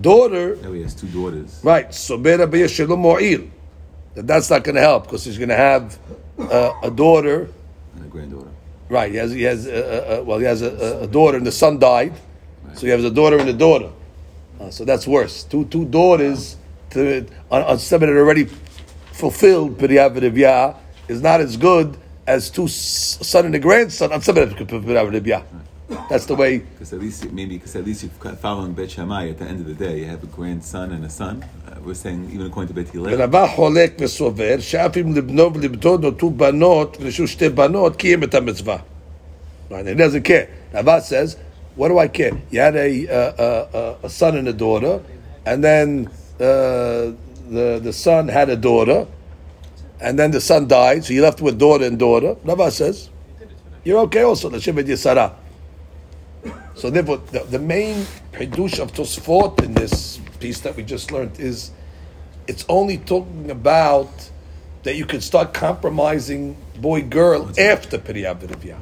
daughter, 0.00 0.56
Now 0.56 0.72
he 0.72 0.82
has 0.82 0.94
two 0.94 1.08
daughters. 1.08 1.60
Right. 1.62 1.92
So 1.94 2.18
Bera 2.18 2.46
Shelo 2.46 2.98
Mo'il. 2.98 3.50
That 4.14 4.26
that's 4.26 4.50
not 4.50 4.64
going 4.64 4.74
to 4.74 4.80
help 4.80 5.04
because 5.04 5.24
he's 5.24 5.38
going 5.38 5.48
to 5.48 5.56
have 5.56 5.98
uh, 6.38 6.72
a 6.82 6.90
daughter. 6.90 7.48
And 7.94 8.04
a 8.04 8.08
granddaughter. 8.08 8.50
Right. 8.88 9.10
He 9.10 9.16
has. 9.16 9.32
He 9.32 9.42
has. 9.42 9.66
Uh, 9.66 10.20
uh, 10.20 10.24
well, 10.24 10.38
he 10.38 10.44
has 10.44 10.62
a, 10.62 11.02
a 11.02 11.06
daughter, 11.06 11.36
and 11.38 11.46
the 11.46 11.52
son 11.52 11.78
died. 11.78 12.12
So 12.74 12.80
he 12.86 12.88
has 12.88 13.04
a 13.04 13.10
daughter 13.10 13.38
and 13.38 13.48
a 13.48 13.52
daughter. 13.52 13.90
Uh, 14.60 14.70
so 14.70 14.84
that's 14.84 15.06
worse. 15.06 15.44
Two 15.44 15.64
two 15.66 15.84
daughters 15.84 16.56
to 16.90 17.26
on, 17.50 17.62
on 17.62 17.78
somebody 17.78 18.12
that 18.12 18.18
already 18.18 18.44
fulfilled 19.12 19.78
Piriyav 19.78 20.16
Rivya 20.16 20.76
is 21.08 21.22
not 21.22 21.40
as 21.40 21.56
good 21.56 21.96
as 22.26 22.50
two 22.50 22.68
son 22.68 23.46
and 23.46 23.54
a 23.54 23.58
grandson 23.58 24.12
on 24.12 24.22
somebody 24.22 24.46
that 24.46 24.58
fulfilled 24.58 24.84
Piriyav 24.84 25.20
Rivya. 25.20 25.44
That's 26.09 26.25
the 26.25 26.35
way. 26.35 26.59
Because 26.59 26.91
at 26.93 26.99
least, 26.99 27.31
maybe, 27.31 27.57
because 27.57 27.75
at 27.75 27.85
least 27.85 28.03
you're 28.03 28.35
following 28.35 28.73
Bet 28.73 28.91
Shammai, 28.91 29.29
at 29.29 29.37
the 29.39 29.45
end 29.45 29.61
of 29.61 29.67
the 29.67 29.73
day, 29.73 29.99
you 29.99 30.05
have 30.05 30.23
a 30.23 30.27
grandson 30.27 30.91
and 30.91 31.05
a 31.05 31.09
son. 31.09 31.45
Uh, 31.65 31.75
we're 31.81 31.93
saying, 31.93 32.29
even 32.33 32.45
according 32.47 32.73
to 32.73 32.73
Bet 32.73 32.89
Hillel, 32.93 33.17
ורבה 33.17 33.47
חולק 33.47 33.93
וסובר 33.99 34.59
שאף 34.59 34.97
אם 34.97 35.15
לבנו 35.15 35.53
ולבתו 35.53 35.97
נולדו 35.97 36.29
בנות 36.29 36.97
ונשאו 37.01 37.27
שתי 37.27 37.49
בנות 37.49 37.95
קיים 37.95 38.23
את 38.23 38.35
המצווה. 38.35 38.77
Right, 39.69 39.85
He 39.85 39.95
doesn't 39.95 40.23
care. 40.23 40.47
Rava 40.73 41.01
says, 41.01 41.37
what 41.75 41.89
do 41.89 41.99
I 41.99 42.07
care? 42.07 42.31
You 42.51 42.59
had 42.61 42.75
a, 42.75 43.07
uh, 43.07 43.13
uh, 43.13 43.97
a 44.03 44.09
son 44.09 44.37
and 44.37 44.47
a 44.47 44.53
daughter, 44.53 45.01
and 45.45 45.63
then 45.63 46.07
uh, 46.39 47.11
the, 47.49 47.79
the 47.83 47.93
son 47.93 48.27
had 48.29 48.49
a 48.49 48.55
daughter, 48.55 49.07
and 49.99 50.17
then 50.17 50.31
the 50.31 50.41
son 50.41 50.67
died, 50.67 51.03
so 51.05 51.13
you 51.13 51.21
left 51.21 51.41
with 51.41 51.57
daughter 51.59 51.85
and 51.85 51.99
daughter. 51.99 52.35
Rava 52.43 52.71
says, 52.71 53.09
you're 53.83 53.99
okay 53.99 54.23
also. 54.23 54.49
L'shem 54.49 54.75
yisara. 54.75 55.33
So 56.74 56.90
therefore, 56.90 57.18
the, 57.18 57.40
the 57.40 57.58
main 57.58 58.06
hidush 58.32 58.78
of 58.78 58.92
Tosfot 58.92 59.62
in 59.62 59.74
this 59.74 60.20
piece 60.40 60.60
that 60.60 60.76
we 60.76 60.82
just 60.82 61.12
learned 61.12 61.38
is 61.38 61.70
it's 62.46 62.64
only 62.68 62.98
talking 62.98 63.50
about 63.50 64.30
that 64.82 64.96
you 64.96 65.06
can 65.06 65.20
start 65.20 65.54
compromising 65.54 66.56
boy 66.80 67.02
girl 67.02 67.48
after 67.58 67.98
Piriyah 67.98 68.38
V'Rivya. 68.38 68.78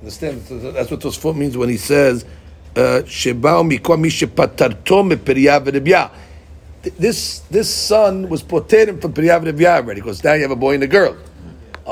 Understand? 0.00 0.42
That's 0.42 0.90
what 0.90 1.00
Tosfot 1.00 1.36
means 1.36 1.56
when 1.56 1.68
he 1.68 1.76
says 1.76 2.24
uh, 2.76 3.02
This 6.82 7.38
this 7.50 7.74
son 7.74 8.28
was 8.28 8.42
poterim 8.42 9.00
from 9.00 9.12
Piriyah 9.12 9.42
V'Rivya 9.42 9.76
already 9.76 10.00
because 10.00 10.22
now 10.22 10.34
you 10.34 10.42
have 10.42 10.50
a 10.50 10.56
boy 10.56 10.74
and 10.74 10.82
a 10.82 10.88
girl. 10.88 11.16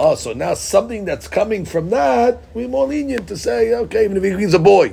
Oh, 0.01 0.14
so 0.14 0.32
now 0.32 0.55
something 0.55 1.05
that's 1.05 1.26
coming 1.26 1.64
from 1.64 1.90
that, 1.90 2.40
we're 2.55 2.68
more 2.68 2.86
lenient 2.86 3.26
to 3.28 3.36
say, 3.36 3.74
okay, 3.74 4.05
even 4.05 4.16
if 4.16 4.22
he 4.22 4.30
brings 4.30 4.55
a 4.55 4.59
boy. 4.61 4.92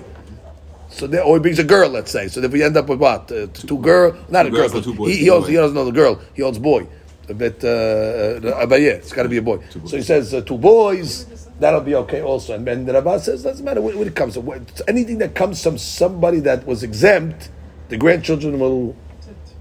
So 0.89 1.05
there, 1.05 1.21
or 1.23 1.35
he 1.35 1.41
brings 1.41 1.59
a 1.59 1.63
girl, 1.63 1.89
let's 1.89 2.09
say. 2.09 2.27
So 2.27 2.41
if 2.41 2.51
we 2.51 2.63
end 2.63 2.75
up 2.75 2.89
with 2.89 2.99
what? 2.99 3.31
Uh, 3.31 3.45
two 3.53 3.77
girl, 3.77 4.17
not 4.29 4.47
a 4.47 4.49
girl, 4.49 4.61
girls 4.61 4.71
or 4.71 4.75
but 4.77 4.83
two 4.83 4.93
boys, 4.95 5.11
he, 5.11 5.17
he, 5.19 5.25
two 5.25 5.33
owns, 5.33 5.47
he 5.47 5.53
doesn't 5.53 5.75
know 5.75 5.85
the 5.85 5.91
girl, 5.91 6.19
he 6.33 6.41
owns 6.41 6.57
boy. 6.57 6.87
But, 7.27 7.63
uh, 7.63 7.67
uh, 7.67 8.65
but 8.65 8.81
yeah, 8.81 8.93
it's 8.93 9.13
got 9.13 9.23
to 9.23 9.29
be 9.29 9.37
a 9.37 9.43
boy. 9.43 9.59
So 9.85 9.95
he 9.97 10.01
says 10.01 10.33
uh, 10.33 10.41
two 10.41 10.57
boys, 10.57 11.25
that'll 11.59 11.81
be 11.81 11.93
okay 11.95 12.23
also. 12.23 12.55
And 12.55 12.65
then 12.65 12.85
the 12.85 12.93
Rabbah 12.93 13.19
says, 13.19 13.43
doesn't 13.43 13.63
matter 13.63 13.81
when, 13.81 13.99
when 13.99 14.07
it 14.07 14.15
comes. 14.15 14.39
what- 14.39 14.81
anything 14.87 15.19
that 15.19 15.35
comes 15.35 15.61
from 15.61 15.77
somebody 15.77 16.39
that 16.41 16.65
was 16.65 16.81
exempt, 16.81 17.49
the 17.89 17.97
grandchildren 17.97 18.59
will 18.59 18.95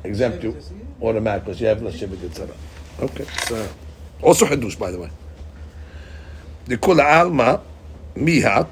exempt 0.05 0.43
you 0.43 0.57
automatically. 1.03 1.53
You 1.57 1.67
have 1.67 1.83
less 1.83 2.01
Shevet 2.01 2.17
Yitzhara. 2.17 2.55
Okay. 3.01 3.27
So, 3.47 3.69
also 4.23 4.47
Hadush, 4.47 4.79
by 4.79 4.91
the 4.91 5.01
way. 5.01 5.11
The 6.67 6.79
Kula 6.79 7.05
Alma, 7.05 7.61
Mihat, 8.17 8.69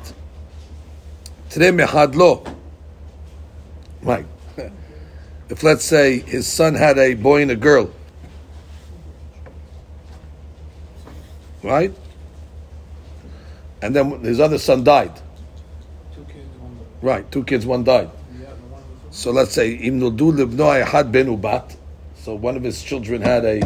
Tremehad 1.51 2.15
Lo. 2.15 2.45
Right. 4.03 4.27
If 5.49 5.63
let's 5.63 5.85
say 5.85 6.21
his 6.21 6.47
son 6.47 6.75
had 6.75 6.97
a 6.99 7.13
boy 7.13 7.43
and 7.43 7.51
a 7.51 7.57
girl, 7.57 7.93
right? 11.63 11.95
And 13.83 13.95
then 13.95 14.21
his 14.23 14.41
other 14.41 14.57
son 14.57 14.83
died. 14.83 15.13
Right, 17.03 17.31
two 17.31 17.45
kids, 17.45 17.67
one 17.67 17.85
died. 17.85 18.11
So 19.11 19.31
let's 19.31 19.53
say 19.53 19.77
had 19.77 21.13
ben 21.13 21.27
ubat. 21.27 21.77
So 22.17 22.35
one 22.35 22.57
of 22.57 22.63
his 22.63 22.83
children 22.83 23.21
had 23.21 23.45
a 23.45 23.61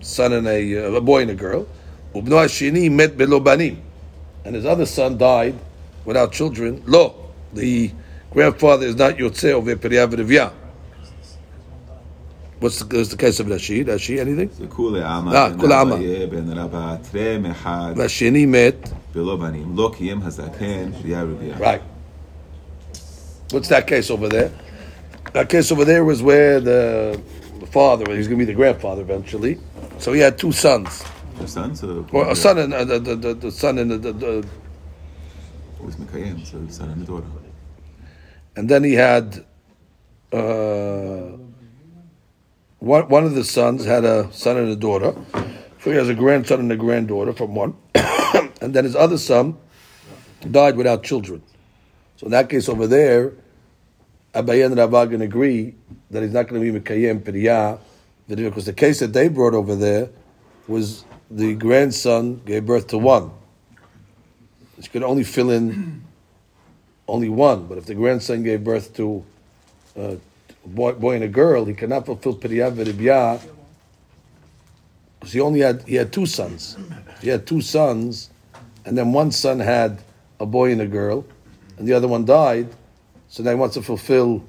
son 0.00 0.32
and 0.34 0.46
a, 0.46 0.86
uh, 0.86 0.92
a 0.92 1.00
boy 1.00 1.22
and 1.22 1.32
a 1.32 1.34
girl. 1.34 1.66
Ubno 2.13 2.37
hashini 2.43 2.91
met 2.91 3.17
belo 3.17 3.43
banim, 3.43 3.81
and 4.45 4.55
his 4.55 4.65
other 4.65 4.85
son 4.85 5.17
died 5.17 5.55
without 6.05 6.31
children. 6.31 6.83
Lo, 6.85 7.31
the 7.53 7.91
grandfather 8.31 8.85
is 8.85 8.95
not 8.95 9.15
yotzei 9.15 9.51
over 9.51 9.75
periyav 9.75 10.13
rivya. 10.13 10.51
What's 12.59 12.79
the, 12.79 12.97
what's 12.97 13.09
the 13.09 13.17
case 13.17 13.41
of 13.41 13.49
Rashid? 13.49 13.87
Rashid, 13.87 14.19
anything? 14.19 14.49
זה 14.57 14.67
כולי 14.69 15.03
עמא, 15.03 15.35
אה, 15.35 15.49
בן 15.49 15.59
כולי 15.59 15.75
עמא. 15.75 15.93
אביה, 15.93 16.27
בן 16.27 16.57
רבא, 16.57 16.95
תראה 17.11 17.37
מחד, 17.39 17.93
Rashini 17.97 18.45
met. 18.47 18.89
ולא 19.15 19.35
בנים, 19.35 19.73
לא 19.75 19.91
קיים 19.97 20.21
הזקן, 20.23 20.91
פריה 21.01 21.23
רבייה. 21.23 21.57
Right. 21.57 21.81
What's 23.51 23.67
that 23.67 23.85
case 23.85 24.09
over 24.09 24.29
there? 24.29 24.49
That 25.33 25.49
case 25.49 25.71
over 25.71 25.83
there 25.83 26.05
was 26.05 26.21
where 26.21 26.59
the, 26.59 27.19
the 27.59 27.67
father, 27.67 28.05
he's 28.15 28.27
going 28.27 28.39
to 28.39 28.45
be 28.45 28.51
the 28.51 28.55
grandfather 28.55 29.01
eventually. 29.01 29.57
So 29.99 30.13
he 30.13 30.21
had 30.21 30.37
two 30.37 30.51
sons, 30.51 31.03
Their 31.38 31.46
sons? 31.46 31.84
Uh, 31.84 32.04
or 32.12 32.28
a 32.28 32.36
son 32.36 32.58
and 32.58 32.74
uh, 32.74 32.84
the, 32.84 32.98
the, 32.98 33.34
the 33.34 33.50
son 33.50 33.78
and 33.78 33.90
the. 33.90 33.98
the, 33.98 34.12
the 34.12 34.48
was 35.80 35.96
Mikayim, 35.96 36.44
so 36.44 36.58
the 36.58 36.72
son 36.72 36.90
and 36.90 37.02
the 37.02 37.06
daughter. 37.06 37.26
And 38.56 38.68
then 38.68 38.82
he 38.82 38.94
had 38.94 39.44
uh, 40.32 41.36
one, 42.80 43.08
one 43.08 43.24
of 43.24 43.34
the 43.34 43.44
sons 43.44 43.84
had 43.84 44.04
a 44.04 44.32
son 44.32 44.56
and 44.56 44.68
a 44.68 44.76
daughter. 44.76 45.14
So 45.82 45.90
he 45.90 45.96
has 45.96 46.08
a 46.08 46.14
grandson 46.14 46.60
and 46.60 46.72
a 46.72 46.76
granddaughter 46.76 47.32
from 47.32 47.54
one. 47.54 47.76
and 47.94 48.74
then 48.74 48.84
his 48.84 48.96
other 48.96 49.18
son 49.18 49.56
died 50.50 50.76
without 50.76 51.02
children. 51.04 51.42
So 52.16 52.26
in 52.26 52.32
that 52.32 52.48
case 52.48 52.68
over 52.68 52.86
there, 52.86 53.32
Abaye 54.34 54.66
and 54.66 54.76
Rabah 54.76 55.06
can 55.08 55.22
agree 55.22 55.74
that 56.10 56.22
he's 56.22 56.32
not 56.32 56.48
going 56.48 56.60
to 56.60 56.72
be 56.72 56.80
Mekayem 56.80 57.20
Piriyah. 57.22 57.78
Because 58.26 58.66
the 58.66 58.72
case 58.74 58.98
that 58.98 59.12
they 59.12 59.28
brought 59.28 59.54
over 59.54 59.74
there 59.74 60.10
was 60.66 61.04
the 61.30 61.54
grandson 61.54 62.40
gave 62.44 62.66
birth 62.66 62.88
to 62.88 62.98
one. 62.98 63.30
She 64.80 64.88
could 64.88 65.02
only 65.02 65.24
fill 65.24 65.50
in 65.50 66.04
only 67.06 67.28
one, 67.28 67.66
but 67.66 67.78
if 67.78 67.86
the 67.86 67.94
grandson 67.94 68.42
gave 68.42 68.62
birth 68.62 68.94
to 68.96 69.24
uh, 69.98 70.16
a 70.64 70.68
boy, 70.68 70.92
boy 70.92 71.14
and 71.14 71.24
a 71.24 71.28
girl, 71.28 71.64
he 71.64 71.74
cannot 71.74 72.06
fulfill 72.06 72.36
Veribiyah 72.36 73.40
because 75.18 75.32
he 75.32 75.40
only 75.40 75.60
had 75.60 75.82
he 75.82 75.96
had 75.96 76.12
two 76.12 76.26
sons. 76.26 76.76
He 77.20 77.28
had 77.28 77.46
two 77.46 77.60
sons, 77.60 78.30
and 78.84 78.96
then 78.96 79.12
one 79.12 79.32
son 79.32 79.58
had 79.58 80.02
a 80.38 80.46
boy 80.46 80.70
and 80.70 80.80
a 80.80 80.86
girl, 80.86 81.24
and 81.76 81.88
the 81.88 81.92
other 81.94 82.06
one 82.08 82.24
died. 82.24 82.68
So 83.28 83.42
now 83.42 83.50
he 83.50 83.56
wants 83.56 83.74
to 83.74 83.82
fulfill 83.82 84.44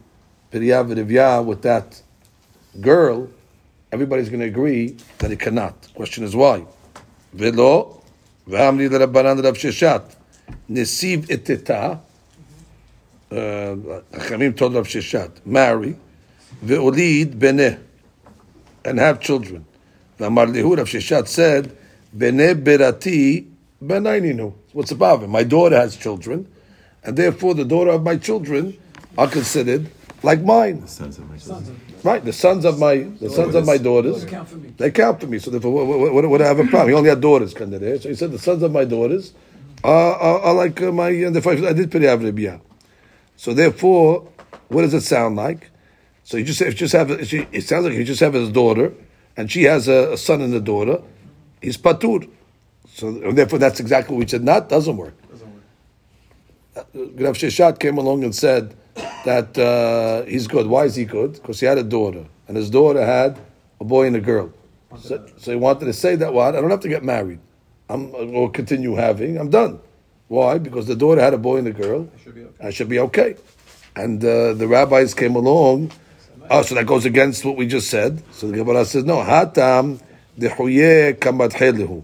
Veribiyah 0.52 1.44
with 1.44 1.64
that 1.64 2.02
girl. 2.80 3.30
Everybody's 3.92 4.30
going 4.30 4.42
to 4.42 4.46
agree 4.46 4.96
that 5.18 5.32
he 5.32 5.38
cannot. 5.38 5.88
Question 5.96 6.24
is 6.24 6.36
why? 6.36 6.64
Velo, 7.34 8.04
v'amri 8.48 8.90
l'rabbanan 8.90 9.44
Rav 9.44 9.56
Sheshet, 9.56 10.16
nesiv 10.70 11.28
eteta, 11.28 12.00
uh, 13.32 13.36
Hachamim 13.36 14.56
told 14.56 14.76
Rav 14.76 14.88
Sheshet, 14.88 15.44
marry, 15.46 15.96
ve'olid 16.64 17.34
beneh, 17.34 17.80
and 18.86 19.00
have 19.00 19.20
children. 19.20 19.66
V'amar 20.20 20.54
lihu, 20.54 20.78
Rav 20.78 20.88
Sheshat 20.88 21.28
said, 21.28 21.76
beneh 22.16 22.54
berati 22.64 23.48
benaininu. 23.84 24.54
What's 24.74 24.92
the 24.92 24.96
problem? 24.96 25.32
My 25.32 25.44
daughter 25.44 25.76
has 25.76 25.96
children, 25.98 26.48
and 27.04 27.18
therefore 27.18 27.56
the 27.56 27.66
daughter 27.66 27.90
of 27.90 28.04
my 28.04 28.18
children 28.18 28.78
are 29.18 29.28
considered 29.28 29.90
like 30.22 30.44
mine. 30.44 30.86
Sons 30.88 31.18
of 31.18 31.28
my 31.28 31.38
children. 31.38 31.80
Right, 32.04 32.24
the 32.24 32.34
sons 32.34 32.64
of 32.66 32.80
my 32.80 32.98
the 33.20 33.30
sons 33.30 33.56
of 33.56 33.66
my 33.66 33.78
daughters, 33.78 34.24
They 34.24 34.32
Count 34.32 34.48
for 34.50 34.56
me. 34.56 34.74
they 34.78 34.92
count 34.92 35.20
for 35.20 35.28
me. 35.28 35.40
So 35.40 35.52
therefore, 35.52 35.86
what, 35.86 36.14
what, 36.14 36.30
what, 36.30 36.42
I 36.42 36.48
have 36.48 36.60
a 36.60 36.66
problem? 36.66 36.90
He 36.90 36.96
only 36.96 37.10
had 37.10 37.20
daughters, 37.20 37.54
kind 37.54 37.74
of 37.74 37.82
there. 37.82 38.00
So 38.00 38.10
he 38.10 38.16
said 38.16 38.32
the 38.32 38.40
sons 38.40 38.64
of 38.64 38.72
my 38.72 38.86
daughters 38.86 39.34
are, 39.84 40.16
are, 40.16 40.40
are 40.40 40.54
like 40.54 40.82
uh, 40.82 40.92
my. 40.92 41.10
And 41.10 41.36
therefore, 41.36 41.54
I 41.54 41.74
did 41.74 41.92
Periyah 41.92 42.32
Rebiyah. 42.32 42.62
So 43.36 43.54
therefore, 43.54 44.30
what 44.70 44.84
does 44.84 44.94
it 44.94 45.02
sound 45.02 45.36
like? 45.36 45.70
So 46.24 46.38
you 46.38 46.46
just 46.46 46.62
if 46.62 46.76
just 46.76 46.94
have 46.94 47.12
it 47.12 47.64
sounds 47.64 47.86
like 47.86 47.94
you 47.96 48.04
just 48.04 48.22
have 48.22 48.34
his 48.34 48.50
daughter, 48.50 48.94
and 49.36 49.52
she 49.52 49.64
has 49.64 49.88
a, 49.88 50.14
a 50.14 50.18
son 50.18 50.42
and 50.42 50.54
a 50.54 50.62
daughter. 50.62 51.02
He's 51.62 51.78
patur. 51.78 52.30
So 52.94 53.12
therefore, 53.12 53.60
that's 53.60 53.80
exactly 53.80 54.16
what 54.16 54.20
we 54.24 54.28
said. 54.28 54.44
Not 54.44 54.70
doesn't 54.70 54.96
work. 54.96 55.16
Rav 56.94 57.36
Sheshet 57.36 57.80
came 57.80 57.98
along 57.98 58.24
and 58.24 58.34
said 58.34 58.76
that 59.26 59.58
uh, 59.58 60.26
he's 60.30 60.48
good. 60.48 60.68
Why 60.68 60.86
is 60.86 60.96
he 60.96 61.06
good? 61.06 61.34
Because 61.34 61.60
he 61.60 61.66
had 61.66 61.78
a 61.78 61.84
daughter, 61.84 62.26
and 62.48 62.58
his 62.58 62.70
daughter 62.70 63.06
had 63.06 63.40
a 63.80 63.84
boy 63.84 64.08
and 64.08 64.16
a 64.16 64.22
girl. 64.22 64.52
So, 65.00 65.26
so 65.38 65.52
he 65.52 65.58
wanted 65.58 65.86
to 65.86 65.94
say 65.94 66.16
that 66.16 66.34
what 66.34 66.56
I 66.56 66.62
don't 66.62 66.72
have 66.72 66.80
to 66.82 66.90
get 66.90 67.04
married. 67.04 67.40
I'm 67.90 68.14
or 68.14 68.52
continue 68.52 68.96
having. 68.96 69.38
I'm 69.38 69.50
done. 69.50 69.80
Why? 70.28 70.60
Because 70.60 70.86
the 70.86 70.96
daughter 70.96 71.22
had 71.22 71.34
a 71.34 71.38
boy 71.38 71.58
and 71.58 71.68
a 71.68 71.72
girl. 71.72 72.08
should 72.24 72.36
be 72.36 72.42
okay. 72.44 72.68
I 72.68 72.70
should 72.70 72.90
be 72.90 73.00
okay. 73.00 73.36
And 73.96 74.24
uh, 74.24 74.54
the 74.54 74.68
rabbis 74.68 75.14
came 75.14 75.36
along. 75.36 75.92
Oh, 76.52 76.62
so 76.62 76.76
that 76.76 76.86
goes 76.86 77.06
against 77.06 77.46
what 77.46 77.58
we 77.58 77.68
just 77.68 77.90
said. 77.90 78.24
So 78.32 78.48
the 78.48 78.58
Gemara 78.58 78.86
says 78.86 79.04
no. 79.06 79.18
Hatam 79.18 80.00
kamadhelehu. 80.40 82.04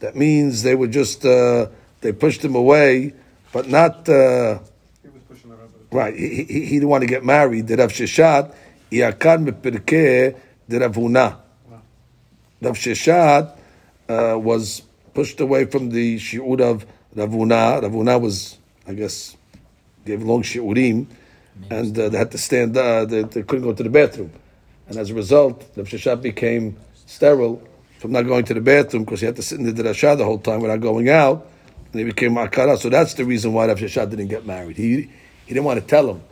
That 0.00 0.14
means 0.14 0.62
they 0.62 0.74
were 0.74 0.88
just 0.88 1.24
uh, 1.24 1.66
they 2.00 2.12
pushed 2.12 2.44
him 2.44 2.54
away, 2.54 3.14
but 3.52 3.68
not. 3.68 4.08
Uh, 4.08 4.58
He 5.02 5.08
was 5.08 5.22
pushing 5.28 5.50
the 5.50 5.56
rabbi. 5.56 5.75
Right, 5.90 6.14
he, 6.14 6.44
he, 6.44 6.44
he 6.44 6.74
didn't 6.74 6.88
want 6.88 7.02
to 7.02 7.06
get 7.06 7.24
married. 7.24 7.68
The 7.68 7.76
Rav 7.76 7.92
Sheshet, 7.92 8.54
Iakan 8.90 9.48
mepirkeh 9.48 10.36
the 10.68 10.80
Rav 10.80 10.94
Huna. 10.94 11.36
Rav 12.60 12.76
Sheshet 12.76 13.56
uh, 14.08 14.38
was 14.38 14.82
pushed 15.14 15.40
away 15.40 15.66
from 15.66 15.90
the 15.90 16.16
shiur 16.16 16.60
of 16.60 16.86
Rav 17.14 17.30
Huna. 17.30 17.82
Rav 17.82 17.92
Huna 17.92 18.20
was, 18.20 18.58
I 18.86 18.94
guess, 18.94 19.36
gave 20.04 20.22
long 20.22 20.42
shiurim, 20.42 21.06
and 21.70 21.98
uh, 21.98 22.08
they 22.08 22.18
had 22.18 22.30
to 22.32 22.38
stand. 22.38 22.76
Uh, 22.76 23.04
they, 23.04 23.22
they 23.22 23.42
couldn't 23.42 23.64
go 23.64 23.72
to 23.72 23.82
the 23.82 23.90
bathroom, 23.90 24.32
and 24.88 24.96
as 24.96 25.10
a 25.10 25.14
result, 25.14 25.64
Rav 25.76 25.86
Sheshet 25.86 26.20
became 26.20 26.76
sterile 27.06 27.62
from 27.98 28.12
not 28.12 28.22
going 28.22 28.44
to 28.44 28.54
the 28.54 28.60
bathroom 28.60 29.04
because 29.04 29.20
he 29.20 29.26
had 29.26 29.36
to 29.36 29.42
sit 29.42 29.58
in 29.58 29.72
the 29.72 29.82
drasha 29.82 30.16
the 30.18 30.24
whole 30.24 30.38
time 30.38 30.60
without 30.60 30.80
going 30.80 31.08
out, 31.08 31.46
and 31.92 32.00
he 32.00 32.04
became 32.04 32.34
akara. 32.34 32.76
So 32.76 32.88
that's 32.88 33.14
the 33.14 33.24
reason 33.24 33.52
why 33.52 33.66
Rav 33.66 33.78
Sheshet 33.78 34.10
didn't 34.10 34.28
get 34.28 34.44
married. 34.44 34.76
He 34.76 35.10
he 35.46 35.54
didn't 35.54 35.64
want 35.64 35.80
to 35.80 35.86
tell 35.86 36.10
him. 36.10 36.22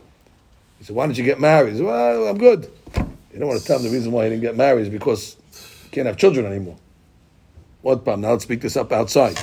He 0.77 0.85
said, 0.85 0.95
"Why 0.95 1.05
don't 1.05 1.17
you 1.17 1.23
get 1.23 1.39
married?" 1.39 1.71
He 1.71 1.77
said, 1.77 1.85
"Well, 1.85 2.27
I'm 2.27 2.37
good." 2.37 2.69
He 2.93 3.33
didn't 3.33 3.47
want 3.47 3.59
to 3.59 3.65
tell 3.65 3.79
him 3.79 3.83
the 3.83 3.89
reason 3.89 4.11
why 4.11 4.25
he 4.25 4.29
didn't 4.29 4.43
get 4.43 4.55
married 4.55 4.83
is 4.83 4.89
because 4.89 5.35
he 5.83 5.89
can't 5.89 6.07
have 6.07 6.17
children 6.17 6.45
anymore. 6.45 6.77
What 7.81 8.03
problem? 8.03 8.21
Now 8.21 8.31
let's 8.31 8.43
speak 8.43 8.61
this 8.61 8.77
up 8.77 8.91
outside. 8.91 9.37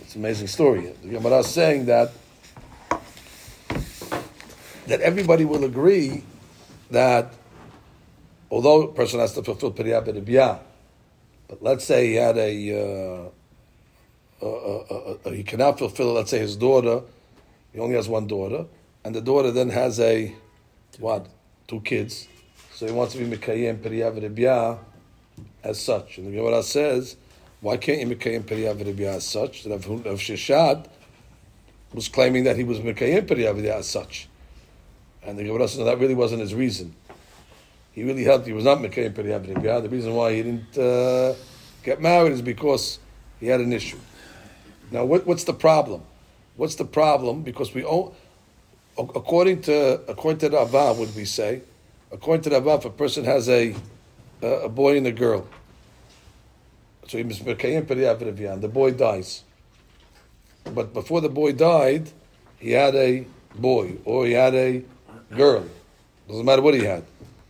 It's 0.00 0.14
an 0.14 0.22
amazing 0.22 0.48
story. 0.48 0.92
The 1.02 1.08
Gemara 1.08 1.38
is 1.38 1.48
saying 1.48 1.86
that 1.86 2.12
that 4.86 5.00
everybody 5.00 5.44
will 5.44 5.64
agree 5.64 6.22
that 6.90 7.32
although 8.50 8.82
a 8.82 8.92
person 8.92 9.20
has 9.20 9.32
to 9.34 9.42
fulfill 9.42 9.72
Periyah 9.72 10.06
B'Ribiyah, 10.06 10.58
but 11.48 11.62
let's 11.62 11.84
say 11.84 12.08
he 12.08 12.14
had 12.14 12.36
a, 12.36 13.30
uh, 14.42 14.44
uh, 14.44 15.16
uh, 15.24 15.30
he 15.30 15.42
cannot 15.42 15.78
fulfill, 15.78 16.12
let's 16.12 16.30
say 16.30 16.38
his 16.38 16.56
daughter, 16.56 17.02
he 17.72 17.80
only 17.80 17.96
has 17.96 18.08
one 18.08 18.26
daughter, 18.26 18.66
and 19.04 19.14
the 19.14 19.20
daughter 19.20 19.50
then 19.50 19.68
has 19.68 20.00
a, 20.00 20.34
what, 20.98 21.26
two 21.68 21.80
kids, 21.80 22.26
so 22.74 22.86
he 22.86 22.92
wants 22.92 23.14
to 23.14 23.18
be 23.18 23.36
Mekayim 23.36 23.78
B'Ribiyah 23.78 24.78
as 25.62 25.80
such. 25.80 26.18
And 26.18 26.26
the 26.26 26.36
Gemara 26.36 26.62
says, 26.62 27.16
why 27.60 27.76
can't 27.76 28.00
you 28.00 28.16
Mekayim 28.16 28.42
B'Ribiyah 28.42 29.16
as 29.16 29.24
such? 29.24 29.64
That 29.64 29.86
Rav 29.86 30.18
Sheshet 30.18 30.86
was 31.92 32.08
claiming 32.08 32.44
that 32.44 32.56
he 32.56 32.64
was 32.64 32.80
Mekayim 32.80 33.26
B'Ribiyah 33.26 33.78
as 33.78 33.88
such. 33.88 34.28
And 35.22 35.38
the 35.38 35.44
Gemara 35.44 35.68
says, 35.68 35.78
no, 35.78 35.84
that 35.84 35.98
really 35.98 36.14
wasn't 36.14 36.40
his 36.40 36.54
reason. 36.54 36.94
He 37.92 38.02
really 38.02 38.24
helped. 38.24 38.46
He 38.46 38.52
was 38.52 38.64
not 38.64 38.78
Mekayim 38.78 39.14
B'Ribiyah. 39.14 39.82
The 39.82 39.88
reason 39.88 40.14
why 40.14 40.34
he 40.34 40.42
didn't 40.42 40.76
uh, 40.76 41.34
get 41.82 42.00
married 42.00 42.32
is 42.32 42.42
because 42.42 42.98
he 43.38 43.46
had 43.46 43.60
an 43.60 43.72
issue. 43.72 43.98
Now, 44.90 45.04
what, 45.04 45.26
what's 45.26 45.44
the 45.44 45.54
problem? 45.54 46.02
What's 46.56 46.74
the 46.74 46.84
problem? 46.84 47.42
Because 47.42 47.72
we 47.72 47.84
own, 47.84 48.14
according 48.98 49.62
to 49.62 50.00
according 50.08 50.38
to 50.50 50.56
Rava, 50.56 50.94
would 50.98 51.14
we 51.14 51.24
say? 51.24 51.62
According 52.12 52.42
to 52.44 52.50
Rava, 52.50 52.74
if 52.74 52.84
a 52.84 52.90
person 52.90 53.24
has 53.24 53.48
a 53.48 53.74
a, 54.42 54.46
a 54.46 54.68
boy 54.68 54.96
and 54.96 55.06
a 55.06 55.12
girl, 55.12 55.46
so 57.08 57.18
he 57.18 57.24
must 57.24 57.44
Mekayim 57.44 57.86
Periyah 57.86 58.18
B'Ribiyah, 58.18 58.54
and 58.54 58.62
the 58.62 58.68
boy 58.68 58.92
dies. 58.92 59.42
But 60.64 60.94
before 60.94 61.20
the 61.20 61.28
boy 61.28 61.52
died, 61.52 62.10
he 62.58 62.70
had 62.70 62.94
a 62.94 63.26
boy 63.54 63.96
or 64.04 64.26
he 64.26 64.32
had 64.32 64.54
a 64.54 64.82
girl. 65.34 65.64
Doesn't 66.28 66.44
matter 66.44 66.62
what 66.62 66.74
he 66.74 66.84
had. 66.84 67.04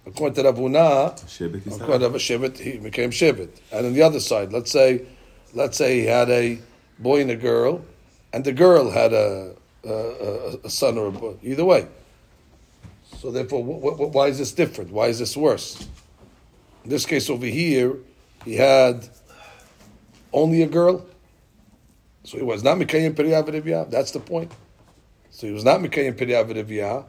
According 0.07 0.35
to 0.35 0.43
Rav 0.43 0.57
Huna, 0.57 1.81
according 1.81 2.13
to 2.13 2.19
Shevet, 2.19 2.59
he 2.59 2.79
became 2.79 3.11
Shevet. 3.11 3.49
And 3.73 3.87
on 3.87 3.93
the 3.95 4.03
other 4.03 4.21
side, 4.21 4.53
let's 4.53 4.71
say, 4.71 5.07
let's 5.55 5.79
say 5.79 6.01
he 6.01 6.07
had 6.07 6.29
a 6.29 6.59
boy 6.99 7.23
and 7.23 7.31
a 7.31 7.37
girl, 7.37 7.85
and 8.33 8.45
the 8.45 8.53
girl 8.53 8.91
had 8.91 9.13
a 9.13 9.55
a, 9.85 10.71
son 10.71 10.99
or 10.99 11.09
a 11.09 11.13
boy. 11.13 11.37
Either 11.43 11.65
way. 11.65 11.89
So 13.19 13.31
therefore, 13.31 13.63
wh- 13.63 13.97
wh- 13.97 14.15
why 14.15 14.29
is 14.29 14.39
this 14.39 14.53
different? 14.53 14.91
Why 14.91 15.07
is 15.07 15.19
this 15.19 15.37
worse? 15.37 15.89
In 16.85 16.91
this 16.91 17.07
case 17.07 17.31
over 17.31 17.47
here, 17.47 17.97
he 18.45 18.57
had 18.57 19.09
only 20.33 20.63
a 20.63 20.67
girl. 20.67 21.07
So 22.25 22.39
he 22.39 22.45
was 22.45 22.63
not 22.63 22.77
Mikayim 22.79 23.15
Periyah 23.15 23.47
V'Riviyah. 23.47 23.91
That's 23.91 24.11
the 24.11 24.21
point. 24.21 24.53
So 25.31 25.47
he 25.47 25.53
was 25.53 25.65
not 25.65 25.81
Mikayim 25.81 26.15
Periyah 26.15 26.49
V'Riviyah. 26.49 27.07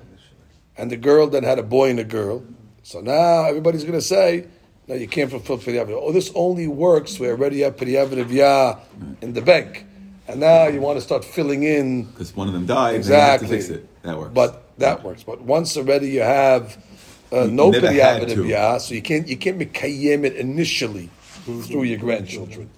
And 0.77 0.91
the 0.91 0.97
girl 0.97 1.27
then 1.27 1.43
had 1.43 1.59
a 1.59 1.63
boy 1.63 1.89
and 1.89 1.99
a 1.99 2.03
girl. 2.03 2.45
So 2.83 3.01
now 3.01 3.45
everybody's 3.45 3.83
going 3.83 3.93
to 3.93 4.01
say, 4.01 4.47
no, 4.87 4.95
you 4.95 5.07
can't 5.07 5.31
fulfill 5.31 5.57
Periyah 5.57 5.87
V'Riviyah. 5.87 6.01
Oh, 6.01 6.11
this 6.11 6.31
only 6.35 6.67
works 6.67 7.19
where 7.19 7.31
already 7.31 7.61
have 7.61 7.75
Periyah 7.75 8.07
V'Riviyah 8.07 8.79
in 9.21 9.33
the 9.33 9.41
bank. 9.41 9.85
And 10.27 10.39
now 10.39 10.67
you 10.67 10.81
want 10.81 10.97
to 10.97 11.01
start 11.01 11.23
filling 11.23 11.63
in 11.63 12.05
Because 12.05 12.35
one 12.35 12.47
of 12.47 12.53
them 12.53 12.65
died, 12.65 12.95
Exactly. 12.95 13.47
you 13.47 13.53
have 13.53 13.61
to 13.61 13.67
fix 13.69 13.69
it. 13.69 14.03
That 14.03 14.17
works. 14.17 14.31
but 14.33 14.77
that 14.79 15.03
works. 15.03 15.23
But 15.23 15.41
once 15.41 15.77
already 15.77 16.09
you 16.09 16.21
have 16.21 16.77
uh, 17.31 17.47
no 17.51 17.69
never 17.69 17.91
had 17.91 18.27
to. 18.29 18.79
So 18.79 18.93
you 18.93 19.01
can't 19.01 19.27
you 19.27 19.37
can't 19.37 19.59
Mikayim 19.59 20.25
it 20.25 20.35
initially 20.35 21.09
through 21.45 21.83
your 21.83 21.99
grandchildren. 21.99 22.69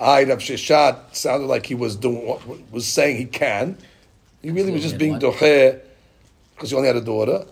I 0.00 0.24
Rav 0.24 0.38
Sheshet 0.38 1.14
sounded 1.14 1.46
like 1.46 1.66
he 1.66 1.74
was 1.74 1.96
doing 1.96 2.26
what 2.26 2.40
was 2.72 2.86
saying 2.86 3.16
he 3.18 3.26
can. 3.26 3.76
He 4.42 4.50
really 4.50 4.72
was 4.72 4.82
just 4.82 4.98
being 4.98 5.18
doher 5.18 5.80
because 6.54 6.70
he 6.70 6.76
only 6.76 6.86
had 6.88 6.96
a 6.96 7.00
daughter. 7.02 7.44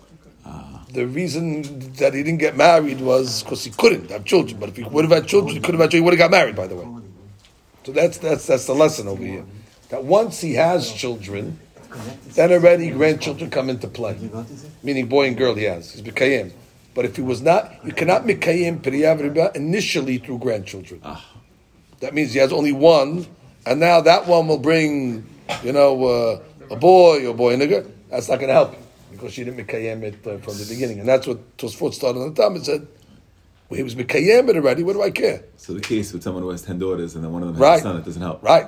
Ah. 0.45 0.83
The 0.91 1.05
reason 1.05 1.61
that 1.95 2.13
he 2.13 2.23
didn't 2.23 2.39
get 2.39 2.55
married 2.55 3.01
was 3.01 3.43
because 3.43 3.63
he 3.63 3.71
couldn't 3.71 4.09
have 4.09 4.25
children. 4.25 4.59
But 4.59 4.69
if 4.69 4.77
he 4.77 4.83
would 4.83 5.03
have 5.03 5.11
had 5.11 5.27
children, 5.27 5.53
he 5.55 5.59
could 5.61 5.75
have 5.75 5.81
had 5.81 5.91
children. 5.91 6.01
He 6.03 6.05
would 6.05 6.13
have 6.13 6.19
got 6.19 6.31
married, 6.31 6.55
by 6.55 6.67
the 6.67 6.75
way. 6.75 6.87
So 7.87 7.93
that's 7.93 8.17
that's 8.17 8.45
that's 8.45 8.65
the 8.65 8.75
lesson 8.75 9.07
over 9.07 9.23
here. 9.23 9.45
That 9.91 10.03
once 10.03 10.41
he 10.41 10.55
has 10.55 10.91
children, 10.91 11.57
then 12.33 12.51
already 12.51 12.89
grandchildren 12.89 13.49
come 13.49 13.69
into 13.69 13.87
play. 13.87 14.17
You? 14.17 14.45
Meaning 14.83 15.07
boy 15.07 15.27
and 15.27 15.37
girl 15.37 15.55
he 15.55 15.63
has. 15.63 15.93
He's 15.93 16.01
Mikayim. 16.01 16.51
But 16.93 17.05
if 17.05 17.15
he 17.15 17.21
was 17.21 17.41
not, 17.41 17.73
you 17.85 17.93
cannot 17.93 18.23
Mikayim 18.23 18.81
Periyav 18.81 19.55
initially 19.55 20.17
through 20.17 20.39
grandchildren. 20.39 21.01
That 22.01 22.13
means 22.13 22.33
he 22.33 22.39
has 22.39 22.51
only 22.51 22.73
one, 22.73 23.25
and 23.65 23.79
now 23.79 24.01
that 24.01 24.27
one 24.27 24.49
will 24.49 24.59
bring, 24.59 25.25
you 25.63 25.71
know, 25.71 26.03
uh, 26.03 26.41
a 26.69 26.75
boy 26.75 27.25
or 27.25 27.33
boy 27.33 27.53
and 27.53 27.61
a 27.61 27.67
girl. 27.67 27.85
That's 28.09 28.27
not 28.27 28.39
going 28.39 28.49
to 28.49 28.53
help 28.53 28.73
him 28.73 28.83
because 29.11 29.31
she 29.31 29.45
didn't 29.45 29.65
Mikayim 29.65 30.03
it 30.03 30.27
uh, 30.27 30.39
from 30.39 30.57
the 30.57 30.65
beginning. 30.67 30.99
And 30.99 31.07
that's 31.07 31.25
what 31.25 31.55
Tosfot 31.55 31.93
started 31.93 32.19
on 32.19 32.33
the 32.33 32.43
time 32.43 32.55
and 32.55 32.65
said, 32.65 32.85
he 33.75 33.83
was 33.83 33.95
Mikayim 33.95 34.47
it 34.49 34.55
already, 34.55 34.83
what 34.83 34.93
do 34.93 35.01
I 35.01 35.11
care? 35.11 35.43
So 35.57 35.73
the 35.73 35.81
case 35.81 36.13
with 36.13 36.23
someone 36.23 36.43
who 36.43 36.49
has 36.49 36.61
ten 36.61 36.79
daughters 36.79 37.15
and 37.15 37.23
then 37.23 37.33
one 37.33 37.41
of 37.43 37.47
them 37.49 37.55
has 37.55 37.61
Right. 37.61 37.79
a 37.79 37.83
son, 37.83 37.97
it 37.97 38.05
doesn't 38.05 38.21
help. 38.21 38.41
Right. 38.43 38.65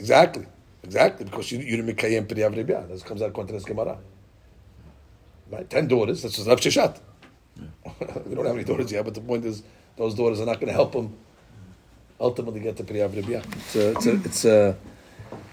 Exactly. 0.00 0.46
Exactly. 0.82 1.24
Because 1.26 1.52
you, 1.52 1.58
you 1.58 1.72
didn't 1.72 1.86
make 1.86 1.98
Kayem 1.98 2.26
Periyav 2.26 2.54
Rebia. 2.54 2.88
That 2.88 3.04
comes 3.04 3.20
out 3.20 3.28
according 3.30 3.48
to 3.48 3.52
this 3.54 3.64
Gemara. 3.64 3.98
Right? 5.50 5.68
Ten 5.68 5.86
daughters. 5.88 6.22
That's 6.22 6.36
just 6.36 6.48
Rav 6.48 6.60
Sheshet. 6.60 6.98
we 8.26 8.34
don't 8.34 8.46
have 8.46 8.54
any 8.54 8.64
daughters 8.64 8.90
yet, 8.92 9.04
but 9.04 9.14
the 9.14 9.20
point 9.20 9.44
is, 9.44 9.62
those 9.96 10.14
daughters 10.14 10.40
are 10.40 10.46
not 10.46 10.56
going 10.60 10.68
to 10.68 10.72
help 10.72 10.94
him 10.94 11.14
ultimately 12.20 12.60
get 12.60 12.76
to 12.76 12.84
Periyav 12.84 13.10
Rebia. 13.10 13.44
It's 13.56 13.76
a, 13.76 13.90
it's 13.90 14.06
a, 14.06 14.14
it's 14.24 14.44
a, 14.44 14.76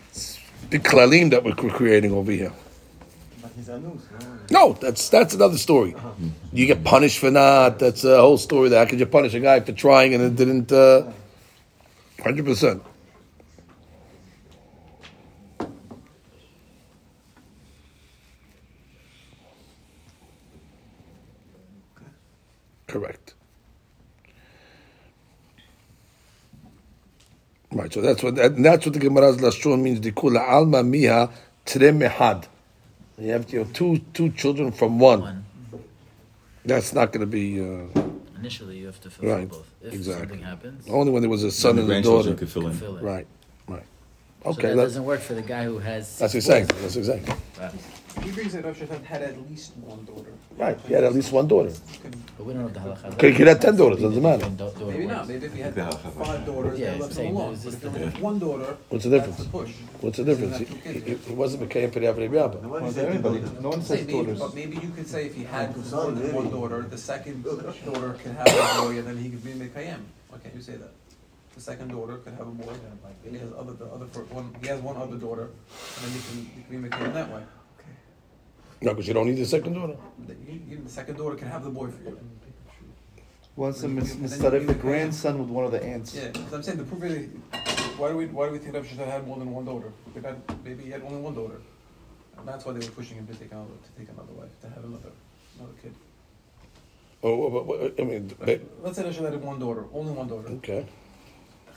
it's 0.10 0.40
big 0.70 0.84
klalim 0.84 1.32
that 1.32 1.44
we're 1.44 1.54
creating 1.54 2.12
over 2.14 2.32
here. 2.32 2.54
But 3.42 3.45
he's 3.45 3.45
a 3.45 3.45
news. 3.45 3.45
No? 4.50 4.74
That's 4.74 5.10
that's 5.10 5.34
another 5.34 5.58
story. 5.58 5.96
You 6.54 6.66
get 6.66 6.84
punished 6.84 7.20
for 7.20 7.32
not. 7.32 7.80
That's 7.80 8.04
a 8.04 8.18
whole 8.20 8.38
story. 8.38 8.70
There, 8.70 8.84
how 8.84 8.90
could 8.90 9.00
you 9.00 9.06
punish 9.06 9.34
a 9.34 9.40
guy 9.40 9.60
for 9.62 9.72
trying 9.72 10.14
and 10.14 10.24
it 10.24 10.36
didn't? 10.36 10.72
uh, 10.72 11.12
Hundred 12.24 12.46
percent. 12.46 12.84
Correct. 22.88 23.34
Right. 27.72 27.94
So 27.94 28.02
that's 28.02 28.24
what 28.24 28.36
that, 28.36 28.56
that's 28.62 28.86
what 28.86 28.94
the 28.94 29.00
Gemara's 29.00 29.38
lashon 29.38 29.82
means. 29.82 30.00
Dikula 30.00 30.40
alma 30.48 30.84
miha 30.84 31.32
trem 31.66 32.00
mehad. 32.00 32.48
You 33.18 33.32
have 33.32 33.52
you 33.52 33.60
know, 33.64 33.70
two 33.72 34.00
two 34.14 34.30
children 34.32 34.72
from 34.72 35.00
one. 35.00 35.22
One. 35.22 35.46
That's 36.66 36.94
not 36.94 37.12
going 37.12 37.22
to 37.22 37.28
be 37.28 37.62
uh, 37.62 38.02
Initially, 38.40 38.78
you 38.78 38.88
have 38.88 39.00
to 39.02 39.10
fulfill 39.10 39.36
right. 39.36 39.50
both. 39.50 39.68
If 39.82 39.94
exactly. 39.94 40.28
something 40.28 40.42
happens, 40.46 40.88
Only 40.90 41.12
when 41.12 41.22
there 41.22 41.30
was 41.30 41.44
a 41.44 41.52
son 41.52 41.76
Then 41.78 41.86
and 41.90 41.94
a 41.94 42.02
daughter. 42.02 42.34
could 42.34 42.50
fill 42.50 42.68
in. 42.68 42.74
fill 42.74 42.98
it. 42.98 43.04
Right. 43.04 43.28
Right. 43.68 43.84
So 44.44 44.50
Okay. 44.52 44.70
that 44.70 44.76
that- 44.76 44.84
doesn't 44.84 45.06
work 45.06 45.22
for 45.22 45.34
the 45.36 45.42
guy 45.42 45.64
who 45.64 45.78
has. 45.80 46.18
that's 46.20 46.36
exactly. 46.36 46.80
That's 46.82 46.96
exactly. 46.96 47.34
Right. 47.60 47.72
He 48.24 48.32
brings 48.32 48.56
it 48.56 48.66
up, 48.66 48.76
Shafat 48.76 49.04
had 49.04 49.22
at 49.22 49.50
least 49.50 49.76
one 49.78 50.04
daughter. 50.06 50.32
Right. 50.58 50.80
He 50.88 50.94
had 50.94 51.04
at 51.04 51.14
least 51.14 51.32
one 51.32 51.48
daughter. 51.48 51.72
But 52.38 52.46
we 52.46 52.54
don't 52.54 52.64
know 52.64 52.70
the 52.70 52.80
halacha. 52.80 53.14
Okay, 53.14 53.32
he 53.32 53.38
could 53.38 53.48
have 53.48 53.60
10 53.60 53.76
daughters, 53.76 54.02
doesn't 54.02 54.22
matter. 54.24 54.50
Maybe 54.86 55.06
not, 55.06 55.28
maybe 55.28 55.46
if 55.46 55.54
he 55.54 55.62
had 55.62 55.76
five 55.76 56.46
daughters, 56.46 56.80
Yeah, 56.80 56.94
they 56.94 57.00
left 57.00 57.14
same, 57.14 57.28
him 57.28 57.36
alone. 57.36 57.60
But 57.64 57.74
if 57.74 57.82
the- 57.82 57.90
he 57.92 58.06
had 58.06 58.20
one 58.22 58.40
daughter, 58.40 58.78
What's 58.90 59.04
the 59.04 59.10
difference? 59.12 59.38
the 59.38 59.46
push. 59.46 59.72
What's 60.02 60.18
the 60.18 60.24
difference? 60.24 60.52
doesn't 60.52 60.68
He, 60.68 60.74
have 60.76 60.84
two 60.84 60.94
kids 61.06 61.26
he, 61.26 61.30
he 61.30 61.34
wasn't 61.34 61.64
McKay 61.70 61.90
Periyav 61.92 62.18
Rebbe. 62.18 62.36
Nobody 62.38 62.68
Well, 62.70 62.92
said 62.92 63.06
everybody. 63.06 63.36
two 63.40 63.46
daughters. 63.46 63.62
No 63.62 63.70
one 63.70 63.82
Say 63.82 63.98
says 63.98 64.08
maybe, 64.08 64.14
daughters. 64.20 64.40
but 64.40 64.56
maybe 64.56 64.78
you 64.78 64.90
could 64.90 65.08
say 65.08 65.26
if 65.26 65.36
he 65.36 65.44
had 65.44 65.76
more 65.78 66.12
than 66.12 66.34
one 66.34 66.50
daughter, 66.50 66.82
the 66.90 66.98
second 66.98 67.44
daughter 67.44 68.14
can 68.24 68.36
have 68.36 68.48
a 68.48 68.82
boy, 68.82 68.98
and 69.00 69.08
then 69.08 69.18
he 69.18 69.30
could 69.30 69.44
be 69.44 69.52
Mekayem. 69.52 70.00
Why 70.30 70.38
can't 70.42 70.56
you 70.56 70.62
say 70.62 70.76
that? 70.78 70.92
The 71.56 71.62
second 71.62 71.88
daughter 71.90 72.18
could 72.18 72.34
have 72.34 72.48
a 72.48 72.52
boy, 72.52 72.74
and 73.26 73.32
he 73.34 73.40
has 73.40 73.50
other, 73.58 73.74
the 73.74 73.86
other, 73.86 74.06
one, 74.30 74.54
he 74.62 74.68
has 74.68 74.82
one 74.82 74.98
other 74.98 75.16
daughter, 75.16 75.44
and 75.96 76.04
then 76.04 76.12
he 76.12 76.20
can, 76.28 76.52
he 76.56 76.62
can 76.64 76.82
be 76.82 76.90
Mekayem 76.90 77.14
that 77.14 77.32
way. 77.32 77.42
No, 78.86 78.92
because 78.94 79.08
you 79.08 79.16
don't 79.16 79.26
need 79.26 79.38
the 79.38 79.46
second 79.46 79.74
daughter. 79.74 79.98
The, 80.28 80.36
you, 80.48 80.62
you, 80.70 80.78
the 80.84 80.90
second 80.90 81.18
daughter 81.18 81.36
can 81.36 81.48
have 81.48 81.64
the 81.64 81.72
boy 81.72 81.88
for 81.88 82.04
you. 82.04 82.20
Once 83.56 83.82
a 83.82 83.88
mis- 83.88 84.14
And 84.14 84.30
then 84.30 84.40
mistaref 84.40 84.62
you 84.62 84.68
the 84.68 84.74
grandson 84.76 85.40
with 85.40 85.50
one 85.50 85.66
of 85.66 85.72
the 85.72 85.84
aunts. 85.84 86.14
Yeah, 86.14 86.30
'cause 86.30 86.54
I'm 86.54 86.62
saying 86.62 86.78
the 86.78 86.84
proof 86.84 87.04
is, 87.04 87.30
why 87.98 88.10
do 88.10 88.18
we, 88.18 88.28
why 88.28 88.46
do 88.48 88.52
we 88.52 88.60
think 88.60 88.76
Rav 88.76 88.86
Sheshet 88.86 89.08
had 89.08 89.26
more 89.26 89.38
than 89.40 89.50
one 89.52 89.66
daughter? 89.66 89.92
He 90.14 90.20
could 90.20 90.36
maybe 90.64 90.84
he 90.84 90.92
had 90.92 91.02
only 91.02 91.20
one 91.20 91.34
daughter. 91.34 91.60
And 92.38 92.48
that's 92.48 92.64
why 92.66 92.74
they 92.74 92.86
were 92.86 92.92
pushing 92.94 93.18
him 93.18 93.26
to 93.28 93.34
take 93.34 93.52
another, 93.52 93.74
to 93.88 93.92
take 94.00 94.10
another 94.10 94.34
wife, 94.34 94.54
to 94.62 94.68
have 94.70 94.84
another, 94.84 95.10
another 95.58 95.74
kid. 95.82 95.96
Oh, 97.24 97.32
oh, 97.44 97.92
I 97.98 98.04
mean, 98.04 98.28
ba- 98.40 98.60
Let's 98.84 98.98
say 98.98 99.04
Rav 99.04 99.16
Sheshet 99.16 99.32
had 99.32 99.42
one 99.42 99.58
daughter, 99.58 99.86
only 99.94 100.12
one 100.12 100.28
daughter. 100.28 100.50
okay. 100.60 100.86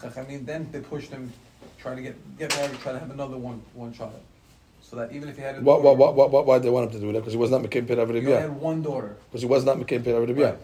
I 0.05 0.23
mean, 0.29 0.45
then 0.45 0.69
they 0.73 0.81
pushed 0.81 1.11
him, 1.11 1.33
try 1.79 1.95
to 1.95 2.03
get, 2.03 2.17
get 2.39 2.55
married, 2.57 2.79
try 2.81 2.93
to 2.93 2.99
have 2.99 3.11
another 3.11 3.39
one, 3.39 3.63
one 3.73 3.93
child. 3.95 4.21
So 4.89 4.97
that 4.97 5.13
even 5.13 5.29
if 5.29 5.37
he 5.37 5.43
had 5.43 5.57
a 5.57 5.61
Why, 5.61 5.75
daughter. 5.77 5.83
why, 5.83 5.93
why, 5.93 6.11
why, 6.11 6.27
why, 6.27 6.41
why 6.41 6.55
did 6.59 6.65
they 6.65 6.71
want 6.71 6.87
him 6.87 6.93
to 6.99 7.07
do 7.07 7.13
that? 7.13 7.19
Because 7.21 7.35
he 7.35 7.39
was 7.39 7.51
not 7.51 7.61
McKay 7.61 7.83
Periyav 7.87 8.09
He 8.09 8.19
only 8.21 8.33
had 8.33 8.57
one 8.59 8.81
daughter. 8.83 9.17
Because 9.29 9.43
he 9.43 9.47
was 9.47 9.65
not 9.65 9.77
McKay 9.77 10.01
Periyav 10.03 10.27
Rebbe. 10.27 10.43
Right. 10.43 10.59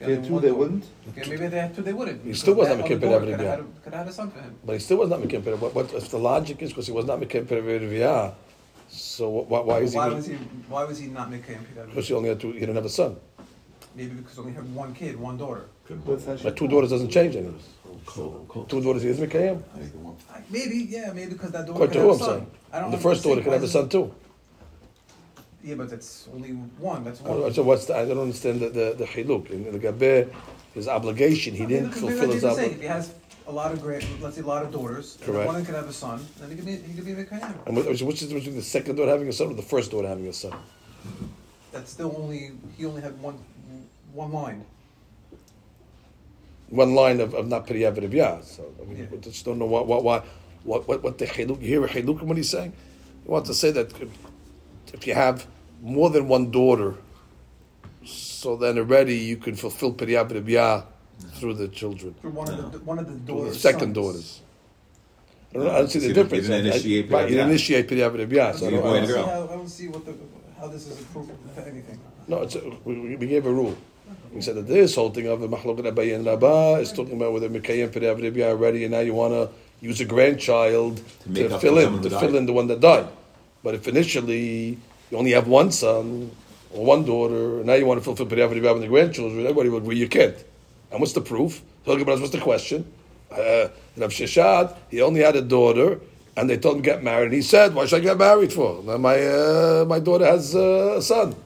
If 0.00 0.06
they 0.08 0.14
had 0.16 0.24
two, 0.24 0.40
they 0.40 0.50
wouldn't. 0.50 0.84
Okay, 1.10 1.30
maybe 1.30 1.46
they 1.46 1.58
had 1.58 1.74
two, 1.74 1.82
they 1.82 1.92
wouldn't. 1.92 2.24
He 2.24 2.34
still 2.34 2.54
wasn't 2.54 2.78
that 2.78 2.84
a 2.84 2.88
kid, 2.88 2.96
other 3.04 3.20
but 3.20 3.20
daughter 3.20 3.32
every- 3.32 3.36
Could 3.84 3.92
have 3.94 3.94
had, 3.94 3.94
a- 3.94 3.96
have 3.98 4.08
a 4.08 4.12
son 4.12 4.30
for 4.32 4.40
him. 4.40 4.54
But 4.64 4.72
he 4.72 4.78
still 4.80 4.96
was 4.98 5.08
not 5.08 5.20
McKay 5.20 5.40
Periyav. 5.40 5.60
What, 5.60 5.74
what, 5.74 5.94
if 5.94 6.10
the 6.10 6.18
logic 6.18 6.62
is 6.62 6.70
because 6.70 6.86
he 6.86 6.92
was 6.92 7.04
not 7.04 7.20
McKay 7.20 7.44
Periyav 7.44 7.80
Rebbe, 7.90 8.34
so 8.88 9.28
why, 9.28 9.60
why 9.60 9.78
is 9.78 9.92
he? 9.92 9.98
Why 9.98 10.08
was 10.08 10.26
he, 10.26 10.34
why 10.68 10.84
was 10.84 10.98
he 10.98 11.06
not 11.06 11.30
Mekayim 11.30 11.60
Because 11.86 12.08
he 12.08 12.14
only 12.14 12.28
had 12.30 12.40
two, 12.40 12.52
he 12.52 12.60
didn't 12.60 12.74
have 12.74 12.84
a 12.84 12.88
son. 12.88 13.16
Maybe 13.94 14.10
because 14.14 14.34
he 14.34 14.40
only 14.40 14.52
have 14.54 14.68
one 14.74 14.94
kid, 14.94 15.18
one 15.18 15.36
daughter. 15.36 15.64
But 16.06 16.56
two 16.56 16.66
daughters 16.68 16.90
doesn't 16.90 17.10
change 17.10 17.36
anything. 17.36 17.58
Two 18.68 18.80
daughters, 18.82 19.02
he 19.02 19.08
is 19.10 19.18
McKay. 19.20 19.56
I- 20.32 20.40
Maybe, 20.50 20.76
yeah, 20.90 21.12
maybe 21.12 21.32
because 21.32 21.52
that 21.52 21.66
daughter 21.66 21.84
According 21.84 21.92
to 21.94 22.00
who 22.00 22.08
have 22.12 22.20
I'm 22.20 22.22
a 22.22 22.24
son. 22.24 22.38
saying. 22.40 22.50
I 22.72 22.80
don't 22.80 22.90
The 22.90 22.98
first 22.98 23.22
daughter 23.22 23.40
understand 23.40 23.44
could 23.44 23.52
have 23.52 23.62
a 23.62 23.64
is 23.64 23.72
son 23.72 23.84
it- 23.84 23.90
too. 23.90 24.14
Yeah, 25.62 25.74
but 25.76 25.88
that's 25.90 26.28
only 26.34 26.50
one. 26.50 27.04
That's 27.04 27.20
I 27.22 27.24
don't- 27.24 27.40
one. 27.42 27.54
So 27.54 27.62
what's 27.62 27.86
the, 27.86 27.96
I 27.96 28.04
don't 28.04 28.18
understand 28.18 28.60
the 28.60 28.68
the, 28.68 28.94
the 28.98 29.04
chiluk 29.06 29.50
in 29.50 29.72
the 29.72 29.78
gabe, 29.78 30.30
his 30.74 30.88
obligation. 30.88 31.54
He 31.54 31.60
Maybe 31.60 31.74
didn't 31.74 31.88
because 31.88 32.00
fulfill 32.02 32.32
his 32.32 32.44
obligation. 32.44 32.74
If 32.74 32.80
he 32.82 32.86
has 32.88 33.14
a 33.46 33.52
lot 33.52 33.72
of 33.72 33.80
great, 33.80 34.04
let's 34.20 34.36
say 34.36 34.42
a 34.42 34.46
lot 34.46 34.62
of 34.64 34.72
daughters, 34.72 35.16
Correct. 35.22 35.46
one 35.46 35.64
could 35.64 35.74
have 35.74 35.88
a 35.88 35.92
son, 35.92 36.26
then 36.40 36.50
he 36.50 36.56
could 36.56 36.66
be 36.66 36.76
he 36.76 36.94
could 36.94 37.06
be 37.06 37.12
Mekayim. 37.14 37.54
And 37.66 37.76
which, 37.76 38.02
which 38.02 38.22
is 38.22 38.32
between 38.32 38.56
the 38.56 38.62
second 38.62 38.96
daughter 38.96 39.10
having 39.12 39.28
a 39.28 39.32
son 39.32 39.48
or 39.48 39.54
the 39.54 39.62
first 39.62 39.90
daughter 39.92 40.08
having 40.08 40.26
a 40.26 40.32
son? 40.32 40.52
That's 41.72 41.90
still 41.92 42.14
only 42.18 42.52
he 42.76 42.84
only 42.84 43.00
had 43.02 43.18
one 43.22 43.38
one 44.14 44.32
line. 44.32 44.64
One 46.70 46.94
line 46.94 47.20
of, 47.20 47.34
of 47.34 47.46
not 47.48 47.66
periyav 47.66 47.96
rebya. 47.98 48.42
So 48.44 48.64
I 48.80 48.84
mean, 48.86 48.98
Yeah. 48.98 49.06
I 49.12 49.16
just 49.16 49.44
don't 49.44 49.58
know 49.58 49.66
what 49.66 49.86
what 49.86 50.02
what 50.02 50.24
what 50.64 50.88
what, 50.88 51.02
what 51.02 51.18
the 51.18 51.26
chiluk. 51.26 51.60
You 51.60 51.68
hear 51.68 51.84
a 51.84 51.88
chiluk 51.88 52.22
in 52.22 52.28
what 52.28 52.36
he's 52.36 52.48
saying? 52.50 52.72
He 53.24 53.28
wants 53.30 53.48
to 53.48 53.54
say 53.54 53.70
that 53.72 53.92
if 54.92 55.06
you 55.06 55.14
have 55.14 55.46
more 55.82 56.10
than 56.10 56.28
one 56.28 56.50
daughter, 56.50 56.94
so 58.04 58.56
then 58.56 58.78
already 58.78 59.16
you 59.16 59.36
can 59.36 59.56
fulfill 59.56 59.92
periyav 59.92 60.30
rebya 60.30 60.84
through 61.34 61.54
the 61.54 61.68
children, 61.68 62.14
Through 62.20 62.30
one 62.30 62.48
of 62.50 62.72
the 62.72 62.78
one 62.80 62.98
of 62.98 63.06
the 63.06 63.18
daughters. 63.32 63.54
the 63.54 63.58
second 63.60 63.94
sons. 63.94 63.94
daughters. 63.94 64.40
I 65.52 65.58
don't, 65.58 65.68
I 65.68 65.78
don't 65.78 65.88
see 65.88 66.00
So 66.00 66.02
the 66.02 66.08
you 66.08 66.14
difference. 66.14 66.46
didn't 66.48 66.66
I- 66.66 66.70
I- 66.70 66.70
initiate 66.76 67.10
right, 67.10 67.20
you 67.22 67.26
Periyav 67.26 67.28
didn't 67.28 67.46
Rebya. 67.46 67.50
initiate 67.50 67.88
periyav 67.88 68.12
rebya. 68.26 68.54
So 68.58 68.66
I 68.66 68.70
don't- 68.70 68.86
I 68.86 68.98
don't- 68.98 69.06
girl. 69.06 69.24
I 69.24 69.34
don't, 69.34 69.50
I 69.50 69.56
don't 69.56 69.68
see 69.68 69.88
what 69.88 70.04
the 70.06 70.14
how 70.58 70.66
this 70.68 70.86
is 70.88 71.00
a 71.00 71.04
proof 71.04 71.28
of 71.30 71.58
anything. 71.58 71.98
No, 72.26 72.42
it's 72.42 72.54
a, 72.56 72.60
we, 72.84 73.16
we 73.16 73.26
gave 73.26 73.46
a 73.46 73.52
rule. 73.52 73.76
We 74.34 74.42
said 74.42 74.56
that 74.56 74.66
this 74.66 74.96
whole 74.96 75.10
thing 75.10 75.28
of 75.28 75.40
the 75.40 75.48
Mahlokat 75.48 75.94
Abaye 75.94 76.16
and 76.16 76.26
Rabba 76.26 76.80
is 76.80 76.90
talking 76.92 77.14
about 77.14 77.32
whether 77.32 77.48
Mikayim 77.48 77.90
Perev 77.90 78.20
Rebbe 78.20 78.42
already, 78.42 78.82
and 78.82 78.90
now 78.90 78.98
you 78.98 79.14
want 79.14 79.32
to 79.32 79.48
use 79.80 80.00
a 80.00 80.04
grandchild 80.04 81.00
To 81.22 81.48
to, 81.48 81.58
fill 81.60 81.78
in, 81.78 82.02
to 82.02 82.08
who 82.08 82.18
fill 82.18 82.34
in 82.34 82.44
the 82.44 82.52
one 82.52 82.66
that 82.66 82.80
died. 82.80 83.06
But 83.62 83.76
if 83.76 83.86
initially 83.86 84.76
you 85.10 85.16
only 85.16 85.30
have 85.30 85.46
one 85.46 85.70
son 85.70 86.32
or 86.72 86.84
one 86.84 87.04
daughter, 87.04 87.58
and 87.58 87.66
now 87.66 87.74
you 87.74 87.86
want 87.86 88.00
to 88.00 88.04
fulfill 88.04 88.26
Perev 88.26 88.50
Rebbe 88.50 88.72
and 88.72 88.82
the 88.82 88.88
grandchildren, 88.88 89.40
everybody 89.42 89.68
would 89.68 89.84
agree 89.84 89.98
you 89.98 90.08
can't. 90.08 90.36
And 90.90 90.98
what's 90.98 91.12
the 91.12 91.20
proof? 91.20 91.62
What's 91.84 92.30
the 92.30 92.40
question? 92.40 92.92
Uh, 93.30 93.68
Rav 93.96 94.10
Sheshet, 94.10 94.76
he 94.90 95.00
only 95.00 95.20
had 95.20 95.36
a 95.36 95.42
daughter, 95.42 96.00
and 96.36 96.50
they 96.50 96.56
told 96.56 96.78
him 96.78 96.82
to 96.82 96.90
get 96.90 97.04
married. 97.04 97.26
And 97.26 97.34
he 97.34 97.42
said, 97.42 97.72
"Why 97.72 97.86
should 97.86 98.00
I 98.00 98.04
get 98.04 98.18
married 98.18 98.52
for? 98.52 98.82
Now 98.82 98.96
My 98.96 99.14
uh, 99.14 99.84
my 99.86 100.00
daughter 100.00 100.26
has 100.26 100.56
uh, 100.56 100.96
a 100.98 101.02
son, 101.02 101.36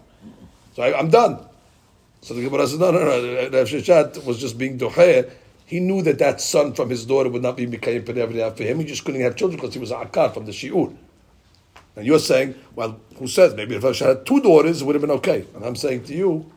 so 0.74 0.82
I, 0.82 0.98
I'm 0.98 1.10
done." 1.10 1.47
So 2.20 2.34
the 2.34 2.42
Gemara 2.42 2.66
says, 2.66 2.78
"No, 2.78 2.90
no, 2.90 3.04
no." 3.04 3.58
Rav 3.58 3.68
Sheshet 3.68 4.24
was 4.24 4.38
just 4.38 4.58
being 4.58 4.78
docheh. 4.78 5.30
He 5.66 5.80
knew 5.80 6.02
that 6.02 6.18
that 6.18 6.40
son 6.40 6.72
from 6.72 6.88
his 6.88 7.04
daughter 7.04 7.28
would 7.28 7.42
not 7.42 7.56
be 7.56 7.66
mikayim 7.66 8.02
penev 8.04 8.56
for 8.56 8.62
him. 8.62 8.78
He 8.80 8.86
just 8.86 9.04
couldn't 9.04 9.20
have 9.20 9.36
children 9.36 9.60
because 9.60 9.74
he 9.74 9.80
was 9.80 9.90
akar 9.90 10.32
from 10.32 10.46
the 10.46 10.52
shiur. 10.52 10.96
And 11.94 12.06
you're 12.06 12.18
saying, 12.18 12.54
well, 12.74 12.98
who 13.16 13.26
says 13.26 13.54
maybe 13.54 13.74
if 13.74 13.82
Sheshet 13.82 14.06
had 14.06 14.26
two 14.26 14.40
daughters, 14.40 14.80
it 14.80 14.84
would 14.86 14.94
have 14.94 15.02
been 15.02 15.10
okay. 15.10 15.44
And 15.54 15.64
I'm 15.64 15.76
saying 15.76 16.04
to 16.04 16.14
you, 16.14 16.50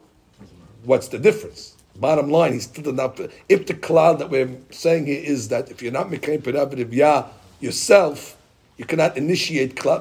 what's 0.83 1.09
the 1.09 1.19
difference? 1.19 1.75
Bottom 1.95 2.29
line, 2.29 2.53
he's 2.53 2.63
still 2.63 2.93
not. 2.93 3.19
If 3.49 3.67
the 3.67 3.73
cloud 3.73 4.19
that 4.19 4.29
we're 4.29 4.49
saying 4.69 5.07
here 5.07 5.21
is 5.21 5.49
that 5.49 5.69
if 5.69 5.81
you're 5.81 5.91
not 5.91 6.09
penev 6.09 6.93
yah 6.93 7.27
yourself, 7.59 8.38
you 8.77 8.85
cannot 8.85 9.17
initiate 9.17 9.83
yah 9.83 9.99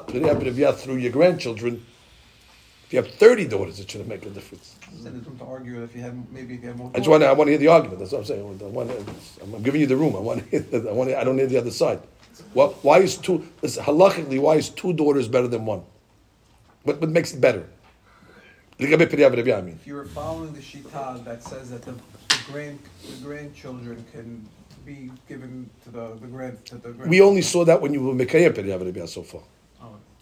through 0.71 0.97
your 0.97 1.11
grandchildren. 1.11 1.85
If 2.85 2.93
you 2.93 3.01
have 3.01 3.11
30 3.11 3.47
daughters, 3.47 3.79
it 3.79 3.91
shouldn't 3.91 4.09
make 4.09 4.25
a 4.25 4.29
difference. 4.29 4.77
I 6.93 6.97
just 6.97 7.09
want 7.09 7.23
to, 7.23 7.27
I 7.27 7.31
want 7.33 7.47
to 7.47 7.51
hear 7.51 7.57
the 7.57 7.67
argument. 7.67 7.99
That's 7.99 8.11
what 8.11 8.19
I'm 8.19 8.25
saying. 8.25 8.73
Want, 8.73 8.91
I'm 9.41 9.63
giving 9.63 9.81
you 9.81 9.87
the 9.87 9.95
room. 9.95 10.15
I 10.15 10.19
want 10.19 10.43
to 10.43 10.49
hear, 10.49 10.59
the, 10.59 10.89
I 10.89 10.93
want 10.93 11.09
to, 11.09 11.19
I 11.19 11.23
don't 11.23 11.35
need 11.35 11.49
the 11.49 11.57
other 11.57 11.71
side. 11.71 12.01
Well, 12.53 12.75
why 12.81 12.99
is 12.99 13.17
two 13.17 13.47
is, 13.61 13.77
halachically 13.77 14.39
why 14.39 14.55
is 14.55 14.69
two 14.69 14.93
daughters 14.93 15.27
better 15.27 15.47
than 15.47 15.65
one? 15.65 15.83
What 16.83 16.99
what 16.99 17.09
makes 17.09 17.33
it 17.33 17.41
better? 17.41 17.67
If 18.79 18.89
you 19.85 19.93
were 19.93 20.05
following 20.05 20.53
the 20.53 20.59
shita 20.59 21.23
that 21.23 21.43
says 21.43 21.69
that 21.69 21.83
the, 21.83 21.91
the 21.91 22.39
grand 22.51 22.79
the 23.07 23.23
grandchildren 23.23 24.03
can 24.11 24.47
be 24.85 25.11
given 25.29 25.69
to 25.83 25.91
the, 25.91 26.17
the 26.19 26.27
grand 26.27 26.65
to 26.65 26.75
the 26.75 26.91
grand. 26.91 27.09
We 27.09 27.21
only 27.21 27.43
saw 27.43 27.63
that 27.65 27.79
when 27.79 27.93
you 27.93 28.01
were 28.01 28.13
mekayem 28.13 29.07
so 29.07 29.21
far. 29.21 29.43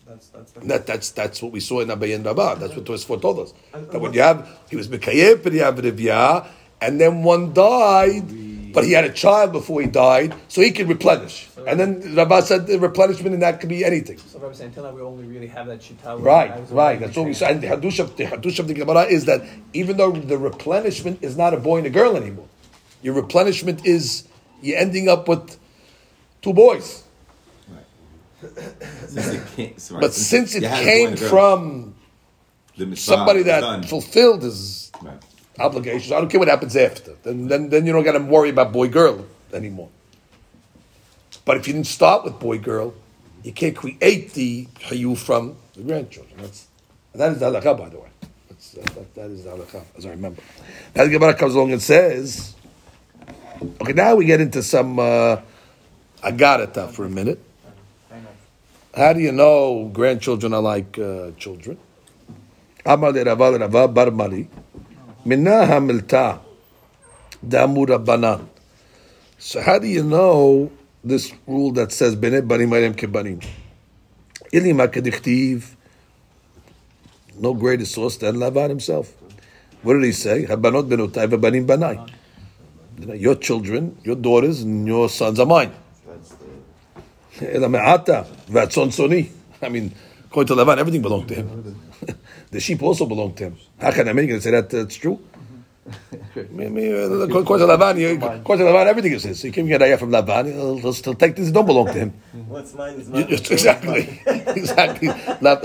Oh, 0.09 0.13
that's 0.13 0.29
that's. 0.29 0.51
That, 0.51 0.87
that's 0.87 1.11
that's 1.11 1.41
what 1.41 1.51
we 1.51 1.59
saw 1.59 1.81
in 1.81 1.89
Abayin 1.89 2.25
Rabbah. 2.25 2.55
That's 2.55 2.75
what 2.75 2.85
Tosfot 2.85 3.21
told 3.21 3.39
us. 3.39 3.53
That 3.73 3.99
when 3.99 4.13
you 4.13 4.21
have 4.21 4.47
he 4.69 4.75
was 4.75 4.91
Av 4.91 5.77
Rabia, 5.83 6.47
and 6.81 6.99
then 6.99 7.23
one 7.23 7.53
died, 7.53 8.73
but 8.73 8.85
he 8.85 8.93
had 8.93 9.05
a 9.05 9.11
child 9.11 9.51
before 9.51 9.81
he 9.81 9.87
died, 9.87 10.33
so 10.47 10.61
he 10.61 10.71
could 10.71 10.89
replenish. 10.89 11.47
And 11.67 11.79
then 11.79 12.15
Rabbah 12.15 12.41
said 12.41 12.67
the 12.67 12.79
replenishment 12.79 13.33
in 13.35 13.41
that 13.41 13.59
could 13.59 13.69
be 13.69 13.85
anything. 13.85 14.17
So 14.17 14.43
I'm 14.43 14.53
saying 14.53 14.69
until 14.69 14.85
now 14.85 14.91
we 14.91 15.01
only 15.01 15.25
really 15.25 15.47
have 15.47 15.67
that 15.67 15.81
shita. 15.81 16.21
Right, 16.23 16.51
right. 16.71 16.99
That's 16.99 17.15
what 17.15 17.27
we 17.27 17.33
said. 17.33 17.51
And 17.51 17.61
the 17.61 17.67
hadush 17.67 17.99
of 17.99 18.17
the 18.17 18.25
hadush 18.25 18.59
of 18.59 18.67
the 18.67 18.73
Gemara 18.73 19.03
is 19.03 19.25
that 19.25 19.43
even 19.73 19.97
though 19.97 20.11
the 20.11 20.37
replenishment 20.37 21.21
is 21.21 21.37
not 21.37 21.53
a 21.53 21.57
boy 21.57 21.77
and 21.77 21.87
a 21.87 21.91
girl 21.91 22.15
anymore, 22.15 22.47
your 23.03 23.13
replenishment 23.13 23.85
is 23.85 24.27
you're 24.61 24.79
ending 24.79 25.07
up 25.07 25.27
with 25.27 25.59
two 26.41 26.53
boys. 26.53 27.03
Since 29.07 29.55
came, 29.55 29.77
sorry, 29.77 30.01
But 30.01 30.13
since 30.13 30.55
it 30.55 30.63
you 30.63 30.69
had 30.69 30.81
a 30.81 30.85
boy 30.85 30.91
came 30.91 31.07
and 31.07 31.17
a 31.17 31.19
girl, 31.19 31.29
from 31.29 31.95
mitzvah 32.77 32.95
somebody 32.95 33.43
that 33.43 33.85
fulfilled 33.85 34.43
his 34.43 34.91
Right. 35.01 35.17
obligations, 35.59 36.11
I 36.11 36.19
don't 36.19 36.29
care 36.29 36.39
what 36.39 36.47
happens 36.47 36.75
after. 36.75 37.15
Then, 37.23 37.47
then, 37.47 37.69
then 37.69 37.85
you 37.85 37.93
don't 37.93 38.03
got 38.03 38.13
to 38.13 38.19
worry 38.19 38.49
about 38.49 38.71
boy 38.71 38.87
girl 38.89 39.25
anymore. 39.53 39.89
But 41.45 41.57
if 41.57 41.67
you 41.67 41.73
didn't 41.73 41.87
start 41.87 42.23
with 42.23 42.39
boy 42.39 42.59
girl, 42.59 42.93
you 43.43 43.51
can't 43.51 43.75
create 43.75 44.33
the 44.33 44.67
hayu 44.81 45.17
from 45.17 45.55
the 45.73 45.81
grandchildren. 45.81 46.41
That's 46.41 46.67
that 47.13 47.31
is 47.31 47.39
the 47.39 47.45
halakha, 47.49 47.77
by 47.77 47.89
the 47.89 47.99
way. 47.99 48.09
That's, 48.49 48.71
that, 48.71 48.85
that, 48.85 49.15
that 49.15 49.29
is 49.31 49.43
the 49.43 49.51
halakha, 49.51 49.83
as 49.97 50.05
I 50.05 50.11
remember. 50.11 50.41
Now 50.95 51.05
the 51.05 51.09
Gemara 51.09 51.33
comes 51.33 51.55
along 51.55 51.71
and 51.71 51.81
says, 51.81 52.53
okay, 53.81 53.93
now 53.93 54.15
we 54.15 54.25
get 54.25 54.41
into 54.41 54.61
some 54.61 54.99
uh, 54.99 55.37
agarata 56.23 56.91
for 56.91 57.05
a 57.05 57.09
minute. 57.09 57.39
How 58.95 59.13
do 59.13 59.19
you 59.19 59.31
know 59.31 59.89
grandchildren 59.93 60.53
are 60.53 60.61
like 60.61 60.97
uh, 60.97 61.31
children? 61.37 61.77
Amar 62.85 63.11
le 63.11 63.23
Rava 63.23 63.57
Rava 63.57 63.87
bar 63.87 64.09
Mari, 64.09 64.49
minna 65.25 65.65
hamilta 65.67 66.39
damu 67.45 67.85
rabbanan. 67.85 68.47
So 69.37 69.61
how 69.61 69.77
do 69.77 69.87
you 69.87 70.03
know 70.03 70.71
this 71.03 71.31
rule 71.45 71.71
that 71.73 71.91
says 71.91 72.15
bene 72.15 72.41
banim 72.41 72.71
ayim 72.71 72.95
kebanim? 72.95 73.45
Ili 74.51 74.73
ma 74.73 74.87
kedichtiv, 74.87 75.75
no 77.37 77.53
greater 77.53 77.85
source 77.85 78.17
than 78.17 78.37
Lavan 78.37 78.69
himself. 78.69 79.13
What 79.83 79.93
did 79.93 80.03
he 80.03 80.11
say? 80.11 80.45
Habanot 80.45 80.89
benotai 80.89 81.27
v'banim 81.29 81.67
banai. 81.67 82.09
Your 83.19 83.35
children, 83.35 83.97
your 84.03 84.15
daughters, 84.15 84.63
and 84.63 84.87
your 84.87 85.09
sons 85.09 85.39
are 85.39 85.45
mine. 85.45 85.71
That's 87.38 87.40
the. 87.40 87.56
אלא 87.56 87.68
מעתה 87.68 88.22
והצאן 88.48 88.90
צאני. 88.90 89.24
I 89.62 89.68
mean, 89.68 89.90
according 90.28 90.48
to 90.56 90.62
Lavan, 90.62 90.78
everything 90.78 91.02
belonged 91.02 91.28
to 91.28 91.34
him. 91.34 91.46
the 92.50 92.60
sheep 92.60 92.82
also 92.82 93.06
belonged 93.06 93.36
to 93.38 93.44
him. 93.44 93.56
How 93.80 93.90
can 93.90 94.08
I 94.08 94.12
make 94.12 94.28
it 94.30 94.42
say 94.42 94.50
that 94.50 94.68
that's 94.70 94.96
true? 94.96 95.18
Me- 96.50 96.68
me, 96.68 96.84
uh, 96.92 97.10
According 97.28 97.66
to 97.66 97.72
Lavan, 97.74 97.98
you- 97.98 98.18
according 98.22 98.64
to 98.66 98.72
Lavan, 98.72 98.86
everything 98.86 99.12
is 99.12 99.22
his. 99.24 99.40
So 99.40 99.46
you 99.48 99.52
can 99.52 99.66
get 99.66 99.82
ayah 99.82 99.98
from 99.98 100.10
Lavan, 100.10 100.46
he'll, 100.52 100.78
he'll 100.78 100.92
still 100.94 101.14
take 101.14 101.36
things 101.36 101.48
that 101.48 101.54
don't 101.54 101.66
belong 101.66 101.86
to 101.88 101.92
him. 102.04 102.10
What's 102.48 102.72
mine 102.74 102.94
is 102.94 103.06
You- 103.08 103.12
mine. 103.14 103.26
you- 103.28 103.36
exactly, 103.56 104.02
exactly. 104.26 105.08
La- 105.42 105.60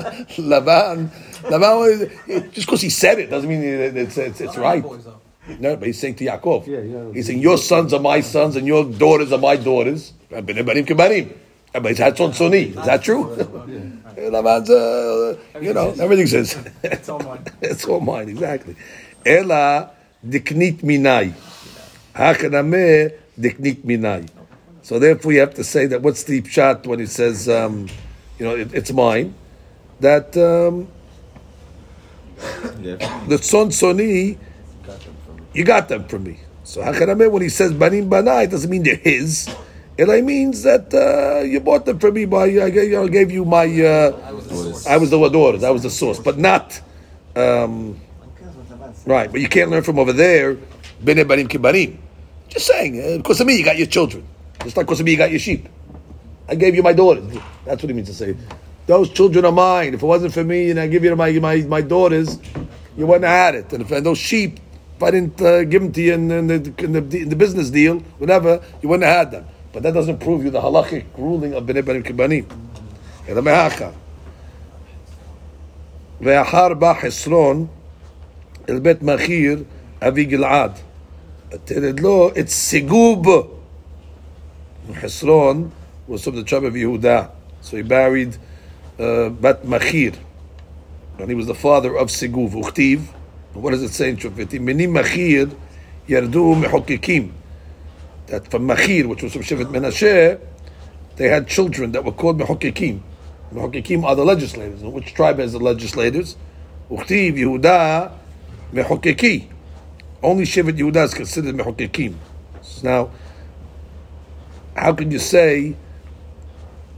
Lavan, 0.54 1.10
Lavan, 1.54 2.52
just 2.54 2.68
because 2.68 2.82
he 2.82 2.90
said 2.90 3.20
it 3.20 3.30
doesn't 3.30 3.50
mean 3.50 3.64
it- 3.64 3.96
it's, 3.96 4.18
it's, 4.18 4.42
it's 4.42 4.58
right. 4.58 4.84
Boys, 4.84 5.06
though. 5.06 5.20
No, 5.60 5.76
but 5.78 5.88
he's 5.88 6.00
saying 6.00 6.16
to 6.16 6.26
Yaakov. 6.26 6.68
Yeah, 6.68 6.80
yeah. 6.80 7.14
He's 7.14 7.26
saying, 7.28 7.40
Your 7.40 7.58
sons 7.58 7.94
are 7.94 8.00
my 8.00 8.20
sons 8.22 8.56
and 8.58 8.68
your 8.68 8.84
daughters 8.86 9.32
are 9.32 9.40
my 9.40 9.56
daughters. 9.56 10.14
Banim 11.75 11.83
banim 11.83 11.83
kebanim. 11.83 11.83
But 11.83 11.89
he's 11.91 11.99
had 11.99 12.17
son 12.17 12.31
soni. 12.33 12.69
Is 12.69 12.87
that 12.87 13.03
true? 13.03 13.25
Lavan's, 14.17 14.71
uh, 14.71 15.37
you 15.61 15.73
know, 15.75 15.91
everything 15.99 16.27
says. 16.27 16.57
It's 16.83 17.09
all 17.09 17.21
mine. 17.21 17.45
it's 17.63 17.85
all 17.85 18.01
mine, 18.01 18.29
exactly. 18.29 18.77
Ela 19.25 19.91
diknit 20.27 20.79
minai. 20.83 21.33
Hakaname 22.15 23.13
diknit 23.39 23.85
minai. 23.85 24.29
So 24.83 24.99
therefore 24.99 25.33
you 25.33 25.41
have 25.41 25.55
to 25.55 25.65
say 25.65 25.87
that 25.87 26.03
what's 26.03 26.25
the 26.25 26.45
shot 26.45 26.87
when 26.87 27.01
it 27.01 27.09
says, 27.09 27.49
um, 27.49 27.89
you 28.39 28.45
know, 28.45 28.55
it, 28.55 28.75
it's 28.75 28.93
mine. 28.93 29.35
That 30.01 30.37
um, 30.37 30.89
Yeah. 32.83 32.97
the 33.29 33.39
son 33.39 33.71
soni, 33.71 34.37
you 35.55 35.65
got 35.65 35.89
them 35.89 36.07
from 36.07 36.25
me. 36.25 36.41
So 36.65 36.83
Hakaname, 36.83 37.31
when 37.31 37.43
he 37.43 37.49
says 37.49 37.73
banim 37.73 38.11
banai, 38.11 38.45
it 38.45 38.51
doesn't 38.51 38.71
mean 38.71 38.83
they're 38.83 38.97
his. 38.97 39.49
It 39.97 40.25
means 40.25 40.65
that 40.65 40.93
uh, 40.93 41.45
you 41.45 41.61
bought 41.61 41.87
them 41.87 42.01
for 42.01 42.11
me 42.11 42.25
by 42.25 42.45
I 42.45 42.71
gave, 42.71 42.99
I 42.99 43.07
gave 43.07 43.31
you 43.31 43.45
my. 43.45 43.65
Uh, 43.65 44.19
I 44.27 44.33
was 44.33 44.49
the 44.49 44.57
source. 44.57 44.87
I 44.87 45.71
was 45.71 45.83
the 45.83 45.91
source, 45.91 46.19
but 46.19 46.37
not. 46.37 46.81
Um, 47.37 48.01
right, 49.07 49.31
but 49.31 49.41
you 49.41 49.49
can't 49.49 49.71
learn 49.71 49.85
from 49.85 50.01
over 50.01 50.13
there. 50.13 50.57
Bene 51.03 51.25
banim 51.25 51.47
kibanim. 51.47 51.99
Just 52.49 52.67
saying, 52.67 53.01
uh, 53.01 53.17
because 53.19 53.41
of 53.41 53.47
me, 53.47 53.57
you 53.57 53.65
got 53.65 53.79
your 53.79 53.87
children. 53.87 54.27
Just 54.65 54.77
like 54.77 54.87
because 54.87 54.99
of 54.99 55.07
me, 55.07 55.13
you 55.13 55.19
got 55.19 55.31
your 55.31 55.39
sheep. 55.39 55.69
I 56.49 56.57
gave 56.57 56.75
you 56.75 56.83
my 56.83 56.93
daughters. 56.93 57.33
That's 57.65 57.83
what 57.83 57.89
he 57.89 57.93
means 57.93 58.09
to 58.09 58.15
say. 58.15 58.37
Those 58.87 59.11
children 59.11 59.45
are 59.45 59.53
mine. 59.53 59.95
If 59.95 60.03
it 60.03 60.07
wasn't 60.07 60.35
for 60.35 60.45
me 60.45 60.71
and 60.71 60.81
I 60.81 60.89
give 60.89 61.05
you 61.05 61.15
my 61.15 61.31
my, 61.33 61.59
my 61.63 61.81
daughters, 61.81 62.39
you 62.97 63.07
wouldn't 63.07 63.25
have 63.25 63.55
had 63.55 63.55
it. 63.55 63.73
And 63.73 63.83
if 63.83 63.93
and 63.93 64.05
those 64.05 64.19
sheep, 64.19 64.59
if 64.97 65.03
I 65.03 65.13
didn't 65.13 65.41
uh, 65.41 65.63
give 65.65 65.83
them 65.83 65.93
to 65.93 66.03
you 66.03 66.15
in, 66.15 66.31
in, 66.31 66.47
the, 66.49 66.75
in, 66.79 66.93
the, 66.93 67.21
in 67.23 67.29
the 67.29 67.37
business 67.37 67.71
deal, 67.71 68.01
whatever, 68.19 68.61
you 68.83 68.89
wouldn't 68.89 69.07
have 69.07 69.17
had 69.17 69.31
them. 69.31 69.47
But 69.74 69.84
that 69.84 69.94
doesn't 69.94 70.20
prove 70.20 70.44
you 70.44 70.50
the 70.50 70.62
halachic 70.62 71.06
ruling 71.18 71.54
of 71.54 71.66
bnei 71.66 71.86
banim 71.86 72.04
kibanim. 72.04 72.46
אלא 73.30 73.42
מהכה. 73.42 73.90
ואחר 76.22 76.74
בא 76.74 76.94
חסרון 77.02 77.68
אל 78.70 78.80
בית 78.80 79.04
מחיר 79.04 79.64
אבי 80.02 80.26
גלעד. 80.26 80.72
תרד 81.66 82.00
לו 82.00 82.30
את 82.40 82.50
סיגוב. 82.50 83.26
Hesron 84.90 85.70
was 86.08 86.24
from 86.24 86.36
the 86.36 86.44
tribe 86.44 86.64
of 86.64 86.74
Yehuda. 86.74 87.30
So 87.62 87.78
he 87.78 87.84
married 87.84 88.38
uh, 89.00 89.30
Bat 89.30 89.66
Machir. 89.66 90.14
And 91.20 91.30
he 91.30 91.36
was 91.36 91.46
the 91.46 91.54
father 91.54 91.96
of 91.96 92.08
Siguv. 92.08 92.54
Uchtiv. 92.54 93.02
What 93.54 93.72
does 93.72 93.84
it 93.84 93.90
say 93.90 94.10
in 94.10 94.18
Shofetim? 94.18 94.62
Mini 94.62 94.88
Machir 94.88 95.50
yardu 96.08 96.56
mehokikim. 96.64 97.32
That 98.27 98.51
from 98.51 98.67
Machir, 98.67 99.07
which 99.07 99.23
was 99.23 99.33
from 99.33 99.43
Shevet 99.43 99.67
Menashe, 99.67 100.41
they 101.17 101.29
had 101.29 101.47
children 101.47 101.93
that 101.93 102.05
were 102.05 102.13
called 102.13 102.41
mehokikim. 102.41 103.01
Mehokikim 103.53 104.05
are 104.05 104.17
the 104.17 104.25
legislators. 104.25 104.83
And 104.83 104.93
Which 104.93 105.15
tribe 105.15 105.39
has 105.39 105.53
the 105.53 105.59
legislators? 105.59 106.37
Uchtiv, 106.91 107.37
Yehuda, 107.37 108.13
mehokiki. 108.73 109.49
Only 110.23 110.45
Shevet 110.45 110.79
Yehuda 110.79 111.05
is 111.05 111.15
considered 111.15 111.55
mehokikim. 111.55 112.17
So 112.63 112.89
now, 112.89 113.11
how 114.75 114.93
can 114.95 115.11
you 115.11 115.19
say 115.19 115.77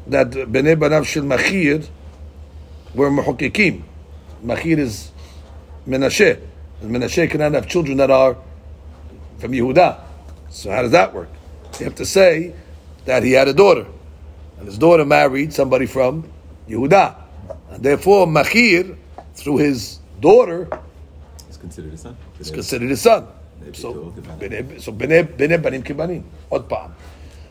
that 0.07 0.31
Bnei 0.31 0.77
Banav 0.77 1.05
Shel 1.05 1.25
Machir 1.25 1.83
were 2.95 3.11
Mehokikim? 3.11 3.83
Machir 4.43 4.79
is 4.79 5.11
Menashe. 5.87 6.41
And 6.81 6.95
Menashe 6.95 7.29
cannot 7.31 7.53
have 7.53 7.69
children 7.69 7.99
that 7.99 8.11
are 8.11 8.37
from 9.39 9.53
Yehuda. 9.53 10.06
So 10.57 10.71
how 10.71 10.81
does 10.81 10.93
that 10.93 11.13
work? 11.13 11.29
You 11.79 11.85
have 11.85 11.97
to 11.97 12.07
say 12.07 12.55
that 13.05 13.23
he 13.23 13.33
had 13.33 13.47
a 13.47 13.53
daughter. 13.53 13.85
And 14.57 14.67
his 14.67 14.79
daughter 14.79 15.05
married 15.05 15.53
somebody 15.53 15.85
from 15.85 16.33
Yehuda. 16.67 17.15
And 17.73 17.83
therefore, 17.83 18.27
Machir, 18.27 18.97
through 19.35 19.59
his 19.59 19.99
daughter, 20.19 20.67
It's 21.47 21.59
considered 21.59 21.93
a 21.93 21.99
son. 21.99 22.17
is 22.41 22.51
considered 22.51 22.89
his 22.89 23.03
son. 23.03 23.27
So, 23.75 24.15
so 24.79 24.93
bnei 24.93 25.63
banim 25.63 25.83
kibanim. 25.83 26.23
Od 26.51 26.67
pa'am. 26.71 26.95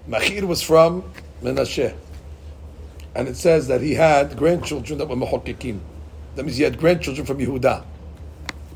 Machir 0.08 0.48
was 0.48 0.64
from 0.64 1.04
Menashe. 1.44 1.94
And 3.14 3.28
it 3.28 3.38
says 3.38 3.68
that 3.68 3.82
he 3.82 3.94
had 3.94 4.36
grandchildren 4.36 4.98
that 4.98 5.08
were 5.08 5.16
Mehokikim. 5.16 5.78
That 6.36 6.44
means 6.44 6.58
he 6.58 6.64
had 6.64 6.80
grandchildren 6.80 7.28
from 7.28 7.38
Yehuda. 7.38 7.86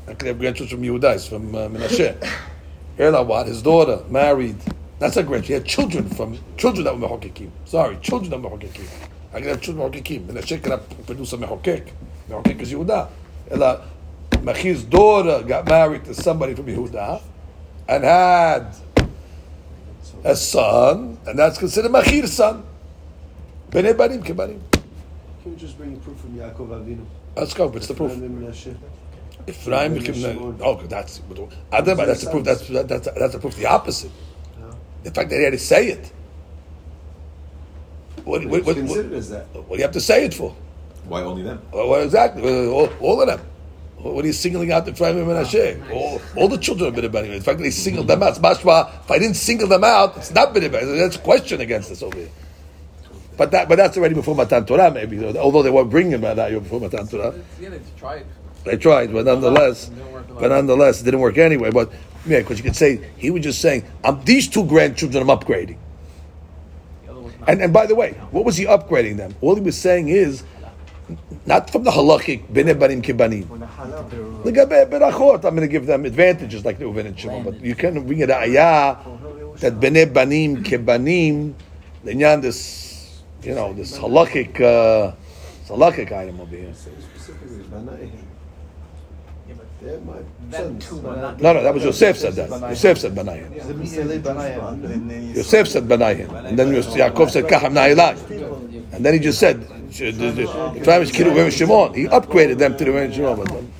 I 0.06 0.14
could 0.14 0.28
have 0.28 0.38
grandchildren 0.38 0.78
from 0.78 0.86
Yehuda, 0.88 1.14
he's 1.14 1.26
from 1.26 1.52
uh, 1.52 1.66
Menashe. 1.66 2.46
Ela 3.00 3.22
what? 3.22 3.46
His 3.46 3.62
daughter 3.62 4.04
married. 4.10 4.56
That's 4.98 5.16
a 5.16 5.22
grandchild. 5.22 5.46
She 5.46 5.52
had 5.54 5.64
children 5.64 6.10
from 6.10 6.38
children 6.58 6.84
that 6.84 6.98
were 6.98 7.08
Mehokikim. 7.08 7.50
Sorry, 7.64 7.96
children 8.02 8.30
that 8.30 8.38
were 8.42 8.50
Mehokikim. 8.50 8.86
I 9.32 9.38
could 9.40 9.48
have 9.48 9.60
children 9.62 9.90
Mehokikim. 9.90 10.26
Menashe 10.26 10.62
could 10.62 10.72
have 10.72 11.06
produce 11.06 11.32
a 11.32 11.38
Mehokek. 11.38 11.88
Mehokek 12.28 12.60
is 12.60 12.72
Yehuda. 12.72 13.08
Ela, 13.50 13.88
Machir's 14.42 14.84
daughter 14.84 15.42
got 15.42 15.66
married 15.66 16.04
to 16.04 16.14
somebody 16.14 16.54
from 16.54 16.66
Yehuda 16.66 17.22
and 17.88 18.04
had 18.04 18.74
a 20.22 20.36
son, 20.36 21.18
and 21.26 21.38
that's 21.38 21.56
considered 21.56 21.90
Machir's 21.90 22.34
son. 22.34 22.64
Bnei 23.70 23.96
Banim 23.96 24.22
Kebanim. 24.22 24.60
can 25.42 25.54
we 25.54 25.56
just 25.56 25.78
bring 25.78 25.98
proof 26.00 26.18
from 26.18 26.34
Yaakov 26.34 26.68
Avinu? 26.68 27.06
Let's 27.34 27.54
go. 27.54 27.68
What's 27.68 27.86
the 27.86 27.94
proof? 27.94 28.12
Ephraim 29.50 29.96
and 29.96 30.02
Menashe. 30.02 30.08
Ephraim 30.08 30.36
And 30.36 30.54
became 30.54 30.54
Shimon. 30.54 30.60
oh, 30.62 30.82
that's 30.86 31.18
Adama, 31.72 32.06
that's 32.06 32.24
the 32.24 32.30
proof. 32.30 32.44
That's 32.44 32.68
that's 32.68 33.08
that's 33.08 33.32
the 33.34 33.38
proof. 33.38 33.56
The 33.56 33.66
opposite. 33.66 34.10
The 35.02 35.10
fact 35.10 35.30
that 35.30 35.36
he 35.36 35.44
had 35.44 35.52
to 35.52 35.58
say 35.58 35.88
it. 35.88 36.12
What, 38.24 38.44
what, 38.46 38.64
what, 38.64 38.76
considered 38.76 39.10
what, 39.10 39.18
as 39.18 39.30
that. 39.30 39.46
what 39.54 39.70
do 39.70 39.76
you 39.76 39.82
have 39.82 39.92
to 39.92 40.00
say 40.00 40.24
it 40.24 40.34
for? 40.34 40.54
Why 41.04 41.22
only 41.22 41.42
them? 41.42 41.62
Well, 41.72 41.88
what 41.88 42.02
exactly? 42.02 42.66
All, 42.68 42.88
all 43.00 43.20
of 43.22 43.26
them. 43.26 43.40
What 43.96 44.24
are 44.24 44.26
you 44.26 44.32
singling 44.32 44.72
out 44.72 44.84
the 44.86 44.92
Ephraim 44.92 45.18
and 45.18 45.26
Menashe? 45.26 45.82
Oh, 45.90 45.94
all, 45.94 46.22
all 46.36 46.48
the 46.48 46.56
children 46.58 46.88
of 46.88 46.94
Bnei 46.94 47.12
Benin. 47.12 47.32
In 47.32 47.42
fact, 47.42 47.58
they 47.58 47.70
singled 47.70 48.08
them 48.08 48.22
out. 48.22 48.30
It's 48.30 48.38
mashma. 48.38 49.04
If 49.04 49.10
I 49.10 49.18
didn't 49.18 49.36
single 49.36 49.68
them 49.68 49.84
out, 49.84 50.16
it's 50.16 50.30
not 50.30 50.54
Bnei 50.54 50.70
That's 50.98 51.16
a 51.16 51.18
question 51.18 51.60
against 51.60 51.90
us 51.90 52.02
over 52.02 52.16
here. 52.16 52.30
But 53.36 53.50
that, 53.52 53.68
but 53.68 53.76
that's 53.76 53.96
already 53.96 54.14
before 54.14 54.34
Matan 54.34 54.66
Torah, 54.66 54.90
maybe. 54.90 55.24
Although 55.24 55.62
they 55.62 55.70
weren't 55.70 55.90
bringing 55.90 56.20
that 56.20 56.50
before 56.62 56.80
Matan 56.80 57.06
Torah. 57.08 57.34
Yeah, 57.58 57.70
they 57.70 57.80
tried. 57.98 58.26
They 58.64 58.76
tried, 58.76 59.12
but 59.12 59.24
nonetheless, 59.24 59.90
but 60.38 60.48
nonetheless, 60.48 61.00
it 61.00 61.04
didn't 61.04 61.20
work 61.20 61.38
anyway. 61.38 61.70
But 61.70 61.92
yeah, 62.26 62.40
because 62.40 62.58
you 62.58 62.64
could 62.64 62.76
say 62.76 63.00
he 63.16 63.30
was 63.30 63.42
just 63.42 63.60
saying, 63.60 63.84
"I'm 64.04 64.22
these 64.24 64.48
two 64.48 64.64
grandchildren. 64.64 65.28
I'm 65.28 65.38
upgrading." 65.38 65.78
The 67.04 67.10
other 67.10 67.20
was 67.20 67.32
not. 67.40 67.48
And 67.48 67.62
and 67.62 67.72
by 67.72 67.86
the 67.86 67.94
way, 67.94 68.12
what 68.30 68.44
was 68.44 68.56
he 68.56 68.66
upgrading 68.66 69.16
them? 69.16 69.34
All 69.40 69.54
he 69.54 69.62
was 69.62 69.78
saying 69.78 70.08
is, 70.08 70.44
not 71.46 71.70
from 71.70 71.84
the 71.84 71.90
halachic 71.90 72.46
bnei 72.52 72.78
banim 72.78 73.02
kibanim. 73.02 73.48
When 73.48 73.60
the 73.60 73.66
halal, 73.66 75.34
I'm 75.36 75.40
going 75.40 75.60
to 75.60 75.68
give 75.68 75.86
them 75.86 76.04
advantages 76.04 76.64
like 76.64 76.78
the 76.78 76.84
Reuven 76.84 77.06
and 77.06 77.18
Shimon, 77.18 77.44
but 77.44 77.60
you 77.60 77.74
can 77.74 78.06
bring 78.06 78.20
it 78.20 78.30
ayah 78.30 78.96
that 79.58 79.80
bnei 79.80 80.12
banim 80.12 80.62
kibanim. 80.62 81.54
the 82.04 82.12
inyan 82.12 82.42
this, 82.42 83.22
you 83.42 83.54
know, 83.54 83.72
this 83.72 83.98
halachic, 83.98 84.60
uh, 84.60 85.14
this 85.60 85.68
halachic 85.68 86.12
item 86.12 86.40
over 86.40 86.56
here. 86.56 86.72
Say. 89.80 89.86
Yeah, 89.86 89.96
my 89.98 90.56
sons. 90.56 90.86
two 90.86 90.96
were 90.98 91.16
not. 91.16 91.40
No, 91.40 91.52
no, 91.52 91.62
that 91.62 91.72
was 91.72 91.84
Yosef 91.84 92.16
said 92.18 92.34
that. 92.34 92.50
Yosef 92.50 92.98
said 92.98 93.14
Banayim. 93.14 93.52
It's 93.52 93.66
immediately 93.66 94.18
Banayim. 94.18 94.82
then 94.82 95.08
then 95.08 95.22
you 95.28 95.34
Yosef 95.34 95.68
said 95.68 95.84
Banayim, 95.88 96.44
and 96.46 96.58
then 96.58 96.74
Yos- 96.74 96.86
Yaakov 96.88 97.30
said 97.30 97.44
Kacham 97.44 97.72
Na'ilai, 97.72 98.92
and 98.92 99.04
then 99.04 99.14
he 99.14 99.20
just 99.20 99.38
said 99.38 99.60
the 99.62 100.10
the 100.12 100.80
Travis 100.84 101.10
Kiru 101.10 101.32
Reuven 101.32 101.50
Shimon. 101.50 101.94
He 101.94 102.04
upgraded 102.06 102.58
them 102.58 102.76
to 102.76 102.84
the 102.84 102.90
Reuven 102.90 103.12
Shimon. 103.14 103.72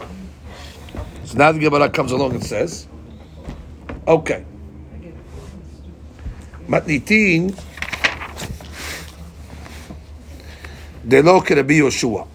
So 1.25 1.39
now 1.39 1.53
the 1.53 1.59
Gemara 1.61 1.89
comes 1.91 2.13
along 2.13 2.33
and 2.33 2.45
says, 2.45 2.89
okay, 4.09 4.45
Matnitin 6.67 7.57
Delo 11.07 11.41
Rabbi 11.41 11.75
Yoshua. 11.75 12.27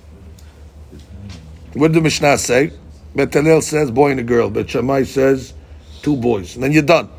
What 1.74 1.88
did 1.90 1.96
the 1.98 2.02
Mishnah 2.02 2.38
say? 2.38 2.72
Bet 3.16 3.34
Hillel 3.34 3.62
says 3.62 3.92
boy 3.92 4.12
and 4.12 4.20
a 4.20 4.24
girl. 4.24 4.50
Bet 4.50 4.70
Shammai 4.70 5.04
says 5.04 5.54
two 6.02 6.18
boys, 6.18 6.56
and 6.56 6.64
then 6.64 6.74
you're 6.74 6.84
done. 6.84 7.10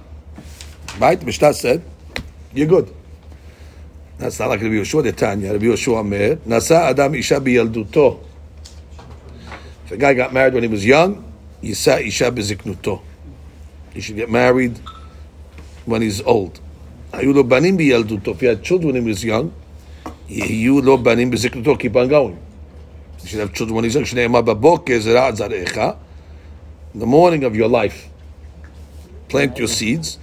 Right? 0.98 1.22
Mishnah 1.22 1.54
said, 1.54 1.82
you're 2.52 2.66
good. 2.66 2.94
That's 4.18 4.38
not 4.38 4.48
like 4.48 4.62
Rabbi 4.62 4.74
Yoshua 4.74 5.02
the 5.02 5.12
Tanya. 5.12 5.52
Rabbi 5.52 5.66
Yoshua 5.66 6.06
Meir. 6.06 6.36
Nasa 6.36 6.90
Adam 6.90 7.14
Isha 7.14 7.34
biyalduto. 7.34 8.20
If 9.84 9.92
a 9.92 9.96
guy 9.96 10.14
got 10.14 10.32
married 10.32 10.54
when 10.54 10.62
he 10.62 10.68
was 10.68 10.84
young, 10.84 11.22
Yisa 11.62 12.04
Isha 12.04 12.30
beziknuto. 12.30 13.02
He 13.92 14.00
should 14.00 14.16
get 14.16 14.30
married 14.30 14.78
when 15.84 16.02
he's 16.02 16.22
old. 16.22 16.60
Lo 17.12 17.42
banim 17.42 17.76
biyalduto. 17.76 18.28
If 18.28 18.40
he 18.40 18.46
had 18.46 18.62
children 18.62 18.94
when 18.94 19.02
he 19.02 19.08
was 19.08 19.22
young, 19.22 19.52
Yehiyu 20.28 20.82
lo 20.82 20.96
banim 20.96 21.30
beziknuto. 21.30 21.78
Keep 21.78 21.96
on 21.96 22.08
going. 22.08 22.45
You 23.26 23.30
should 23.30 23.40
have 23.40 23.52
children 23.54 23.74
when 23.74 23.82
he's. 23.82 23.96
The 26.94 27.06
morning 27.06 27.42
of 27.42 27.56
your 27.56 27.66
life, 27.66 28.08
plant 29.28 29.58
your 29.58 29.66
seeds. 29.66 30.18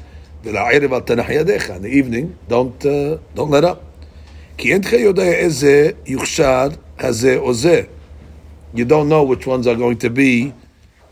In 0.46 0.54
the 0.54 1.90
evening, 1.92 2.38
don't 2.48 2.86
uh, 2.86 3.18
don't 3.36 3.50
let 3.50 3.66
up. 3.66 3.84
You 4.58 4.80
don't 8.86 9.10
know 9.10 9.24
which 9.26 9.46
ones 9.46 9.68
are 9.68 9.76
going 9.76 9.98
to 9.98 10.10
be, 10.10 10.54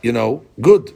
you 0.01 0.13
know, 0.13 0.45
good, 0.61 0.93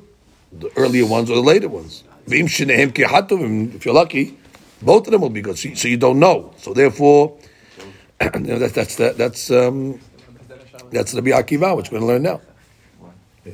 the 0.54 0.72
earlier 0.78 1.06
ones 1.06 1.30
or 1.30 1.36
the 1.36 1.42
later 1.42 1.68
ones. 1.68 2.06
If 2.26 3.86
you're 3.86 3.94
lucky, 3.94 4.38
both 4.82 5.08
of 5.08 5.12
them 5.12 5.20
will 5.20 5.30
be 5.30 5.42
good. 5.42 5.58
So, 5.58 5.90
you 5.90 5.98
don't 5.98 6.20
know. 6.20 6.54
So 6.56 6.74
therefore, 6.74 7.38
you 8.22 8.40
know, 8.40 8.60
that, 8.60 8.74
that's 8.74 8.96
that, 8.96 9.18
that's 9.18 9.52
um, 9.52 10.00
that's 10.95 11.15
Rabbi 11.15 11.31
Akiva, 11.31 11.77
which 11.77 11.91
we're 11.91 11.99
going 12.01 12.09
to 12.09 12.12
learn 12.15 12.23
now. 12.23 12.41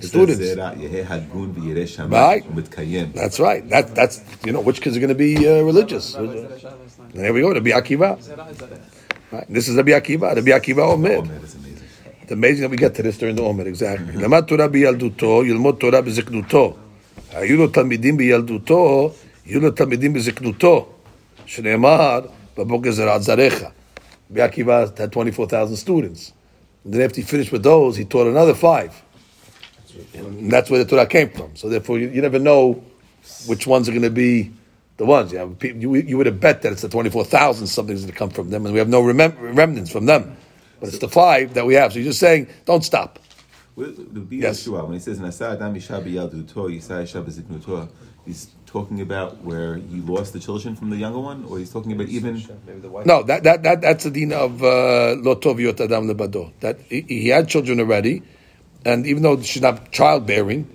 Students. 0.01 0.41
יהא 0.43 1.05
הגון 1.09 1.53
וירא 1.55 1.87
שמיים 1.87 2.13
Right. 2.13 2.45
ומתקיים. 2.51 3.13
That's 3.15 3.39
right. 3.41 3.69
That, 3.71 3.95
that's, 3.95 4.21
you 4.45 4.53
know, 4.53 4.61
which 4.61 4.81
kids 4.81 4.97
are 4.97 5.01
going 5.01 5.09
to 5.09 5.15
be 5.15 5.47
uh, 5.47 5.63
religious. 5.63 6.13
There 7.15 7.33
we 7.33 7.41
go, 7.41 7.53
Rabbi 7.53 7.71
Akiva. 7.71 8.19
Right. 9.33 9.47
This 9.49 9.69
is 9.69 9.77
Rabbi 9.77 9.93
Akiva. 9.93 10.35
Rabbi 10.35 10.51
Akiva 10.51 10.83
Omer. 10.93 11.17
Oh, 11.17 11.23
man, 11.23 11.41
that's 11.41 11.55
amazing. 11.55 11.85
It's 12.23 12.33
amazing 12.33 12.63
that 12.63 12.71
we 12.71 12.77
get 12.77 12.95
to 12.97 13.03
this 13.03 13.17
during 13.19 13.37
the 13.37 13.43
Omer, 13.43 13.67
exactly. 13.69 14.17
למד 14.17 14.41
תורה 14.41 14.69
בילדותו, 14.69 15.43
ילמוד 15.47 15.77
תורה 15.79 16.01
בזקנותו. 16.01 16.77
היו 17.33 17.57
לו 17.57 17.69
תלמידים 17.69 18.17
בילדותו, 18.17 19.13
יהיו 19.47 19.61
לו 19.61 19.71
תלמידים 19.71 20.13
בזקנותו. 20.13 20.89
שנאמר, 21.47 22.21
בבוקר 22.59 22.91
זרעת 22.91 23.23
זרעך. 23.23 23.63
Rabbi 24.33 24.41
Akiva 24.41 24.99
had 24.99 25.13
24,000 25.13 25.77
students. 25.77 26.33
Then 26.86 27.02
after 27.02 27.18
he 27.18 27.22
finished 27.24 27.52
with 27.52 27.64
those, 27.64 27.96
he 27.96 28.06
taught 28.06 28.28
another 28.28 28.54
five. 28.56 29.02
And 30.14 30.52
that's 30.52 30.70
where 30.70 30.84
the 30.84 30.90
Torah 30.90 31.06
came 31.08 31.30
from. 31.30 31.56
So 31.56 31.70
therefore, 31.70 32.00
you, 32.00 32.10
you 32.10 32.22
never 32.22 32.40
know 32.40 32.84
which 33.46 33.68
ones 33.68 33.88
are 33.88 33.92
going 33.92 34.04
to 34.04 34.10
be 34.10 34.52
the 34.98 35.06
ones. 35.06 35.32
You, 35.34 35.58
you, 35.62 35.96
you 35.96 36.18
would 36.18 36.26
have 36.26 36.40
bet 36.40 36.62
that 36.64 36.72
it's 36.72 36.82
the 36.82 36.90
24,000 36.90 37.68
something's 37.68 38.02
going 38.02 38.12
to 38.12 38.18
come 38.18 38.30
from 38.30 38.50
them, 38.50 38.66
and 38.66 38.74
we 38.74 38.80
have 38.80 38.90
no 38.90 39.02
remem- 39.04 39.36
remnants 39.56 39.92
from 39.92 40.06
them. 40.06 40.38
But 40.80 40.90
it's 40.90 41.00
the 41.00 41.10
five 41.10 41.54
that 41.56 41.66
we 41.66 41.76
have. 41.76 41.94
So 41.94 42.00
you're 42.00 42.08
just 42.10 42.20
saying, 42.20 42.48
don't 42.66 42.84
stop. 42.84 43.20
Yes. 44.42 44.66
When 44.86 44.94
he 44.94 45.00
says 48.30 48.52
talking 48.72 49.02
about 49.02 49.44
where 49.44 49.76
he 49.76 50.00
lost 50.00 50.32
the 50.34 50.40
children 50.40 50.76
from 50.76 50.90
the 50.90 50.96
younger 50.96 51.20
one, 51.20 51.44
or 51.46 51.60
he's 51.60 51.72
talking 51.72 51.92
about 51.92 52.08
even 52.08 52.42
Maybe 52.66 52.80
the 52.80 52.90
wife. 52.90 53.06
No, 53.06 53.22
that, 53.24 53.44
that, 53.44 53.64
that 53.64 53.82
that's 53.82 54.06
the 54.06 54.12
din 54.12 54.32
of 54.32 54.64
uh, 54.64 55.16
lo 55.20 55.36
yot 55.58 55.82
adam 55.82 56.08
lebado. 56.08 56.52
That 56.62 56.80
he, 56.90 57.02
he 57.02 57.28
had 57.28 57.50
children 57.50 57.80
already, 57.80 58.24
and 58.86 59.06
even 59.06 59.24
though 59.24 59.42
she's 59.42 59.62
not 59.62 59.92
childbearing, 59.92 60.68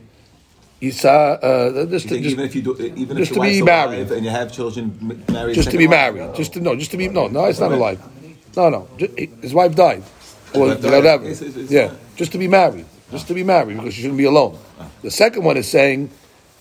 he 0.80 0.90
saw 0.90 1.32
uh, 1.32 1.86
just, 1.86 2.04
He's 2.04 2.12
to, 2.12 2.20
just, 2.20 2.32
even 2.32 2.44
if 2.44 2.54
you 2.54 2.62
do, 2.62 2.76
even 2.96 3.16
just 3.16 3.30
if 3.32 3.36
the 3.38 3.40
to 3.40 3.40
be 3.40 3.62
married. 3.62 4.10
and 4.12 4.24
you 4.24 4.30
have 4.30 4.52
children 4.52 5.24
married, 5.32 5.54
just 5.54 5.66
to 5.70 5.72
second 5.72 5.78
be 5.78 5.86
wife, 5.86 6.14
married, 6.14 6.34
just 6.36 6.52
to 6.52 6.60
no, 6.60 6.76
just 6.76 6.90
to 6.90 6.96
be 6.98 7.08
no, 7.08 7.28
no, 7.28 7.46
it's 7.46 7.60
not 7.60 7.72
alive. 7.72 8.00
No, 8.56 8.68
no, 8.68 8.88
ju- 8.98 9.12
his 9.40 9.54
wife 9.54 9.74
died, 9.74 10.02
or 10.54 10.68
whatever. 10.68 11.24
It's- 11.24 11.40
it's- 11.40 11.56
it's 11.56 11.70
yeah, 11.72 11.86
not- 11.86 12.16
just 12.16 12.32
to 12.32 12.38
be 12.38 12.48
married, 12.48 12.84
just 13.10 13.26
to 13.28 13.34
be 13.34 13.42
married 13.42 13.78
because 13.78 13.94
she 13.94 14.02
shouldn't 14.02 14.18
be 14.18 14.24
alone. 14.24 14.58
The 15.02 15.10
second 15.10 15.44
one 15.44 15.56
is 15.56 15.66
saying 15.68 16.10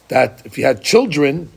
that 0.08 0.42
if 0.46 0.58
you 0.58 0.66
had 0.66 0.82
children, 0.82 1.52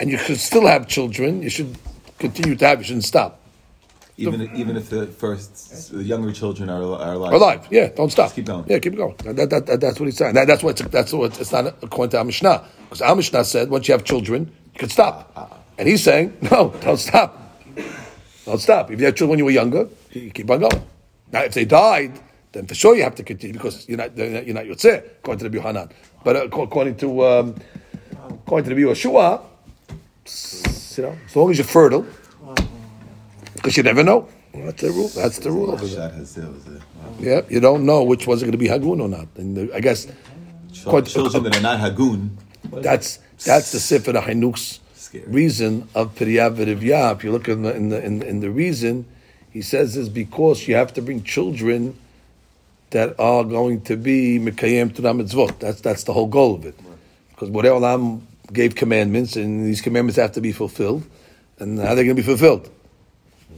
and 0.00 0.10
you 0.10 0.18
could 0.18 0.38
still 0.38 0.66
have 0.66 0.88
children, 0.88 1.42
you 1.42 1.50
should 1.50 1.76
continue 2.18 2.56
to 2.56 2.66
have. 2.66 2.78
You 2.78 2.84
shouldn't 2.84 3.04
stop. 3.04 3.40
even 4.16 4.50
even 4.54 4.76
if 4.76 4.90
the 4.90 5.06
first 5.06 5.92
the 5.92 6.02
younger 6.02 6.32
children 6.32 6.68
are, 6.68 6.82
are 6.82 7.14
alive. 7.14 7.32
Alive, 7.32 7.68
yeah, 7.70 7.88
don't 7.88 8.10
stop. 8.10 8.26
Just 8.26 8.36
keep 8.36 8.46
going. 8.46 8.64
Yeah, 8.68 8.78
keep 8.78 8.96
going. 8.96 9.14
That, 9.24 9.50
that, 9.50 9.66
that, 9.66 9.80
that's 9.80 10.00
what 10.00 10.06
he's 10.06 10.16
saying. 10.16 10.34
That, 10.34 10.46
that's 10.46 10.62
what 10.62 10.80
it's, 10.80 10.90
that's 10.90 11.12
what 11.12 11.40
it's 11.40 11.52
not 11.52 11.66
according 11.82 12.10
to 12.12 12.18
our 12.18 12.24
Mishnah. 12.24 12.64
Because 12.84 13.02
our 13.02 13.16
Mishnah 13.16 13.44
said 13.44 13.70
once 13.70 13.88
you 13.88 13.92
have 13.92 14.04
children, 14.04 14.50
you 14.74 14.78
can 14.78 14.88
stop. 14.88 15.66
And 15.78 15.88
he's 15.88 16.02
saying, 16.02 16.36
no, 16.50 16.74
don't 16.80 16.98
stop. 16.98 17.36
Don't 18.44 18.58
stop. 18.58 18.90
If 18.90 18.98
you 18.98 19.06
had 19.06 19.16
children 19.16 19.30
when 19.30 19.38
you 19.38 19.44
were 19.46 19.50
younger, 19.50 19.88
you 20.12 20.30
keep 20.30 20.50
on 20.50 20.60
going. 20.60 20.82
Now, 21.32 21.42
if 21.42 21.54
they 21.54 21.64
died, 21.64 22.18
then 22.52 22.66
for 22.66 22.74
sure 22.74 22.96
you 22.96 23.04
have 23.04 23.14
to 23.14 23.22
continue 23.22 23.54
because 23.54 23.88
you're 23.88 23.96
not 23.96 24.16
you're 24.16 24.28
not, 24.28 24.46
you're 24.46 24.54
not 24.54 24.64
Yotzeh, 24.64 25.04
according 25.18 25.38
to 25.44 25.48
the 25.48 25.56
Yohanan. 25.56 25.88
But 26.24 26.36
uh, 26.36 26.44
according 26.62 26.96
to 26.96 27.24
um, 27.26 27.54
according 28.28 28.68
to 28.70 28.74
the 28.74 28.82
Yeshua, 28.82 29.42
you 30.96 31.02
know, 31.04 31.16
as 31.26 31.36
long 31.36 31.50
as 31.50 31.58
you're 31.58 31.66
fertile, 31.66 32.06
because 33.54 33.76
you 33.76 33.82
never 33.82 34.02
know. 34.02 34.28
That's 34.52 34.82
the 34.82 34.90
rule. 34.90 35.08
That's 35.08 35.38
the 35.38 35.50
rule 35.50 35.70
over 35.70 35.86
there. 35.86 36.10
Shad 36.10 36.18
Hazel 36.18 36.54
is 36.56 36.66
it? 36.66 36.72
Wow. 36.72 37.14
Yeah, 37.20 37.40
you 37.48 37.60
don't 37.60 37.86
know 37.86 38.02
which 38.02 38.26
one's 38.26 38.42
are 38.42 38.46
going 38.46 38.52
to 38.52 38.58
be 38.58 38.66
hagun 38.68 39.00
or 39.00 39.08
not. 39.08 39.28
And 39.36 39.56
the, 39.56 39.74
I 39.74 39.80
guess 39.80 40.06
Ch- 40.72 40.84
Quite- 40.84 41.06
children 41.06 41.44
that 41.44 41.56
are 41.56 41.60
not 41.62 41.78
hagun. 41.78 42.30
that's 42.72 43.18
that's 43.44 43.72
the 43.72 43.78
Sefer 43.80 44.12
HaChinuch's 44.12 44.80
reason 45.26 45.88
of 45.94 46.14
Periyav 46.16 46.82
Yah. 46.82 47.12
If 47.12 47.24
you 47.24 47.32
look 47.32 47.48
in 47.48 47.62
the, 47.62 47.74
in 47.74 47.88
the 47.90 48.04
in, 48.04 48.22
in 48.22 48.40
the 48.40 48.50
reason, 48.50 49.06
he 49.50 49.62
says 49.62 49.96
is 49.96 50.08
because 50.08 50.66
you 50.68 50.74
have 50.74 50.92
to 50.94 51.02
bring 51.02 51.22
children 51.22 51.96
that 52.90 53.18
are 53.18 53.44
going 53.44 53.82
to 53.82 53.96
be 53.96 54.38
Mekayem 54.38 54.94
Torah 54.94 55.14
Mitzvot. 55.14 55.58
That's 55.60 55.80
that's 55.80 56.04
the 56.04 56.12
whole 56.12 56.26
goal 56.26 56.56
of 56.56 56.66
it. 56.66 56.76
Because 57.30 57.50
Borei 57.50 57.64
Olam 57.64 58.22
gave 58.52 58.74
commandments, 58.74 59.36
and 59.36 59.64
these 59.64 59.80
commandments 59.80 60.18
have 60.18 60.32
to 60.32 60.40
be 60.40 60.52
fulfilled. 60.52 61.04
And 61.58 61.78
how 61.78 61.86
they're 61.86 61.96
they 61.96 62.04
going 62.04 62.16
to 62.16 62.22
be 62.22 62.26
fulfilled? 62.26 62.70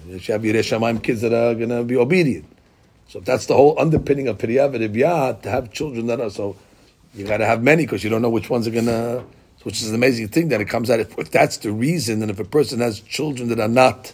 You 0.06 0.18
should 0.18 0.32
have 0.32 0.42
Yirei 0.42 0.60
Shamayim 0.60 1.02
kids 1.02 1.20
that 1.22 1.32
are 1.32 1.54
going 1.54 1.68
to 1.68 1.84
be 1.84 1.96
obedient. 1.96 2.46
So 3.08 3.18
if 3.18 3.24
that's 3.24 3.46
the 3.46 3.54
whole 3.54 3.78
underpinning 3.78 4.28
of 4.28 4.38
Piriyah 4.38 5.42
to 5.42 5.50
have 5.50 5.72
children 5.72 6.06
that 6.06 6.20
are 6.20 6.30
so, 6.30 6.56
you 7.14 7.26
got 7.26 7.38
to 7.38 7.46
have 7.46 7.62
many 7.62 7.84
because 7.84 8.02
you 8.02 8.10
don't 8.10 8.22
know 8.22 8.30
which 8.30 8.50
ones 8.50 8.66
are 8.66 8.70
gonna. 8.70 9.24
Which 9.64 9.80
is 9.80 9.90
an 9.90 9.94
amazing 9.94 10.26
thing 10.28 10.48
that 10.48 10.60
it 10.60 10.64
comes 10.64 10.90
out. 10.90 10.98
If, 10.98 11.16
if 11.16 11.30
that's 11.30 11.58
the 11.58 11.70
reason, 11.70 12.20
and 12.22 12.32
if 12.32 12.40
a 12.40 12.44
person 12.44 12.80
has 12.80 12.98
children 12.98 13.48
that 13.50 13.60
are 13.60 13.68
not 13.68 14.12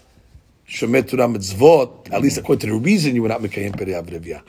shomet 0.69 1.09
Torah 1.09 1.27
mitzvot, 1.27 2.13
at 2.13 2.21
least 2.21 2.37
according 2.37 2.69
to 2.69 2.75
the 2.75 2.75
reason 2.75 3.15
you 3.15 3.23
were 3.23 3.29
not 3.29 3.41
Mekayim 3.41 3.75
Piriyah 3.75 4.43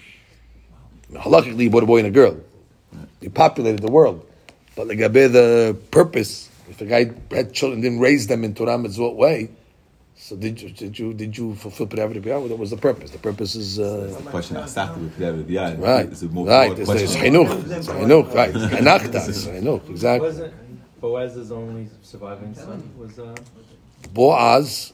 V'Rivya. 1.11 1.21
Halakhically, 1.23 1.63
you 1.63 1.69
brought 1.69 1.83
a 1.83 1.87
boy 1.87 1.99
and 1.99 2.07
a 2.07 2.11
girl. 2.11 2.37
You 3.21 3.29
populated 3.29 3.81
the 3.81 3.91
world. 3.91 4.25
But 4.75 4.87
like 4.87 4.99
the 4.99 5.77
purpose, 5.91 6.49
if 6.69 6.81
a 6.81 6.85
guy 6.85 7.11
had 7.31 7.53
children, 7.53 7.81
didn't 7.81 7.99
raise 7.99 8.27
them 8.27 8.43
in 8.43 8.55
Torah 8.55 8.77
mitzvot 8.77 9.15
way, 9.15 9.49
so 10.15 10.35
did 10.35 10.61
you 10.61 10.69
did 10.69 10.99
you 10.99 11.13
did 11.13 11.37
you 11.37 11.55
fulfill 11.55 11.87
Piriyah 11.87 12.13
V'Rivya? 12.13 12.49
What 12.49 12.59
was 12.59 12.69
the 12.71 12.77
purpose? 12.77 13.11
The 13.11 13.19
purpose 13.19 13.55
is 13.55 13.79
uh, 13.79 14.13
The 14.17 14.29
question 14.29 14.57
exactly 14.57 15.03
with 15.03 15.17
Piriyah 15.17 15.45
V'Rivya. 15.45 15.81
right, 15.81 16.05
It's 16.11 16.21
a 16.21 16.27
more 16.29 16.47
right. 16.47 16.67
broad 16.67 16.79
It's, 16.79 16.89
it's 16.89 17.15
question. 17.15 17.33
chinuch, 17.33 17.71
it's 17.77 17.87
chinuch, 17.87 18.33
right? 18.35 18.53
Hanachta, 18.75 19.27
it's 19.29 19.45
chinuch, 19.45 19.89
exactly. 19.89 20.27
Wasn't 20.27 20.53
Boaz's 21.01 21.51
only 21.51 21.89
surviving 22.01 22.53
son 22.53 22.91
was 22.97 23.17
uh, 23.19 23.35
Boaz, 24.13 24.93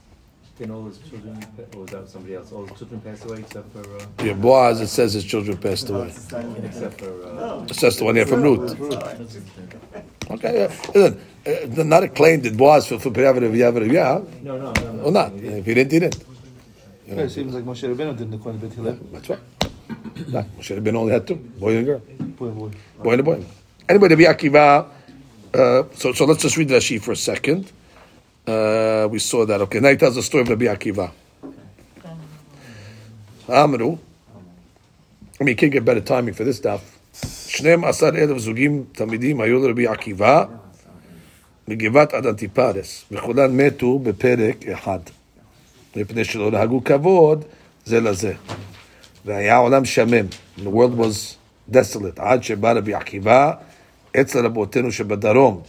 didn't 0.57 0.73
all 0.73 0.85
his 0.85 0.97
children 0.99 1.37
or 1.73 1.81
was 1.81 1.89
that 1.91 2.07
somebody 2.07 2.35
else? 2.35 2.51
All 2.51 2.65
his 2.65 2.77
children 2.77 3.01
passed 3.01 3.25
away 3.25 3.39
except 3.39 3.71
for 3.73 3.81
uh, 3.81 4.05
yeah, 4.23 4.33
Boaz. 4.33 4.79
It 4.79 4.87
says 4.87 5.13
his 5.13 5.25
children 5.25 5.57
passed 5.57 5.89
away. 5.89 6.07
except 6.07 6.99
for 7.01 7.27
uh, 7.27 7.65
It 7.69 7.75
says 7.75 7.97
the 7.97 8.05
one 8.05 8.15
here 8.15 8.25
from 8.25 8.41
Ruth. 8.41 8.79
Okay, 10.31 10.63
uh, 10.65 10.69
listen, 10.93 11.21
uh, 11.45 11.83
not 11.83 12.03
a 12.03 12.07
claim 12.07 12.41
that 12.41 12.55
Boaz 12.55 12.87
fulfilled 12.87 13.15
Piriyah 13.15 13.37
V'Rivya, 13.37 13.73
V'Rivya, 13.73 14.41
no 14.43 14.57
no 14.57 14.71
no 14.71 14.91
no. 14.93 15.03
or 15.03 15.11
not. 15.11 15.33
If 15.33 15.65
he 15.65 15.73
didn't, 15.73 15.91
he 15.91 15.99
didn't. 15.99 16.23
Yeah, 17.05 17.15
it 17.15 17.29
seems 17.29 17.53
like 17.53 17.63
Moshe 17.65 17.83
Rabbeinu 17.93 18.17
didn't 18.17 18.33
according 18.33 18.61
to 18.61 18.67
Beit 18.67 18.75
Hillel. 18.75 18.97
That's 19.11 19.29
right. 19.29 19.39
Right. 20.29 20.57
Moshe 20.57 20.75
Rabbeinu 20.79 20.95
only 20.95 21.13
had 21.13 21.27
two, 21.27 21.35
boy 21.35 21.75
and 21.77 21.85
girl. 21.85 21.99
Boy, 21.99 22.47
and 22.47 22.57
boy. 22.57 22.71
Boy 23.03 23.11
and 23.11 23.19
a 23.19 23.23
boy. 23.23 23.45
Anyway, 23.89 24.07
Rabbi 24.07 24.23
Akiva. 24.23 24.89
Uh, 25.53 25.83
so, 25.93 26.13
so 26.13 26.25
let's 26.25 26.41
just 26.41 26.57
read 26.57 26.69
Rashi 26.69 27.01
for 27.01 27.11
a 27.11 27.15
second. 27.15 27.71
Uh, 28.46 29.08
we 29.10 29.18
saw 29.18 29.44
that. 29.46 29.60
Okay, 29.62 29.80
now 29.80 29.90
he 29.90 29.96
tells 29.96 30.14
the 30.14 30.22
story 30.22 30.42
of 30.42 30.48
Rabbi 30.48 30.64
Akiva. 30.64 31.10
Amru. 33.48 33.98
I 35.40 35.44
mean, 35.44 35.48
you 35.48 35.56
can't 35.56 35.72
get 35.72 35.84
better 35.84 36.00
timing 36.00 36.34
for 36.34 36.44
this 36.44 36.56
stuff. 36.56 36.82
שנים 37.46 37.84
עשר 37.84 38.08
אלף 38.08 38.38
זוגים 38.38 38.84
תלמידים 38.92 39.40
היו 39.40 39.66
לרבי 39.66 39.86
עקיבא 39.86 40.44
מגבעת 41.68 42.14
עד 42.14 42.26
אנטיפרס, 42.26 43.04
וכולם 43.10 43.56
מתו 43.56 43.98
בפרק 43.98 44.66
אחד, 44.66 44.98
מפני 45.96 46.24
שלא 46.24 46.50
נהגו 46.50 46.84
כבוד 46.84 47.44
זה 47.84 48.00
לזה. 48.00 48.32
והיה 49.24 49.56
עולם 49.56 49.84
שמם, 49.84 50.26
the 50.58 50.68
world 50.68 50.98
was 50.98 51.36
desolate, 51.72 52.16
עד 52.16 52.42
שבא 52.42 52.72
רבי 52.72 52.94
עקיבא 52.94 53.52
אצל 54.20 54.46
רבותינו 54.46 54.92
שבדרום, 54.92 55.60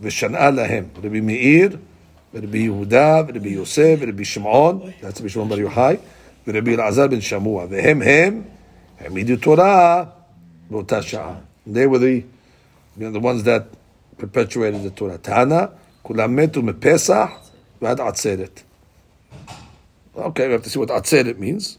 ושנאה 0.00 0.50
להם, 0.50 0.84
רבי 1.04 1.20
מאיר, 1.20 1.76
ורבי 2.34 2.58
יהודה, 2.58 3.22
ורבי 3.28 3.48
יוסף, 3.48 3.96
ורבי 4.00 4.24
שמעון, 4.24 4.80
זה 5.02 5.08
רבי 5.20 5.28
שמעון 5.28 5.48
בר 5.48 5.60
יוחאי, 5.60 5.96
ורבי 6.48 6.74
אלעזר 6.74 7.06
בן 7.06 7.20
שמוע, 7.20 7.66
והם 7.70 8.02
הם 8.02 8.42
העמידו 9.00 9.36
תורה 9.36 10.04
באותה 10.70 11.02
שעה. 11.02 11.34
They 11.66 11.86
were 11.86 11.98
the, 11.98 12.22
you 12.98 13.04
know, 13.04 13.12
the 13.12 13.20
ones 13.20 13.42
that 13.44 13.62
perpetuated 14.18 14.82
the 14.82 15.00
Torah. 15.00 15.16
טענה, 15.22 15.66
כולם 16.02 16.36
מתו 16.36 16.62
מפסח 16.62 17.30
ועד 17.82 18.00
עצרת. 18.00 18.60
Okay, 20.16 20.48
we 20.48 20.52
have 20.52 20.62
to 20.62 20.70
see 20.70 20.78
what 20.78 20.90
עצרת 20.90 21.36
means. 21.38 21.78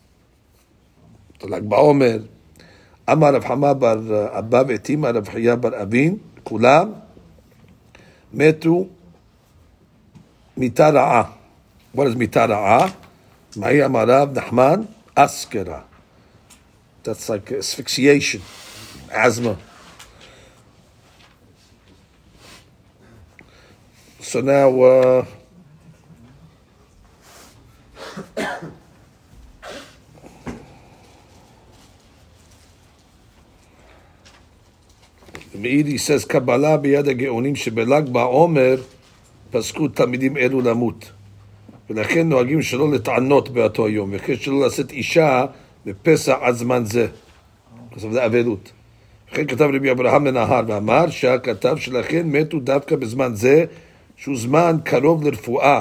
So 1.39 1.47
like 1.47 1.63
בעומר, 1.63 2.19
אמר 3.11 3.35
רב 3.35 3.43
חמא 3.45 3.73
בר 3.73 3.99
אבא 4.39 4.63
ואתימה 4.67 5.09
רב 5.09 5.29
חייא 5.29 5.55
בר 5.55 5.81
אבין, 5.81 6.17
כולם 6.43 6.91
מתו 8.33 8.87
מיתה 10.57 10.89
רעה. 10.89 11.23
What 11.95 11.99
is 11.99 12.15
מיתה 12.17 12.45
רעה? 12.45 12.87
מהי 13.55 13.85
אמר 13.85 14.03
רב 14.07 14.37
נחמן? 14.37 14.81
אסקרה. 15.15 15.79
That's 17.03 17.29
like 17.29 17.51
asphyxiation, 17.51 18.41
asthma. 19.09 19.57
So 24.21 24.39
now, 24.41 24.81
uh, 24.81 25.25
מאידי 35.60 35.96
says 35.96 36.26
קבלה 36.28 36.76
ביד 36.76 37.08
הגאונים 37.08 37.56
שבל"ג 37.56 38.08
בעומר 38.08 38.76
פסקו 39.50 39.88
תלמידים 39.88 40.36
אלו 40.36 40.60
למות. 40.60 41.10
ולכן 41.90 42.28
נוהגים 42.28 42.62
שלא 42.62 42.92
לטענות 42.92 43.48
באותו 43.48 43.86
היום, 43.86 44.10
וכן 44.12 44.36
שלא 44.36 44.66
לשאת 44.66 44.92
אישה 44.92 45.44
בפסח 45.86 46.36
עד 46.40 46.54
זמן 46.54 46.84
זה. 46.84 47.06
בסוף 47.96 48.12
זה 48.12 48.26
אבלות. 48.26 48.72
וכן 49.32 49.46
כתב 49.46 49.68
רבי 49.74 49.90
אברהם 49.90 50.24
מנהר 50.24 50.62
ואמר 50.66 51.10
שהכתב 51.10 51.76
שלכן 51.76 52.26
מתו 52.26 52.60
דווקא 52.60 52.96
בזמן 52.96 53.34
זה, 53.34 53.64
שהוא 54.16 54.36
זמן 54.36 54.76
קרוב 54.84 55.24
לרפואה, 55.24 55.80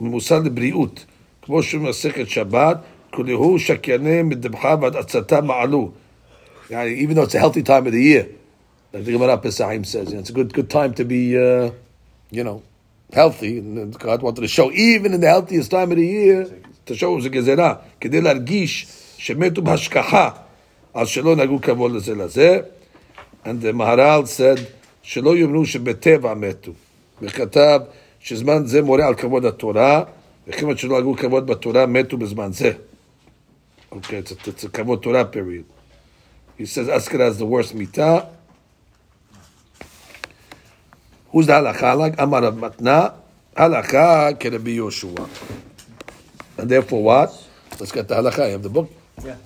ממוסד 0.00 0.46
לבריאות, 0.46 1.04
כמו 1.42 1.62
שמסכת 1.62 2.28
שבת, 2.28 2.78
כולהו 3.10 3.58
שקייני 3.58 4.22
מדבחה 4.22 4.74
ועד 4.80 4.96
עצתה 4.96 5.40
מעלו. 5.40 5.90
Yeah, 6.70 6.84
even 6.84 7.14
though 7.16 7.22
it's 7.22 7.34
a 7.34 7.38
healthy 7.38 7.62
time 7.62 7.86
of 7.86 7.92
the 7.92 8.02
year, 8.02 8.26
like 8.93 9.05
the 9.05 9.11
Gemara 9.11 9.37
Pesachim 9.37 9.85
says, 9.85 10.09
you 10.09 10.15
know, 10.15 10.19
it's 10.19 10.29
a 10.29 10.33
good 10.33 10.53
good 10.53 10.69
time 10.69 10.93
to 10.93 11.03
be, 11.03 11.37
uh, 11.37 11.71
you 12.29 12.43
know, 12.43 12.61
healthy. 13.11 13.59
And 13.59 13.97
God 13.97 14.21
wanted 14.21 14.41
to 14.41 14.47
show, 14.47 14.71
even 14.71 15.13
in 15.13 15.21
the 15.21 15.27
healthiest 15.27 15.71
time 15.71 15.91
of 15.91 15.97
the 15.97 16.05
year, 16.05 16.47
to 16.85 16.95
show 16.95 17.13
it 17.13 17.15
was 17.15 17.25
a 17.25 17.29
gezerah, 17.29 17.81
כדי 17.99 18.21
להרגיש 18.21 18.87
שמתו 19.17 19.61
בהשכחה, 19.61 20.29
אז 20.93 21.07
שלא 21.07 21.35
נהגו 21.35 21.61
כבוד 21.61 21.91
לזה 21.91 22.15
לזה. 22.15 22.59
And 23.45 23.61
the 23.61 23.73
Maharal 23.73 24.25
said, 24.25 24.59
שלא 25.01 25.37
יאמרו 25.37 25.65
שבטבע 25.65 26.33
מתו. 26.33 26.71
וכתב 27.21 27.79
שזמן 28.19 28.65
זה 28.65 28.81
מורה 28.81 29.07
על 29.07 29.15
כבוד 29.15 29.45
התורה, 29.45 30.03
וכיוון 30.47 30.77
שלא 30.77 30.97
נהגו 30.97 31.15
כבוד 31.15 31.47
בתורה, 31.47 31.85
מתו 31.85 32.17
בזמן 32.17 32.51
זה. 32.51 32.71
Okay, 33.91 34.17
it's 34.17 34.31
a, 34.31 34.49
it's 34.49 34.63
a 34.63 34.69
כבוד 34.69 34.99
תורה 34.99 35.23
period. 35.31 35.65
He 36.57 36.65
says 36.65 36.87
Askara 36.87 37.27
is 37.29 37.37
the 37.37 37.45
worst 37.45 37.75
mita. 37.75 38.27
Who's 41.30 41.46
the 41.46 41.52
halacha 41.52 41.96
like? 41.96 42.20
Amar 42.20 42.42
Rav 42.42 42.54
Matna. 42.54 43.14
Halacha 43.56 44.38
kerebi 44.38 44.76
Yoshua. 44.76 45.28
And 46.58 46.70
therefore 46.70 47.02
what? 47.02 47.48
Let's 47.78 47.92
get 47.92 48.08
the 48.08 48.14
halacha. 48.14 48.46
You 48.46 48.52
have 48.52 48.62
the 48.62 48.70
book? 48.70 48.90
Yeah. 49.24 49.36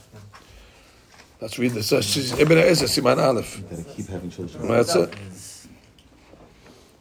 Let's 1.41 1.59
read 1.59 1.73
this. 1.73 1.93
Even 1.93 2.57
HaEzer, 2.57 2.87
Siman 2.87 3.19
Aleph. 3.19 3.97
Keep 3.97 4.07
having 4.07 4.31
children. 4.31 4.69
That's 4.69 4.95
it. 4.95 5.13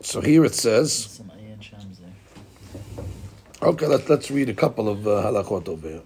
So 0.01 0.19
here 0.19 0.43
it 0.45 0.55
says, 0.55 0.91
Some 1.05 1.27
Ayan 1.29 1.61
Shams 1.61 1.99
there. 1.99 3.05
okay, 3.61 3.85
let's, 3.85 4.09
let's 4.09 4.31
read 4.31 4.49
a 4.49 4.55
couple 4.55 4.89
of 4.89 5.05
uh, 5.07 5.11
halachot 5.25 5.69
over 5.69 5.87
here. 5.87 6.01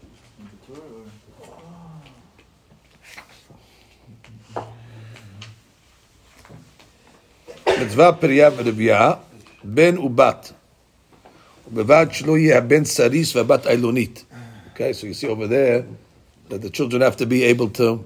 מצווה 7.83 8.13
פריה 8.13 8.51
ורבייה, 8.57 9.13
בן 9.65 9.99
ובת. 9.99 10.53
ובלבד 11.69 12.07
שלא 12.11 12.39
יהיה 12.39 12.59
הבן 12.59 12.85
סריס 12.85 13.37
והבת 13.37 13.67
עילונית. 13.67 14.25
Okay, 14.75 14.93
so 14.93 15.07
you 15.07 15.15
see 15.15 15.29
over 15.29 15.47
there 15.47 15.85
that 16.49 16.63
the 16.63 16.71
children 16.71 17.03
have 17.03 17.17
to 17.17 17.27
be 17.27 17.43
able 17.45 17.69
to 17.69 17.99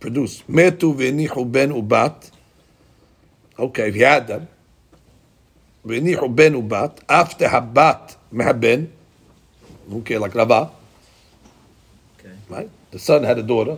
produce. 0.00 0.42
מתו 0.48 0.94
והניחו 0.98 1.44
בן 1.44 1.72
ובת. 1.72 2.30
Okay, 3.58 3.88
if 3.90 3.96
you 3.96 4.04
had 4.04 4.28
them. 4.28 4.44
והניחו 5.84 6.28
בן 6.28 6.54
ובת, 6.54 7.00
אף 7.06 7.42
הבת 7.42 8.14
מהבן. 8.32 8.84
Okay, 9.90 10.18
like 10.18 10.34
רבה. 10.34 10.64
Okay. 12.18 12.52
Right? 12.54 12.68
The 12.92 12.98
son 12.98 13.24
had 13.24 13.38
a 13.38 13.42
daughter. 13.42 13.76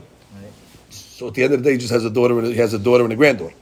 Right. 1.14 1.14
So 1.14 1.28
at 1.28 1.34
the 1.34 1.44
end 1.44 1.54
of 1.54 1.62
the 1.62 1.64
day, 1.64 1.72
he 1.72 1.78
just 1.78 1.92
has 1.92 2.04
a 2.04 2.10
daughter 2.10 2.38
and 2.38 2.48
he 2.48 2.54
has 2.54 2.74
a 2.74 2.78
daughter 2.78 3.04
and 3.04 3.12
a 3.12 3.16
granddaughter. 3.16 3.54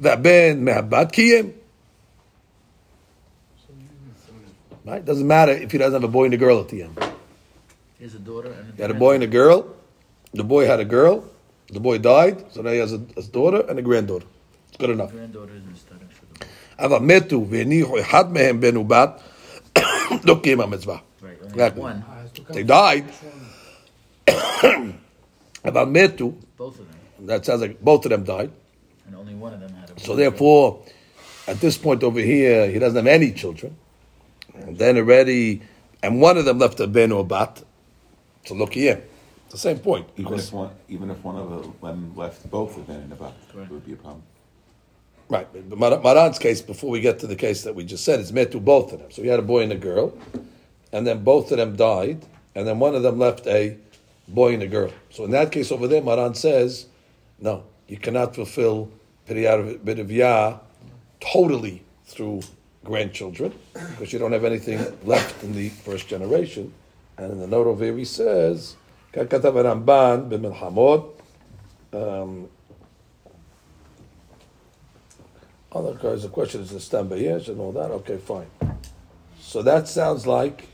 והבן 0.00 0.64
מהבת 0.64 1.12
קיים. 1.12 1.50
Right? 4.86 5.04
Doesn't 5.04 5.26
matter 5.26 5.52
if 5.52 5.72
he 5.72 5.78
doesn't 5.78 5.94
have 5.94 6.04
a 6.04 6.12
boy 6.12 6.26
and 6.26 6.34
a 6.34 6.36
girl 6.36 6.60
at 6.60 6.68
the 6.68 6.82
end. 6.82 6.98
He 7.98 8.04
has 8.04 8.14
a 8.14 8.18
daughter 8.18 8.50
and 8.52 8.72
a 8.72 8.76
He 8.76 8.82
had 8.82 8.90
a 8.90 8.94
boy 8.94 9.14
and 9.14 9.24
a 9.24 9.26
girl. 9.26 9.74
The 10.34 10.44
boy 10.44 10.66
had 10.66 10.78
a 10.78 10.84
girl. 10.84 11.24
The 11.68 11.80
boy 11.80 11.98
died. 11.98 12.52
So 12.52 12.60
now 12.60 12.70
he 12.70 12.78
has 12.78 12.92
a, 12.92 13.00
a 13.16 13.22
daughter 13.22 13.64
and 13.68 13.78
a 13.78 13.82
granddaughter. 13.82 14.26
It's 14.68 14.76
good 14.76 14.90
enough. 14.90 15.10
granddaughter 15.12 15.54
is 15.54 15.80
studying 15.80 16.10
for 16.10 16.26
the 16.26 16.46
אבל 16.78 16.98
מתו 16.98 17.46
והניחו 17.50 18.00
אחד 18.00 18.32
מהם 18.32 18.60
בן 18.60 18.76
ובת, 18.76 19.20
לא 20.24 20.40
קיים 20.42 20.60
המצווה. 20.60 20.96
Right. 21.22 21.28
Only 21.42 21.52
Exactly. 21.52 21.80
one. 21.80 22.04
They 22.50 22.62
died. 22.64 23.04
About 25.63 25.89
metu, 25.89 26.35
Both 26.57 26.79
of 26.79 26.87
them. 26.87 27.27
that 27.27 27.45
sounds 27.45 27.61
like 27.61 27.81
both 27.81 28.05
of 28.05 28.11
them 28.11 28.23
died. 28.23 28.51
And 29.07 29.15
only 29.15 29.35
one 29.35 29.53
of 29.53 29.59
them 29.59 29.73
had 29.73 29.89
a 29.89 29.99
So 29.99 30.15
therefore, 30.15 30.83
at 31.47 31.59
this 31.59 31.77
point 31.77 32.03
over 32.03 32.19
here, 32.19 32.69
he 32.69 32.79
doesn't 32.79 32.95
have 32.95 33.07
any 33.07 33.31
children. 33.31 33.75
And 34.53 34.77
then 34.77 34.97
already, 34.97 35.61
and 36.03 36.21
one 36.21 36.37
of 36.37 36.45
them 36.45 36.59
left 36.59 36.79
a 36.79 36.87
ben 36.87 37.11
or 37.11 37.25
bat. 37.25 37.63
So 38.45 38.55
look 38.55 38.73
here, 38.73 39.03
it's 39.45 39.53
the 39.53 39.57
same 39.59 39.79
point. 39.79 40.07
Even 40.17 40.31
Because, 40.31 40.47
if 40.47 40.53
one, 40.53 40.69
even 40.87 41.09
if 41.11 41.23
one 41.23 41.35
of 41.35 41.81
them 41.81 42.13
left 42.15 42.49
both 42.49 42.77
of 42.77 42.87
them 42.87 43.01
in 43.01 43.09
the 43.09 43.15
back, 43.15 43.33
it 43.53 43.69
would 43.69 43.85
be 43.85 43.93
a 43.93 43.95
problem. 43.97 44.23
right, 45.29 45.47
but 45.69 45.77
Mar- 45.77 45.99
Maran's 46.01 46.39
case, 46.39 46.61
before 46.61 46.89
we 46.89 47.01
get 47.01 47.19
to 47.19 47.27
the 47.27 47.35
case 47.35 47.63
that 47.63 47.75
we 47.75 47.83
just 47.83 48.03
said, 48.05 48.19
it's 48.19 48.31
met 48.31 48.51
to 48.53 48.59
both 48.59 48.93
of 48.93 48.99
them. 48.99 49.11
So 49.11 49.21
he 49.21 49.27
had 49.27 49.39
a 49.39 49.43
boy 49.43 49.63
and 49.63 49.71
a 49.71 49.77
girl, 49.77 50.13
and 50.93 51.05
then 51.05 51.23
both 51.23 51.51
of 51.51 51.57
them 51.57 51.75
died, 51.75 52.25
and 52.55 52.65
then 52.67 52.79
one 52.79 52.95
of 52.95 53.03
them 53.03 53.19
left 53.19 53.45
a 53.47 53.77
boy 54.28 54.54
and 54.54 54.62
a 54.62 54.66
girl. 54.66 54.90
So 55.10 55.24
in 55.24 55.30
that 55.32 55.52
case 55.52 55.70
over 55.70 55.86
there, 55.86 56.02
Maran 56.02 56.34
says, 56.34 56.86
no, 57.40 57.64
you 57.88 57.98
cannot 57.98 58.34
fulfill 58.34 58.90
Periyar 59.28 59.78
Bidavya 59.78 60.60
totally 61.20 61.82
through 62.06 62.42
grandchildren, 62.84 63.52
because 63.72 64.12
you 64.12 64.18
don't 64.18 64.32
have 64.32 64.44
anything 64.44 64.78
left 65.04 65.42
in 65.42 65.54
the 65.54 65.70
first 65.70 66.06
generation. 66.06 66.72
And 67.16 67.32
in 67.32 67.38
the 67.40 67.46
note 67.46 67.66
over 67.66 67.84
here 67.84 67.96
he 67.96 68.04
says, 68.04 68.76
"כך 69.12 69.28
כתב 69.28 69.56
הרמב"ן 69.56 70.28
במלחמות, 70.28 71.20
um, 71.92 72.48
other 75.72 75.94
guys, 75.94 76.22
the 76.22 76.28
question 76.28 76.60
is 76.60 76.70
the 76.70 76.80
stem 76.80 77.10
yes 77.16 77.48
and 77.48 77.58
all 77.60 77.72
that. 77.72 77.90
Okay, 77.90 78.18
fine. 78.18 78.46
So 79.40 79.62
that 79.62 79.88
sounds 79.88 80.26
like, 80.26 80.68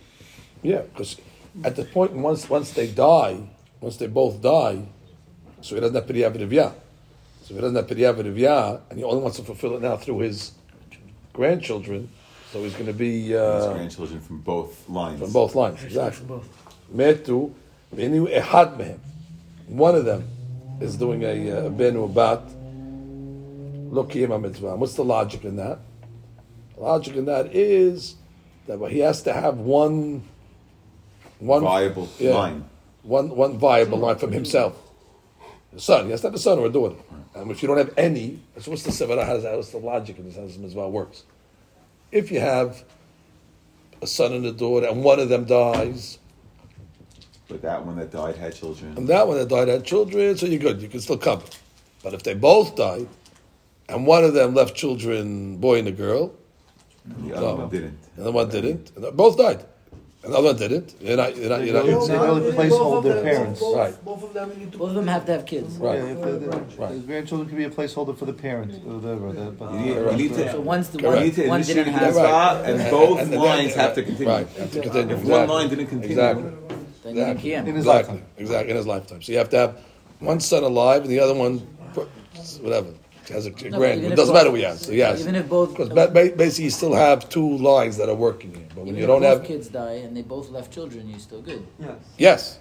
yeah, 0.62 0.82
because 0.82 1.16
at 1.64 1.76
the 1.76 1.86
point 1.86 2.11
once 2.14 2.49
once 2.49 2.72
they 2.72 2.88
die, 2.88 3.48
once 3.82 3.98
they 3.98 4.07
both 4.07 4.41
die, 4.41 4.84
so 5.61 5.76
he 5.76 5.82
doesn't 5.82 5.95
have 5.95 6.06
Periyah 6.06 6.32
V'Rivya. 6.36 6.73
So 7.44 7.52
if 7.52 7.56
he 7.56 7.61
doesn't 7.61 7.76
have 7.76 7.88
Periyah 7.88 8.15
V'Rivya, 8.15 8.82
and 8.90 8.99
he 8.99 9.06
only 9.06 9.22
wants 9.22 9.38
to 9.38 9.44
fulfill 9.44 9.76
it 9.76 9.82
now 9.82 9.98
through 9.98 10.19
his 10.19 10.52
grandchildren, 11.34 12.10
so 12.52 12.64
he's 12.64 12.73
going 12.73 12.86
to 12.86 12.94
be 12.94 13.27
His 13.27 13.36
uh, 13.38 13.73
grandchildren 13.73 14.19
from 14.22 14.40
both 14.41 14.88
lines. 14.90 15.19
from 15.19 15.32
both 15.32 15.56
lines, 15.56 15.84
exactly. 15.84 16.26
Metu, 16.94 17.53
v'inu 17.94 18.34
ehad 18.34 18.77
mehem. 18.77 18.99
One 19.68 19.95
of 19.95 20.06
them 20.06 20.27
is 20.80 20.95
doing 20.95 21.23
a 21.23 21.52
uh, 21.52 21.69
ben 21.69 21.95
or 21.95 22.10
bat. 22.10 22.41
Lokiyim 23.91 24.41
mitzvah. 24.41 24.76
What's 24.76 24.95
the 24.95 25.03
logic 25.03 25.45
in 25.45 25.56
that? 25.56 25.80
The 26.76 26.82
logic 26.82 27.15
in 27.15 27.26
that 27.26 27.56
is 27.56 28.15
that 28.68 28.80
he 28.91 28.99
has 28.99 29.22
to 29.23 29.34
have 29.34 29.57
one, 29.57 30.23
one 31.40 31.64
Viable 31.64 32.10
line. 32.20 32.66
one 33.03 33.30
one 33.36 33.57
viable 33.57 33.98
line 33.99 34.18
from 34.18 34.32
himself. 34.32 34.76
A 35.76 35.80
son, 35.80 36.06
he 36.06 36.12
has 36.12 36.22
to 36.22 36.28
have 36.28 36.34
a 36.36 36.40
son 36.40 36.57
or 36.60 36.68
a 36.68 36.70
daughter. 36.70 36.95
And 37.36 37.52
if 37.52 37.62
you 37.62 37.68
don't 37.68 37.78
have 37.78 37.94
any, 37.98 38.40
so 38.60 38.72
what's 38.72 38.84
the 38.84 38.91
sevara? 38.91 39.26
How 39.26 39.34
does 39.34 39.44
that? 39.44 39.56
What's 39.56 39.72
the 39.72 39.78
logic 39.78 40.18
in 40.20 40.26
this? 40.26 40.36
How 40.38 40.44
this 40.44 40.57
mitzvah 40.57 40.88
works? 40.88 41.24
If 42.12 42.32
you 42.32 42.40
have 42.40 42.84
a 44.02 44.07
son 44.07 44.32
and 44.34 44.45
a 44.45 44.52
daughter, 44.53 44.88
and 44.88 45.03
one 45.03 45.20
of 45.20 45.28
them 45.30 45.44
dies, 45.45 46.18
But 47.49 47.62
that 47.62 47.86
one 47.86 47.98
that 47.98 48.12
died 48.12 48.38
had 48.38 48.56
children. 48.56 48.94
and 48.98 49.07
that 49.10 49.28
one 49.28 49.38
that 49.38 49.49
died 49.49 49.68
had 49.68 49.84
children, 49.84 50.38
so 50.38 50.45
you're 50.45 50.60
good. 50.60 50.82
You 50.82 50.88
can 50.88 51.02
still 51.02 51.18
cover. 51.18 51.44
But 52.03 52.14
if 52.14 52.24
they 52.24 52.34
both 52.36 52.76
died, 52.76 53.07
and 53.90 54.07
one 54.07 54.24
of 54.24 54.34
them 54.34 54.53
left 54.56 54.76
children, 54.76 55.57
boy 55.57 55.80
and 55.80 55.88
a 55.90 55.91
girl, 55.91 56.34
The 57.20 57.36
other 57.36 57.56
one 57.56 57.70
didn't. 57.70 57.99
and 58.16 58.26
the 58.26 58.32
one 58.32 58.49
didn't, 58.49 58.91
and 58.95 59.16
both 59.18 59.38
died, 59.38 59.66
and 60.26 60.34
the 60.34 60.38
other 60.39 60.47
one 60.47 60.57
didn't, 60.57 60.95
you're 60.99 61.15
not, 61.15 61.38
you're 61.38 61.49
not, 61.49 61.64
you're 61.64 61.73
not. 61.76 61.85
They 61.85 61.91
can 61.93 62.19
only 62.19 62.52
Both 62.52 62.56
placehold 62.56 62.97
of 62.97 63.03
their 63.03 63.23
parents. 63.23 63.60
Both, 63.60 63.76
Right. 63.77 64.06
both 64.06 64.23
of 64.23 64.34
them 64.34 64.60
need 64.60 64.72
to 64.72 64.77
Both 64.80 64.89
of 64.89 64.95
them 64.95 65.07
have 65.07 65.26
to 65.27 65.31
have 65.34 65.45
kids. 65.45 65.76
Right. 65.77 65.99
Yeah, 65.99 66.06
if 66.06 66.22
the, 66.22 66.31
the, 66.77 66.88
his 66.88 67.03
grandchildren 67.03 67.47
can 67.47 67.57
be 67.57 67.64
a 67.65 67.69
placeholder 67.69 68.18
for 68.18 68.26
the 68.26 68.34
parent, 68.34 68.73
or 68.88 68.97
whatever. 68.97 69.31
The, 69.34 69.52
but 69.52 69.72
You 69.73 69.80
need, 69.80 69.97
uh, 69.97 70.11
you 70.11 70.18
need 70.18 70.34
to, 70.34 70.52
So 70.52 70.61
one's 70.61 70.89
the 70.89 70.99
you 70.99 71.07
one, 71.07 71.19
need 71.23 71.35
to 71.35 71.47
one 71.47 71.60
initiate 71.61 71.85
didn't 71.85 71.93
have. 71.93 72.02
mitzvah, 72.15 72.64
and 72.65 72.91
both 72.91 73.19
and 73.19 73.31
then- 73.34 73.39
lines 73.39 73.73
have 73.76 73.93
to 73.95 74.03
continue. 74.03 74.34
Right, 74.34 74.47
have 74.49 74.72
to 74.72 74.81
continue. 74.81 75.14
If 75.14 75.22
exactly. 75.22 75.31
one 75.31 75.47
line 75.49 75.69
didn't 75.69 75.88
continue, 75.88 76.10
Exactly. 76.18 76.52
Then 77.03 77.15
you 77.15 77.35
can't. 77.35 77.68
In 77.68 77.76
his 77.76 77.85
exactly. 77.85 78.14
lifetime. 78.15 78.23
Exactly, 78.38 78.72
in 78.72 78.77
his 78.77 78.88
lifetime. 78.88 79.22
So 79.22 79.31
you 79.31 79.38
have 79.38 79.49
to 79.49 79.57
have 79.57 79.80
one 80.19 80.39
son 80.39 80.64
alive 80.64 81.03
and 81.03 81.11
the 81.11 81.19
other 81.19 81.35
one, 81.35 81.60
whatever, 82.61 82.88
has 83.30 83.45
a 83.45 83.52
but 83.52 83.72
grand. 83.72 83.99
even 83.99 84.11
It 84.11 84.15
doesn't 84.15 84.34
both- 84.34 84.39
matter 84.39 84.49
who 84.49 84.56
he 84.56 84.64
has. 84.64 84.81
So 84.81 84.91
yes. 84.91 85.22
Even 85.22 85.35
if 85.35 85.49
both, 85.49 85.72
Because 85.72 85.89
ba- 85.89 86.10
ba- 86.14 86.34
basically 86.35 86.65
you 86.65 86.69
still 86.69 86.93
have 86.93 87.27
two 87.30 87.57
lines 87.57 87.97
that 87.97 88.10
are 88.10 88.15
working 88.15 88.53
here. 88.53 88.68
But 88.76 88.85
when 88.85 88.95
you 88.95 89.06
don't 89.06 89.22
both 89.22 89.39
have. 89.39 89.47
kids 89.47 89.68
die 89.68 89.93
and 90.06 90.15
they 90.15 90.22
both 90.22 90.49
left 90.49 90.72
children, 90.73 91.10
you're 91.10 91.19
still 91.19 91.41
good. 91.41 91.65
Yes. 91.80 91.97
Yes. 92.18 92.60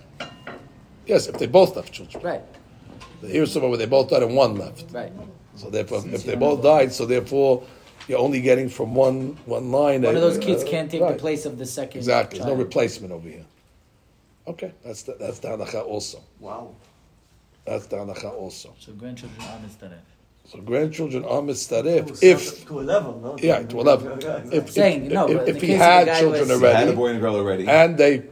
Yes, 1.07 1.27
if 1.27 1.39
they 1.39 1.47
both 1.47 1.77
left 1.77 1.93
children. 1.93 2.23
Right, 2.25 2.43
Here's 3.21 3.53
somewhere 3.53 3.69
where 3.71 3.79
they 3.79 3.87
both 3.87 4.09
died 4.11 4.23
and 4.23 4.35
one 4.35 4.57
left. 4.57 4.85
right. 4.93 5.13
So 5.57 5.71
therefore, 5.71 6.01
Since 6.01 6.15
if 6.15 6.25
they 6.25 6.35
both 6.35 6.63
died, 6.63 6.93
so 6.93 7.07
therefore 7.07 7.63
you're 8.09 8.19
only 8.19 8.41
getting 8.41 8.69
from 8.69 8.95
one 8.95 9.39
one 9.47 9.71
line. 9.71 10.03
One 10.03 10.17
of 10.17 10.21
those 10.23 10.39
kids 10.39 10.63
uh, 10.65 10.67
can't 10.67 10.91
take 10.91 11.01
right. 11.03 11.13
the 11.13 11.19
place 11.19 11.47
of 11.47 11.59
the 11.59 11.67
second. 11.67 11.99
Exactly. 11.99 12.39
There's 12.39 12.49
no 12.49 12.55
replacement 12.57 13.13
over 13.13 13.29
here. 13.29 13.45
Okay, 14.47 14.73
that's 14.85 15.03
the, 15.05 15.15
that's 15.19 15.39
the 15.39 15.49
halacha 15.49 15.85
also. 15.87 16.21
Wow. 16.41 16.75
That's 17.65 17.87
the 17.87 17.97
halacha 17.97 18.33
also. 18.33 18.75
So 18.79 18.93
grandchildren 18.93 19.41
are 19.43 19.59
mistaref. 19.59 20.01
So 20.47 20.61
grandchildren 20.61 21.25
are 21.25 21.41
To 21.41 21.47
mistaref 21.49 22.23
a 22.23 22.27
if 22.33 22.41
certain- 22.41 22.67
to 22.67 22.81
a 22.81 22.83
level, 22.83 23.21
no? 23.21 23.37
yeah 23.41 23.63
to 23.63 23.81
a 23.81 23.83
level. 23.83 24.09
If, 24.53 24.71
Saying, 24.71 25.07
if, 25.07 25.13
no, 25.13 25.27
if, 25.29 25.49
if 25.49 25.61
he 25.63 25.69
case 25.69 25.73
of 25.75 25.79
the 25.79 25.85
had 25.85 26.19
children 26.21 26.49
was- 26.49 26.61
He 26.61 26.67
had 26.67 26.89
a 26.89 26.93
boy 26.93 27.09
and 27.09 27.19
a 27.19 27.21
girl 27.21 27.37
already. 27.37 27.67
and 27.67 27.97
they 27.97 28.23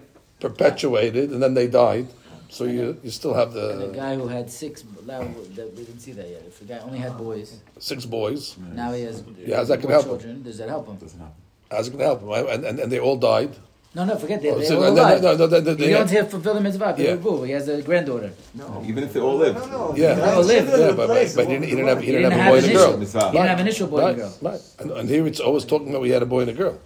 perpetuated 0.40 1.30
and 1.32 1.42
then 1.42 1.54
they 1.54 1.66
died, 1.68 2.06
so 2.50 2.64
you 2.64 2.98
you 3.02 3.10
still 3.10 3.34
have 3.34 3.52
the 3.54 3.68
the 3.86 3.92
guy 4.04 4.14
who 4.14 4.26
had 4.28 4.50
six, 4.50 4.84
now, 5.06 5.20
that- 5.56 5.72
we 5.76 5.82
didn't 5.88 6.00
see 6.00 6.12
that 6.12 6.28
yet. 6.28 6.42
If 6.46 6.58
the 6.60 6.66
guy 6.66 6.78
only 6.80 6.98
had 6.98 7.16
boys, 7.16 7.48
six 7.78 8.04
boys. 8.04 8.56
now 8.82 8.92
he 8.92 9.02
has 9.08 9.22
Yeah, 9.38 9.56
how's 9.56 9.68
that 9.68 9.80
more 9.82 9.92
gonna 9.92 10.02
help 10.02 10.22
him? 10.22 10.42
Does 10.42 10.58
that 10.58 10.68
help 10.68 10.86
him? 10.88 10.96
Doesn't 10.96 11.18
happen. 11.18 11.34
How's 11.70 11.86
it 11.88 11.92
going 11.92 12.00
to 12.00 12.04
help 12.12 12.20
them? 12.20 12.28
right? 12.28 12.46
And, 12.54 12.64
and 12.68 12.76
and 12.82 12.92
they 12.92 13.00
all 13.06 13.16
died. 13.16 13.52
No, 13.94 14.04
no, 14.06 14.16
forget 14.16 14.40
that. 14.40 14.52
Oh, 14.54 14.58
They 14.58 14.64
so- 14.66 14.76
all 14.76 14.82
no, 14.82 14.94
no, 14.94 15.02
alive. 15.02 15.22
no, 15.22 15.36
no, 15.36 15.46
no, 15.46 15.60
no, 15.60 15.70
He 15.72 15.76
they- 15.84 15.90
don't 15.92 16.10
have 16.10 16.30
fulfill 16.30 16.54
the 16.54 16.60
mitzvah. 16.62 16.94
Yeah. 16.96 17.14
Yeah. 17.22 17.44
He 17.46 17.52
has 17.52 17.68
a 17.68 17.82
granddaughter. 17.82 18.30
No, 18.54 18.82
Even 18.86 19.04
if 19.04 19.12
they 19.12 19.20
all 19.20 19.36
lived. 19.36 19.58
No, 19.58 19.66
no. 19.66 19.94
Yeah. 19.94 20.14
They 20.14 20.22
all 20.22 20.42
live. 20.42 20.66
Yeah, 20.68 20.76
but, 20.76 20.96
but, 20.96 21.10
replace 21.10 21.34
but 21.36 21.46
he 21.46 21.52
it. 21.52 21.60
didn't, 21.60 21.68
he 21.68 21.76
didn't 21.76 21.88
have 21.88 22.00
he 22.00 22.06
He 22.06 22.12
didn't, 22.12 22.30
didn't 22.30 22.40
have 22.40 22.46
a 22.46 22.50
boy 22.50 22.56
and 22.58 22.66
a 22.66 22.72
girl. 22.72 22.96
Mitzvah. 22.96 23.26
He 23.26 23.32
didn't 23.32 23.48
have 23.48 23.58
an 23.60 23.66
initial 23.66 23.86
boy 23.88 24.00
right, 24.00 24.08
and 24.10 24.18
girl. 24.18 24.38
right. 24.40 24.60
And, 24.78 24.90
and 24.92 25.08
here 25.10 25.26
it's 25.26 25.40
always 25.40 25.64
talking 25.66 25.90
about 25.90 26.00
we 26.00 26.08
had 26.10 26.22
a 26.22 26.26
boy 26.26 26.40
and 26.40 26.50
a 26.50 26.54
girl. 26.54 26.78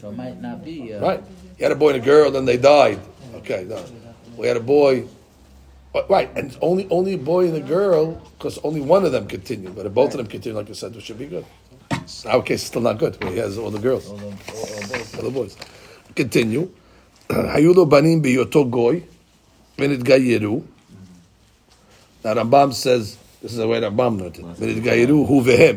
So 0.00 0.10
it 0.10 0.16
might 0.16 0.40
not 0.42 0.62
be. 0.64 0.92
Uh, 0.92 1.00
Right. 1.00 1.22
He 1.56 1.62
had 1.62 1.72
a 1.72 1.76
boy 1.76 1.90
and 1.94 2.02
a 2.02 2.04
girl, 2.04 2.30
then 2.30 2.44
they 2.44 2.58
died. 2.58 3.00
Okay, 3.36 3.64
no. 3.66 3.82
We 4.36 4.46
had 4.46 4.56
a 4.58 4.60
boy. 4.60 5.04
Right, 6.10 6.28
and 6.36 6.54
only 6.60 6.88
only 6.90 7.14
a 7.14 7.18
boy 7.18 7.46
and 7.46 7.56
a 7.56 7.60
girl 7.60 8.20
because 8.36 8.58
only 8.64 8.80
one 8.80 9.04
of 9.06 9.12
them 9.12 9.26
continued. 9.28 9.76
But 9.76 9.86
if 9.86 9.94
both 9.94 10.10
of 10.10 10.18
them 10.18 10.26
continued, 10.26 10.56
like 10.58 10.68
I 10.68 10.72
said, 10.74 10.94
it 10.96 11.02
should 11.02 11.18
be 11.20 11.26
good. 11.26 11.46
In 11.92 11.98
our 12.30 12.42
case, 12.42 12.60
it's 12.60 12.64
still 12.64 12.82
not 12.82 12.98
good. 12.98 13.16
He 13.22 13.36
has 13.38 13.56
all 13.56 13.70
the 13.70 13.78
girls, 13.78 14.10
all 14.10 14.16
the- 14.16 14.26
all- 14.26 14.32
all 14.74 14.88
boys. 14.90 15.14
all 15.16 15.22
the 15.22 15.30
boys 15.30 15.56
Continue. 16.15 16.67
היו 17.29 17.73
לו 17.73 17.85
בנים 17.85 18.21
בהיותו 18.21 18.69
גוי, 18.69 18.99
ונתגיירו. 19.79 20.61
Now 22.23 22.33
Rambam 22.33 22.73
says, 22.73 23.17
this 23.41 23.51
is 23.51 23.57
the 23.57 23.67
way 23.67 23.79
Rambam 23.79 24.17
noted, 24.17 24.43
ונתגיירו 24.59 25.27
הוא 25.27 25.43
והם. 25.45 25.75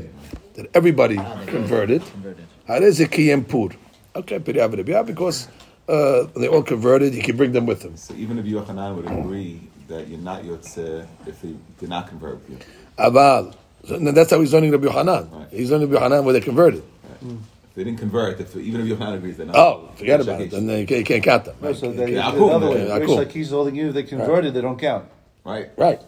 That 0.55 0.67
everybody 0.75 1.17
converted. 1.47 2.03
Converted. 2.03 2.43
הרי 2.69 2.93
זה 2.93 3.07
קיים 3.07 3.45
פור. 3.45 3.69
Okay, 4.17 4.39
פריה 4.45 4.67
ורבייה, 4.71 5.03
because 5.03 5.49
uh, 5.89 6.25
they 6.37 6.49
all 6.49 6.63
converted, 6.63 7.15
he 7.15 7.21
can 7.23 7.37
bring 7.37 7.53
them 7.53 7.67
with 7.67 7.83
him. 7.83 7.97
So 7.97 8.15
even 8.15 8.39
if 8.39 8.45
Yochanan 8.47 8.97
would 8.97 9.07
agree 9.07 9.61
that 9.89 10.09
you're 10.09 10.19
not 10.19 10.43
Yotze 10.43 11.07
if 11.27 11.43
they 11.43 11.55
did 11.81 11.89
not 11.89 12.09
convert 12.09 12.35
with 12.35 12.51
you. 12.51 12.59
אבל, 12.99 13.53
so, 13.87 13.95
and 13.97 14.09
that's 14.09 14.31
how 14.31 14.41
he's 14.41 14.53
learning 14.53 14.71
Rabbi 14.71 14.87
Yohanan. 14.87 15.29
Right. 15.31 15.49
He's 15.51 15.71
learning 15.71 15.91
Rabbi 15.91 16.05
Yohanan 16.05 16.25
where 16.25 16.33
they 16.33 16.41
converted. 16.41 16.83
If 17.23 17.56
they 17.78 17.84
didn't 17.84 18.00
convert, 18.00 18.40
if, 18.40 18.56
even 18.58 18.82
if 18.82 18.88
Yochanan 18.88 19.18
agrees, 19.18 19.38
they're 19.38 19.46
not. 19.46 19.56
Oh, 19.56 19.92
forget 19.96 20.20
about 20.20 20.42
it. 20.42 20.50
Then 20.50 20.66
they 20.66 20.84
can't, 20.88 21.06
can't 21.06 21.24
count 21.24 21.46
them. 21.46 21.56
No, 21.62 21.74
so 21.74 21.92
they, 21.92 22.12
Yeah, 22.16 22.32
the 22.32 22.38
cool. 22.40 22.50
other 22.50 22.70
way, 22.72 22.88
Yeah, 22.88 22.98
Rish 22.98 23.06
cool. 23.06 23.18
Lakish 23.20 23.50
holding 23.52 23.76
you, 23.76 23.90
if 23.90 23.94
they 23.94 24.02
converted, 24.02 24.56
they 24.56 24.62
don't 24.62 24.80
count. 24.80 25.06
Right. 25.46 25.70
Right, 25.78 26.02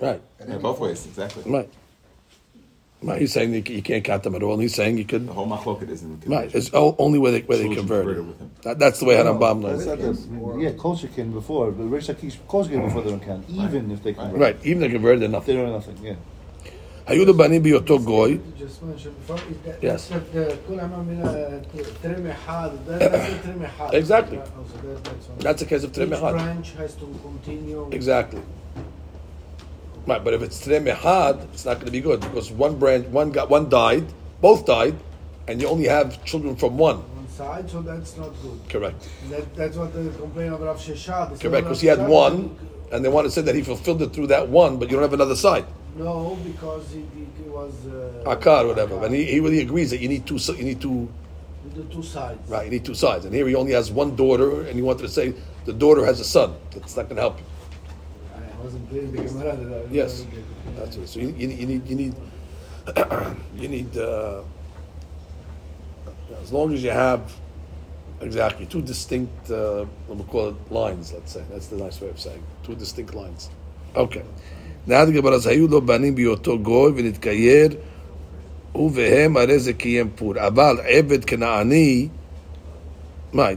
right, 0.00 0.22
Yeah, 0.48 0.58
both 0.58 0.78
ways, 0.78 1.04
exactly. 1.04 1.42
right. 1.50 1.68
Right, 3.02 3.20
he's 3.20 3.32
saying 3.32 3.52
you 3.52 3.62
you 3.66 3.82
can't 3.82 4.02
count 4.04 4.22
them 4.22 4.34
at 4.36 4.42
all. 4.42 4.54
And 4.54 4.62
he's 4.62 4.74
saying 4.74 4.96
you 4.98 5.04
could. 5.04 5.28
The 5.28 5.32
whole 5.32 5.46
machloket 5.46 5.90
isn't 5.90 6.24
Right, 6.26 6.52
it's 6.54 6.70
o- 6.72 6.96
only 6.98 7.18
where 7.18 7.30
they 7.32 7.40
where 7.42 7.58
they 7.58 7.64
Children 7.64 7.86
converted. 7.86 8.16
converted 8.16 8.26
with 8.28 8.40
him. 8.40 8.50
That, 8.62 8.78
that's 8.78 9.00
the 9.00 9.04
way 9.04 9.16
Harambam 9.16 9.62
That's 9.62 9.84
learns. 9.84 10.26
not 10.28 10.58
yeah, 10.60 10.70
Kolshikin 10.70 11.32
before, 11.32 11.72
but 11.72 11.84
Rish 11.84 12.06
Lakish 12.06 12.36
Kolshikin 12.48 12.82
before 12.84 13.02
they 13.02 13.10
don't 13.10 13.22
count, 13.22 13.44
even 13.50 13.90
if 13.90 14.02
they 14.02 14.14
convert. 14.14 14.40
Right, 14.40 14.56
even 14.64 14.82
if 14.82 14.88
they 14.88 14.94
converted, 14.94 15.20
they're 15.20 15.28
They 15.28 15.32
nothing. 15.32 15.56
don't 15.56 15.66
know 15.66 15.72
nothing, 15.74 15.98
yeah. 16.02 16.14
היו 17.06 17.24
לבנים 17.24 17.62
בהיותו 17.62 17.98
גוי. 17.98 18.38
Yes. 19.82 20.10
Exactly. 23.92 24.38
That's 25.38 25.62
a 25.62 25.66
case 25.66 25.84
of 25.84 25.92
tremehad. 25.92 26.34
Exactly. 27.92 28.42
Right, 30.06 30.22
but 30.24 30.34
if 30.34 30.42
it's 30.42 30.58
tremehad, 30.66 31.36
it's 31.52 31.64
not 31.64 31.74
going 31.74 31.86
to 31.86 31.92
be 31.92 32.00
good 32.00 32.20
because 32.20 32.50
one 32.50 32.76
branch, 32.76 33.06
one 33.08 33.30
got, 33.30 33.50
one 33.50 33.68
died, 33.68 34.06
both 34.40 34.66
died, 34.66 34.94
and 35.48 35.60
you 35.60 35.68
only 35.68 35.88
have 35.88 36.24
children 36.24 36.56
from 36.56 36.76
one. 36.76 36.98
One 36.98 37.28
side, 37.28 37.70
so 37.70 37.82
that's 37.82 38.16
not 38.16 38.30
good. 38.42 38.58
Correct. 38.68 39.08
That, 39.30 39.54
that's 39.54 39.76
what 39.76 39.92
the 39.92 40.10
complaint 40.22 40.52
of 40.54 40.60
Rav 40.60 40.78
Sheshet. 40.78 41.40
Correct, 41.40 41.64
because 41.64 41.80
he 41.80 41.88
had 41.88 42.06
one, 42.06 42.56
and 42.92 43.04
they 43.04 43.08
want 43.08 43.26
to 43.26 43.30
say 43.30 43.42
that 43.42 43.54
he 43.54 43.62
fulfilled 43.62 44.02
it 44.02 44.12
through 44.12 44.28
that 44.28 44.48
one, 44.48 44.78
but 44.78 44.88
you 44.88 44.94
don't 44.96 45.02
have 45.02 45.12
another 45.12 45.36
side. 45.36 45.66
No, 45.96 46.36
because 46.44 46.92
he, 46.92 47.04
he, 47.42 47.48
was. 47.48 47.72
Uh, 47.86 48.36
Akar 48.36 48.64
or 48.64 48.68
whatever. 48.68 49.04
And 49.04 49.14
he, 49.14 49.24
he 49.24 49.40
really 49.40 49.60
agrees 49.60 49.90
that 49.90 50.00
you 50.00 50.08
need 50.08 50.26
two, 50.26 50.36
you 50.36 50.64
need 50.64 50.80
two, 50.80 51.08
The 51.74 51.84
two 51.84 52.02
sides. 52.02 52.48
right, 52.50 52.66
you 52.66 52.70
need 52.70 52.84
two 52.84 52.94
sides. 52.94 53.24
And 53.24 53.34
here 53.34 53.48
he 53.48 53.54
only 53.54 53.72
has 53.72 53.90
one 53.90 54.14
daughter, 54.14 54.62
and 54.66 54.74
he 54.74 54.82
wanted 54.82 55.02
to 55.02 55.08
say 55.08 55.34
the 55.64 55.72
daughter 55.72 56.04
has 56.04 56.20
a 56.20 56.24
son. 56.24 56.54
That's 56.72 56.96
not 56.96 57.04
going 57.04 57.16
to 57.16 57.22
help 57.22 57.38
you. 57.38 57.44
I 58.34 58.62
wasn't 58.62 58.90
in 58.92 59.16
the 59.16 59.22
Gemara 59.22 59.86
Yes. 59.90 60.26
That's 60.76 60.96
it. 60.96 61.08
So 61.08 61.20
you, 61.20 61.28
you, 61.28 61.48
you 61.48 61.66
need, 61.66 61.88
you 61.88 61.96
need, 61.96 62.14
you 63.56 63.68
need, 63.68 63.96
uh, 63.96 64.42
as 66.42 66.52
long 66.52 66.74
as 66.74 66.82
you 66.82 66.90
have 66.90 67.32
exactly 68.20 68.66
two 68.66 68.82
distinct, 68.82 69.50
uh, 69.50 69.86
we'll 70.08 70.24
call 70.24 70.50
it 70.50 70.72
lines, 70.72 71.12
let's 71.12 71.32
say. 71.32 71.44
That's 71.50 71.68
the 71.68 71.76
nice 71.76 72.00
way 72.00 72.10
of 72.10 72.20
saying 72.20 72.38
it. 72.38 72.66
two 72.66 72.74
distinct 72.74 73.14
lines. 73.14 73.48
Okay. 73.94 74.24
now 74.87 75.05
the 75.05 75.11
Gemara 75.11 75.39
says, 75.39 75.47
היו 75.47 75.67
לו 75.67 75.81
בנים 75.81 76.15
בהיותו 76.15 76.59
גוי 76.59 76.91
ונתגייר, 76.95 77.69
ובהם 78.75 79.37
הרי 79.37 79.59
זה 79.59 79.73
קיים 79.73 80.09
פור. 80.15 80.33
אבל 80.37 80.77
עבד 80.83 81.25
כנעני, 81.25 82.07
מה, 83.33 83.47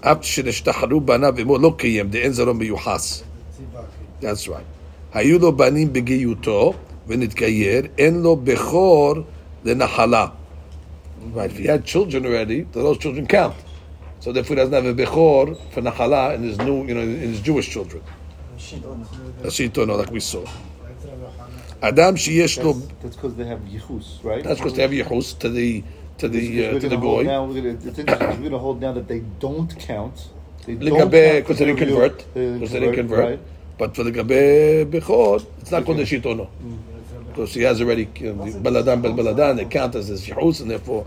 אף 0.00 0.18
שנשתחררו 0.22 1.00
בניו 1.00 1.34
עמו 1.38 1.58
לא 1.58 1.74
קיים, 1.76 2.08
דאין 2.08 2.32
זרעו 2.32 2.54
מיוחס. 2.54 3.22
That's 4.20 4.46
right. 4.48 4.72
היו 5.12 5.38
לו 5.38 5.56
בנים 5.56 5.92
בגיותו 5.92 6.72
ונתגייר, 7.06 7.86
אין 7.98 8.22
לו 8.22 8.36
בכור 8.36 9.14
לנחלה. 9.64 10.26
Right, 11.34 11.50
if 11.50 11.58
he 11.58 11.66
had 11.66 11.84
children 11.84 12.26
already, 12.26 12.66
those 12.72 12.98
children 12.98 13.26
count. 13.26 13.54
So 14.18 14.32
therefore 14.32 14.56
he 14.56 14.62
doesn't 14.62 14.74
have 14.74 14.86
a 14.86 14.94
bechor 14.94 15.56
for 15.72 15.80
nachala 15.80 16.34
in 16.34 16.42
his 16.42 16.58
new, 16.58 16.84
you 16.86 16.94
know, 16.94 17.00
in 17.00 17.30
his 17.32 17.40
Jewish 17.40 17.70
children. 17.70 18.02
Shitono, 18.58 19.98
like 19.98 20.10
we 20.10 20.20
saw. 20.20 20.44
Adam 21.81 22.15
sheyesh 22.15 22.63
lo. 22.63 22.73
That's 23.01 23.15
because 23.15 23.35
they 23.35 23.45
have 23.45 23.59
yichus, 23.59 24.23
right? 24.23 24.43
That's 24.43 24.59
because 24.59 24.73
they 24.73 24.81
have 24.81 24.91
yichus 24.91 25.37
to 25.39 25.49
the 25.49 25.83
to 26.17 26.27
the 26.27 26.67
uh, 26.67 26.79
to 26.79 26.89
the 26.89 26.97
goy. 26.97 27.23
Now 27.23 27.45
we're 27.45 27.61
going 27.61 28.49
to 28.49 28.57
hold 28.57 28.81
down 28.81 28.95
that 28.95 29.07
they 29.07 29.19
don't 29.39 29.77
count. 29.79 30.29
They 30.65 30.75
don't 30.75 31.09
because 31.09 31.61
uh, 31.61 31.65
they 31.65 31.65
didn't 31.65 31.77
convert. 31.77 32.33
Because 32.33 32.71
they 32.71 32.79
didn't 32.79 32.95
convert. 32.95 33.19
Right. 33.19 33.39
But 33.77 33.95
for 33.95 34.03
the 34.03 34.11
gabe 34.11 34.91
bechor, 34.91 35.45
it's 35.59 35.71
not 35.71 35.85
called 35.85 35.97
the 35.97 36.03
shitono. 36.03 36.49
Because 37.27 37.51
mm. 37.51 37.53
he 37.53 37.61
has 37.61 37.79
already 37.79 38.05
uh, 38.05 38.33
baladan 38.65 39.01
bel 39.01 39.13
baladan, 39.13 39.61
it 39.61 39.69
counts 39.69 39.95
as 39.95 40.07
his 40.07 40.25
yichus, 40.25 40.61
and 40.61 40.71
therefore 40.71 41.05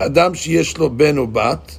Adam 0.00 0.32
sheyesh 0.32 0.96
ben 0.96 1.18
or 1.18 1.28
bat. 1.28 1.78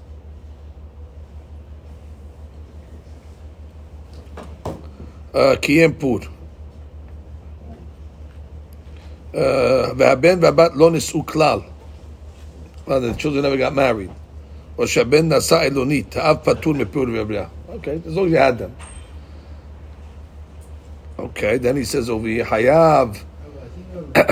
Uh, 5.33 5.55
pur. 5.57 6.19
Uh, 9.34 9.36
והבן 9.96 10.38
והבת 10.42 10.70
לא 10.74 10.90
נישאו 10.90 11.26
כלל. 11.26 11.60
Well, 12.86 13.00
the 13.00 13.14
children 13.14 13.42
never 13.42 13.56
got 13.56 13.74
married. 13.74 14.10
או 14.78 14.88
שהבן 14.88 15.32
נשא 15.32 15.60
אלונית, 15.62 16.16
האב 16.16 16.36
פטור 16.42 16.74
מפור 16.74 17.06
ובריאה. 17.14 17.44
Okay, 17.68 18.00
as 18.06 18.14
long 18.16 18.26
as 18.26 18.32
you 18.32 18.38
had 18.38 18.58
them. 18.58 18.70
Okay, 21.18 21.58
then 21.58 21.76
he 21.76 21.84
says 21.84 22.08
over 22.08 22.28
here, 22.28 22.44
חייב. 22.44 23.24
They, 24.14 24.22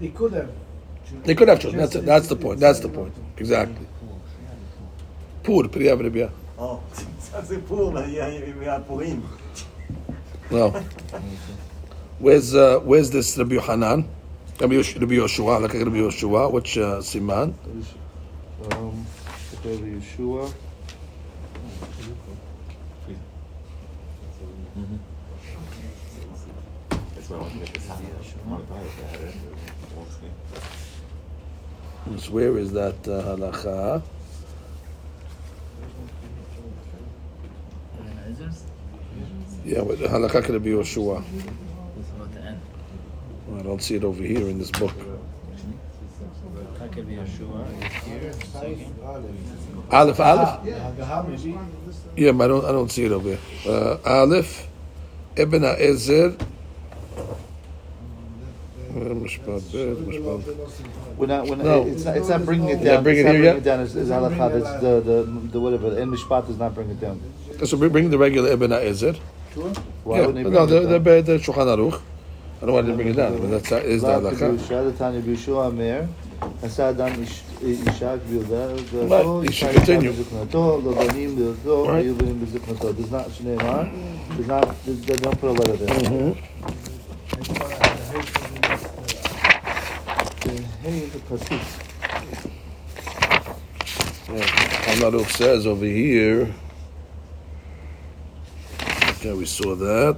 they 0.00 0.08
could 0.08 0.32
have. 0.32 0.50
They 1.24 1.34
could 1.34 1.48
have 1.48 1.60
children. 1.60 1.80
That's 1.80 1.94
it. 1.94 2.04
That's 2.04 2.28
the 2.28 2.36
point. 2.36 2.60
That's 2.60 2.80
the 2.80 2.88
point. 2.88 3.14
Exactly. 3.38 3.86
פור, 5.42 5.62
פריאה 5.70 5.94
ורבייה. 5.98 6.28
Oh, 6.58 6.62
זה 7.42 7.56
פור, 7.68 7.92
מהפורים. 8.60 9.20
No. 10.50 10.72
Where's 12.20 12.54
uh, 12.54 12.80
where's 12.84 13.10
this 13.10 13.38
Rabbi 13.38 13.54
Yohanan? 13.54 14.04
Rabbi 14.59 14.73
Yosh- 14.73 14.95
Rabbi 14.97 15.15
Yoshua, 15.15 15.61
Rabbi 15.61 15.97
Yoshua, 15.99 16.51
which 16.51 16.77
uh, 16.79 16.97
siman? 16.97 17.53
Um, 18.73 19.05
okay, 19.59 19.75
the 19.75 19.99
Yeshua. 19.99 20.51
That's 27.13 27.29
why 27.29 27.37
I 27.37 27.39
want 27.41 27.53
to 27.53 27.59
make 27.59 27.73
this 27.73 27.87
happen. 27.87 28.05
I 28.05 28.57
to 28.57 28.63
buy 28.63 28.79
it, 28.79 28.91
but 28.97 29.05
I 29.05 29.09
had 29.11 29.21
it. 29.21 29.27
It 29.27 29.95
won't 29.95 30.11
stay. 30.11 30.27
Yes, 32.11 32.29
Where 32.29 32.57
is 32.57 32.71
that 32.73 32.95
uh, 33.07 33.35
halacha? 33.35 34.01
Yeah, 39.65 39.83
but 39.83 39.99
the 39.99 40.07
halakha 40.07 40.43
could 40.45 40.63
be 40.63 40.71
Yoshua. 40.71 41.21
It's 41.99 42.09
about 42.15 42.33
the 42.33 42.39
end. 42.41 42.61
I 43.55 43.61
don't 43.61 43.81
see 43.81 43.95
it 43.95 44.03
over 44.03 44.21
here 44.23 44.47
in 44.49 44.57
this 44.59 44.71
book. 44.71 44.93
That 46.79 46.91
could 46.91 47.07
be 47.07 47.15
Yeshua. 47.15 47.65
Here, 48.03 48.33
second. 48.33 48.95
Aleph, 49.91 50.19
Aleph. 50.19 50.59
Yeah, 52.15 52.31
but 52.33 52.45
I 52.45 52.47
don't, 52.47 52.65
I 52.65 52.71
don't 52.71 52.91
see 52.91 53.05
it 53.05 53.11
over 53.11 53.29
here. 53.29 53.39
Uh, 53.65 53.97
Aleph, 54.05 54.67
Even 55.37 55.61
HaEzer. 55.61 56.37
Mishpat 58.97 59.71
Bet, 59.71 59.97
Mishpat. 60.07 61.17
We're 61.17 61.27
not, 61.27 61.47
we're 61.47 61.55
not, 61.57 61.65
No. 61.65 61.87
it's, 61.87 62.05
not, 62.05 62.17
it's 62.17 62.29
not 62.29 62.45
bringing 62.45 62.69
it 62.69 62.79
Yeah, 62.79 62.93
down. 62.95 63.03
bring 63.03 63.17
it's 63.17 63.21
it 63.21 63.25
not 63.25 63.31
here 63.35 63.41
bringing 63.41 63.43
yet? 63.43 63.55
it 63.57 63.63
down. 63.63 63.79
It's, 63.81 63.95
it's 63.95 64.09
halakha. 64.09 64.61
That's 64.63 64.81
the, 64.81 65.01
the, 65.01 65.23
the 65.51 65.59
whatever. 65.59 65.89
The 65.91 66.01
Mishpat 66.01 66.47
does 66.47 66.57
not 66.57 66.73
bring 66.75 66.89
it 66.89 66.99
down. 66.99 67.21
So 67.65 67.77
bring- 67.77 67.91
bring 67.91 68.09
the 68.09 68.17
regular 68.17 68.51
Even 68.51 68.71
HaEzer. 68.71 69.19
Sure. 69.53 69.69
Why 70.03 70.19
yeah, 70.19 70.25
wouldn't 70.27 70.43
but 70.45 70.51
bring 70.51 70.53
no, 70.53 70.63
it 70.63 70.67
the, 70.67 70.79
down? 70.81 70.91
the, 70.91 70.99
the, 70.99 71.21
the 71.21 71.37
Shulchan 71.39 71.67
Aruch. 71.91 72.01
I 72.60 72.64
don't 72.64 72.68
know 72.68 72.74
why 72.74 72.82
they 72.82 72.92
bring 72.94 73.08
it 73.08 73.16
down, 73.16 73.38
but 73.38 73.50
that's 73.50 73.72
is 73.84 74.02
the 74.02 74.08
רק 74.08 74.22
halakha. 74.22 74.38
ביהושע 74.50 74.88
דתניא 74.90 75.20
ביהושע 75.20 75.52
אומר, 75.52 76.00
עשה 76.62 76.90
אדם 76.90 77.08
איש- 77.22 77.42
אישה 77.62 78.14
כביודה, 78.26 78.66
Right, 79.08 79.48
he 79.48 79.52
should 79.52 79.74
continue. 79.76 80.10
בזקנתו, 80.12 80.80
לא 80.84 80.92
בנים 81.06 81.36
בהיותו, 81.36 81.86
Right. 81.86 81.92
היו 81.94 82.14
בנים 82.16 82.40
בזקנתו. 82.44 82.88
Does 82.90 83.12
not, 83.12 83.32
שנאמר, 83.38 83.82
does 84.38 84.46
not, 84.48 84.66
they 85.06 85.16
don't 85.16 85.40
put 85.40 85.48
a 85.48 85.52
letter 85.52 85.76
there. 85.76 85.98
Mm-hmm. 85.98 86.32
Hey, 90.82 91.00
the 91.12 91.18
pasuk. 91.28 91.62
Shulchan 94.26 95.10
Aruch 95.10 95.30
says 95.30 95.66
over 95.66 95.84
here. 95.84 96.52
Okay, 99.10 99.32
we 99.32 99.46
saw 99.46 99.74
that. 99.76 100.16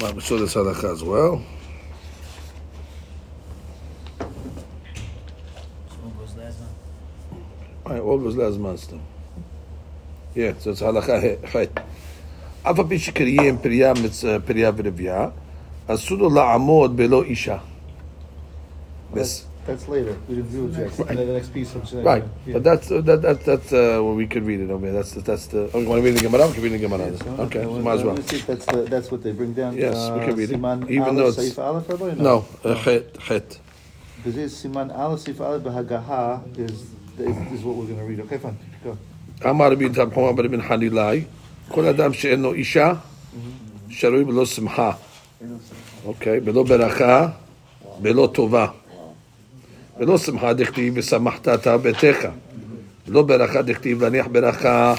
Well, 0.00 0.12
we 0.14 0.20
saw 0.20 0.36
this 0.38 0.54
halakha 0.54 0.92
as 0.92 1.02
well. 1.02 1.42
Smoke 5.94 6.18
goes 6.18 6.36
last 6.36 6.58
one. 6.60 6.68
All 7.86 7.92
right, 7.92 8.02
all 8.02 8.18
goes 8.18 8.36
last 8.36 8.58
month 8.58 8.80
still. 8.80 9.00
Yeah, 10.34 10.52
so 10.58 10.70
it's 10.70 10.82
halakha 10.82 11.50
chet. 11.52 11.80
אף 12.70 12.78
על 12.78 12.84
פי 12.88 12.98
שקריים 12.98 13.58
פריה 13.58 13.92
מצ- 13.94 14.24
פריה 14.44 14.70
ורבייה, 14.76 15.28
אסור 15.86 16.18
לו 16.18 16.30
לעמוד 16.34 16.96
בלא 16.96 17.22
אישה. 17.22 17.58
This. 19.14 19.44
That's 19.68 19.86
later. 19.94 20.14
We 20.28 20.32
didn't 20.36 20.52
do 20.52 20.62
it 20.68 20.72
yet. 20.78 20.90
Right. 20.98 21.08
And 21.10 21.18
then 21.18 21.26
the 21.30 21.36
next 21.38 21.50
piece 21.56 21.74
I'm 21.74 21.84
saying. 21.90 22.04
Right, 22.04 22.22
Yeah. 22.46 22.52
but 22.54 22.62
that's 22.68 22.86
uh, 22.92 23.00
that, 23.08 23.20
that, 23.26 23.38
that's 23.48 23.70
uh, 23.72 23.98
where 24.04 24.16
we 24.22 24.26
could 24.32 24.44
read 24.50 24.60
it 24.64 24.70
over 24.70 24.84
there. 24.86 24.94
That's 24.98 25.12
the, 25.16 25.20
that's 25.28 25.46
the. 25.52 25.60
Oh, 25.74 25.80
you 25.80 25.88
want 25.90 25.98
to 26.02 26.04
read 26.08 26.16
the 26.20 26.24
Gemara? 26.28 26.46
We 26.46 26.52
can 26.54 26.62
read 26.66 26.74
the 26.78 26.84
Gemara. 26.86 27.10
Yes, 27.10 27.20
okay, 27.46 27.66
well, 27.66 27.80
might 27.86 27.94
as 27.98 28.02
well. 28.04 28.14
Let 28.14 28.22
me 28.22 28.28
see 28.30 28.36
if 28.42 28.46
that's, 28.46 28.66
the, 28.72 28.82
that's 28.94 29.08
what 29.10 29.20
they 29.24 29.32
bring 29.40 29.52
down. 29.60 29.70
Yes, 29.76 29.96
uh, 29.96 30.16
we 30.16 30.24
can 30.26 30.34
read 30.40 30.50
it. 30.50 30.60
Siman 30.60 30.78
Even 30.96 31.16
though 31.16 31.24
Aleph, 31.30 31.38
it's- 31.38 31.54
Seif 31.54 31.58
Aleph, 31.68 31.88
Rabbi, 31.88 32.04
or 32.10 32.14
No, 32.28 32.36
uh, 32.64 32.74
chet, 32.84 33.04
chet. 33.26 33.48
Because 34.18 34.34
this 34.36 34.52
Siman 34.64 34.88
Aleph, 34.96 35.20
Seif 35.24 35.40
Aleph, 35.46 35.62
Bahagaha 35.68 36.24
is, 36.66 36.76
is, 37.18 37.36
is 37.54 37.60
what 37.66 37.74
we're 37.78 37.90
going 37.90 37.98
to 37.98 38.08
read. 38.10 38.20
Okay, 38.26 38.38
fine. 38.38 38.56
Go. 38.84 38.96
אמר 39.50 39.72
רבי 39.72 39.88
תמחום 39.88 40.36
בן 40.36 40.48
בן 40.48 40.62
חנילאי, 40.62 41.24
כל 41.68 41.84
אדם 41.86 42.12
שאין 42.12 42.42
לו 42.42 42.54
אישה, 42.54 42.92
שרוי 43.88 44.24
בלא 44.24 44.46
שמחה. 44.46 44.92
אוקיי, 46.06 46.40
בלא 46.40 46.62
ברכה, 46.62 47.28
בלא 48.02 48.28
טובה. 48.32 48.66
בלא 50.01 50.17
שמחה 50.17 50.53
דכתיב 50.53 50.93
ושמחת 50.97 51.47
אתה 51.47 51.77
ביתך. 51.77 52.27
בלא 53.07 53.21
ברכה 53.21 53.61
דכתיב 53.61 54.03
להניח 54.03 54.27
ברכה 54.31 54.93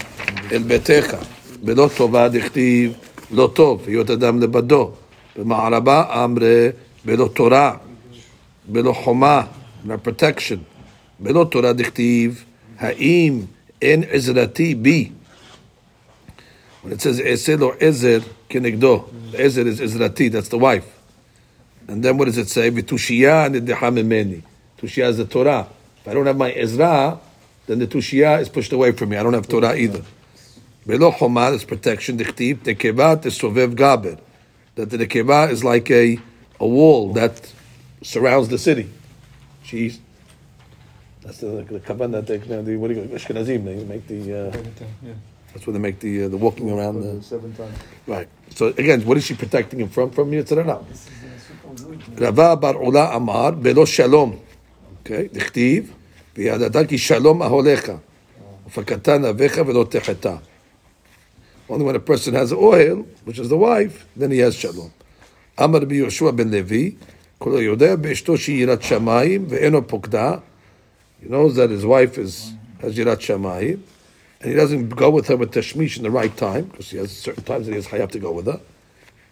אל 0.52 0.62
ביתך. 0.62 1.16
בלא 1.62 1.90
טובה 1.96 2.28
דכתיב 2.28 2.92
לא 3.30 3.50
טוב, 3.54 3.82
היות 3.86 4.10
אדם 4.10 4.40
לבדו. 4.40 4.92
במערבה 5.36 6.24
אמרה 6.24 6.68
בלא 7.04 7.28
תורה, 7.34 7.76
בלא 8.68 8.92
חומה, 8.92 9.42
no 9.86 9.90
protection. 10.06 10.58
בלא 11.20 11.46
תורה 11.50 11.72
דכתיב, 11.72 12.44
האם 12.78 13.40
אין 13.82 14.04
עזרתי 14.10 14.74
בי? 14.74 15.10
When 16.84 16.88
it 16.88 17.00
says 17.00 17.26
אעשה 17.26 17.56
לו 17.56 17.72
עזר 17.80 18.18
כנגדו, 18.48 19.04
עזר 19.34 19.62
is 19.62 19.82
עזרתי, 19.82 20.30
that's 20.32 20.48
the 20.48 20.58
wife. 20.58 20.88
And 21.88 22.02
then 22.02 22.18
what 22.18 22.24
does 22.24 22.38
it 22.38 22.48
say? 22.48 22.70
ותושייה 22.74 23.48
נדחה 23.48 23.90
ממני. 23.90 24.40
Tushia 24.82 25.08
is 25.08 25.16
the 25.16 25.24
Torah. 25.24 25.68
If 26.00 26.08
I 26.08 26.14
don't 26.14 26.26
have 26.26 26.36
my 26.36 26.50
Ezra, 26.52 27.18
then 27.66 27.78
the 27.78 27.86
Tushia 27.86 28.40
is 28.40 28.48
pushed 28.48 28.72
away 28.72 28.92
from 28.92 29.10
me. 29.10 29.16
I 29.16 29.22
don't 29.22 29.34
have 29.34 29.48
Torah 29.48 29.76
either. 29.76 30.02
Belo 30.86 31.12
chomar 31.12 31.54
is 31.54 31.64
protection. 31.64 32.18
Dichtib, 32.18 32.56
Tekeva, 32.58 33.22
Tesovev 33.22 33.76
Gaber. 33.76 34.18
That 34.74 34.90
the 34.90 34.98
Tekeva 34.98 35.50
is 35.50 35.62
like 35.62 35.90
a, 35.90 36.18
a 36.58 36.66
wall 36.66 37.12
that 37.12 37.52
surrounds 38.02 38.48
the 38.48 38.58
city. 38.58 38.90
She's 39.62 40.00
that's 41.22 41.38
the, 41.38 41.46
the 41.46 41.78
kabana 41.78 42.12
that 42.12 42.26
they 42.26 42.38
the, 42.38 42.76
what 42.76 42.88
do 42.88 42.94
you 42.94 43.06
call 43.06 43.16
Ashkenazim. 43.16 43.64
They 43.64 43.84
make 43.84 44.06
the. 44.08 44.48
Uh, 44.48 44.56
yeah. 45.04 45.12
That's 45.52 45.66
where 45.66 45.74
they 45.74 45.78
make 45.78 46.00
the 46.00 46.24
uh, 46.24 46.28
the 46.28 46.36
walking 46.36 46.70
around 46.70 47.00
the 47.00 47.22
seven 47.22 47.54
times. 47.54 47.78
Right. 48.06 48.28
So 48.50 48.68
again, 48.68 49.04
what 49.04 49.16
is 49.18 49.24
she 49.24 49.34
protecting 49.34 49.80
him 49.80 49.88
from? 49.88 50.10
From 50.10 50.32
Yitzhara. 50.32 50.84
Rava 52.18 52.56
bar 52.56 52.82
Ula 52.82 53.14
Amar 53.14 53.52
belo 53.52 53.86
shalom. 53.86 54.40
Okay, 55.03 55.33
דכתיב, 55.33 55.91
וידעת 56.37 56.89
כי 56.89 56.97
שלום 56.97 57.43
אהוליך, 57.43 57.91
ופקדת 58.67 59.09
נביך 59.09 59.61
ולא 59.65 59.85
תחתה. 59.89 60.35
Only 61.69 61.83
when 61.83 61.95
a 61.95 61.99
person 61.99 62.33
has 62.33 62.53
oil, 62.53 63.05
which 63.25 63.39
is 63.39 63.49
the 63.49 63.57
wife, 63.57 64.05
then 64.15 64.31
he 64.31 64.39
has 64.39 64.55
shalom. 64.55 64.89
אמר 65.63 65.79
רבי 65.79 65.95
יהושע 65.95 66.31
בן 66.31 66.49
לוי, 66.49 66.91
כולו 67.37 67.61
יודע 67.61 67.95
באשתו 67.95 68.37
שהיא 68.37 68.61
יראת 68.63 68.81
שמיים 68.81 69.45
ואינו 69.49 69.87
פוקדה. 69.87 70.35
He 71.23 71.29
knows 71.29 71.55
that 71.55 71.69
his 71.69 71.85
wife 71.85 72.17
is, 72.17 72.53
has 72.83 72.99
יראת 72.99 73.21
שמיים, 73.21 73.77
and 74.41 74.51
he 74.51 74.55
doesn't 74.55 74.95
go 74.95 75.09
with 75.09 75.27
her 75.27 75.35
with 75.35 75.51
tashmish 75.51 75.97
in 75.97 76.03
the 76.03 76.11
right 76.11 76.37
time, 76.37 76.65
because 76.71 76.89
he 76.89 76.97
has 76.97 77.11
certain 77.11 77.43
times 77.43 77.65
that 77.65 77.71
he 77.71 77.77
has 77.77 77.87
חייב 77.87 78.09
to 78.11 78.19
go 78.19 78.31
with 78.31 78.47
her. 78.47 78.59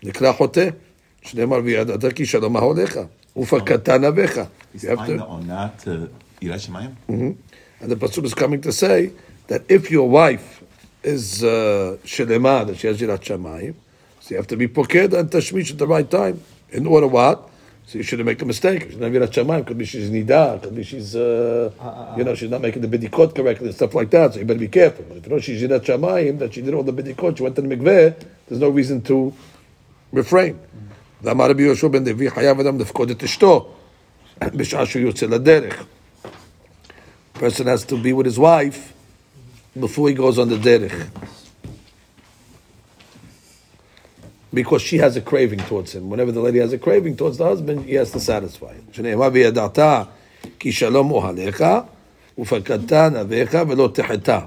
נקרא 0.04 0.32
חוטא, 0.32 0.70
שנאמר 1.22 1.60
וידעת 1.64 2.14
כי 2.14 2.26
שלום 2.26 2.58
אהוליך, 2.58 3.00
ufakatan 3.41 4.05
avecha. 4.05 4.49
He's 4.73 4.83
to, 4.83 4.89
mm-hmm. 6.41 7.33
And 7.81 7.91
the 7.91 7.97
pasuk 7.97 8.25
is 8.25 8.35
coming 8.35 8.61
to 8.61 8.73
say 8.73 9.13
that 9.49 9.63
if 9.69 9.91
your 9.91 10.09
wife 10.09 10.63
is 11.03 11.43
uh, 11.43 11.97
shelema, 12.05 12.61
uh, 12.61 12.65
that 12.65 12.79
she 12.79 12.87
has 12.87 13.01
yirat 13.01 13.21
shemayim, 13.21 13.75
so 14.21 14.31
you 14.31 14.37
have 14.37 14.47
to 14.47 14.57
be 14.57 14.69
poked 14.69 14.95
and 14.95 15.31
tashmish 15.31 15.71
at 15.73 15.79
the 15.79 15.87
right 15.87 16.09
time. 16.09 16.43
In 16.71 16.87
order 16.87 17.07
what? 17.07 17.49
So 17.87 17.99
you 17.99 18.05
shouldn't 18.05 18.27
make 18.27 18.41
a 18.43 18.45
mistake. 18.45 18.83
She 18.83 18.97
doesn't 18.97 19.03
have 19.03 19.13
yirat 19.13 19.33
shemayim? 19.33 19.67
Could 19.67 19.79
be 19.79 19.87
she's 19.87 20.11
nida. 20.11 20.63
Could 20.63 20.77
be 20.77 20.85
she's, 20.85 21.17
uh, 21.17 21.73
uh, 21.81 22.15
you 22.17 22.23
know, 22.23 22.35
she's 22.35 22.51
not 22.51 22.61
making 22.61 22.83
the 22.83 22.89
bidikot 22.99 23.35
correctly 23.35 23.67
and 23.67 23.75
stuff 23.75 23.95
like 23.95 24.11
that. 24.11 24.35
So 24.35 24.41
you 24.41 24.45
better 24.45 24.61
be 24.61 24.69
careful. 24.69 25.05
But 25.09 25.17
if 25.17 25.27
you 25.27 25.33
know 25.33 25.41
she's 25.41 25.63
yirat 25.63 25.81
shemayim 25.81 26.39
that 26.39 26.55
she 26.55 26.63
did 26.63 26.75
all 26.75 26.85
the 26.85 26.93
bidikot, 26.93 27.39
she 27.39 27.43
went 27.43 27.57
to 27.57 27.63
the 27.63 27.75
mikveh, 27.75 28.25
there's 28.47 28.61
no 28.61 28.69
reason 28.69 29.01
to 29.03 29.35
refrain. 30.13 30.55
Mm-hmm. 30.55 30.90
ואמר 31.24 31.50
רבי 31.50 31.64
יהושע 31.64 31.88
בן 31.88 32.06
לוי, 32.06 32.30
חייב 32.30 32.60
אדם 32.60 32.80
לפקוד 32.80 33.10
את 33.10 33.24
אשתו 33.24 33.74
בשעה 34.42 34.86
שהוא 34.86 35.02
יוצא 35.02 35.26
לדרך. 35.26 35.86
person 37.36 37.68
has 37.68 37.84
to 37.84 37.98
be 37.98 38.14
with 38.14 38.26
his 38.26 38.40
wife 38.40 38.94
before 39.78 40.08
he 40.08 40.16
goes 40.16 40.40
on 40.40 40.50
the 40.50 40.58
derech. 40.58 41.10
Because 44.54 44.82
she 44.82 44.98
has 45.00 45.18
a 45.18 45.22
craving 45.22 45.60
towards 45.60 45.94
him. 45.94 46.10
Whenever 46.10 46.32
the 46.32 46.40
lady 46.40 46.60
has 46.60 46.72
a 46.72 46.78
craving 46.78 47.18
towards 47.18 47.38
the 47.38 47.46
husband, 47.46 47.86
he 47.86 47.96
has 47.96 48.12
to 48.12 48.20
satisfy 48.20 48.72
it. 48.72 48.84
שנאמר 48.92 49.30
וידעת 49.34 49.80
כי 50.60 50.72
שלום 50.72 51.12
אוהליך 51.12 51.64
ופקדת 52.38 52.94
נביך 52.94 53.58
ולא 53.68 53.90
תחתה. 53.94 54.40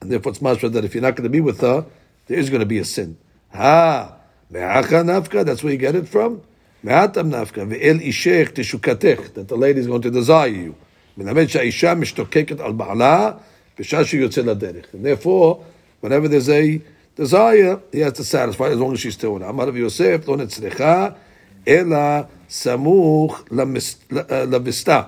And 0.00 0.10
therefore 0.10 0.32
it's 0.32 0.40
mashma 0.40 0.72
that 0.72 0.84
if 0.84 0.94
you're 0.94 1.02
not 1.02 1.14
going 1.14 1.24
to 1.24 1.30
be 1.30 1.40
with 1.40 1.60
her, 1.60 1.84
there 2.26 2.38
is 2.38 2.50
going 2.50 2.60
to 2.60 2.66
be 2.66 2.78
a 2.78 2.84
sin. 2.84 3.16
Ah, 3.54 4.16
me'acha 4.50 5.02
nafka, 5.04 5.44
that's 5.44 5.62
where 5.62 5.72
you 5.72 5.78
get 5.78 5.94
it 5.94 6.08
from. 6.08 6.40
Me'atam 6.82 7.30
nafka, 7.30 7.66
ve'el 7.66 8.00
ishech 8.06 8.52
teshukatech, 8.52 9.34
that 9.34 9.48
the 9.48 9.56
lady 9.56 9.80
is 9.80 9.86
going 9.86 10.02
to 10.02 10.10
desire 10.10 10.48
you. 10.48 10.74
מלמד 11.18 11.46
שהאישה 11.46 11.94
משתוקקת 11.94 12.60
על 12.60 12.72
בעלה 12.72 13.30
בשעה 13.78 14.04
שהוא 14.04 14.20
יוצא 14.20 14.40
לדרך. 14.42 14.84
And 14.94 15.04
therefore, 15.04 15.58
whenever 16.02 16.28
there's 16.28 16.48
a 16.48 16.80
desire, 17.16 17.80
he 17.92 18.00
has 18.00 18.12
to 18.14 18.24
satisfy 18.24 18.68
as 18.68 18.78
long 18.78 18.92
as 18.92 19.00
she's 19.00 19.14
still 19.14 19.36
in. 19.36 19.42
אמר 19.42 19.68
רבי 19.68 19.78
יוסף, 19.78 20.28
לא 20.28 20.36
נצרכה, 20.36 21.08
אלא 21.68 21.96
סמוך 22.50 23.44
למס- 23.50 23.96
ל- 24.10 24.44
לווסתה. 24.44 25.02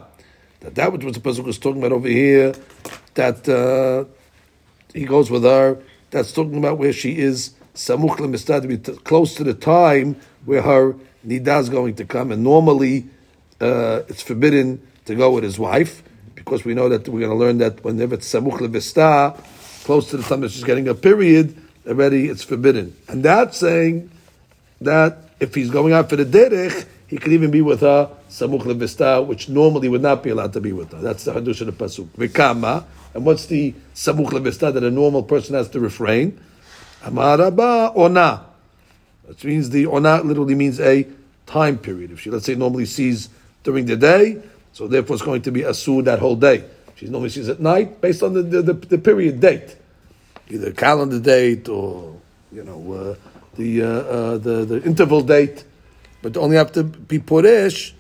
That 0.63 0.75
that 0.75 0.93
which 0.93 1.05
the 1.15 1.21
Pasuk 1.21 1.45
was 1.45 1.59
talking 1.59 1.79
about 1.79 1.93
over 1.93 2.09
here, 2.09 2.53
that 3.15 3.49
uh, 3.49 4.05
he 4.93 5.05
goes 5.05 5.31
with 5.31 5.45
her, 5.45 5.79
that's 6.11 6.33
talking 6.33 6.57
about 6.57 6.79
where 6.79 6.93
she 6.93 7.11
is 7.19 7.51
samuch 7.74 8.18
lemistad, 8.18 9.04
close 9.04 9.36
to 9.36 9.44
the 9.44 9.54
time 9.54 10.16
where 10.46 10.62
her 10.62 10.96
nida 11.26 11.60
is 11.60 11.70
going 11.70 11.96
to 11.96 12.06
come. 12.06 12.32
And 12.32 12.44
normally, 12.44 13.10
uh, 13.60 14.02
it's 14.08 14.22
forbidden 14.22 14.86
to 15.06 15.16
go 15.16 15.32
with 15.32 15.44
his 15.44 15.60
wife 15.60 16.04
because 16.36 16.66
we 16.66 16.74
know 16.74 16.90
that 16.90 17.08
we're 17.08 17.20
going 17.20 17.32
to 17.32 17.38
learn 17.38 17.58
that 17.60 17.84
whenever 17.84 18.16
it's 18.16 18.32
samuch 18.32 18.60
levista, 18.60 19.38
close 19.86 20.10
to 20.10 20.18
the 20.18 20.24
time 20.24 20.42
that 20.42 20.52
she's 20.52 20.64
getting 20.64 20.88
a 20.88 20.94
period, 20.94 21.58
already 21.88 22.28
it's 22.28 22.44
forbidden. 22.44 22.96
And 23.08 23.24
that's 23.24 23.58
saying 23.58 24.10
that 24.82 25.18
if 25.40 25.56
he's 25.56 25.70
going 25.70 25.94
out 25.94 26.10
for 26.10 26.16
the 26.16 26.26
derech, 26.26 26.86
he 27.08 27.18
could 27.18 27.32
even 27.32 27.52
be 27.52 27.62
with 27.62 27.82
her 27.82 28.10
samuch 28.30 28.64
levista, 28.64 29.26
which 29.26 29.50
normally 29.50 29.88
would 29.90 30.02
not 30.02 30.24
be 30.24 30.30
allowed 30.30 30.54
to 30.54 30.62
be 30.62 30.72
with 30.72 30.92
her. 30.92 31.00
That's 31.00 31.24
the 31.26 31.34
hadush 31.34 31.62
of 31.62 31.68
the 31.68 31.74
pasuk. 31.74 32.08
Vikama, 32.18 32.86
and 33.14 33.26
what's 33.26 33.46
the 33.46 33.74
samuch 33.94 34.30
levista 34.30 34.74
that 34.74 34.84
a 34.84 34.92
normal 34.92 35.24
person 35.24 35.56
has 35.56 35.70
to 35.70 35.80
refrain? 35.80 36.40
Amaraba 37.04 37.96
ona, 37.96 38.46
which 39.26 39.44
means 39.44 39.70
the 39.70 39.86
ona 39.88 40.22
literally 40.24 40.56
means 40.56 40.80
a 40.80 41.06
time 41.46 41.78
period. 41.78 42.12
If 42.12 42.22
she, 42.22 42.30
let's 42.30 42.46
say, 42.46 42.56
normally 42.56 42.86
sees 42.86 43.30
during 43.64 43.86
the 43.86 43.98
day, 43.98 44.42
so 44.72 44.88
therefore 44.88 45.16
it's 45.16 45.24
going 45.24 45.42
to 45.44 45.52
be 45.52 45.62
asur 45.62 46.04
that 46.06 46.20
whole 46.20 46.36
day. 46.36 46.64
She 46.96 47.08
normally 47.08 47.30
sees 47.30 47.50
at 47.50 47.60
night 47.60 48.00
based 48.00 48.24
on 48.24 48.34
the, 48.34 48.42
the, 48.42 48.62
the, 48.62 48.74
the 48.74 48.98
period 48.98 49.40
date, 49.42 49.76
either 50.50 50.72
calendar 50.72 51.20
date 51.20 51.68
or 51.68 52.16
you 52.52 52.64
know 52.64 52.94
uh, 52.94 53.16
the, 53.56 53.84
uh, 53.84 53.88
uh, 53.88 54.38
the 54.38 54.66
the 54.66 54.84
interval 54.84 55.22
date, 55.22 55.66
but 56.22 56.38
only 56.38 56.56
have 56.56 56.72
to 56.74 56.84
be 56.84 57.20
puresh 57.20 57.92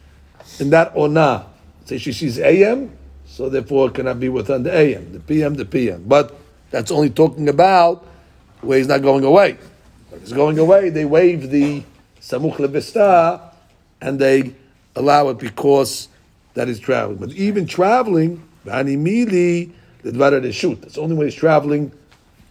in 0.59 0.69
that 0.69 0.95
ona. 0.95 1.47
Say 1.85 1.97
she 1.97 2.13
sees 2.13 2.39
AM, 2.39 2.91
so 3.25 3.49
therefore 3.49 3.89
it 3.89 3.95
cannot 3.95 4.19
be 4.19 4.29
within 4.29 4.63
the 4.63 4.73
AM, 4.73 5.11
the 5.11 5.19
PM, 5.19 5.55
the 5.55 5.65
PM. 5.65 6.03
But 6.03 6.33
that's 6.71 6.91
only 6.91 7.09
talking 7.09 7.49
about 7.49 8.07
where 8.63 8.77
he's 8.77 8.87
not 8.87 9.01
going 9.01 9.23
away. 9.23 9.57
If 10.11 10.21
he's 10.21 10.33
going 10.33 10.59
away, 10.59 10.89
they 10.89 11.05
waive 11.05 11.49
the 11.49 11.83
samuch 12.21 12.57
levista 12.57 13.53
and 14.01 14.19
they 14.19 14.53
allow 14.95 15.29
it 15.29 15.39
because 15.39 16.07
that 16.53 16.69
is 16.69 16.79
traveling. 16.79 17.17
But 17.17 17.31
even 17.31 17.65
traveling, 17.65 18.43
lidvara 18.65 20.41
reshut. 20.41 20.81
That's 20.81 20.95
the 20.95 21.01
only 21.01 21.15
way 21.15 21.25
he's 21.25 21.35
traveling, 21.35 21.91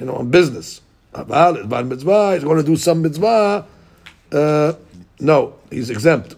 you 0.01 0.06
know, 0.06 0.14
on 0.16 0.30
business. 0.30 0.80
He's 1.14 1.24
going 1.24 2.56
to 2.56 2.62
do 2.64 2.76
some 2.76 3.02
mitzvah. 3.02 3.66
Uh, 4.32 4.72
no, 5.20 5.55
he's 5.70 5.90
exempt. 5.90 6.36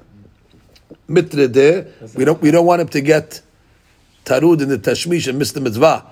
Mitre 1.06 1.46
there, 1.48 1.86
we 2.16 2.24
don't 2.24 2.40
we 2.40 2.50
don't 2.50 2.66
want 2.66 2.80
him 2.80 2.88
to 2.88 3.00
get 3.00 3.40
tarud 4.24 4.62
in 4.62 4.68
the 4.68 4.78
tashmish 4.78 5.28
and 5.28 5.38
miss 5.38 5.52
the 5.52 5.60
mitzvah. 5.60 6.04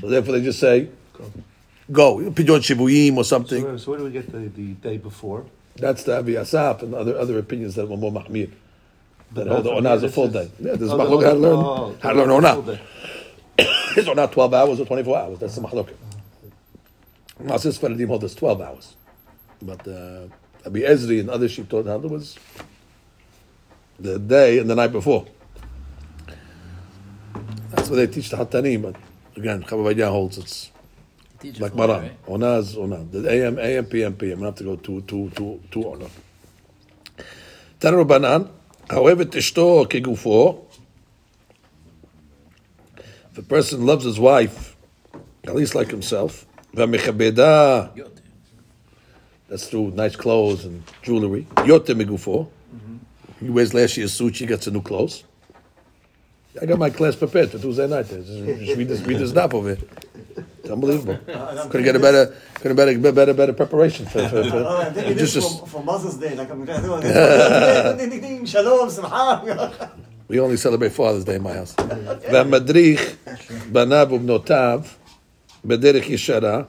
So 0.00 0.08
therefore, 0.08 0.34
they 0.34 0.42
just 0.42 0.60
say, 0.60 0.88
go. 1.90 2.16
Pidyon 2.18 2.60
shivuyim 2.60 3.16
or 3.16 3.24
something. 3.24 3.62
So, 3.62 3.76
so 3.76 3.90
where 3.90 3.98
do 3.98 4.04
we 4.04 4.10
get 4.10 4.30
the, 4.30 4.38
the 4.48 4.72
day 4.74 4.98
before? 4.98 5.44
That's 5.76 6.04
the 6.04 6.18
Avi 6.18 6.36
Asaf 6.36 6.82
and 6.82 6.94
other 6.94 7.18
other 7.18 7.38
opinions 7.38 7.74
that 7.74 7.86
were 7.88 7.96
more 7.96 8.12
mahmir. 8.12 8.50
That 9.32 9.46
But 9.48 9.64
hold 9.64 9.66
Onah 9.84 9.96
is 9.96 10.02
a 10.02 10.06
this 10.06 10.14
full 10.14 10.26
is- 10.26 10.32
day. 10.32 10.50
Yeah, 10.60 10.76
there's 10.76 10.90
Oh, 10.90 11.00
oh, 11.00 11.20
the- 11.20 11.26
how 11.26 11.32
to 11.32 11.38
learn, 11.38 11.56
oh, 11.56 11.96
how 12.00 12.12
to 12.12 12.24
learn 12.24 12.28
full 12.42 12.62
Onah. 12.62 12.66
day. 12.76 12.80
Is 14.00 14.06
Onah 14.06 14.30
12 14.30 14.54
hours 14.54 14.80
or 14.80 14.86
24 14.86 15.18
hours? 15.18 15.38
That's 15.38 15.54
the 15.54 15.62
mahloket. 15.62 15.94
Masis 17.42 17.78
Faradim 17.78 18.06
hold 18.08 18.24
us 18.24 18.34
12 18.34 18.60
hours. 18.60 18.94
But 19.62 19.86
uh, 19.88 20.28
Abi 20.66 20.80
Ezri 20.82 21.20
and 21.20 21.30
other 21.30 21.48
she 21.48 21.62
taught 21.64 21.86
how 21.86 21.96
it 21.96 22.02
was 22.10 22.36
the 23.98 24.18
day 24.18 24.58
and 24.58 24.68
the 24.70 24.74
night 24.74 24.92
before. 24.92 25.26
That's 27.70 27.88
what 27.90 27.96
they 27.96 28.06
teach 28.06 28.30
the 28.30 28.36
Hatanim, 28.36 28.82
but 28.82 28.96
again, 29.36 29.62
Chacham 29.62 29.78
Ovadia 29.80 30.08
holds 30.08 30.38
it's 30.38 30.70
like 31.58 31.74
Maran. 31.74 32.02
Right? 32.02 32.18
Ona 32.28 32.58
is 32.58 32.76
Ona. 32.76 33.04
The 33.04 33.30
AM, 33.30 33.58
AM, 33.58 33.84
PM, 33.86 34.14
PM. 34.14 34.40
have 34.42 34.54
to 34.56 34.64
go 34.64 34.76
to 34.76 35.00
too, 35.02 35.30
too, 35.30 35.60
too 35.70 35.84
Ona. 35.84 36.06
Banan, 38.04 38.48
however, 38.88 39.24
Tishto 39.24 39.86
Kigufo, 39.86 40.64
the 43.34 43.42
person 43.42 43.84
loves 43.84 44.04
his 44.04 44.18
wife, 44.18 44.76
at 45.44 45.54
least 45.54 45.74
like 45.74 45.88
himself. 45.88 46.46
That's 49.48 49.68
through 49.68 49.92
nice 49.92 50.16
clothes 50.16 50.64
and 50.64 50.82
jewelry. 51.02 51.46
Yote 51.56 51.94
Migufo. 51.94 52.48
He 53.40 53.50
wears 53.50 53.74
last 53.74 53.96
year's 53.96 54.14
suit, 54.14 54.36
she 54.36 54.46
gets 54.46 54.66
a 54.66 54.70
new 54.70 54.80
clothes. 54.82 55.24
I 56.60 56.64
got 56.64 56.78
my 56.78 56.88
class 56.88 57.14
prepared 57.14 57.50
for 57.50 57.58
Tuesday 57.58 57.86
night. 57.86 58.08
Just 58.08 58.30
read 58.30 58.88
this, 58.88 59.02
read 59.02 59.18
this 59.18 59.32
dap 59.32 59.52
of 59.52 59.66
it. 59.66 59.78
It's 60.66 60.72
unbelievable. 60.72 61.18
Uh, 61.36 61.68
could 61.68 61.84
get 61.84 61.94
a 61.94 61.98
better, 62.00 62.34
could 62.54 62.74
better, 62.76 62.98
better, 62.98 63.34
better 63.34 63.52
preparation 63.52 64.04
for, 64.06 64.28
for, 64.28 64.42
for 64.44 64.56
uh, 64.66 64.92
just, 65.14 65.34
just 65.34 65.66
for, 65.68 65.82
Mother's 65.82 66.16
Day. 66.16 66.34
Like 66.34 66.50
I'm 66.50 66.66
shalom, 68.46 68.90
simcha. 68.90 69.92
We 70.28 70.40
only 70.40 70.56
celebrate 70.56 70.92
Father's 70.92 71.24
Day 71.24 71.36
in 71.36 71.42
my 71.42 71.52
house. 71.52 71.74
V'madrich 71.76 73.16
banav 73.70 74.10
ubnotav 74.10 74.92
b'derech 75.64 76.04
yishara. 76.04 76.66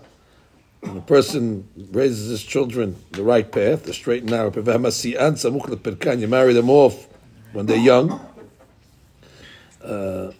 The 0.81 1.01
person 1.01 1.67
raises 1.91 2.29
his 2.29 2.43
children 2.43 2.97
the 3.11 3.23
right 3.23 3.49
path, 3.51 3.83
the 3.85 3.93
straight 3.93 4.21
and 4.21 4.31
narrow 4.31 4.51
path. 4.51 5.05
You 5.05 6.27
marry 6.27 6.53
them 6.53 6.69
off 6.69 7.07
when 7.53 7.65
they're 7.65 7.77
young. 7.77 8.19
Uh, 9.81 10.31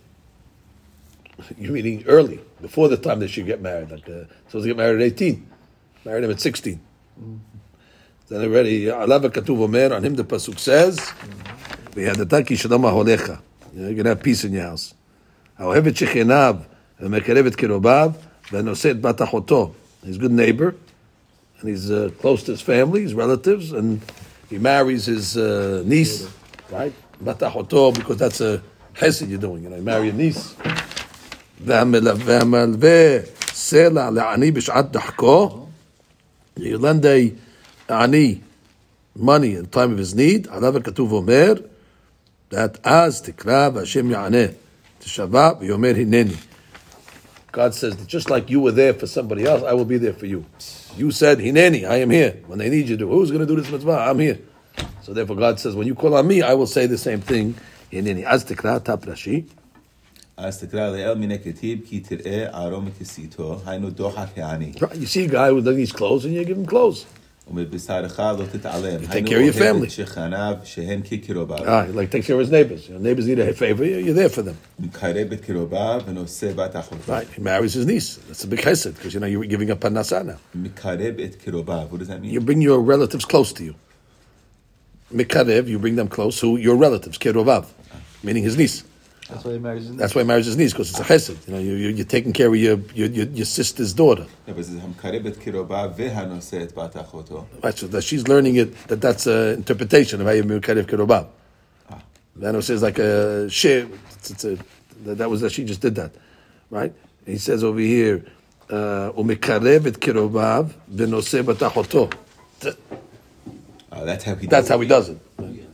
you're 1.59 1.73
meaning 1.73 2.05
early, 2.07 2.41
before 2.61 2.89
the 2.89 2.97
time 2.97 3.21
they 3.21 3.27
should 3.27 3.47
get 3.47 3.61
married. 3.61 3.91
Like, 3.91 4.09
uh, 4.09 4.25
supposed 4.47 4.65
to 4.65 4.69
get 4.69 4.77
married 4.77 5.01
at 5.01 5.07
18. 5.07 5.47
Married 6.05 6.25
them 6.25 6.31
at 6.31 6.41
16. 6.41 6.81
Then 8.29 8.41
already, 8.41 8.91
עליו 8.91 9.27
הכתוב 9.27 9.61
אומר, 9.61 9.99
on 9.99 10.05
him 10.05 10.17
the 10.17 10.25
pasuk 10.25 10.59
says, 10.59 10.99
וידעת 11.95 12.47
כי 12.47 12.57
שלום 12.57 12.87
אהליך. 12.87 13.33
You're 13.75 13.95
going 13.95 14.05
to 14.05 14.11
have 14.11 14.23
peace 14.23 14.45
in 14.45 14.53
your 14.53 14.63
house. 14.63 14.95
האוהב 15.59 15.87
את 15.87 15.97
שכניו 15.97 16.57
ומקרב 17.01 17.47
את 17.47 17.57
קרוביו 17.57 18.13
ונושא 18.53 18.91
את 18.91 19.01
בת 19.01 19.23
אחותו. 19.23 19.73
He's 20.05 20.17
a 20.17 20.19
good 20.19 20.33
neighbor, 20.33 20.75
and 21.61 21.69
he's 21.69 21.91
uh, 21.91 22.11
close 22.21 22.43
to 22.43 22.53
his 22.53 22.61
family, 22.61 23.03
his 23.03 23.15
relatives, 23.15 23.73
and 23.73 24.01
he 24.51 24.59
marries 24.59 25.07
his 25.07 25.37
uh, 25.37 25.83
niece, 25.87 26.27
right? 26.73 26.93
בת 27.25 27.43
אחותו, 27.43 27.93
because 27.95 28.17
that's 28.17 28.41
a 28.41 28.61
chesed 28.99 29.29
you're 29.29 29.39
doing, 29.39 29.63
you 29.63 29.71
know, 29.71 29.77
you 29.77 29.83
marry 29.83 30.09
a 30.09 30.13
niece. 30.13 30.55
והמלווה 31.65 32.25
והמלווה 32.25 33.19
סלע 33.53 34.11
לעני 34.11 34.51
בשעת 34.51 34.91
דחקו, 34.91 35.67
you 36.59 36.79
lend 36.79 37.05
a 37.05 37.93
עני 37.93 38.39
money 39.17 39.55
in 39.57 39.67
time 39.67 39.93
of 39.93 39.99
his 39.99 40.15
need, 40.15 40.49
עליו 40.51 40.77
הכתוב 40.77 41.13
אומר, 41.13 41.55
that 42.53 42.79
אז 42.85 43.23
תקרא 43.23 43.69
והשם 43.75 44.11
יענה, 44.11 44.47
תשבע 44.99 45.51
ויאמר 45.61 45.93
הנני. 45.97 46.35
God 47.53 47.75
says 47.75 47.97
that 47.97 48.07
just 48.07 48.31
like 48.31 48.49
you 48.49 48.61
were 48.61 48.73
there 48.73 48.95
for 48.95 49.07
somebody 49.07 49.45
else, 49.45 49.63
I 49.63 49.75
will 49.75 49.85
be 49.85 49.99
there 49.99 50.15
for 50.15 50.25
you. 50.25 50.47
You 50.97 51.11
said, 51.11 51.39
Hineni, 51.39 51.87
I 51.87 51.97
am 51.97 52.09
here. 52.09 52.41
When 52.47 52.59
they 52.59 52.71
need 52.71 52.89
you 52.89 52.97
to, 52.97 53.07
who's 53.07 53.31
going 53.31 53.47
to 53.47 53.47
do 53.47 53.61
this 53.61 53.71
mitzvah? 53.71 54.07
I'm 54.09 54.19
here. 54.19 54.39
So 55.03 55.13
therefore 55.13 55.37
God 55.37 55.61
says, 55.61 55.75
when 55.75 55.87
you 55.87 55.95
call 55.95 56.15
on 56.15 56.27
me, 56.27 56.41
I 56.41 56.55
will 56.55 56.67
say 56.67 56.87
the 56.87 56.97
same 56.97 57.21
thing. 57.21 57.55
Hineni. 57.93 58.25
Az 58.25 58.47
tikra 58.47 58.83
tap 58.83 59.03
rashi. 59.03 59.45
אז 60.37 60.59
תקרא 60.59 60.91
לאל 60.91 61.15
מן 61.15 61.31
הכתיב 61.31 61.79
כי 61.87 62.01
תראה 62.01 62.47
ערום 62.53 62.85
מכסיתו, 62.85 63.61
היינו 63.67 63.91
דוחק 63.91 64.27
העני. 64.37 64.73
Right, 64.77 64.95
You 64.95 65.07
see 65.07 65.25
a 65.25 65.33
guy 65.33 65.51
who 65.51 65.61
needs 65.63 65.93
clothes 65.93 66.25
and 66.25 66.33
you 66.35 66.45
give 66.45 66.57
him 66.57 66.67
clothes. 66.73 67.05
ומבשרך 67.51 68.19
לא 68.19 68.45
תתעלם. 68.53 69.01
You 69.03 69.07
take 69.07 69.13
היינו 69.13 69.29
care 69.29 69.31
of 69.31 69.55
your 69.57 69.63
אוהב 69.63 69.77
family. 69.77 69.85
את 69.85 69.91
שכניו 69.91 70.57
שהן 70.65 71.01
כקרוביו. 71.05 71.59
Ah, 71.59 71.87
he 71.87 71.93
like 71.93 72.11
takes 72.11 72.27
care 72.27 72.37
of 72.37 72.41
his 72.41 72.51
neighbors. 72.51 72.89
You 72.89 72.95
know, 72.95 73.03
neighbors 73.03 73.27
need 73.27 73.39
a 73.39 73.53
favor, 73.53 73.85
you're 73.85 74.15
there 74.15 74.29
for 74.37 74.43
them. 74.43 74.55
מקרב 74.81 75.33
את 75.33 75.41
קרוביו 75.41 76.01
ונושא 76.07 76.53
בת 76.53 76.77
אחותו. 76.77 77.13
Right, 77.13 77.39
he 77.39 77.41
marries 77.41 77.75
his 77.75 77.87
niece. 77.87 78.19
That's 78.31 78.45
a 78.45 78.47
big 78.47 78.61
chesed 78.61 78.95
because 78.95 79.15
you 79.15 79.21
know 79.21 79.27
you're 79.27 79.45
giving 79.45 79.71
up 79.71 79.81
parnasa 79.81 80.23
now. 80.25 80.39
מקרב 80.55 81.21
את 81.25 81.35
קרוביו. 81.45 81.87
What 81.91 81.99
does 81.99 82.09
that 82.09 82.23
mean? 82.23 82.33
You 82.33 82.41
bring 82.41 82.61
your 82.63 82.81
relatives 82.81 83.25
close 83.25 83.53
to 83.53 83.65
you. 83.65 83.75
Mikarev, 85.13 85.69
you 85.69 85.79
bring 85.79 85.97
them 85.97 86.09
close. 86.09 86.41
Who 86.41 86.57
your 86.57 86.77
relatives, 86.77 87.19
kerovav, 87.19 87.65
meaning 88.23 88.45
his 88.45 88.57
niece. 88.57 88.83
That's 89.30 89.44
why 89.44 89.58
marriage 89.58 89.82
is 89.82 89.90
needs. 89.90 90.00
That's 90.00 90.16
why 90.16 90.24
marriage 90.24 90.48
is 90.48 90.56
needs 90.56 90.72
because 90.72 90.90
it's 90.92 91.00
a 91.00 91.04
chesed. 91.04 91.48
You 91.48 91.54
know, 91.54 91.60
you, 91.60 92.02
are 92.02 92.06
taking 92.06 92.32
care 92.32 92.48
of 92.48 92.56
your, 92.56 92.80
your, 92.96 93.10
your, 93.10 93.26
your 93.28 93.46
sister's 93.46 93.94
daughter. 93.94 94.26
Right, 94.46 94.56
so 97.78 97.88
that 97.88 98.04
she's 98.04 98.28
learning 98.28 98.56
it, 98.56 98.88
that 98.88 99.02
that's 99.02 99.28
an 99.28 99.56
interpretation 99.56 100.22
of 100.22 100.28
how 100.28 100.34
you 100.34 100.44
mekarev 100.44 100.86
kirobav. 100.86 101.28
Then 102.38 102.62
says 102.62 102.82
like 102.82 103.00
a 103.00 103.50
share. 103.50 103.88
that 105.02 105.30
was 105.30 105.42
that 105.42 105.52
she 105.52 105.66
just 105.66 105.82
did 105.82 105.96
that, 105.96 106.14
right? 106.70 106.94
He 107.26 107.38
says 107.38 107.64
over 107.66 107.80
here, 107.80 108.24
uh, 108.70 109.12
umekarev 109.18 109.88
et 109.88 110.00
kirobav 110.00 110.72
benose 110.90 111.44
batachoto. 111.44 112.14
That's 113.90 114.24
how 114.24 114.36
he. 114.36 114.48
That's 114.48 114.70
how 114.70 114.80
he 114.80 114.88
does 114.88 115.10
it. 115.10 115.20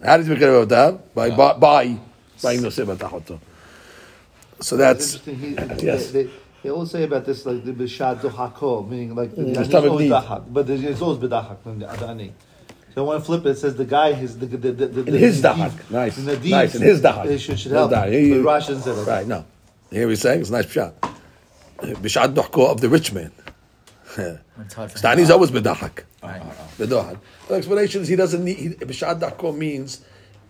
How 0.04 0.18
does 0.18 0.26
he 0.26 0.34
mekarev 0.34 1.02
By 1.14 1.30
by. 1.30 1.54
by 1.54 2.00
so 4.60 4.78
that's 4.78 5.16
interesting. 5.16 5.36
He, 5.80 5.86
yes. 5.86 6.12
they, 6.12 6.24
they, 6.24 6.30
they 6.64 6.70
always 6.70 6.92
say 6.92 7.04
about 7.04 7.26
this 7.26 7.46
like 7.46 7.64
the 7.66 7.74
bishad 7.74 8.20
duhako, 8.22 8.88
meaning 8.88 9.16
like 9.16 9.36
the, 9.36 9.42
Mm, 9.42 9.46
the 9.46 9.50
it's 9.52 9.60
it's 9.62 9.70
time 9.70 9.84
of 9.86 9.92
always 9.92 10.10
need. 10.10 10.16
dahak, 10.16 10.54
but 10.54 10.68
there's- 10.68 10.84
it's 10.84 11.02
always 11.02 11.20
bedahak 11.20 11.62
from 11.64 11.80
the 11.80 11.86
adani. 11.88 12.32
So 12.94 13.04
when 13.06 13.18
I 13.18 13.22
flip 13.22 13.46
it, 13.46 13.50
it 13.50 13.58
says 13.58 13.76
the 13.76 13.86
guy 13.86 14.14
his 14.14 14.38
the 14.38 14.46
the 14.46 14.72
the, 14.72 14.88
the 14.88 15.02
In 15.14 15.14
his 15.20 15.42
the 15.42 15.50
dahak. 15.50 15.90
Nice. 15.92 16.18
in 16.18 16.26
the 16.26 16.38
deed, 16.38 16.52
Nice. 16.52 16.76
In 16.76 16.82
his 16.84 17.02
dahak. 17.02 17.26
It 17.26 17.40
should, 17.40 17.60
should 17.60 17.72
help. 17.72 17.92
dahak. 17.92 18.12
He- 18.12 18.42
But 18.42 18.62
Rashi 18.62 18.68
doesn't 18.68 18.82
say 18.84 18.94
that. 18.94 19.08
Right, 19.12 19.28
no. 19.28 19.46
Here 19.92 20.08
he's 20.10 20.22
saying 20.22 20.42
it's 20.42 20.50
a 20.50 20.54
nice 20.54 20.70
shot. 20.72 20.94
Bishad 21.80 22.34
dohko 22.36 22.70
of 22.72 22.80
the 22.82 22.90
rich 22.90 23.12
man. 23.14 23.32
It's 24.16 24.74
hard 24.76 24.92
for 24.92 24.98
him. 25.08 25.18
Stani's 25.18 25.32
always 25.32 25.50
bedahak. 25.52 26.04
Right. 26.22 26.42
Bedahak. 26.78 27.18
The 27.48 27.56
explanation 27.56 28.04
is 28.04 28.08
he 28.08 28.16
doesn't 28.16 28.44
need. 28.46 28.78
Bishad 28.80 29.20
dohko 29.20 29.56
means 29.58 30.02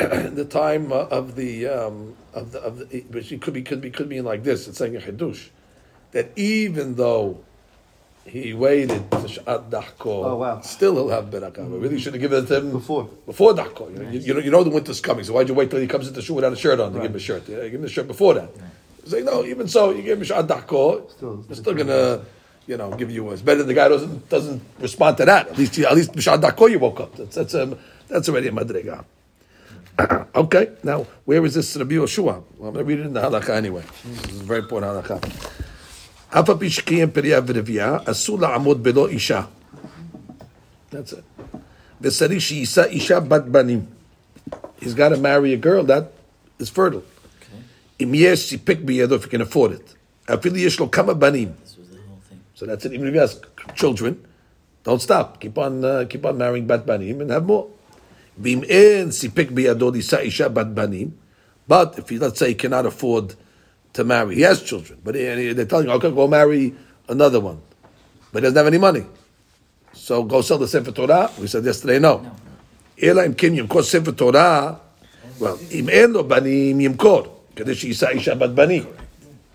the 0.35 0.45
time 0.45 0.91
uh, 0.91 1.05
of 1.09 1.35
the 1.35 1.67
um, 1.67 2.15
of 2.33 2.51
the 2.51 2.59
of 2.61 2.89
the. 2.89 3.01
Which 3.11 3.31
it 3.31 3.41
could 3.41 3.53
be 3.53 3.61
could 3.61 3.81
be 3.81 3.89
could 3.89 4.07
mean 4.09 4.23
like 4.25 4.43
this. 4.43 4.67
It's 4.67 4.77
saying 4.77 4.95
a 4.95 4.99
chidush 4.99 5.49
that 6.11 6.31
even 6.37 6.95
though 6.95 7.39
he 8.25 8.53
waited 8.53 9.09
to 9.11 9.27
Shad 9.27 9.69
Dahko, 9.69 10.05
Oh, 10.05 10.37
wow. 10.37 10.61
still 10.61 10.93
he'll 10.95 11.09
have 11.09 11.25
Berakah. 11.25 11.55
But 11.69 11.79
really 11.79 11.99
should 11.99 12.13
have 12.13 12.21
given 12.21 12.43
it 12.43 12.47
to 12.47 12.57
him 12.57 12.71
Before. 12.71 13.03
Before 13.25 13.53
Dahko. 13.53 13.91
You 13.91 14.03
know, 14.03 14.09
you, 14.11 14.19
you 14.19 14.33
know, 14.33 14.39
you 14.39 14.51
know 14.51 14.63
the 14.63 14.69
winter's 14.69 15.01
coming, 15.01 15.25
so 15.25 15.33
why'd 15.33 15.49
you 15.49 15.53
wait 15.53 15.69
till 15.69 15.79
he 15.81 15.87
comes 15.87 16.07
into 16.07 16.21
shul 16.21 16.37
without 16.37 16.53
a 16.53 16.55
shirt 16.55 16.79
on 16.79 16.93
to 16.93 16.99
give 17.01 17.11
him 17.11 17.15
a 17.17 17.19
shirt? 17.19 17.49
Yeah, 17.49 17.63
give 17.63 17.73
him 17.75 17.81
the 17.81 17.89
shirt 17.89 18.07
before 18.07 18.35
that. 18.35 18.49
Like, 19.07 19.25
no, 19.25 19.43
even 19.43 19.67
so, 19.67 19.91
you 19.91 20.01
give 20.03 20.19
him 20.19 20.23
Shad 20.23 20.47
Dahko, 20.47 21.11
Still- 21.11 21.37
they're 21.47 21.55
still 21.57 21.73
gonna, 21.73 22.21
you 22.65 22.77
know, 22.77 22.91
give 22.91 23.11
you. 23.11 23.29
It's 23.31 23.41
better 23.41 23.57
than 23.59 23.67
the 23.67 23.73
guy 23.73 23.89
doesn't 23.89 24.29
doesn't 24.29 24.61
respond 24.79 25.17
to 25.17 25.25
that. 25.25 25.49
At 25.49 25.57
least, 25.57 25.77
at 25.79 25.93
least 25.93 26.13
Dahko 26.13 26.71
you 26.71 26.79
woke 26.79 27.01
up. 27.01 27.15
That's 27.17 27.35
that's 27.35 27.55
um, 27.55 27.77
that's 28.07 28.29
already 28.29 28.47
a 28.47 28.51
madriga. 28.51 29.03
okay, 30.34 30.70
now 30.82 31.06
where 31.24 31.44
is 31.44 31.54
this 31.54 31.76
Rabbi 31.76 31.94
Yoshua? 31.94 32.42
Well, 32.56 32.68
I'm 32.68 32.74
going 32.74 32.74
to 32.74 32.84
read 32.84 33.00
it 33.00 33.06
in 33.06 33.12
the 33.12 33.20
halakha 33.20 33.50
anyway. 33.50 33.82
This 34.04 34.32
is 34.32 34.40
a 34.40 34.44
very 34.44 34.60
important 34.60 34.92
halakha. 34.92 35.20
אף 36.30 36.50
על 36.50 36.56
פי 36.58 36.70
שקיים 36.70 37.10
פריה 37.10 37.40
ורבייה, 37.46 37.98
אסור 38.04 38.40
לעמוד 38.40 38.82
בלא 38.82 39.08
אישה. 39.08 39.42
That's 40.92 41.12
it. 41.12 41.58
וצריך 42.00 42.40
שיישא 42.40 42.84
אישה 42.84 43.20
בת 43.20 43.42
בנים. 43.42 43.84
He's 44.80 44.94
got 44.94 45.08
to 45.08 45.16
marry 45.16 45.52
a 45.52 45.56
girl 45.56 45.84
that 45.84 46.12
is 46.62 46.68
fertile. 46.68 47.02
אם 48.00 48.12
יש 48.14 48.48
סיפק 48.48 48.78
בידו, 48.84 49.16
if 49.16 49.24
he 49.24 49.28
can 49.28 49.40
afford 49.40 49.72
it. 49.72 49.94
אפילו 50.34 50.56
יש 50.56 50.80
לו 50.80 50.90
כמה 50.90 51.14
בנים. 51.14 51.48
This 51.48 51.68
was 51.68 51.96
the 51.96 52.00
whole 52.08 52.20
thing. 52.28 52.40
So 52.54 52.66
that's 52.66 52.84
it. 52.84 52.92
Even 52.92 53.08
if 53.08 53.14
he 53.14 53.20
has 53.20 53.40
children, 53.74 54.14
don't 54.84 55.00
stop. 55.00 55.40
Keep 55.40 55.58
on, 55.58 55.84
uh, 55.84 56.04
keep 56.08 56.24
on 56.26 56.38
marrying 56.38 56.66
bat 56.66 56.86
banim 56.86 57.20
and 57.20 57.30
have 57.30 57.46
more. 57.46 57.66
but 61.68 61.98
if 61.98 62.08
he, 62.08 62.18
let's 62.18 62.38
say, 62.38 62.48
he 62.48 62.54
cannot 62.54 62.86
afford 62.86 63.34
to 63.92 64.04
marry, 64.04 64.36
he 64.36 64.42
has 64.42 64.62
children, 64.62 64.98
but 65.04 65.14
he- 65.14 65.52
they're 65.52 65.64
telling 65.64 65.86
him, 65.86 65.92
okay, 65.92 66.10
go 66.10 66.26
marry 66.28 66.74
another 67.08 67.40
one. 67.40 67.60
But 68.32 68.42
he 68.42 68.46
doesn't 68.46 68.56
have 68.56 68.66
any 68.66 68.78
money. 68.78 69.04
So 69.92 70.22
go 70.22 70.40
sell 70.40 70.58
the 70.58 70.68
Sefer 70.68 70.92
Torah. 70.92 71.30
We 71.40 71.46
said 71.46 71.64
yesterday, 71.64 71.98
no. 71.98 72.24
אלא 73.02 73.26
אם 73.26 73.32
כן 73.34 73.54
ימכור 73.54 73.82
ספר 73.82 74.10
תורה, 74.10 74.72
well, 75.40 75.44
אם 75.70 75.88
אין 75.88 76.10
לו 76.10 76.28
בנים, 76.28 76.80
ימכור, 76.80 77.42
כדי 77.56 77.74
שיישא 77.74 78.08
אישה 78.08 78.34
בת 78.34 78.50
בנים. 78.50 78.82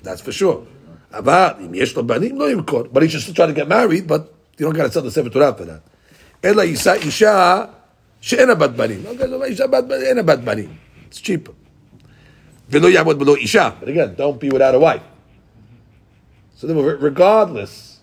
That's 0.03 0.21
for 0.21 0.31
sure. 0.31 0.57
אבל 1.13 1.49
אם 1.59 1.73
יש 1.75 1.95
לו 1.95 2.07
בנים, 2.07 2.39
לא 2.39 2.51
ימכור. 2.51 2.83
But 2.93 3.03
he 3.03 3.07
should 3.09 3.21
still 3.21 3.33
try 3.33 3.47
to 3.47 3.53
get 3.53 3.67
married, 3.67 4.07
but 4.07 4.33
you 4.57 4.65
don't 4.65 4.73
got 4.75 4.83
to 4.85 4.91
sell 4.91 5.01
the 5.01 5.11
Sefer 5.11 5.29
Torah 5.29 5.53
for 5.57 5.65
that. 5.65 5.81
אלא 6.45 6.61
יישא 6.61 6.93
אישה 6.93 7.65
שאין 8.21 8.47
לה 8.47 8.55
בת 8.55 8.69
בנים. 8.69 9.03
לא 9.03 9.11
כזה, 9.19 9.45
אישה 9.45 9.67
בת 9.67 9.83
בנים, 9.83 10.01
אין 10.01 10.17
לה 10.17 10.23
בת 10.23 10.39
בנים. 10.39 10.69
It's 11.09 11.17
cheaper. 11.17 11.51
ולא 12.69 12.87
יעמוד 12.87 13.19
בלא 13.19 13.35
אישה. 13.35 13.69
But 13.81 13.89
again, 13.89 14.15
don't 14.17 14.39
be 14.39 14.49
without 14.49 14.75
a 14.75 14.79
wife. 14.79 15.01
So 16.55 16.67
then, 16.67 16.77
regardless, 16.77 17.99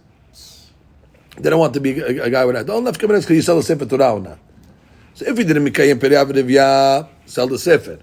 they 1.38 1.48
don't 1.48 1.58
want 1.58 1.74
to 1.74 1.80
be 1.80 1.98
a, 1.98 2.24
a 2.24 2.30
guy 2.30 2.44
without. 2.44 2.66
Don't 2.66 2.84
have 2.84 2.94
to 2.94 3.00
come 3.00 3.14
in 3.14 3.20
because 3.20 3.34
you 3.34 3.42
sell 3.42 3.56
the 3.56 3.62
Sefer 3.62 3.86
Torah 3.86 4.12
or 4.12 4.20
not. 4.20 4.38
So 5.14 5.24
if 5.26 5.38
he 5.38 5.44
didn't 5.44 5.64
Mikayim 5.64 5.98
Periyav 5.98 6.30
Rivya, 6.30 7.08
sell 7.24 7.46
the 7.46 7.58
Sefer. 7.58 7.98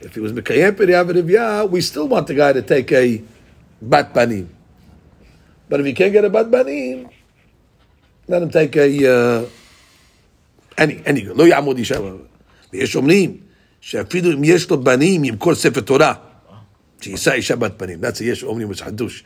If 0.00 0.14
he 0.14 0.20
was 0.20 0.32
Mikayim 0.32 0.72
Periyav 0.72 1.10
Rivya, 1.10 1.68
we 1.70 1.80
still 1.80 2.08
want 2.08 2.26
the 2.26 2.34
guy 2.34 2.52
to 2.52 2.60
take 2.60 2.92
a 2.92 3.22
Bat 3.80 4.12
Banim. 4.12 4.54
But 5.68 5.80
if 5.80 5.86
he 5.86 5.94
can't 5.94 6.12
get 6.12 6.24
a 6.24 6.30
Bat 6.30 6.50
Banim, 6.50 7.08
let 8.28 8.42
him 8.42 8.50
take 8.50 8.76
a 8.76 8.88
uh, 9.10 9.46
any 10.79 11.07
any 11.07 11.33
לא 11.35 11.47
יעמוד 11.47 11.77
אישה. 11.77 11.99
ויש 12.73 12.95
אומרים 12.95 13.37
שאפילו 13.81 14.33
אם 14.33 14.43
יש 14.43 14.69
לו 14.69 14.83
בנים 14.83 15.23
ימכור 15.23 15.55
ספר 15.55 15.81
תורה. 15.81 16.13
שיישא 17.01 17.31
אישה 17.31 17.55
בת 17.55 17.71
פנים. 17.77 17.99
That's 18.03 18.23
יש 18.23 18.43
אומרים 18.43 18.69
which 18.71 18.83
חדוש. 18.83 19.23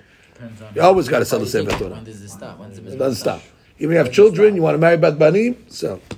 You 0.75 0.81
always 0.81 1.07
got 1.07 1.19
to 1.19 1.25
sell 1.25 1.39
the 1.39 1.45
it 1.45 2.93
It 2.93 2.97
doesn't 2.97 3.15
stop. 3.15 3.41
If 3.79 3.89
you 3.89 3.97
have 3.97 4.11
children, 4.11 4.55
you 4.55 4.61
want 4.61 4.75
to 4.75 4.81
marry 4.81 4.97
בת 4.97 5.13
בנים, 5.13 5.53
sell. 5.69 6.15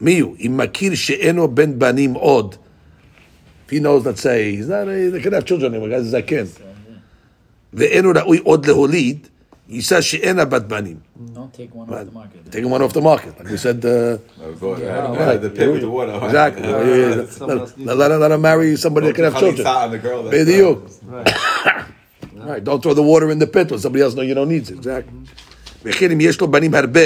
מי 0.00 0.18
הוא? 0.18 0.36
אם 0.46 0.56
מכיר 0.56 0.94
שאינו 0.94 1.48
בן 1.54 1.78
בנים 1.78 2.14
עוד. 2.14 2.54
If 3.66 3.72
he 3.72 3.80
knows, 3.80 4.04
let's 4.04 4.20
say, 4.20 4.54
he's 4.56 4.68
not, 4.68 4.86
they 4.86 5.20
can 5.20 5.32
have 5.32 5.44
children 5.44 5.74
anymore, 5.74 5.88
guys, 5.88 6.00
זקן. 6.00 6.44
ואינו 7.74 8.10
ראוי 8.14 8.38
עוד 8.38 8.66
להוליד, 8.66 9.26
יישא 9.69 10.01
שאינה 10.01 10.45
בת 10.45 10.61
בנים. 10.61 10.97
Don't 11.35 11.53
take 11.53 11.73
one 11.75 11.87
off 11.89 12.05
the 12.09 12.15
market. 12.19 12.51
Taking 12.51 12.69
one 12.75 12.81
off 12.85 12.93
the 12.93 13.01
market, 13.11 13.33
like 13.39 13.49
we 13.53 13.57
said. 13.65 13.79
Uh, 13.85 14.17
Yeah, 14.81 15.37
the 15.45 15.49
pit 15.57 15.67
with 15.73 15.81
the 15.87 15.91
water. 15.97 16.13
Exactly. 16.27 16.67
Yeah, 16.67 16.83
yeah, 16.89 17.15
yeah. 17.15 17.25
Someone 17.37 17.59
else 17.59 17.73
Let, 17.87 17.97
let, 18.01 18.11
her- 18.11 18.17
let 18.23 18.31
her 18.35 18.41
marry 18.49 18.69
somebody 18.85 19.05
that 19.07 19.15
can 19.17 19.25
have 19.29 19.37
children. 19.43 19.65
on 19.67 19.91
the 19.95 19.99
girl. 20.07 20.19
that's- 20.23 20.33
בדיוק. 20.45 20.77
Right. 21.11 21.29
Right, 22.49 22.63
don't 22.69 22.81
throw 22.83 22.93
the 23.01 23.07
water 23.11 23.27
in 23.35 23.39
the 23.43 23.49
pit 23.55 23.67
when 23.71 23.79
somebody 23.85 24.01
else 24.05 24.13
know 24.17 24.25
you 24.29 24.35
don't 24.39 24.49
need 24.55 24.63
it. 24.69 24.75
Exactly. 24.81 25.13
וכן 25.85 26.11
אם 26.11 26.21
יש 26.21 26.41
לו 26.41 26.47
בנים 26.47 26.73
הרבה, 26.75 27.05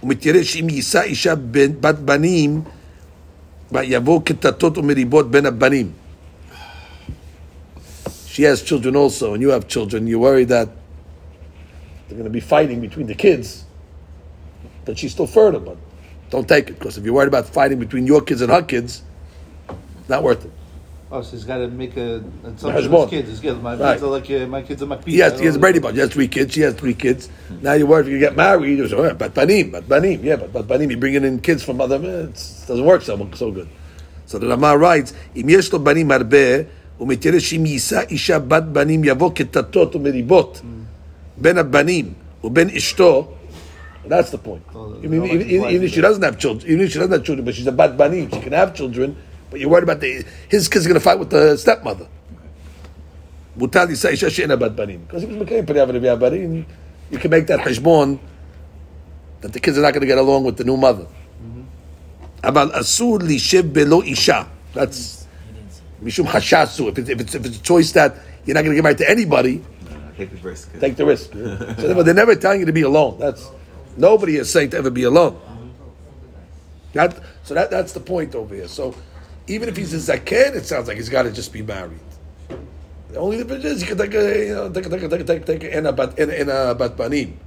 הוא 0.00 0.10
מתיירא 0.10 0.42
שאם 0.42 0.66
יישא 0.70 1.00
אישה 1.02 1.34
בן- 1.34 1.80
בת 1.80 1.94
בנים, 1.98 2.62
יבוא 3.82 4.20
קטטות 4.24 4.78
ומריבות 4.78 5.30
בין 5.30 5.46
הבנים. 5.46 5.90
She 8.32 8.42
has 8.44 8.62
children 8.62 8.94
also, 8.96 9.34
and 9.34 9.42
you 9.42 9.50
have 9.50 9.66
children, 9.68 10.06
you're 10.06 10.18
worried 10.28 10.48
that 10.48 10.68
they're 12.07 12.17
going 12.17 12.25
to 12.25 12.29
be 12.29 12.39
fighting 12.39 12.81
between 12.81 13.07
the 13.07 13.15
kids, 13.15 13.65
but 14.85 14.97
she's 14.97 15.11
still 15.11 15.27
fertile, 15.27 15.59
but 15.59 15.77
don't 16.29 16.47
take 16.47 16.69
it 16.69 16.79
because 16.79 16.97
if 16.97 17.03
you're 17.03 17.13
worried 17.13 17.27
about 17.27 17.47
fighting 17.47 17.79
between 17.79 18.05
your 18.05 18.21
kids 18.21 18.41
and 18.41 18.51
her 18.51 18.61
kids, 18.61 19.03
not 20.07 20.23
worth 20.23 20.45
it. 20.45 20.51
Oh, 21.11 21.21
so 21.21 21.31
he's 21.31 21.45
got 21.45 21.57
to 21.57 21.67
make 21.67 21.95
a 21.97 22.23
assumption 22.43 22.93
of 22.93 23.01
his 23.03 23.09
kids. 23.09 23.29
His 23.29 23.39
kids. 23.39 23.61
My 23.61 23.75
right. 23.75 23.93
kids 23.93 24.03
are 24.03 24.07
like 24.07 24.29
uh, 24.31 24.47
my 24.47 24.61
kids 24.63 24.81
are 24.81 24.87
my 24.87 24.97
kids. 24.97 25.15
Yes, 25.15 25.39
he 25.39 25.45
has 25.45 25.57
Brady 25.57 25.79
Bunch. 25.79 25.93
He 25.93 26.01
has 26.01 26.11
three 26.11 26.27
kids. 26.27 26.53
She 26.53 26.61
has 26.61 26.73
three 26.73 26.95
kids. 26.95 27.29
Now 27.61 27.73
you're 27.73 27.87
worried 27.87 28.07
if 28.07 28.11
you 28.11 28.19
get 28.19 28.35
married. 28.35 28.77
You 28.77 28.87
say, 28.87 28.95
oh, 28.95 29.03
eh, 29.03 29.13
but 29.13 29.33
banim, 29.33 29.69
but 29.71 29.87
banim, 29.87 30.23
yeah, 30.23 30.35
but 30.35 30.51
but 30.51 30.67
banim. 30.67 30.89
You're 30.89 30.99
bringing 30.99 31.23
in 31.23 31.39
kids 31.39 31.63
from 31.63 31.79
other. 31.79 31.95
Eh, 31.95 31.99
men. 31.99 32.29
It 32.29 32.65
doesn't 32.67 32.83
work 32.83 33.03
so 33.03 33.29
so 33.35 33.51
good. 33.51 33.69
So 34.25 34.39
the 34.39 34.47
Rama 34.47 34.75
writes, 34.77 35.13
"Im 35.35 35.47
yesh 35.47 35.71
lo 35.71 35.79
banim 35.79 36.09
harbe, 36.09 36.67
umetere 36.99 37.37
shim 37.37 37.65
yisa 37.67 38.11
isha 38.11 38.39
bat 38.39 38.73
banim 38.73 39.03
yavo 39.03 39.31
ketatot 39.33 39.93
umeribot." 39.93 40.61
Mm 40.61 40.84
ben 41.37 41.55
abanim 41.55 42.13
or 42.41 42.51
ben 42.51 42.69
ishto, 42.69 43.35
that's 44.07 44.29
the 44.31 44.37
point. 44.37 44.63
Oh, 44.73 44.95
even, 44.97 45.19
no, 45.19 45.25
even, 45.25 45.49
even 45.49 45.83
if 45.83 45.91
she 45.93 46.01
doesn't 46.01 46.21
have 46.23 46.37
children, 46.37 46.69
even 46.71 46.85
if 46.85 46.91
she 46.91 46.99
doesn't 46.99 47.11
have 47.11 47.23
children, 47.23 47.45
but 47.45 47.55
she's 47.55 47.67
a 47.67 47.71
bad 47.71 47.97
banim, 47.97 48.29
she 48.31 48.39
can 48.39 48.53
have 48.53 48.75
children. 48.75 49.17
But 49.49 49.59
you're 49.59 49.69
worried 49.69 49.83
about 49.83 49.99
the 49.99 50.25
his 50.49 50.67
kid's 50.67 50.85
are 50.85 50.89
going 50.89 50.99
to 50.99 51.03
fight 51.03 51.19
with 51.19 51.29
the 51.29 51.57
stepmother. 51.57 52.07
Because 53.57 53.89
he 53.89 55.27
was 55.27 55.37
making 55.37 55.65
peri 55.65 56.15
banim. 56.17 56.65
You 57.09 57.17
can 57.17 57.31
make 57.31 57.47
that 57.47 57.59
hashbon 57.59 58.19
that 59.41 59.53
the 59.53 59.59
kids 59.59 59.77
are 59.77 59.81
not 59.81 59.93
going 59.93 60.01
to 60.01 60.07
get 60.07 60.17
along 60.17 60.43
with 60.43 60.57
the 60.57 60.63
new 60.63 60.77
mother. 60.77 61.07
About 62.43 62.73
asur 62.73 63.19
lishiv 63.19 63.71
belo 63.71 64.05
isha. 64.05 64.47
That's 64.73 65.25
mishum 66.03 66.25
hashasu. 66.25 66.89
If 66.89 66.97
it's, 66.97 67.33
if 67.33 67.45
it's 67.45 67.57
a 67.57 67.61
choice 67.61 67.91
that 67.93 68.17
you're 68.45 68.55
not 68.55 68.63
going 68.63 68.71
to 68.71 68.75
get 68.75 68.83
married 68.83 68.97
to 68.99 69.09
anybody. 69.09 69.63
Take 70.17 70.31
the 70.31 70.37
risk. 70.37 70.79
take 70.79 70.95
the 70.95 71.05
risk. 71.05 71.31
so 71.33 72.03
they're 72.03 72.13
never 72.13 72.35
telling 72.35 72.61
you 72.61 72.65
to 72.65 72.73
be 72.73 72.83
alone. 72.83 73.19
That's 73.19 73.49
nobody 73.97 74.37
is 74.37 74.49
saying 74.49 74.69
to 74.71 74.77
ever 74.77 74.89
be 74.89 75.03
alone. 75.03 75.39
That, 76.93 77.19
so 77.43 77.53
that, 77.53 77.69
that's 77.69 77.91
the 77.91 77.99
point 77.99 78.33
over 78.35 78.55
here. 78.55 78.69
So 78.69 78.95
even 79.47 79.67
if 79.67 79.75
he's 79.75 79.93
a 79.93 79.97
zaken, 80.17 80.55
it 80.55 80.65
sounds 80.65 80.87
like 80.87 80.95
he's 80.97 81.09
got 81.09 81.23
to 81.23 81.31
just 81.31 81.51
be 81.51 81.61
married. 81.61 81.99
The 83.09 83.17
only 83.19 83.37
difference 83.37 83.65
is 83.65 83.81
you 83.81 83.87
can 83.89 83.97
take 83.97 84.13
a 84.13 84.47
you 84.47 84.55
know 84.55 84.71
take 84.71 84.85
a, 84.85 84.89
take 84.89 85.03
a, 85.03 85.09
take 85.09 85.21
a, 85.21 85.23
take, 85.23 85.45
take 85.45 85.63
a, 85.63 85.77
in 85.77 85.85
a 85.85 85.91
bat 85.91 86.17
in, 86.17 86.29
a- 86.29 86.33
in 86.33 86.49
a 86.49 86.75
bat 86.75 86.95
banim, 86.97 87.37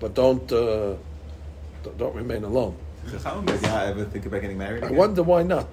but 0.00 0.14
don't, 0.14 0.50
uh, 0.52 0.94
don't 1.82 1.98
don't 1.98 2.14
remain 2.14 2.44
alone. 2.44 2.76
Chacham, 3.10 3.44
Did 3.46 3.60
you 3.62 3.68
ever 3.68 4.04
think 4.04 4.26
about 4.26 4.40
getting 4.42 4.58
married? 4.58 4.84
I 4.84 4.90
wonder 4.90 5.22
why 5.22 5.42
not. 5.42 5.68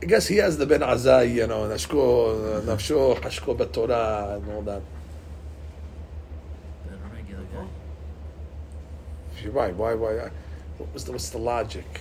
I 0.00 0.06
guess 0.06 0.28
he 0.28 0.36
has 0.36 0.56
the 0.56 0.66
Ben 0.66 0.80
Azai, 0.80 1.34
you 1.34 1.46
know, 1.46 1.62
Nashko, 1.68 2.62
Nafsho, 2.62 3.18
Hashko 3.20 3.72
Torah, 3.72 4.36
and 4.36 4.52
all 4.52 4.62
that. 4.62 4.82
The 6.86 6.96
regular 7.12 7.42
guy. 7.52 7.66
You're 9.42 9.52
right. 9.52 9.74
Why? 9.74 9.94
Why? 9.94 10.30
What 10.78 10.94
was 10.94 11.04
the, 11.04 11.12
what's 11.12 11.30
the 11.30 11.38
logic? 11.38 12.00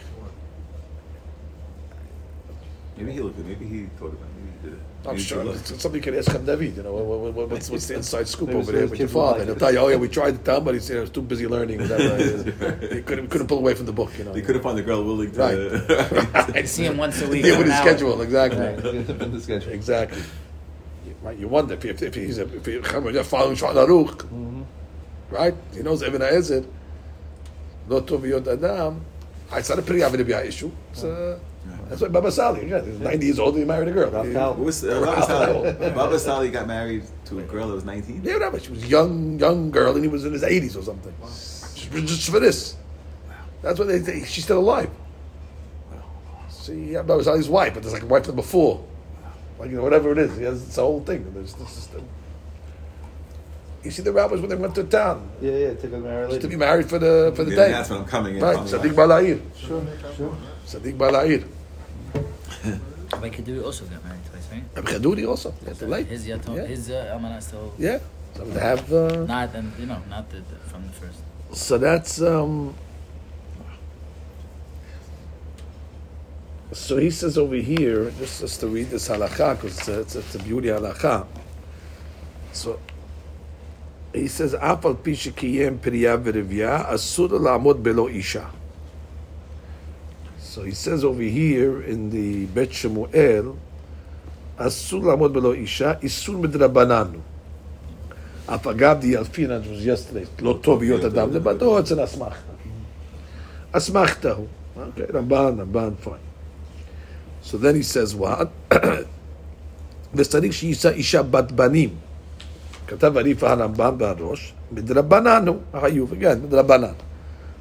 Maybe 2.96 3.14
he 3.14 3.20
looked. 3.20 3.40
at 3.40 3.46
Maybe 3.46 3.66
he 3.68 3.86
thought 3.98 4.14
about. 4.14 4.22
it. 4.22 4.36
Maybe 4.36 4.52
he 4.62 4.70
did 4.70 4.74
it. 4.80 4.86
I'm 5.06 5.12
Maybe 5.14 5.24
sure 5.24 5.44
he 5.44 5.50
it's 5.50 5.82
something 5.82 5.96
you 5.96 6.02
can 6.02 6.18
ask 6.18 6.32
Ham 6.32 6.46
David. 6.46 6.76
You 6.76 6.84
know, 6.84 6.94
what, 6.94 7.34
what, 7.34 7.50
what's, 7.50 7.70
what's 7.70 7.88
the 7.88 7.96
inside 7.96 8.28
scoop 8.28 8.50
over 8.50 8.72
there 8.72 8.88
with 8.88 9.00
your 9.00 9.08
father? 9.08 9.40
like 9.40 9.48
He'll 9.48 9.56
tell 9.56 9.72
you, 9.72 9.78
oh 9.80 9.88
yeah, 9.90 9.96
we 9.96 10.10
tried 10.10 10.32
to 10.32 10.38
tell 10.40 10.58
him, 10.58 10.66
but 10.66 10.74
he 10.74 10.80
said 10.80 10.98
it 10.98 11.02
was 11.02 11.10
too 11.12 11.22
busy 11.22 11.48
learning. 11.48 11.80
Whatever. 11.80 12.88
he 12.94 13.02
couldn't 13.04 13.30
couldn't 13.30 13.48
pull 13.48 13.60
away 13.60 13.74
from 13.74 13.86
the 13.86 13.94
book. 13.94 14.12
You 14.18 14.26
know. 14.26 14.34
They 14.34 14.42
couldn't 14.42 14.64
find 14.64 14.78
the 14.78 14.82
girl 14.82 15.04
willing 15.04 15.32
to. 15.32 15.40
Right. 15.40 15.56
Uh, 15.56 16.52
I 16.56 16.64
see 16.64 16.86
him 16.86 16.98
once 16.98 17.22
a 17.22 17.28
week. 17.30 17.44
Deal 17.44 17.56
for 17.56 17.64
with 17.64 17.72
his 17.72 17.80
schedule 17.80 18.22
exactly. 18.22 18.68
in 18.90 19.32
the 19.32 19.40
schedule. 19.40 19.72
Exactly. 19.72 20.22
Right. 21.22 21.38
You 21.38 21.48
wonder 21.48 21.76
if, 21.76 21.86
if, 21.86 22.02
if 22.02 22.16
he's 22.16 22.38
a, 22.38 22.56
if 22.56 22.66
he, 22.66 22.80
just 22.80 23.30
following 23.30 23.56
Shulchan 23.56 23.88
Aruch, 23.88 24.66
right? 25.30 25.56
He 25.74 25.82
knows 25.82 26.02
Ibn 26.02 26.22
Ezra. 26.22 26.64
Lo 27.88 28.02
tov 28.02 28.28
yod 28.28 28.48
adam. 28.48 29.06
It's 29.54 29.70
not 29.70 29.80
a 29.80 29.82
pretty 29.82 30.04
Avid 30.04 30.30
issue. 30.30 30.72
It's, 30.92 31.04
uh, 31.04 31.40
that's 31.90 32.02
why 32.02 32.08
Baba 32.10 32.32
Sali 32.32 32.62
again. 32.66 32.86
He's 32.86 33.00
90 33.00 33.26
years 33.26 33.40
old. 33.40 33.58
He 33.58 33.64
married 33.64 33.88
a 33.88 33.92
girl. 33.92 34.24
He- 34.24 34.34
What 34.34 34.60
was, 34.60 34.84
uh, 34.84 35.00
Baba 35.00 35.22
Sali, 35.26 35.72
Baba 35.96 36.20
Sali 36.20 36.50
got 36.50 36.68
married 36.68 37.04
to 37.26 37.40
a 37.40 37.44
girl 37.44 37.68
that 37.70 37.76
was 37.76 37.86
19. 37.86 38.22
Yeah, 38.24 38.38
no, 38.38 38.52
but 38.52 38.64
she 38.64 38.72
was 38.72 38.84
a 38.84 38.88
young, 38.88 39.40
young 39.40 39.72
girl, 39.72 39.94
and 39.96 40.04
he 40.04 40.10
was 40.10 40.26
in 40.26 40.34
his 40.34 40.44
80s 40.44 40.78
or 40.78 40.84
something. 40.84 41.14
Just, 41.24 41.92
just 42.08 42.30
for 42.30 42.40
this. 42.40 42.76
That's 43.62 43.80
what 43.80 43.88
they 43.88 44.00
think. 44.00 44.28
She's 44.28 44.44
still 44.44 44.60
alive. 44.60 44.90
See, 46.50 46.92
yeah, 46.92 47.02
that 47.02 47.16
was 47.16 47.26
his 47.28 47.50
wife, 47.50 47.74
but 47.74 47.84
there's 47.84 47.94
like 47.94 48.04
a 48.04 48.08
wife 48.08 48.28
number 48.28 48.42
four. 48.42 48.86
Like, 49.60 49.70
you 49.70 49.78
know, 49.78 49.84
whatever 49.84 50.12
it 50.12 50.18
is. 50.18 50.38
He 50.38 50.44
has, 50.44 50.62
it's 50.68 50.78
a 50.78 50.82
whole 50.82 51.02
thing. 51.02 51.32
There's, 51.34 51.54
this 51.54 51.70
system. 51.70 52.06
You 53.84 53.92
see 53.92 54.02
the 54.02 54.12
rabbis 54.12 54.42
when 54.42 54.50
they 54.50 54.56
went 54.56 54.76
to 54.76 54.84
town 54.84 55.30
Yeah, 55.40 55.52
yeah. 55.52 55.74
Take 55.76 55.94
a 55.94 55.98
married 55.98 56.30
just 56.30 56.42
to 56.42 56.48
be 56.50 56.58
married 56.58 56.90
for 56.90 57.00
the 57.00 57.32
for 57.36 57.46
the 57.46 57.52
Yeah, 57.52 57.56
day. 57.58 57.72
that's 57.72 57.90
when 57.90 58.00
I'm 58.00 58.06
coming 58.06 58.36
in. 58.36 58.44
Right, 58.44 58.58
Sadiq. 58.58 58.94
Bala'ir. 58.94 59.40
Sure, 59.56 59.82
sure. 60.18 60.36
Sadiq 60.66 60.98
Bala'ir. 60.98 61.46
Rabbi 62.66 63.30
Kaduri 63.30 63.64
also 63.64 63.86
got 63.86 64.04
married 64.04 64.26
twice, 64.30 64.48
right? 64.52 64.64
Rabbi 64.76 64.92
Kaduri 64.92 65.28
also. 65.28 65.54
Had 65.66 65.80
to 65.80 65.88
late. 65.88 66.08
His 66.08 66.28
yatom, 66.28 66.56
Yeah. 66.56 66.66
his 66.66 66.90
uh, 66.90 67.14
amana 67.16 67.42
still 67.42 67.74
Yeah. 67.78 68.00
So 68.36 68.44
they 68.46 68.60
have. 68.60 68.92
Uh, 68.94 69.26
not 69.26 69.56
and 69.56 69.72
you 69.80 69.86
know 69.86 70.02
not 70.10 70.30
the, 70.30 70.38
the, 70.38 70.56
from 70.70 70.86
the 70.88 70.94
first. 70.94 71.20
So 71.54 71.78
that's 71.78 72.22
um. 72.22 72.76
So 76.74 76.98
he 76.98 77.10
says 77.12 77.38
over 77.38 77.56
here, 77.56 78.12
just, 78.20 78.42
just 78.42 78.60
to 78.60 78.68
read 78.68 78.90
this 78.90 79.08
halakha, 79.08 79.56
because 79.56 79.78
it's, 79.80 79.88
it's, 79.88 80.16
it's 80.16 80.36
a 80.36 80.40
beauty 80.40 80.68
halakha. 80.68 81.26
So 82.52 82.80
he 84.14 84.28
says, 84.28 84.54
"Af 84.54 84.84
al 84.86 84.96
pi 84.96 85.12
shekiyem 85.12 85.80
asur 85.80 87.30
la'amod 87.30 87.82
belo 87.82 88.14
isha." 88.14 88.52
So 90.57 90.63
he 90.63 90.73
says 90.73 91.05
over 91.05 91.23
here 91.23 91.83
in 91.83 92.11
the 92.11 92.47
Bet 92.47 92.73
Shemuel, 92.73 93.57
"Asur 94.59 95.03
la'amod 95.03 95.33
belo 95.33 95.57
isha, 95.57 95.99
isur 96.03 96.37
midrabananu." 96.39 97.21
אף 98.47 98.67
אגב 98.67 98.97
דיאלפינן, 99.01 99.61
which 99.63 99.67
was 99.67 99.87
yesterday, 99.87 100.43
לא 100.43 100.59
טוב 100.61 100.83
להיות 100.83 101.05
אדם 101.05 101.33
לבדו, 101.33 101.79
it's 101.79 101.83
an 101.83 102.05
אסמכתה. 102.05 102.53
אסמכתה 103.73 104.33
הוא. 104.33 104.47
Okay, 104.77 105.17
רמב"ן, 105.17 105.61
רמב"ן, 105.61 105.91
fine. 106.05 106.25
So 107.43 107.57
then 107.57 107.75
he 107.75 107.83
says 107.83 108.15
what? 108.15 108.75
וצריך 110.15 110.53
שיישא 110.53 110.89
אישה 110.91 111.23
בת 111.23 111.53
בנים. 111.53 111.89
כתב 112.87 113.17
הריפה 113.17 113.51
הרמב"ן 113.51 113.95
בראש, 113.99 114.55
מדרבנן 114.73 115.49
הוא, 115.49 115.57
החיוב, 115.73 116.15
כן, 116.21 116.39
מדרבנן. 116.43 116.93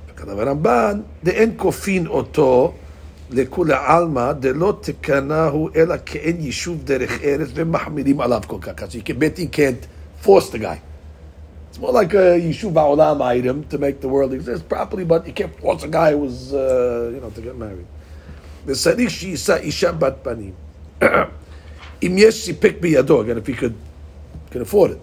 וכתב 0.10 0.40
הרמב"ן, 0.40 1.02
דאין 1.24 1.54
כופין 1.58 2.08
אותו 2.08 2.74
לכולי 3.32 3.74
עלמא, 3.74 4.32
דלא 4.32 4.74
תקנהו 4.82 5.70
אלא 5.76 5.96
כאין 6.06 6.38
יישוב 6.40 6.84
דרך 6.84 7.24
ארץ 7.24 7.48
ומחמירים 7.54 8.22
עליו 8.22 8.42
כל 8.48 8.58
כך. 8.62 8.84
So 8.84 8.96
you 8.96 9.02
can, 9.02 9.20
beit 9.20 9.36
Din 9.36 9.50
can't 9.50 9.88
force 10.22 10.50
the 10.50 10.60
guy. 10.60 10.80
It's 11.70 11.80
more 11.80 11.94
like 11.94 12.14
a 12.14 12.38
Yishuv 12.38 12.74
Olam 12.74 13.22
item 13.22 13.64
to 13.72 13.78
make 13.78 14.02
the 14.02 14.10
world 14.10 14.34
exist 14.34 14.68
properly, 14.68 15.06
but 15.06 15.26
you 15.26 15.34
can't 15.34 15.56
force 15.62 15.84
a 15.84 15.88
guy 15.88 16.12
who 16.12 16.18
was, 16.28 16.54
uh, 16.54 17.12
you 17.14 17.22
know, 17.22 17.30
to 17.30 17.42
get 17.42 17.56
married. 17.58 17.88
וצריך 18.66 19.10
שיישא 19.10 19.56
אישה 19.56 19.92
בת 19.92 20.16
בנים. 20.26 20.52
אם 22.04 22.16
יש 22.18 22.46
סיפק 22.46 22.74
בידו, 22.80 23.24
again, 23.24 23.38
if 23.38 23.48
he 23.48 23.54
could, 23.54 23.74
can 24.54 24.62
afford 24.62 24.92
it. 24.92 24.98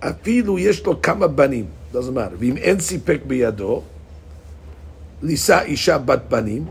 אפילו 0.00 0.58
יש 0.58 0.86
לו 0.86 1.02
כמה 1.02 1.26
בנים, 1.26 1.64
doesn't 1.92 1.96
matter. 1.96 2.36
ואם 2.38 2.56
אין 2.56 2.80
סיפק 2.80 3.20
בידו, 3.26 3.82
לישא 5.21 5.59
אישה 5.61 5.97
בת 5.97 6.21
בנים, 6.29 6.65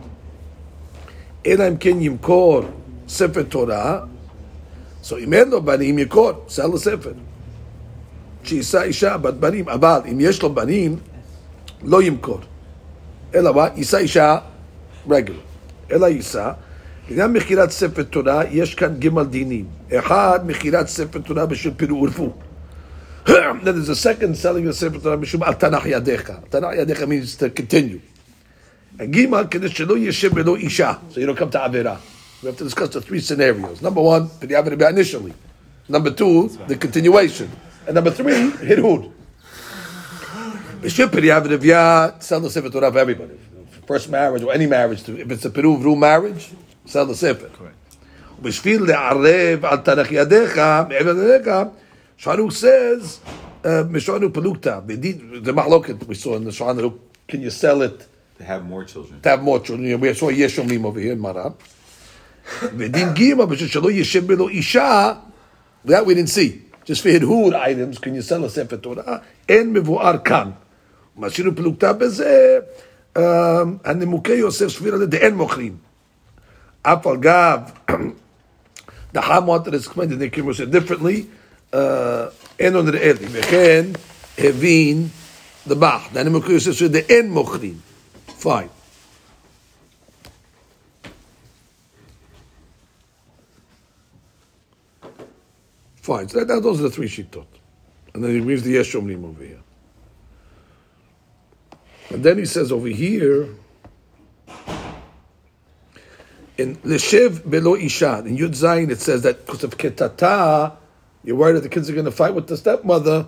אלא 1.47 1.69
אם 1.69 1.77
כן 1.77 2.03
ימכור 2.03 2.63
sefer 3.09 3.55
Torah, 3.55 4.05
so 5.05 5.17
אם 5.19 5.33
אין 5.33 5.51
לו 5.51 5.63
בנים 5.63 5.99
ימכור, 5.99 6.31
the 6.49 6.61
sefer. 6.61 7.15
שיישא 8.45 8.83
אישה 8.83 9.17
בת 9.17 9.35
בנים, 9.35 9.69
אבל 9.69 10.01
אם 10.11 10.21
יש 10.21 10.43
לו 10.43 10.55
בנים, 10.55 10.97
לא 11.85 12.03
ימכור. 12.03 12.41
אלא 13.35 13.55
מה? 13.55 13.69
יישא 13.77 13.97
אישה 13.97 14.39
רגל. 15.11 15.35
אלא 15.93 16.07
יישא. 16.07 16.51
לעניין 17.09 17.33
מכירת 17.33 17.71
ספר 17.71 18.03
תורה, 18.03 18.43
יש 18.51 18.75
כאן 18.75 18.95
ג' 18.99 19.21
דינים. 19.21 19.65
אחד, 19.93 20.41
מכירת 20.47 20.89
ספר 20.89 21.19
תורה 21.19 21.47
בשביל 21.47 21.75
פירו 21.77 22.03
ורפו. 22.03 22.33
Then 23.27 23.75
there's 23.75 23.89
a 23.89 23.97
second 23.97 24.35
selling 24.43 24.69
a 24.69 24.73
ספר 24.73 24.99
תורה 24.99 25.17
משום 25.17 25.43
על 25.43 25.55
תנח 25.55 25.87
ידיך. 25.87 26.33
תנח 26.49 26.69
ידיך 26.77 27.03
to 27.03 27.61
continue. 27.61 28.16
הגימל, 29.00 29.44
כדי 29.52 29.70
שלא 29.70 29.98
ישב 29.98 30.32
ולא 30.36 30.56
אישה, 30.56 30.94
so 31.12 31.16
you 31.16 31.26
don't 31.26 31.38
come 31.38 31.52
to 31.52 31.58
עבירה. 31.58 31.96
We 32.44 32.48
have 32.48 32.58
to 32.58 32.64
discuss 32.64 32.90
the 32.90 33.02
three 33.02 33.20
scenarios. 33.20 33.82
Number 33.82 34.02
one, 34.02 34.30
the 34.40 34.56
עבירה 34.56 34.90
initially. 34.90 35.34
Number 35.88 36.12
two, 36.12 36.50
the 36.68 36.76
continuation. 36.76 37.50
And 37.88 37.96
number 37.96 38.12
three, 38.12 38.52
hirhud. 38.52 39.12
B'shir 40.82 41.08
Piriyav 41.08 41.46
Rivya, 41.48 42.22
sell 42.22 42.40
the 42.40 42.50
Sefer 42.50 42.70
Torah 42.70 42.92
for 42.92 43.00
everybody. 43.00 43.38
First 43.86 44.10
marriage 44.10 44.44
or 44.44 44.54
any 44.54 44.68
marriage, 44.68 45.04
to, 45.04 45.20
if 45.20 45.30
it's 45.30 45.46
a 45.46 45.50
Peru 45.50 45.78
Vru 45.78 45.96
marriage, 45.98 46.52
sell 46.86 47.06
the 47.06 47.16
Sefer. 47.16 47.50
Correct. 47.50 47.76
בשביל 48.42 48.84
לערב 48.88 49.66
על 49.66 49.78
תנח 49.78 50.12
ידיך, 50.12 50.58
מעבר 50.90 51.14
לידיך, 51.14 51.50
Sharu 52.18 52.52
says, 52.52 53.20
Mishanu 53.64 54.30
Palukta, 54.32 54.86
the 54.86 55.52
Mahloket 55.52 56.06
we 56.06 56.14
saw 56.14 56.36
in 56.36 56.44
the 56.44 56.52
Shanu, 56.52 57.00
can 57.28 57.42
you 57.42 57.50
sell 57.50 57.82
it 57.82 58.08
To 58.38 58.44
have 58.44 58.66
more 58.66 58.84
children. 58.84 59.22
to 59.22 59.30
have 59.30 59.44
more 59.44 59.60
children? 59.60 60.00
We 60.00 60.14
saw 60.14 60.32
Yeshomim 60.32 60.86
over 60.86 61.00
here 61.00 61.14
in 61.14 61.20
Marab. 61.20 61.54
ודין 62.78 63.14
גימה, 63.14 63.46
בשביל 63.46 63.70
שלא 63.70 63.92
ישב 63.92 64.28
בלא 64.28 64.50
אישה, 64.50 65.14
that 65.86 66.06
we 66.06 66.14
didn't 66.14 66.30
see. 66.30 66.72
Just 66.86 67.02
for 67.02 67.10
הדהוד 67.10 67.54
items, 67.54 67.98
can 67.98 68.16
you 68.16 68.22
sell 68.22 68.46
a 68.46 68.50
ספר 68.50 68.76
תורה? 68.76 69.18
אין 69.50 69.74
מבואר 69.74 70.18
כאן. 70.18 70.50
מה 71.16 71.30
שעשינו 71.30 71.56
פלוגתא 71.56 71.92
בזה, 71.92 72.60
um, 73.18 73.20
הנימוקי 73.84 74.34
יוסף 74.34 74.68
סביר 74.68 74.94
על 74.94 75.06
דאין 75.06 75.36
מוכרים. 75.36 75.76
אף 76.82 77.08
על 77.08 77.18
גב, 77.18 77.60
the 79.14 79.20
Ham 79.20 79.46
wanted 79.46 79.72
to 79.72 79.78
explain 79.78 80.10
the 80.10 80.16
Nikim 80.16 80.54
said 80.54 80.72
differently, 80.72 81.26
uh, 81.74 81.78
אין 82.60 82.76
עוד 82.76 82.90
ראלי, 82.90 83.26
וכן 83.32 83.86
הבין 84.38 85.08
the 85.68 85.76
Bach. 85.76 86.14
The 86.14 86.20
הנימוקי 86.20 86.52
יוסף 86.52 86.72
סביר 86.72 86.88
דאין 86.88 87.32
מוכרים. 87.32 87.85
Fine. 88.47 88.71
Fine. 95.97 96.29
So 96.29 96.45
that, 96.45 96.63
those 96.63 96.79
are 96.79 96.85
the 96.85 96.91
three 96.91 97.09
shittot. 97.09 97.45
And 98.15 98.23
then 98.23 98.31
he 98.31 98.39
brings 98.39 98.63
the 98.63 98.77
Yeshomrim 98.77 99.25
over 99.25 99.43
here. 99.43 99.59
And 102.11 102.23
then 102.23 102.39
he 102.39 102.45
says 102.47 102.71
over 102.71 102.87
here, 102.87 103.49
in 106.57 106.77
Leshev 106.85 107.41
Belo 107.41 107.77
Isha, 107.85 108.23
in 108.27 108.37
Yud 108.37 108.51
Zayin, 108.51 108.91
it 108.91 109.01
says 109.01 109.23
that 109.23 109.45
because 109.45 109.65
of 109.65 109.77
Ketata, 109.77 110.77
you're 111.25 111.35
worried 111.35 111.57
that 111.57 111.65
the 111.65 111.69
kids 111.69 111.91
are 111.91 111.95
going 111.95 112.05
to 112.05 112.13
fight 112.13 112.37
with 112.37 112.47
the 112.47 112.57
stepmother 112.57 113.27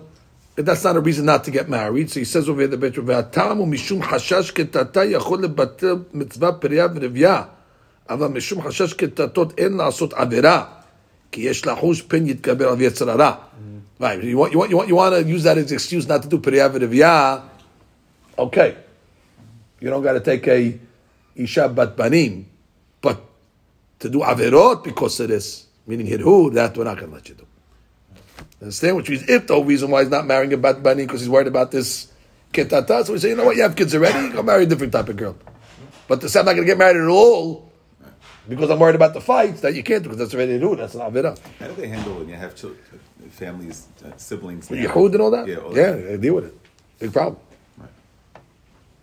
and 0.58 0.66
That's 0.66 0.84
not 0.84 0.96
a 0.96 1.00
reason 1.00 1.26
not 1.26 1.44
to 1.44 1.50
get 1.50 1.68
married. 1.68 2.10
So 2.10 2.20
he 2.20 2.24
says 2.24 2.48
over 2.48 2.60
here, 2.60 2.68
the 2.68 2.76
Betru, 2.76 3.02
והטעם 3.06 3.58
הוא 3.58 3.68
משום 3.68 4.02
חשש 4.02 4.50
קטטה 4.50 5.04
יכול 5.04 5.42
לבטל 5.42 5.96
מצווה 6.12 6.52
פריה 6.52 6.86
ורבייה, 6.94 7.42
אבל 8.08 8.26
משום 8.26 8.62
חשש 8.62 8.92
קטטות 8.92 9.58
אין 9.58 9.76
לעשות 9.76 10.12
עבירה, 10.12 10.64
כי 11.32 11.40
יש 11.40 11.66
לחוש 11.66 12.02
פן 12.02 12.26
יתגבר 12.26 12.68
על 12.68 12.80
יצר 12.80 13.10
הרע. 13.10 13.34
Right, 14.00 14.22
you 14.24 14.36
want, 14.36 14.52
you, 14.52 14.58
want, 14.58 14.70
you, 14.70 14.76
want, 14.76 14.88
you 14.88 14.96
want 14.96 15.14
to 15.14 15.22
use 15.22 15.44
that 15.44 15.56
as 15.56 15.70
excuse 15.70 16.06
not 16.08 16.22
to 16.22 16.28
do 16.28 16.38
פריה 16.38 16.68
ורבייה, 16.72 17.38
okay. 18.38 18.74
You 19.80 19.90
don't 19.90 20.02
got 20.02 20.12
to 20.12 20.20
take 20.20 20.46
a 20.48 20.78
isha 21.36 21.68
bat 21.68 21.96
banim, 21.96 22.46
but 23.02 23.18
to 24.00 24.08
do 24.08 24.20
averot 24.20 24.82
because 24.84 25.20
of 25.20 25.28
this, 25.28 25.66
meaning 25.86 26.06
hirhu, 26.06 26.52
that 26.54 26.76
we're 26.76 26.84
not 26.84 26.98
going 26.98 27.10
to 27.10 27.14
let 27.14 27.28
you 27.28 27.34
do. 27.34 27.46
Understand? 28.61 28.97
Which 28.97 29.09
means 29.09 29.29
if 29.29 29.47
the 29.47 29.53
whole 29.53 29.63
reason 29.63 29.89
why 29.89 30.01
he's 30.01 30.11
not 30.11 30.25
marrying 30.25 30.51
a 30.53 30.57
bat 30.57 30.83
banim 30.83 31.05
because 31.05 31.21
he's 31.21 31.29
worried 31.29 31.47
about 31.47 31.71
this 31.71 32.11
ketata, 32.53 33.05
so 33.05 33.13
we 33.13 33.19
say, 33.19 33.29
you 33.29 33.35
know 33.35 33.45
what, 33.45 33.55
you 33.55 33.61
have 33.61 33.75
kids 33.75 33.95
already, 33.95 34.29
go 34.33 34.43
marry 34.43 34.63
a 34.63 34.65
different 34.65 34.91
type 34.91 35.07
of 35.09 35.15
girl. 35.15 35.35
But 36.07 36.21
to 36.21 36.29
say 36.29 36.39
I'm 36.39 36.45
not 36.45 36.53
going 36.53 36.65
to 36.65 36.71
get 36.71 36.77
married 36.77 36.97
at 36.97 37.07
all 37.07 37.71
because 38.49 38.69
I'm 38.69 38.79
worried 38.79 38.95
about 38.95 39.13
the 39.13 39.21
fights, 39.21 39.61
that 39.61 39.75
you 39.75 39.83
can't 39.83 40.03
do 40.03 40.09
because 40.09 40.17
that's 40.17 40.33
already 40.33 40.59
hirhu, 40.59 40.75
that's 40.75 40.95
an 40.95 41.01
averah. 41.01 41.37
How 41.59 41.67
do 41.67 41.73
they 41.75 41.87
handle 41.87 42.15
when 42.15 42.27
you 42.27 42.35
have 42.35 42.55
children, 42.55 42.81
families, 43.29 43.87
uh, 44.03 44.09
siblings? 44.17 44.69
now? 44.71 44.77
Yehud 44.77 45.13
and 45.13 45.21
all 45.21 45.31
that? 45.31 45.47
Yeah, 45.47 45.57
all 45.57 45.75
yeah 45.77 45.91
that. 45.91 46.01
they 46.01 46.17
deal 46.17 46.35
with 46.35 46.45
it. 46.45 46.57
Big 46.99 47.13
problem. 47.13 47.37
Right. 47.77 47.89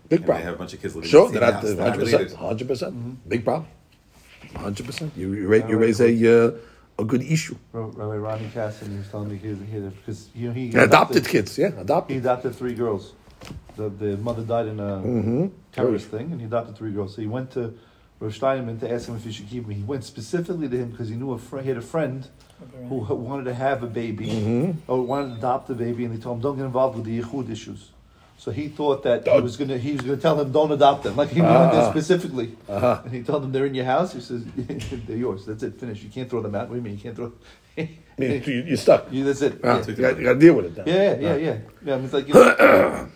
Big 0.09 0.19
And 0.19 0.27
problem. 0.27 0.43
they 0.43 0.45
have 0.47 0.55
a 0.55 0.59
bunch 0.59 0.73
of 0.75 0.83
kids 0.83 0.95
living 0.97 1.09
Sure, 1.09 1.29
in 1.29 1.35
the 1.35 1.41
they're 1.41 1.51
not 1.53 1.63
not 1.65 1.79
hundred 1.91 2.05
percent, 2.05 2.33
hundred 2.33 2.69
percent, 2.69 3.29
big 3.29 3.45
problem, 3.45 3.69
hundred 4.57 4.85
percent. 4.87 5.13
You 5.17 5.33
you 5.33 5.47
raise, 5.47 5.65
you 5.71 5.79
raise 5.79 6.01
a 6.01 6.47
uh, 6.47 6.51
a 6.99 7.05
good 7.05 7.23
issue. 7.23 7.57
Rabbi 7.73 8.17
Ronnie 8.17 8.51
Casson 8.53 8.97
was 8.99 9.09
telling 9.09 9.29
me 9.29 9.37
he, 9.37 9.49
he, 9.49 9.79
because 9.81 10.29
you 10.35 10.49
know 10.49 10.55
he 10.55 10.75
Adopted 10.75 11.27
kids, 11.27 11.59
yeah, 11.59 11.67
adopted. 11.69 11.81
He 11.81 11.87
adopted. 11.87 12.17
adopted 12.19 12.55
three 12.57 12.75
girls. 12.75 13.13
The 13.77 13.89
the 13.91 14.17
mother 14.17 14.43
died 14.43 14.67
in 14.67 14.81
a 14.81 15.03
Mhm. 15.05 15.51
terrorist 15.73 16.07
thing, 16.09 16.33
and 16.33 16.41
he 16.41 16.47
adopted 16.47 16.77
three 16.77 16.93
girls. 16.93 17.15
So 17.15 17.21
he 17.21 17.27
went 17.29 17.51
to 17.53 17.75
Rav 18.19 18.35
Steinman 18.35 18.81
to 18.81 18.91
ask 18.91 19.09
him 19.09 19.17
if 19.17 19.25
he 19.25 19.33
should 19.33 19.49
keep 19.49 19.67
me. 19.67 19.75
He 19.75 19.83
went 19.83 20.05
specifically 20.05 20.69
to 20.69 20.77
him 20.77 20.91
because 20.91 21.09
he 21.11 21.17
knew 21.17 21.33
a 21.33 21.39
friend. 21.39 21.65
He 21.65 21.69
had 21.69 21.79
a 21.79 21.83
friend 21.87 22.27
who 22.89 22.95
wanted 23.15 23.45
to 23.45 23.55
have 23.55 23.83
a 23.83 23.87
baby 23.87 24.27
Mhm. 24.29 24.77
or 24.89 25.03
wanted 25.03 25.33
to 25.33 25.37
adopt 25.37 25.69
a 25.69 25.75
baby, 25.75 26.07
and 26.07 26.15
he 26.15 26.21
told 26.21 26.37
him 26.39 26.43
don't 26.43 26.57
get 26.57 26.65
involved 26.65 26.97
with 26.97 27.05
the 27.05 27.21
yichud 27.21 27.51
issues. 27.51 27.91
So 28.39 28.51
he 28.53 28.69
thought 28.69 29.03
that 29.03 29.27
he 29.27 29.41
was 29.41 29.57
gonna 29.57 29.79
he 29.79 29.93
was 29.93 30.03
gonna 30.03 30.17
tell 30.19 30.39
him 30.41 30.53
don't 30.53 30.71
adopt 30.71 31.03
them. 31.05 31.17
Like 31.17 31.31
he 31.31 31.41
went 31.41 31.73
there 31.73 31.83
Ah. 31.83 31.91
specifically, 31.91 32.53
Uh-huh. 32.69 33.01
and 33.05 33.13
he 33.13 33.23
told 33.23 33.43
them 33.43 33.51
they're 33.53 33.67
in 33.67 33.75
your 33.75 33.87
house. 33.87 34.13
He 34.13 34.21
says 34.21 34.45
they're 35.07 35.17
yours. 35.17 35.47
That's 35.47 35.63
it. 35.63 35.81
Finish. 35.81 36.03
You 36.03 36.11
can't 36.11 36.29
throw 36.31 36.43
them 36.43 36.55
out. 36.55 36.69
What 36.69 36.75
do 36.75 36.77
you 36.77 36.83
mean 36.83 36.95
you 36.95 37.01
can't 37.03 37.17
throw? 37.17 37.33
I 37.79 37.89
mean, 38.19 38.43
you, 38.47 38.63
you're 38.63 38.77
stuck. 38.77 39.13
You, 39.13 39.25
that's 39.25 39.43
it. 39.43 39.61
Ah, 39.65 39.79
Yeah. 39.79 39.87
you, 39.89 39.95
got, 39.95 40.19
you 40.19 40.25
got 40.25 40.33
to 40.35 40.39
deal 40.39 40.55
with 40.55 40.67
it. 40.67 40.75
Then. 40.77 40.87
Yeah, 40.87 41.29
yeah, 41.29 41.37
yeah, 41.37 41.59
yeah. 41.85 41.93
I 41.95 41.97
mean, 41.97 42.05
it's 42.07 42.15
like 42.15 42.29
you 42.29 42.35
know, 42.35 43.09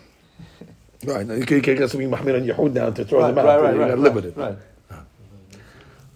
Right 1.03 1.25
you 1.25 1.45
can't, 1.45 1.65
you 1.65 1.75
get 1.75 1.89
something 1.89 2.09
mahmir 2.11 2.35
on 2.39 2.45
Yehud 2.47 2.73
now 2.73 2.89
to 2.91 3.03
throw 3.05 3.21
right, 3.21 3.33
them 3.33 3.39
out. 3.39 3.45
right, 3.45 3.61
right, 3.63 3.73
you 3.73 3.79
right, 3.81 3.89
got 3.89 3.95
to 3.95 4.01
live 4.01 4.13
with 4.15 4.25
it. 4.25 4.37
Right. 4.37 4.57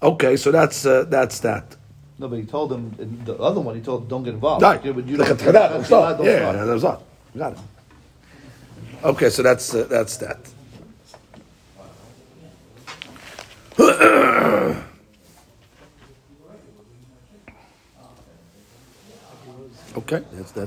Okay, 0.03 0.35
so 0.37 0.51
that's 0.51 0.85
uh, 0.85 1.05
that's 1.05 1.39
that. 1.39 1.75
No, 2.19 2.27
but 2.27 2.37
he 2.37 2.45
told 2.45 2.71
him 2.71 3.21
the 3.25 3.35
other 3.37 3.61
one. 3.61 3.75
He 3.75 3.81
told 3.81 4.03
him 4.03 4.07
don't 4.09 4.23
get 4.23 4.33
involved. 4.35 4.61
Right. 4.61 4.83
Yeah, 4.85 4.91
but 4.91 5.07
you 5.07 5.17
don't. 5.17 5.27
at 5.29 5.39
that. 5.39 5.51
don't 5.53 5.71
Don't 5.71 5.83
start, 5.85 6.15
stop. 6.15 6.17
don't 6.17 6.25
Yeah, 6.27 6.65
that's 6.65 6.83
not. 6.83 7.01
Got 7.37 7.53
it. 7.53 7.59
Okay, 9.03 9.29
so 9.29 9.43
that's 9.43 9.73
uh, 9.73 9.83
that's 9.89 10.17
that. 10.17 10.39
okay, 19.97 20.23
that's 20.31 20.51
that. 20.53 20.63